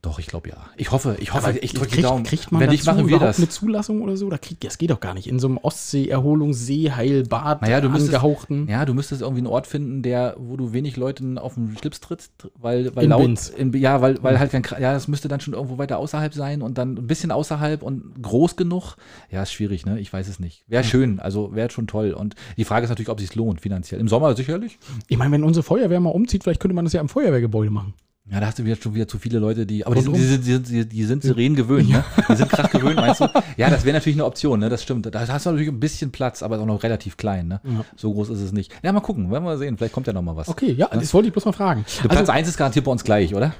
Doch, 0.00 0.18
ich 0.20 0.26
glaube 0.28 0.48
ja. 0.50 0.56
Ich 0.76 0.92
hoffe, 0.92 1.16
ich 1.18 1.34
hoffe, 1.34 1.58
ich 1.60 1.72
drücke 1.72 1.96
die 1.96 2.02
Daumen. 2.02 2.22
kriegt 2.24 2.52
man 2.52 2.60
Wenn 2.60 2.70
dazu 2.70 2.86
machen 2.86 3.08
wir 3.08 3.18
das. 3.18 3.38
eine 3.38 3.48
Zulassung 3.48 4.00
oder 4.02 4.16
so? 4.16 4.30
Da 4.30 4.38
kriegt, 4.38 4.62
das 4.64 4.78
geht 4.78 4.90
doch 4.90 5.00
gar 5.00 5.12
nicht. 5.14 5.26
In 5.26 5.38
so 5.40 5.48
einem 5.48 5.58
Ostsee-Erholungssee, 5.58 6.92
Heilbad, 6.92 7.62
Naja, 7.62 7.80
du 7.80 7.88
müsstest, 7.88 8.14
angehauchten. 8.14 8.68
ja, 8.68 8.84
du 8.84 8.94
müsstest 8.94 9.22
irgendwie 9.22 9.40
einen 9.40 9.48
Ort 9.48 9.66
finden, 9.66 10.02
der, 10.02 10.36
wo 10.38 10.56
du 10.56 10.72
wenig 10.72 10.96
Leuten 10.96 11.36
auf 11.38 11.54
den 11.54 11.76
Schlips 11.78 12.00
trittst, 12.00 12.32
weil, 12.56 12.94
weil 12.94 13.04
In 13.04 13.10
laut, 13.10 13.48
in, 13.56 13.72
ja, 13.74 14.00
weil, 14.00 14.22
weil 14.22 14.38
halt 14.38 14.52
kein, 14.52 14.62
ja, 14.80 14.92
das 14.92 15.08
müsste 15.08 15.28
dann 15.28 15.40
schon 15.40 15.54
irgendwo 15.54 15.78
weiter 15.78 15.98
außerhalb 15.98 16.32
sein 16.32 16.62
und 16.62 16.78
dann 16.78 16.94
ein 16.96 17.06
bisschen 17.06 17.30
außerhalb 17.32 17.82
und 17.82 18.22
groß 18.22 18.56
genug. 18.56 18.96
Ja, 19.30 19.42
ist 19.42 19.52
schwierig, 19.52 19.84
ne? 19.84 19.98
Ich 19.98 20.12
weiß 20.12 20.28
es 20.28 20.38
nicht. 20.38 20.64
Wäre 20.68 20.84
schön, 20.84 21.18
also 21.20 21.54
wäre 21.54 21.70
schon 21.70 21.86
toll. 21.86 22.12
Und 22.12 22.34
die 22.56 22.64
Frage 22.64 22.84
ist 22.84 22.90
natürlich, 22.90 23.08
ob 23.10 23.18
es 23.18 23.26
sich 23.26 23.34
lohnt 23.34 23.60
finanziell. 23.60 24.00
Im 24.00 24.08
Sommer 24.08 24.36
sicherlich. 24.36 24.78
Ich 25.08 25.18
meine, 25.18 25.32
wenn 25.32 25.44
unsere 25.44 25.62
Feuerwehr 25.64 26.00
mal 26.00 26.10
umzieht, 26.10 26.44
vielleicht 26.44 26.60
könnte 26.60 26.74
man 26.74 26.84
das 26.84 26.92
ja 26.92 27.00
im 27.00 27.08
Feuerwehrgebäude 27.08 27.70
machen. 27.70 27.94
Ja, 28.30 28.40
da 28.40 28.46
hast 28.46 28.58
du 28.58 28.64
wieder 28.64 28.76
schon 28.76 28.94
wieder 28.94 29.08
zu 29.08 29.18
viele 29.18 29.38
Leute, 29.38 29.64
die, 29.64 29.86
aber 29.86 29.94
die 29.94 30.02
sind, 30.02 30.16
die, 30.16 30.20
sind, 30.20 30.46
die, 30.46 30.52
sind, 30.52 30.92
die, 30.92 31.04
sind 31.04 31.22
Sirenen 31.22 31.56
gewöhnt, 31.56 31.88
ne? 31.88 32.04
Die 32.28 32.36
sind 32.36 32.50
krass 32.50 32.70
gewöhnt, 32.70 32.96
meinst 32.96 33.20
du? 33.20 33.28
Ja, 33.56 33.70
das 33.70 33.84
wäre 33.84 33.94
natürlich 33.94 34.16
eine 34.16 34.26
Option, 34.26 34.60
ne? 34.60 34.68
Das 34.68 34.82
stimmt. 34.82 35.06
Da 35.12 35.26
hast 35.26 35.46
du 35.46 35.50
natürlich 35.50 35.68
ein 35.68 35.80
bisschen 35.80 36.10
Platz, 36.10 36.42
aber 36.42 36.56
ist 36.56 36.62
auch 36.62 36.66
noch 36.66 36.82
relativ 36.82 37.16
klein, 37.16 37.48
ne? 37.48 37.60
Ja. 37.64 37.84
So 37.96 38.12
groß 38.12 38.28
ist 38.28 38.40
es 38.40 38.52
nicht. 38.52 38.72
Ja, 38.82 38.92
mal 38.92 39.00
gucken, 39.00 39.30
werden 39.30 39.44
wir 39.44 39.50
mal 39.50 39.58
sehen. 39.58 39.78
Vielleicht 39.78 39.94
kommt 39.94 40.06
ja 40.06 40.12
noch 40.12 40.22
mal 40.22 40.36
was. 40.36 40.48
Okay, 40.48 40.72
ja, 40.72 40.88
das 40.88 41.14
wollte 41.14 41.28
ich 41.28 41.32
bloß 41.32 41.46
mal 41.46 41.52
fragen. 41.52 41.84
Der 42.02 42.08
Platz 42.08 42.28
1 42.28 42.48
ist 42.48 42.58
garantiert 42.58 42.84
bei 42.84 42.92
uns 42.92 43.02
gleich, 43.02 43.34
oder? 43.34 43.54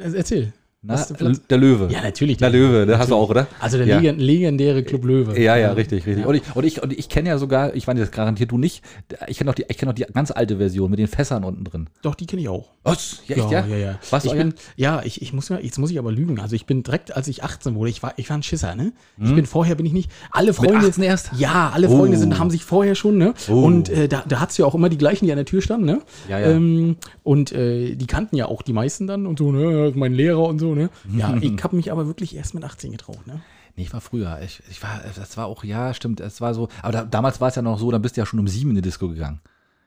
Also, 0.00 0.16
erzähl. 0.16 0.52
Na, 0.86 1.02
der 1.18 1.32
der 1.48 1.58
Löwe. 1.58 1.88
Ja, 1.90 2.02
natürlich. 2.02 2.36
Der 2.36 2.50
Löwe, 2.50 2.84
der 2.84 2.98
hast 2.98 3.10
du 3.10 3.14
auch, 3.14 3.30
oder? 3.30 3.46
Also 3.58 3.78
der 3.78 3.86
Ja. 3.86 3.98
legend- 4.00 4.18
legendäre 4.20 4.82
Club 4.82 5.04
Löwe. 5.04 5.40
Ja, 5.40 5.56
ja, 5.56 5.72
richtig, 5.72 6.06
richtig. 6.06 6.26
Und 6.26 6.34
ich, 6.34 6.42
und 6.54 6.64
ich, 6.64 6.82
und 6.82 6.92
ich 6.92 7.08
kenne 7.08 7.30
ja 7.30 7.38
sogar, 7.38 7.74
ich 7.74 7.86
meine, 7.86 8.00
das 8.00 8.10
garantiert 8.10 8.50
du 8.52 8.58
nicht, 8.58 8.82
ich 9.26 9.38
kenne 9.38 9.48
noch, 9.48 9.54
die- 9.54 9.64
ich 9.68 9.78
kenn 9.78 9.92
die 9.94 10.04
ganz 10.12 10.30
alte 10.30 10.58
Version 10.58 10.90
mit 10.90 10.98
den 10.98 11.06
Fässern 11.06 11.42
unten 11.44 11.64
drin. 11.64 11.88
Doch, 12.02 12.14
die 12.14 12.26
kenne 12.26 12.42
ich 12.42 12.48
auch. 12.50 12.70
Was? 12.82 13.22
Ja, 13.26 13.36
echt, 13.36 13.50
ja, 13.50 13.60
ja? 13.60 13.66
ja, 13.66 13.76
ja. 13.76 13.98
Was, 14.10 14.26
ich 14.26 14.32
euer? 14.32 14.36
bin, 14.38 14.54
ja, 14.76 15.00
ich, 15.04 15.22
ich 15.22 15.32
muss 15.32 15.48
ja, 15.48 15.58
jetzt 15.58 15.78
muss 15.78 15.90
ich 15.90 15.98
aber 15.98 16.12
lügen. 16.12 16.38
Also 16.38 16.54
ich 16.54 16.66
bin 16.66 16.82
direkt, 16.82 17.16
als 17.16 17.28
ich 17.28 17.42
18 17.42 17.74
wurde, 17.76 17.88
ich 17.90 18.02
war, 18.02 18.12
ich 18.16 18.28
war 18.28 18.36
ein 18.36 18.42
Schisser, 18.42 18.74
ne? 18.74 18.92
Ich 19.22 19.34
bin 19.34 19.46
vorher 19.46 19.74
bin 19.76 19.86
ich 19.86 19.92
nicht. 19.94 20.10
Alle 20.30 20.52
Freunde. 20.52 20.86
18 20.86 21.02
erst? 21.02 21.30
Ja, 21.38 21.70
alle 21.72 21.88
Freunde 21.88 22.16
Oh. 22.18 22.20
sind, 22.20 22.38
haben 22.38 22.50
sich 22.50 22.62
vorher 22.64 22.94
schon, 22.94 23.16
ne? 23.16 23.32
Oh. 23.48 23.62
Und 23.62 23.88
äh, 23.88 24.06
da, 24.08 24.22
da 24.28 24.40
hat's 24.40 24.58
ja 24.58 24.66
auch 24.66 24.74
immer 24.74 24.90
die 24.90 24.98
gleichen, 24.98 25.24
die 25.24 25.32
an 25.32 25.36
der 25.38 25.46
Tür 25.46 25.62
standen, 25.62 25.86
ne? 25.86 26.02
Ja, 26.28 26.38
ja. 26.40 26.50
Ähm, 26.50 26.96
und 27.22 27.52
äh, 27.52 27.94
die 27.94 28.06
kannten 28.06 28.36
ja 28.36 28.46
auch 28.46 28.60
die 28.60 28.74
meisten 28.74 29.06
dann 29.06 29.26
und 29.26 29.38
so, 29.38 29.50
ne? 29.50 29.92
Mein 29.94 30.12
Lehrer 30.12 30.42
und 30.46 30.58
so, 30.58 30.73
ne? 30.74 30.90
Ja, 31.12 31.36
ich 31.40 31.62
habe 31.62 31.76
mich 31.76 31.92
aber 31.92 32.06
wirklich 32.06 32.36
erst 32.36 32.54
mit 32.54 32.64
18 32.64 32.92
getraut, 32.92 33.26
ne? 33.26 33.40
Nee, 33.76 33.82
ich 33.82 33.92
war 33.92 34.00
früher. 34.00 34.40
Ich, 34.42 34.62
ich 34.70 34.82
war, 34.82 35.00
das 35.16 35.36
war 35.36 35.46
auch, 35.46 35.64
ja, 35.64 35.94
stimmt, 35.94 36.20
es 36.20 36.40
war 36.40 36.54
so, 36.54 36.68
aber 36.82 36.92
da, 36.92 37.04
damals 37.04 37.40
war 37.40 37.48
es 37.48 37.56
ja 37.56 37.62
noch 37.62 37.78
so, 37.78 37.90
dann 37.90 38.02
bist 38.02 38.16
du 38.16 38.20
ja 38.20 38.26
schon 38.26 38.38
um 38.38 38.46
sieben 38.46 38.70
in 38.70 38.76
die 38.76 38.82
Disco 38.82 39.08
gegangen. 39.08 39.40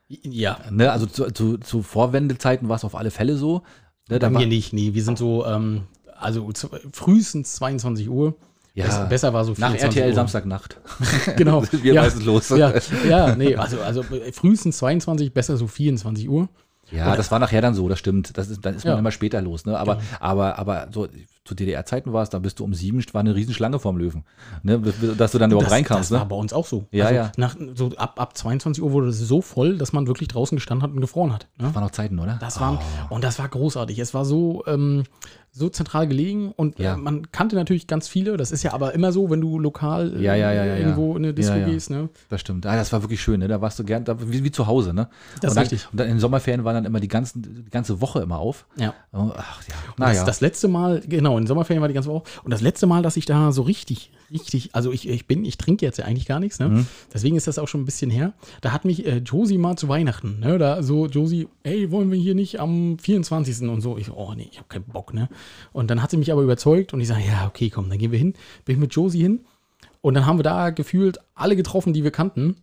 Ja. 0.08 0.60
Ne? 0.72 0.92
Also 0.92 1.06
zu, 1.06 1.32
zu, 1.32 1.58
zu 1.58 1.84
Vorwendezeiten 1.84 2.70
war 2.70 2.76
es 2.76 2.84
auf 2.84 2.96
alle 2.96 3.12
Fälle 3.12 3.38
so. 3.38 3.64
Ne? 4.10 4.20
Bei 4.20 4.30
mir 4.30 4.48
nicht, 4.48 4.74
nee. 4.74 4.94
Wir 4.94 5.04
sind 5.04 5.18
so, 5.18 5.46
ähm, 5.46 5.84
also 6.20 6.52
zu, 6.52 6.70
frühestens 6.92 7.54
22 7.56 8.10
Uhr. 8.10 8.36
Ja. 8.74 8.86
Besser, 8.86 9.06
besser 9.06 9.34
war 9.34 9.44
so 9.44 9.52
nach 9.58 9.72
24 9.72 9.84
RTL 9.84 10.10
Uhr. 10.10 10.16
Samstagnacht. 10.16 10.80
Genau. 11.36 11.64
wir 11.72 11.94
ja, 11.94 12.04
meistens 12.04 12.26
los. 12.26 12.50
Ja, 12.50 12.74
ja, 13.10 13.36
nee, 13.36 13.56
also, 13.56 13.82
also 13.82 14.04
frühestens 14.34 14.78
22, 14.78 15.34
besser 15.34 15.58
so 15.58 15.68
24 15.68 16.30
Uhr. 16.30 16.48
Ja, 16.92 17.16
das 17.16 17.32
war 17.32 17.40
nachher 17.40 17.62
dann 17.62 17.74
so, 17.74 17.90
das 17.90 18.00
stimmt. 18.00 18.38
Das 18.38 18.50
ist, 18.50 18.66
dann 18.66 18.76
ist 18.76 18.86
man 18.86 18.94
Ja. 18.94 19.00
immer 19.00 19.12
später 19.12 19.42
los, 19.42 19.66
ne? 19.66 19.78
Aber, 19.78 20.00
aber, 20.20 20.58
aber 20.58 20.88
so 20.92 21.08
zu 21.44 21.56
DDR-Zeiten 21.56 22.12
war 22.14 22.24
es, 22.24 22.30
da 22.30 22.40
bist 22.40 22.60
du 22.60 22.64
um 22.66 22.74
sieben, 22.74 23.04
war 23.14 23.22
eine 23.22 23.34
Riesenschlange 23.34 23.80
vorm 23.80 23.98
Löwen. 23.98 24.26
Ne? 24.64 24.80
Dass 25.18 25.32
du 25.32 25.38
dann 25.38 25.50
überhaupt 25.50 25.68
das, 25.68 25.74
reinkamst, 25.74 26.12
das 26.12 26.18
war 26.18 26.26
ne? 26.26 26.30
bei 26.30 26.36
uns 26.36 26.52
auch 26.52 26.66
so. 26.66 26.86
Ja, 26.92 27.06
also 27.06 27.16
ja. 27.16 27.32
Nach, 27.38 27.56
so 27.74 27.92
ab, 27.96 28.20
ab 28.20 28.38
22 28.38 28.84
Uhr 28.84 28.92
wurde 28.92 29.08
es 29.08 29.20
so 29.20 29.42
voll, 29.42 29.78
dass 29.78 29.94
man 29.94 30.08
wirklich 30.08 30.28
draußen 30.28 30.58
gestanden 30.58 30.84
hat 30.84 30.92
und 30.94 31.00
gefroren 31.02 31.34
hat. 31.34 31.48
Ne? 31.58 31.68
Das 31.68 31.76
waren 31.76 31.84
noch 31.84 31.92
Zeiten, 31.92 32.20
oder? 32.20 32.38
Das 32.40 32.60
waren, 32.60 32.80
und 33.10 33.24
das 33.24 33.40
war 33.40 33.48
großartig. 33.48 33.98
Es 34.00 34.14
war 34.14 34.26
so, 34.26 34.64
ähm, 34.68 35.04
so 35.58 35.70
zentral 35.70 36.08
gelegen 36.08 36.52
und 36.52 36.80
Ja. 36.80 36.94
äh, 36.94 36.98
man 36.98 37.32
kannte 37.32 37.56
natürlich 37.56 37.88
ganz 37.88 38.08
viele. 38.08 38.38
Das 38.38 38.52
ist 38.52 38.64
ja 38.64 38.74
aber 38.74 38.94
immer 38.94 39.12
so, 39.12 39.30
wenn 39.30 39.42
du 39.42 39.60
lokal 39.60 40.16
äh, 40.18 40.22
Ja, 40.24 40.36
ja, 40.36 40.52
ja, 40.54 40.66
ja, 40.66 40.74
ja. 40.74 40.78
irgendwo 40.78 41.12
in 41.18 41.24
eine 41.26 41.34
Disco 41.34 41.54
Ja, 41.54 41.60
ja. 41.62 41.66
gehst. 41.68 41.90
Ne? 41.90 42.10
Das 42.30 42.42
stimmt. 42.42 42.66
Ah, 42.66 42.76
das 42.76 42.94
war 42.94 43.02
wirklich 43.04 43.22
schön, 43.22 43.40
ne? 43.40 43.48
Da 43.48 43.60
warst 43.62 43.80
du 43.80 43.84
gern, 43.84 44.04
da, 44.06 44.16
wie, 44.32 44.44
wie 44.44 44.52
zu 44.52 44.68
Hause, 44.68 44.94
ne? 44.94 45.10
Das 45.42 45.46
ist 45.46 45.50
und 45.52 45.56
dann, 45.56 45.58
richtig. 45.64 45.88
Und 45.92 46.00
dann 46.00 46.08
in 46.08 46.14
den 46.16 46.20
Sommerferien 46.20 46.64
waren 46.64 46.76
dann 46.76 46.86
immer 46.86 47.00
die, 47.00 47.08
ganzen, 47.08 47.42
die 47.42 47.70
ganze 47.72 48.02
Woche 48.02 48.20
immer 48.22 48.38
auf. 48.38 48.66
Ja. 48.78 48.94
Oh, 49.14 49.32
ach 49.36 49.62
ja. 49.68 49.74
Naja. 49.98 50.14
Das, 50.20 50.26
das 50.26 50.42
letzte 50.42 50.68
Mal, 50.68 51.02
genau, 51.08 51.38
in 51.38 51.44
den 51.44 51.48
Sommerferien 51.48 51.82
war 51.82 51.88
die 51.88 51.94
ganze 51.94 52.10
Woche. 52.10 52.24
Und 52.44 52.52
das 52.52 52.62
letzte 52.62 52.86
Mal, 52.88 53.02
dass 53.02 53.18
ich 53.18 53.26
da 53.26 53.52
so 53.52 53.64
richtig, 53.64 54.12
richtig, 54.32 54.70
also 54.76 54.92
ich, 54.92 55.08
ich 55.10 55.26
bin, 55.28 55.44
ich 55.46 55.58
trinke 55.58 55.86
jetzt 55.86 55.98
ja 55.98 56.06
eigentlich 56.06 56.26
gar 56.28 56.40
nichts, 56.40 56.60
ne? 56.60 56.70
Mhm. 56.70 56.86
Deswegen 57.14 57.36
ist 57.36 57.48
das 57.48 57.58
auch 57.60 57.68
schon 57.68 57.82
ein 57.82 57.86
bisschen 57.86 58.10
her. 58.12 58.34
Da 58.62 58.72
hat 58.74 58.86
mich 58.86 59.06
äh, 59.06 59.18
Josie 59.18 59.58
mal 59.58 59.78
zu 59.78 59.88
Weihnachten, 59.90 60.40
ne? 60.40 60.58
Da 60.58 60.84
so, 60.84 61.08
Josie, 61.08 61.48
ey, 61.64 61.90
wollen 61.92 62.12
wir 62.12 62.20
hier 62.20 62.36
nicht 62.36 62.60
am 62.60 62.98
24. 63.00 63.68
und 63.70 63.82
so. 63.82 63.98
Ich 63.98 64.08
so, 64.08 64.14
oh 64.16 64.34
nee, 64.36 64.50
ich 64.52 64.58
habe 64.58 64.68
keinen 64.68 64.86
Bock, 64.86 65.14
ne? 65.14 65.30
Und 65.74 65.90
dann 65.92 66.02
hat 66.02 66.12
sie 66.12 66.18
mich 66.18 66.32
aber 66.32 66.42
überzeugt 66.42 66.94
und 66.94 67.02
ich 67.02 67.08
sage, 67.08 67.22
ja, 67.28 67.48
okay, 67.48 67.70
komm, 67.70 67.90
dann 67.90 67.98
gehen 67.98 68.12
wir 68.12 68.20
hin. 68.20 68.34
Bin 68.66 68.76
ich 68.76 68.80
mit 68.80 68.94
Josie 68.94 69.22
hin. 69.22 69.42
Und 70.02 70.14
dann 70.14 70.26
haben 70.26 70.40
wir 70.40 70.44
da 70.44 70.70
gefühlt 70.70 71.20
alle 71.36 71.56
getroffen, 71.56 71.94
die 71.94 72.04
wir 72.04 72.12
kannten. 72.12 72.58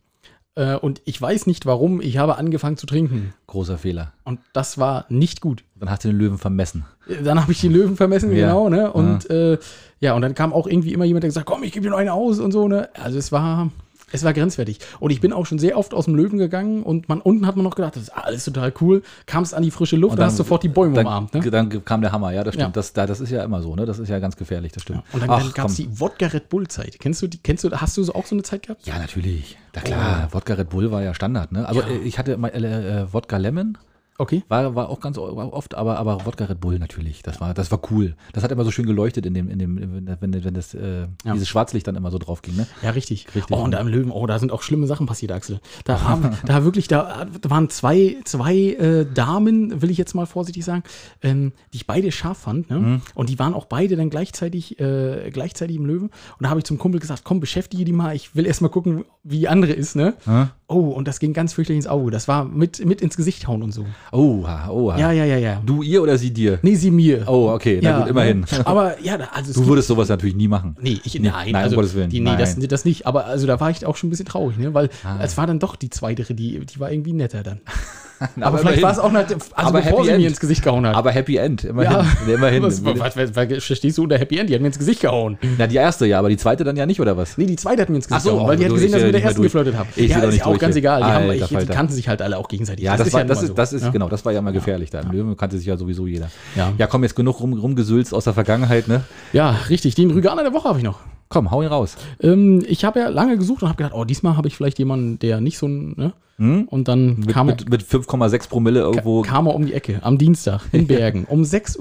Äh, 0.56 0.76
und 0.76 1.02
ich 1.04 1.20
weiß 1.20 1.46
nicht 1.46 1.66
warum, 1.66 2.00
ich 2.00 2.16
habe 2.18 2.36
angefangen 2.38 2.76
zu 2.76 2.86
trinken. 2.86 3.34
Großer 3.48 3.76
Fehler. 3.76 4.12
Und 4.24 4.38
das 4.52 4.78
war 4.78 5.04
nicht 5.08 5.40
gut. 5.40 5.64
Dann 5.74 5.90
hast 5.90 6.04
du 6.04 6.08
den 6.08 6.18
Löwen 6.18 6.38
vermessen. 6.38 6.84
Dann 7.24 7.40
habe 7.40 7.52
ich 7.52 7.60
die 7.60 7.68
Löwen 7.68 7.96
vermessen, 7.96 8.30
Ja. 8.32 8.46
genau, 8.46 8.68
ne? 8.68 8.92
Und 8.92 9.28
äh, 9.30 9.58
ja, 10.00 10.14
und 10.14 10.22
dann 10.22 10.34
kam 10.34 10.52
auch 10.52 10.66
irgendwie 10.66 10.92
immer 10.92 11.04
jemand, 11.04 11.24
der 11.24 11.28
gesagt, 11.28 11.46
komm, 11.46 11.64
ich 11.64 11.72
gebe 11.72 11.84
dir 11.84 11.90
noch 11.90 11.98
eine 11.98 12.12
aus 12.12 12.38
und 12.38 12.52
so, 12.52 12.68
ne? 12.68 12.88
Also 12.94 13.18
es 13.18 13.32
war, 13.32 13.70
es 14.12 14.22
war 14.22 14.32
grenzwertig. 14.32 14.78
Und 15.00 15.10
ich 15.10 15.20
bin 15.20 15.32
auch 15.32 15.44
schon 15.46 15.58
sehr 15.58 15.76
oft 15.76 15.92
aus 15.94 16.04
dem 16.04 16.14
Löwen 16.14 16.38
gegangen 16.38 16.82
und 16.84 17.08
man 17.08 17.20
unten 17.20 17.46
hat 17.46 17.56
man 17.56 17.64
noch 17.64 17.74
gedacht, 17.74 17.96
das 17.96 18.04
ist 18.04 18.08
alles 18.10 18.44
total 18.44 18.72
cool. 18.80 19.02
Kamst 19.26 19.54
an 19.54 19.62
die 19.62 19.70
frische 19.70 19.96
Luft 19.96 20.12
Und 20.12 20.18
dann- 20.20 20.26
hast 20.28 20.36
sofort 20.36 20.62
die 20.62 20.68
Bäume 20.68 20.94
Dann, 20.94 21.06
umarmt, 21.06 21.34
ne? 21.34 21.50
dann 21.50 21.84
kam 21.84 22.00
der 22.00 22.12
Hammer, 22.12 22.30
ja, 22.32 22.44
das 22.44 22.54
stimmt. 22.54 22.68
Ja. 22.68 22.72
Das, 22.72 22.92
da- 22.92 23.06
das 23.06 23.20
ist 23.20 23.30
ja 23.30 23.42
immer 23.42 23.60
so, 23.62 23.74
ne? 23.74 23.86
Das 23.86 23.98
ist 23.98 24.08
ja 24.08 24.18
ganz 24.20 24.36
gefährlich, 24.36 24.72
das 24.72 24.82
stimmt. 24.84 25.02
Und 25.12 25.22
dann, 25.22 25.30
Ach, 25.30 25.42
dann 25.42 25.52
gab 25.52 25.68
es 25.68 25.74
die 25.76 25.88
Wodka 26.00 26.26
Red 26.26 26.48
Bull 26.48 26.68
Zeit. 26.68 26.98
Kennst 27.00 27.22
du 27.22 27.26
die, 27.26 27.38
kennst 27.38 27.64
du, 27.64 27.70
hast 27.72 27.96
du 27.96 28.02
so 28.04 28.14
auch 28.14 28.26
so 28.26 28.34
eine 28.34 28.42
Zeit 28.44 28.62
gehabt? 28.62 28.86
Ja, 28.86 28.98
natürlich. 28.98 29.56
Na 29.74 29.80
klar, 29.80 30.28
Wodka 30.30 30.54
Red 30.54 30.68
Bull 30.70 30.90
war 30.92 31.02
ja 31.02 31.12
Standard, 31.14 31.50
ne? 31.50 31.66
Oh. 31.70 31.74
Ja. 31.74 31.82
ich 32.04 32.18
hatte 32.18 32.36
mal 32.36 32.48
äh, 32.48 33.00
äh, 33.02 33.12
Wodka 33.12 33.36
Lemon, 33.38 33.76
Okay. 34.16 34.44
war, 34.48 34.74
war 34.76 34.88
auch 34.90 35.00
ganz 35.00 35.18
oft, 35.18 35.74
aber, 35.74 35.98
aber 35.98 36.24
Wodka 36.24 36.44
Red 36.44 36.60
Bull 36.60 36.78
natürlich. 36.78 37.22
Das 37.22 37.40
war, 37.40 37.52
das 37.52 37.70
war 37.72 37.80
cool. 37.90 38.14
Das 38.32 38.44
hat 38.44 38.52
immer 38.52 38.64
so 38.64 38.70
schön 38.70 38.86
geleuchtet 38.86 39.26
in 39.26 39.34
dem, 39.34 39.50
in 39.50 39.58
dem, 39.58 40.06
wenn, 40.20 40.44
wenn, 40.44 40.54
das, 40.54 40.72
äh, 40.74 41.06
Ja. 41.24 41.32
dieses 41.32 41.48
Schwarzlicht 41.48 41.86
dann 41.88 41.96
immer 41.96 42.10
so 42.12 42.18
drauf 42.18 42.42
ging, 42.42 42.54
ne? 42.56 42.66
Ja, 42.82 42.90
richtig. 42.90 43.26
Richtig. 43.34 43.56
Oh, 43.56 43.62
und 43.62 43.72
da 43.72 43.80
im 43.80 43.88
Löwen, 43.88 44.12
oh, 44.12 44.26
da 44.26 44.38
sind 44.38 44.52
auch 44.52 44.62
schlimme 44.62 44.86
Sachen 44.86 45.06
passiert, 45.06 45.32
Axel. 45.32 45.60
Da 45.84 46.02
haben, 46.08 46.30
da 46.46 46.64
wirklich, 46.64 46.86
da 46.86 47.26
waren 47.42 47.70
zwei, 47.70 48.16
zwei 48.24 48.54
äh, 48.54 49.06
Damen, 49.12 49.82
will 49.82 49.90
ich 49.90 49.98
jetzt 49.98 50.14
mal 50.14 50.26
vorsichtig 50.26 50.64
sagen, 50.64 50.84
ähm, 51.22 51.52
die 51.72 51.78
ich 51.78 51.86
beide 51.86 52.12
scharf 52.12 52.38
fand, 52.38 52.70
ne? 52.70 52.78
Mhm. 52.78 53.02
Und 53.16 53.30
die 53.30 53.38
waren 53.40 53.54
auch 53.54 53.64
beide 53.64 53.96
dann 53.96 54.10
gleichzeitig, 54.10 54.78
äh, 54.78 55.30
gleichzeitig 55.32 55.76
im 55.76 55.86
Löwen. 55.86 56.08
Und 56.38 56.42
da 56.42 56.50
habe 56.50 56.60
ich 56.60 56.64
zum 56.64 56.78
Kumpel 56.78 57.00
gesagt, 57.00 57.24
komm, 57.24 57.40
beschäftige 57.40 57.84
die 57.84 57.92
mal, 57.92 58.14
ich 58.14 58.36
will 58.36 58.46
erst 58.46 58.62
mal 58.62 58.68
gucken, 58.68 59.04
wie 59.24 59.40
die 59.40 59.48
andere 59.48 59.72
ist, 59.72 59.96
ne? 59.96 60.14
Hä? 60.24 60.46
Oh, 60.66 60.88
und 60.90 61.06
das 61.06 61.18
ging 61.20 61.34
ganz 61.34 61.52
fürchterlich 61.52 61.80
ins 61.84 61.86
Auge. 61.86 62.10
Das 62.10 62.26
war 62.26 62.44
mit, 62.46 62.82
mit 62.86 63.02
ins 63.02 63.16
Gesicht 63.18 63.46
hauen 63.46 63.62
und 63.62 63.72
so. 63.72 63.84
Oha, 64.12 64.70
oha. 64.70 64.98
Ja, 64.98 65.12
ja, 65.12 65.24
ja, 65.26 65.36
ja. 65.36 65.62
Du 65.64 65.82
ihr 65.82 66.02
oder 66.02 66.16
sie 66.16 66.32
dir? 66.32 66.58
Nee, 66.62 66.74
sie 66.76 66.90
mir. 66.90 67.24
Oh, 67.26 67.50
okay, 67.50 67.80
na 67.82 67.90
ja, 67.90 67.98
gut, 68.00 68.08
immerhin. 68.08 68.46
Aber 68.64 68.98
ja, 69.02 69.16
also 69.32 69.52
Du 69.60 69.66
würdest 69.68 69.88
sowas 69.88 70.08
natürlich 70.08 70.34
nie 70.34 70.48
machen. 70.48 70.74
Nee, 70.80 71.00
ich, 71.04 71.14
nein, 71.20 71.32
nein, 71.32 71.48
um 71.50 71.54
also, 71.56 71.76
Gottes 71.76 71.94
Willen, 71.94 72.08
Die, 72.08 72.20
nee, 72.20 72.34
das, 72.38 72.56
nein. 72.56 72.66
das 72.68 72.84
nicht. 72.86 73.06
Aber 73.06 73.26
also 73.26 73.46
da 73.46 73.60
war 73.60 73.70
ich 73.70 73.84
auch 73.84 73.96
schon 73.96 74.08
ein 74.08 74.10
bisschen 74.10 74.24
traurig, 74.26 74.56
ne? 74.56 74.72
Weil 74.72 74.88
Ah. 75.04 75.18
es 75.22 75.36
war 75.36 75.46
dann 75.46 75.58
doch 75.58 75.76
die 75.76 75.90
zweite, 75.90 76.22
die, 76.34 76.64
die 76.64 76.80
war 76.80 76.90
irgendwie 76.90 77.12
netter 77.12 77.42
dann. 77.42 77.60
Na, 78.36 78.46
Aber, 78.46 78.58
vielleicht 78.58 78.82
war 78.82 78.92
es 78.92 78.98
auch 78.98 79.12
nicht, 79.12 79.32
also 79.32 79.46
Aber 79.54 79.80
bevor 79.80 79.98
Happy 79.98 80.04
sie 80.04 80.10
End. 80.10 80.20
mir 80.20 80.28
ins 80.28 80.40
Gesicht 80.40 80.62
gehauen 80.62 80.86
hat. 80.86 80.94
Aber 80.94 81.10
Happy 81.10 81.36
End, 81.36 81.64
immerhin. 81.64 81.92
ja, 81.92 82.06
immerhin. 82.34 82.62
Was, 82.62 82.84
was, 82.84 83.16
was, 83.16 83.36
was 83.36 83.64
verstehst 83.64 83.98
du 83.98 84.04
unter 84.04 84.18
Happy 84.18 84.38
End? 84.38 84.50
Die 84.50 84.54
hat 84.54 84.60
mir 84.60 84.68
ins 84.68 84.78
Gesicht 84.78 85.00
gehauen. 85.00 85.38
Na, 85.58 85.66
die 85.66 85.76
erste 85.76 86.06
ja, 86.06 86.18
aber 86.18 86.28
die 86.28 86.36
zweite 86.36 86.64
dann 86.64 86.76
ja 86.76 86.86
nicht, 86.86 87.00
oder 87.00 87.16
was? 87.16 87.36
Nee, 87.38 87.46
die 87.46 87.56
zweite 87.56 87.82
hat 87.82 87.88
mir 87.88 87.96
ins 87.96 88.08
Gesicht 88.08 88.20
Ach 88.20 88.24
so, 88.24 88.34
gehauen, 88.34 88.48
weil 88.48 88.56
die 88.56 88.64
hat 88.64 88.72
gesehen, 88.72 88.92
dass 88.92 89.00
ich 89.00 89.06
mit 89.06 89.14
der 89.14 89.24
ersten 89.24 89.42
geflirtet 89.42 89.76
habe. 89.76 89.88
Ich 89.96 90.10
ja, 90.10 90.18
ist 90.18 90.32
nicht 90.32 90.44
auch 90.44 90.50
durch 90.50 90.60
ganz 90.60 90.76
egal. 90.76 91.00
Die, 91.00 91.04
haben, 91.06 91.30
Alter 91.30 91.50
ich, 91.50 91.66
die 91.66 91.66
kannten 91.66 91.92
sich 91.92 92.08
halt 92.08 92.22
alle 92.22 92.38
auch 92.38 92.48
gegenseitig. 92.48 92.84
Ja, 92.84 92.96
das, 92.96 93.12
war, 93.12 93.20
ja 93.20 93.26
das, 93.26 93.42
ist, 93.42 93.48
mal 93.50 93.54
das 93.54 93.70
so, 93.70 93.76
ist 93.76 93.82
ja. 93.84 93.90
genau, 93.90 94.08
das 94.08 94.24
war 94.24 94.32
ja 94.32 94.38
immer 94.38 94.52
gefährlich 94.52 94.90
da. 94.90 95.00
Löwen 95.00 95.36
kannte 95.36 95.58
sich 95.58 95.66
ja 95.66 95.76
sowieso 95.76 96.06
jeder. 96.06 96.30
Ja. 96.54 96.72
ja, 96.78 96.86
komm, 96.86 97.02
jetzt 97.02 97.16
genug 97.16 97.40
rum, 97.40 97.52
rumgesülzt 97.52 98.14
aus 98.14 98.24
der 98.24 98.34
Vergangenheit, 98.34 98.88
ne? 98.88 99.02
Ja, 99.32 99.56
richtig. 99.68 99.94
Den 99.94 100.10
Rüganer 100.10 100.42
der 100.42 100.52
Woche 100.52 100.68
habe 100.68 100.78
ich 100.78 100.84
noch. 100.84 101.00
Komm, 101.28 101.50
hau 101.50 101.62
ihn 101.62 101.68
raus. 101.68 101.96
Ähm, 102.20 102.64
ich 102.68 102.84
habe 102.84 103.00
ja 103.00 103.08
lange 103.08 103.36
gesucht 103.38 103.62
und 103.62 103.68
habe 103.68 103.78
gedacht, 103.78 103.94
oh, 103.94 104.04
diesmal 104.04 104.36
habe 104.36 104.48
ich 104.48 104.56
vielleicht 104.56 104.78
jemanden, 104.78 105.18
der 105.18 105.40
nicht 105.40 105.58
so 105.58 105.66
ein, 105.66 105.94
ne? 105.96 106.12
Und 106.36 106.88
dann 106.88 107.10
Hm? 107.10 107.20
Mit, 107.20 107.28
kam, 107.28 107.48
er, 107.48 107.54
mit, 107.54 107.70
mit 107.70 107.82
5,6 107.84 108.48
Promille 108.48 108.80
irgendwo. 108.80 109.22
kam 109.22 109.46
er 109.46 109.54
um 109.54 109.66
die 109.66 109.72
Ecke 109.72 110.00
am 110.02 110.18
Dienstag 110.18 110.62
in 110.72 110.86
Bergen 110.88 111.26
um 111.28 111.42
6.40 111.42 111.78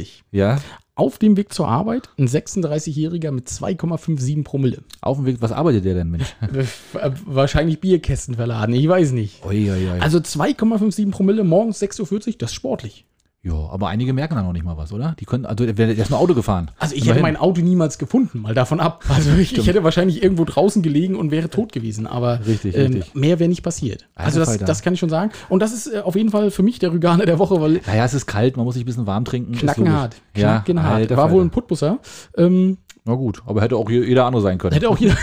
Uhr. 0.00 0.06
ja, 0.30 0.58
Auf 0.94 1.18
dem 1.18 1.36
Weg 1.36 1.52
zur 1.52 1.66
Arbeit 1.66 2.08
ein 2.16 2.28
36-Jähriger 2.28 3.32
mit 3.32 3.48
2,57 3.48 4.44
Promille. 4.44 4.78
auf 5.00 5.16
dem 5.16 5.26
Weg. 5.26 5.36
Was 5.40 5.50
arbeitet 5.50 5.84
der 5.84 5.94
denn, 5.94 6.10
Mensch? 6.10 6.36
Äh, 6.94 7.10
Wahrscheinlich 7.26 7.80
Bierkästen 7.80 8.36
verladen, 8.36 8.74
ich 8.76 8.88
weiß 8.88 9.10
nicht. 9.10 9.44
Ui, 9.44 9.70
ui, 9.70 9.90
ui. 9.90 9.98
Also 10.00 10.18
2,57 10.18 11.10
Promille 11.10 11.42
morgens 11.42 11.82
6.40 11.82 12.26
Uhr, 12.28 12.34
das 12.38 12.50
ist 12.50 12.54
sportlich. 12.54 13.06
Ja, 13.46 13.54
aber 13.70 13.86
einige 13.88 14.12
merken 14.12 14.34
dann 14.34 14.44
noch 14.44 14.52
nicht 14.52 14.64
mal 14.64 14.76
was, 14.76 14.92
oder? 14.92 15.14
Die 15.20 15.24
können, 15.24 15.46
also 15.46 15.64
der 15.64 15.88
ist 15.96 16.10
mal 16.10 16.16
Auto 16.16 16.34
gefahren. 16.34 16.72
Also 16.78 16.96
ich 16.96 17.08
hätte 17.08 17.20
mein 17.20 17.36
Auto 17.36 17.60
niemals 17.60 17.96
gefunden, 17.96 18.40
mal 18.40 18.54
davon 18.54 18.80
ab. 18.80 19.04
Also 19.08 19.30
ich, 19.36 19.56
ich 19.56 19.66
hätte 19.68 19.84
wahrscheinlich 19.84 20.22
irgendwo 20.22 20.44
draußen 20.44 20.82
gelegen 20.82 21.14
und 21.14 21.30
wäre 21.30 21.48
tot 21.48 21.72
gewesen, 21.72 22.06
aber 22.08 22.40
Richtig, 22.44 22.76
ähm, 22.76 22.94
richtig. 22.94 23.14
mehr 23.14 23.38
wäre 23.38 23.48
nicht 23.48 23.62
passiert. 23.62 24.08
Also 24.16 24.40
das, 24.40 24.58
das 24.58 24.82
kann 24.82 24.94
ich 24.94 25.00
schon 25.00 25.10
sagen. 25.10 25.30
Und 25.48 25.60
das 25.60 25.72
ist 25.72 25.86
äh, 25.86 26.00
auf 26.00 26.16
jeden 26.16 26.30
Fall 26.30 26.50
für 26.50 26.62
mich 26.64 26.78
der 26.80 26.92
Rüganer 26.92 27.24
der 27.24 27.38
Woche, 27.38 27.60
weil 27.60 27.80
Naja, 27.86 28.04
es 28.04 28.14
ist 28.14 28.26
kalt, 28.26 28.56
man 28.56 28.64
muss 28.66 28.74
sich 28.74 28.82
ein 28.82 28.86
bisschen 28.86 29.06
warm 29.06 29.24
trinken. 29.24 29.52
knackenhart. 29.52 30.16
Ja, 30.36 30.56
Knackenhart. 30.58 30.94
alter 30.94 31.16
War 31.16 31.30
wohl 31.30 31.42
ein. 31.44 31.50
Putbusser. 31.50 31.98
Ähm, 32.36 32.78
Na 33.06 33.14
gut, 33.14 33.40
aber 33.46 33.62
hätte 33.62 33.76
auch 33.76 33.88
je- 33.88 34.04
jeder 34.04 34.26
andere 34.26 34.42
sein 34.42 34.58
können. 34.58 34.74
hätte 34.74 34.88
auch 34.88 34.98
jeder. 34.98 35.16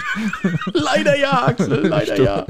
leider 0.72 1.18
ja, 1.18 1.46
Axel, 1.46 1.86
leider 1.86 2.22
ja. 2.22 2.46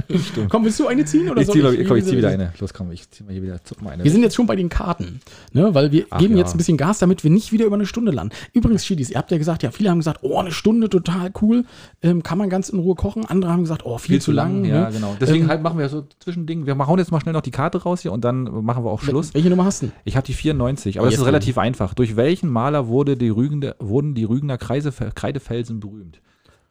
Komm, 0.49 0.65
willst 0.65 0.79
du 0.81 0.87
eine 0.87 1.05
ziehen 1.05 1.31
oder 1.31 1.41
ich 1.41 1.47
soll 1.47 1.57
zieh, 1.57 1.85
komm, 1.85 1.97
ich 1.97 2.05
zieh 2.05 2.13
Wie- 2.13 2.17
wieder 2.19 2.29
eine. 2.29 2.53
Los, 2.59 2.75
komm, 2.75 2.91
ich 2.93 3.11
zieh 3.11 3.25
mal 3.25 3.33
hier 3.33 3.43
wieder, 3.43 3.59
mal 3.83 3.91
eine. 3.91 4.05
Wir 4.05 4.11
sind 4.11 4.23
jetzt 4.23 4.35
schon 4.37 4.47
bei 4.47 4.57
den 4.57 4.69
Karten, 4.69 5.21
ne? 5.53 5.75
weil 5.75 5.91
wir 5.93 6.07
Ach 6.11 6.19
geben 6.19 6.35
ja. 6.35 6.41
jetzt 6.41 6.55
ein 6.55 6.59
bisschen 6.59 6.77
Gas, 6.77 6.99
damit 6.99 7.25
wir 7.25 7.31
nicht 7.31 7.53
wieder 7.53 7.65
über 7.65 7.77
eine 7.77 7.87
Stunde 7.87 8.13
landen. 8.13 8.35
Übrigens, 8.53 8.85
Schiedis, 8.85 9.11
ihr 9.11 9.17
habt 9.17 9.31
ja 9.31 9.39
gesagt, 9.39 9.63
ja, 9.63 9.71
viele 9.71 9.91
haben 9.91 9.99
gesagt, 9.99 10.21
oh, 10.23 10.39
eine 10.39 10.53
Stunde, 10.53 10.89
total 10.89 11.31
cool, 11.41 11.65
ähm, 12.03 12.23
kann 12.23 12.39
man 12.39 12.51
ganz 12.51 12.69
in 12.69 12.79
Ruhe 12.79 12.95
kochen. 12.95 13.25
Andere 13.27 13.53
haben 13.53 13.63
gesagt, 13.63 13.85
oh, 13.85 13.99
viel, 13.99 14.21
zu 14.21 14.33
lang. 14.33 14.65
Ja, 14.65 14.89
ne? 14.89 14.93
genau. 14.93 15.17
Deswegen 15.21 15.45
Ähm, 15.45 15.51
halt 15.51 15.63
machen 15.63 15.79
wir 15.79 15.89
so 15.89 16.05
Zwischending. 16.19 16.67
Wir 16.67 16.77
hauen 16.79 16.99
jetzt 16.99 17.11
mal 17.13 17.21
schnell 17.21 17.33
noch 17.33 17.41
die 17.41 17.51
Karte 17.51 17.83
raus 17.83 18.03
hier 18.03 18.13
und 18.13 18.25
dann 18.25 18.45
machen 18.65 18.85
wir 18.85 18.91
auch 18.91 19.01
Schluss. 19.01 19.33
Welche 19.35 19.49
Nummer 19.49 19.65
hast 19.65 19.83
du? 19.83 19.91
Ich 20.05 20.17
habe 20.17 20.27
die 20.27 20.35
94, 20.35 20.99
aber 20.99 21.07
das 21.07 21.15
Jetzt 21.15 21.21
ist 21.23 21.27
relativ 21.27 21.57
einfach. 21.59 21.95
Durch 21.95 22.17
welchen 22.17 22.51
Maler 22.51 22.89
wurde 22.89 23.17
die 23.17 23.29
Rügende, 23.31 23.77
wurden 23.79 24.15
die 24.15 24.25
Rügener 24.51 24.59
Kreise, 24.59 24.93
Kreidefelsen 25.15 25.81
berühmt? 25.81 26.21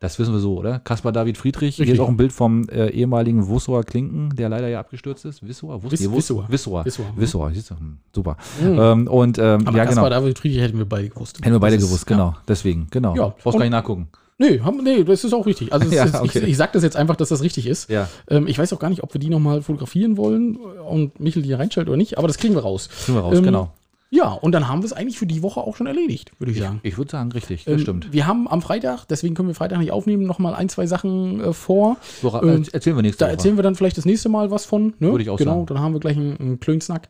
Das 0.01 0.17
wissen 0.17 0.31
wir 0.33 0.39
so, 0.39 0.57
oder? 0.57 0.79
Kaspar 0.79 1.11
David 1.11 1.37
Friedrich. 1.37 1.75
Hier 1.75 1.83
Richtig. 1.83 1.99
ist 1.99 2.05
auch 2.05 2.07
ein 2.07 2.15
Bild 2.15 2.31
vom 2.31 2.69
äh, 2.69 2.87
ehemaligen 2.89 3.47
Wussower 3.49 3.83
Klinken, 3.83 4.33
der 4.33 4.47
leider 4.47 4.69
ja 4.69 4.79
abgestürzt 4.79 5.25
ist. 5.25 5.45
Wissower? 5.45 5.83
Wiss- 5.83 5.99
nee, 5.99 6.09
Wissower. 6.15 6.45
Wissower. 6.47 6.85
Wissower, 7.17 7.49
mhm. 7.51 7.97
Super. 8.15 8.37
Ähm, 8.63 9.07
und 9.07 9.37
ähm, 9.39 9.67
Aber 9.67 9.77
ja, 9.77 9.85
Kaspar 9.85 10.05
genau. 10.09 10.21
David 10.21 10.39
Friedrich 10.39 10.61
hätten 10.61 10.77
wir 10.77 10.85
beide 10.85 11.09
gewusst. 11.09 11.39
Hätten 11.41 11.51
wir 11.51 11.59
beide 11.59 11.75
Das 11.75 11.83
ist- 11.83 11.89
gewusst, 11.89 12.07
genau. 12.07 12.33
Deswegen, 12.47 12.87
genau. 12.91 13.13
Ja. 13.15 13.35
Brauchst 13.43 13.57
gar 13.57 13.65
nicht 13.65 13.71
nachgucken. 13.71 14.07
Nee, 14.41 14.61
haben, 14.61 14.81
nee, 14.85 15.03
das 15.03 15.25
ist 15.25 15.33
auch 15.33 15.45
richtig. 15.45 15.73
Also 15.73 15.91
Ja, 15.93 16.05
ist, 16.05 16.15
okay. 16.15 16.39
ich, 16.39 16.47
ich 16.51 16.55
sage 16.57 16.69
das 16.71 16.83
jetzt 16.83 16.95
einfach, 16.95 17.17
dass 17.17 17.27
das 17.27 17.41
richtig 17.43 17.67
ist. 17.67 17.89
Ja. 17.89 18.07
Ähm, 18.29 18.47
ich 18.47 18.57
weiß 18.57 18.71
auch 18.71 18.79
gar 18.79 18.89
nicht, 18.89 19.03
ob 19.03 19.13
wir 19.13 19.19
die 19.19 19.29
nochmal 19.29 19.61
fotografieren 19.61 20.15
wollen 20.15 20.55
und 20.55 21.19
Michel 21.19 21.43
die 21.43 21.51
reinstellt 21.51 21.89
oder 21.89 21.97
nicht, 21.97 22.17
aber 22.17 22.27
das 22.29 22.37
kriegen 22.37 22.55
wir 22.55 22.61
raus. 22.61 22.87
Kriegen 23.03 23.17
wir 23.17 23.21
raus, 23.21 23.37
Ähm, 23.37 23.43
genau. 23.43 23.73
Ja, 24.11 24.29
und 24.31 24.53
dann 24.53 24.67
haben 24.67 24.81
wir 24.81 24.85
es 24.87 24.93
eigentlich 24.93 25.19
für 25.19 25.27
die 25.27 25.43
Woche 25.43 25.59
auch 25.61 25.75
schon 25.75 25.85
erledigt, 25.85 26.31
würde 26.39 26.51
ich 26.51 26.57
sagen. 26.59 26.79
Ich 26.81 26.97
würde 26.97 27.11
sagen, 27.11 27.31
richtig, 27.31 27.65
das 27.65 27.75
Ähm, 27.75 27.79
stimmt. 27.81 28.11
Wir 28.11 28.25
haben 28.25 28.47
am 28.47 28.61
Freitag, 28.63 29.05
deswegen 29.05 29.35
können 29.35 29.47
wir 29.49 29.53
Freitag 29.55 29.77
nicht 29.77 29.91
aufnehmen, 29.91 30.23
nochmal 30.25 30.55
ein, 30.55 30.67
zwei 30.67 30.87
Sachen 30.87 31.39
äh, 31.39 31.53
vor. 31.53 31.97
So, 32.21 32.29
ra- 32.29 32.41
ähm, 32.41 32.63
erzählen 32.71 32.95
wir 32.95 33.03
nächste 33.03 33.19
Da 33.19 33.25
Woche. 33.27 33.33
erzählen 33.33 33.55
wir 33.57 33.63
dann 33.63 33.75
vielleicht 33.75 33.97
das 33.99 34.05
nächste 34.05 34.27
Mal 34.29 34.49
was 34.49 34.65
von. 34.65 34.95
Ne? 34.97 35.11
Würde 35.11 35.21
ich 35.23 35.29
auch 35.29 35.37
genau, 35.37 35.51
sagen. 35.57 35.65
dann 35.67 35.79
haben 35.79 35.93
wir 35.93 35.99
gleich 35.99 36.17
einen, 36.17 36.37
einen 36.37 36.59
Klönsnack. 36.59 37.07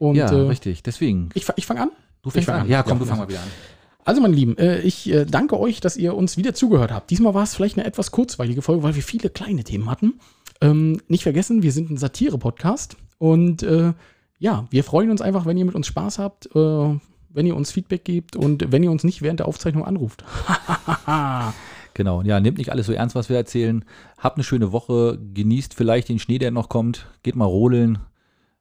Und 0.00 0.16
ja, 0.16 0.26
äh, 0.30 0.34
richtig. 0.48 0.82
Deswegen. 0.82 1.28
ich, 1.34 1.46
ich 1.54 1.66
fange 1.66 1.82
an. 1.82 1.90
Du 2.22 2.30
fängst 2.30 2.48
ich 2.48 2.54
an. 2.54 2.62
an. 2.62 2.68
Ja, 2.68 2.82
komm, 2.82 2.94
Ja, 2.94 2.98
du 2.98 3.04
fang 3.04 3.18
mal 3.18 3.28
wieder 3.28 3.38
an. 3.40 3.48
Also, 4.04 4.20
meine 4.20 4.34
Lieben, 4.34 4.58
äh, 4.58 4.80
ich 4.80 5.08
äh, 5.10 5.24
danke 5.24 5.58
euch, 5.60 5.80
dass 5.80 5.96
ihr 5.96 6.14
uns 6.16 6.36
wieder 6.36 6.52
zugehört 6.52 6.90
habt. 6.92 7.10
Diesmal 7.10 7.32
war 7.34 7.44
es 7.44 7.54
vielleicht 7.54 7.78
eine 7.78 7.86
etwas 7.86 8.10
kurzweilige 8.10 8.60
Folge, 8.60 8.82
weil 8.82 8.96
wir 8.96 9.02
viele 9.04 9.30
kleine 9.30 9.62
Themen 9.62 9.88
hatten. 9.88 10.14
Ähm, 10.60 11.00
nicht 11.06 11.22
vergessen, 11.22 11.62
wir 11.62 11.70
sind 11.72 11.90
ein 11.90 11.96
Satire-Podcast. 11.96 12.96
Und 13.18 13.62
äh, 13.62 13.92
ja, 14.44 14.66
wir 14.68 14.84
freuen 14.84 15.10
uns 15.10 15.22
einfach, 15.22 15.46
wenn 15.46 15.56
ihr 15.56 15.64
mit 15.64 15.74
uns 15.74 15.86
Spaß 15.86 16.18
habt, 16.18 16.54
äh, 16.54 16.98
wenn 17.30 17.46
ihr 17.46 17.56
uns 17.56 17.72
Feedback 17.72 18.04
gebt 18.04 18.36
und 18.36 18.70
wenn 18.70 18.82
ihr 18.82 18.90
uns 18.90 19.02
nicht 19.02 19.22
während 19.22 19.40
der 19.40 19.48
Aufzeichnung 19.48 19.84
anruft. 19.84 20.24
Genau, 21.96 22.22
ja, 22.22 22.40
nehmt 22.40 22.58
nicht 22.58 22.72
alles 22.72 22.86
so 22.86 22.92
ernst, 22.92 23.14
was 23.14 23.28
wir 23.28 23.36
erzählen. 23.36 23.84
Habt 24.18 24.36
eine 24.36 24.42
schöne 24.42 24.72
Woche, 24.72 25.16
genießt 25.32 25.74
vielleicht 25.74 26.08
den 26.08 26.18
Schnee, 26.18 26.38
der 26.38 26.50
noch 26.50 26.68
kommt, 26.68 27.06
geht 27.22 27.36
mal 27.36 27.44
rodeln 27.44 28.00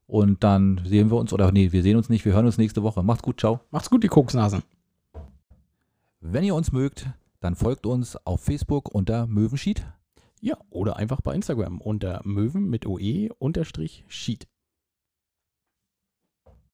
und 0.05 0.43
dann 0.43 0.79
sehen 0.85 1.09
wir 1.09 1.17
uns, 1.17 1.33
oder 1.33 1.51
nee, 1.51 1.71
wir 1.71 1.81
sehen 1.81 1.97
uns 1.97 2.09
nicht, 2.09 2.25
wir 2.25 2.33
hören 2.33 2.45
uns 2.45 2.59
nächste 2.59 2.83
Woche. 2.83 3.01
Macht's 3.01 3.23
gut, 3.23 3.39
ciao. 3.39 3.61
Macht's 3.71 3.89
gut, 3.89 4.03
die 4.03 4.07
Koksnasen. 4.07 4.61
Wenn 6.19 6.43
ihr 6.43 6.53
uns 6.53 6.71
mögt, 6.71 7.09
dann 7.39 7.55
folgt 7.55 7.87
uns 7.87 8.23
auf 8.23 8.39
Facebook 8.41 8.93
unter 8.93 9.25
Möwenschied. 9.25 9.83
Ja, 10.39 10.57
oder 10.69 10.97
einfach 10.97 11.21
bei 11.21 11.33
Instagram 11.33 11.81
unter 11.81 12.21
Möwen 12.23 12.69
mit 12.69 12.85
OE 12.85 13.29
unterstrich 13.39 14.05
Sheet. 14.07 14.45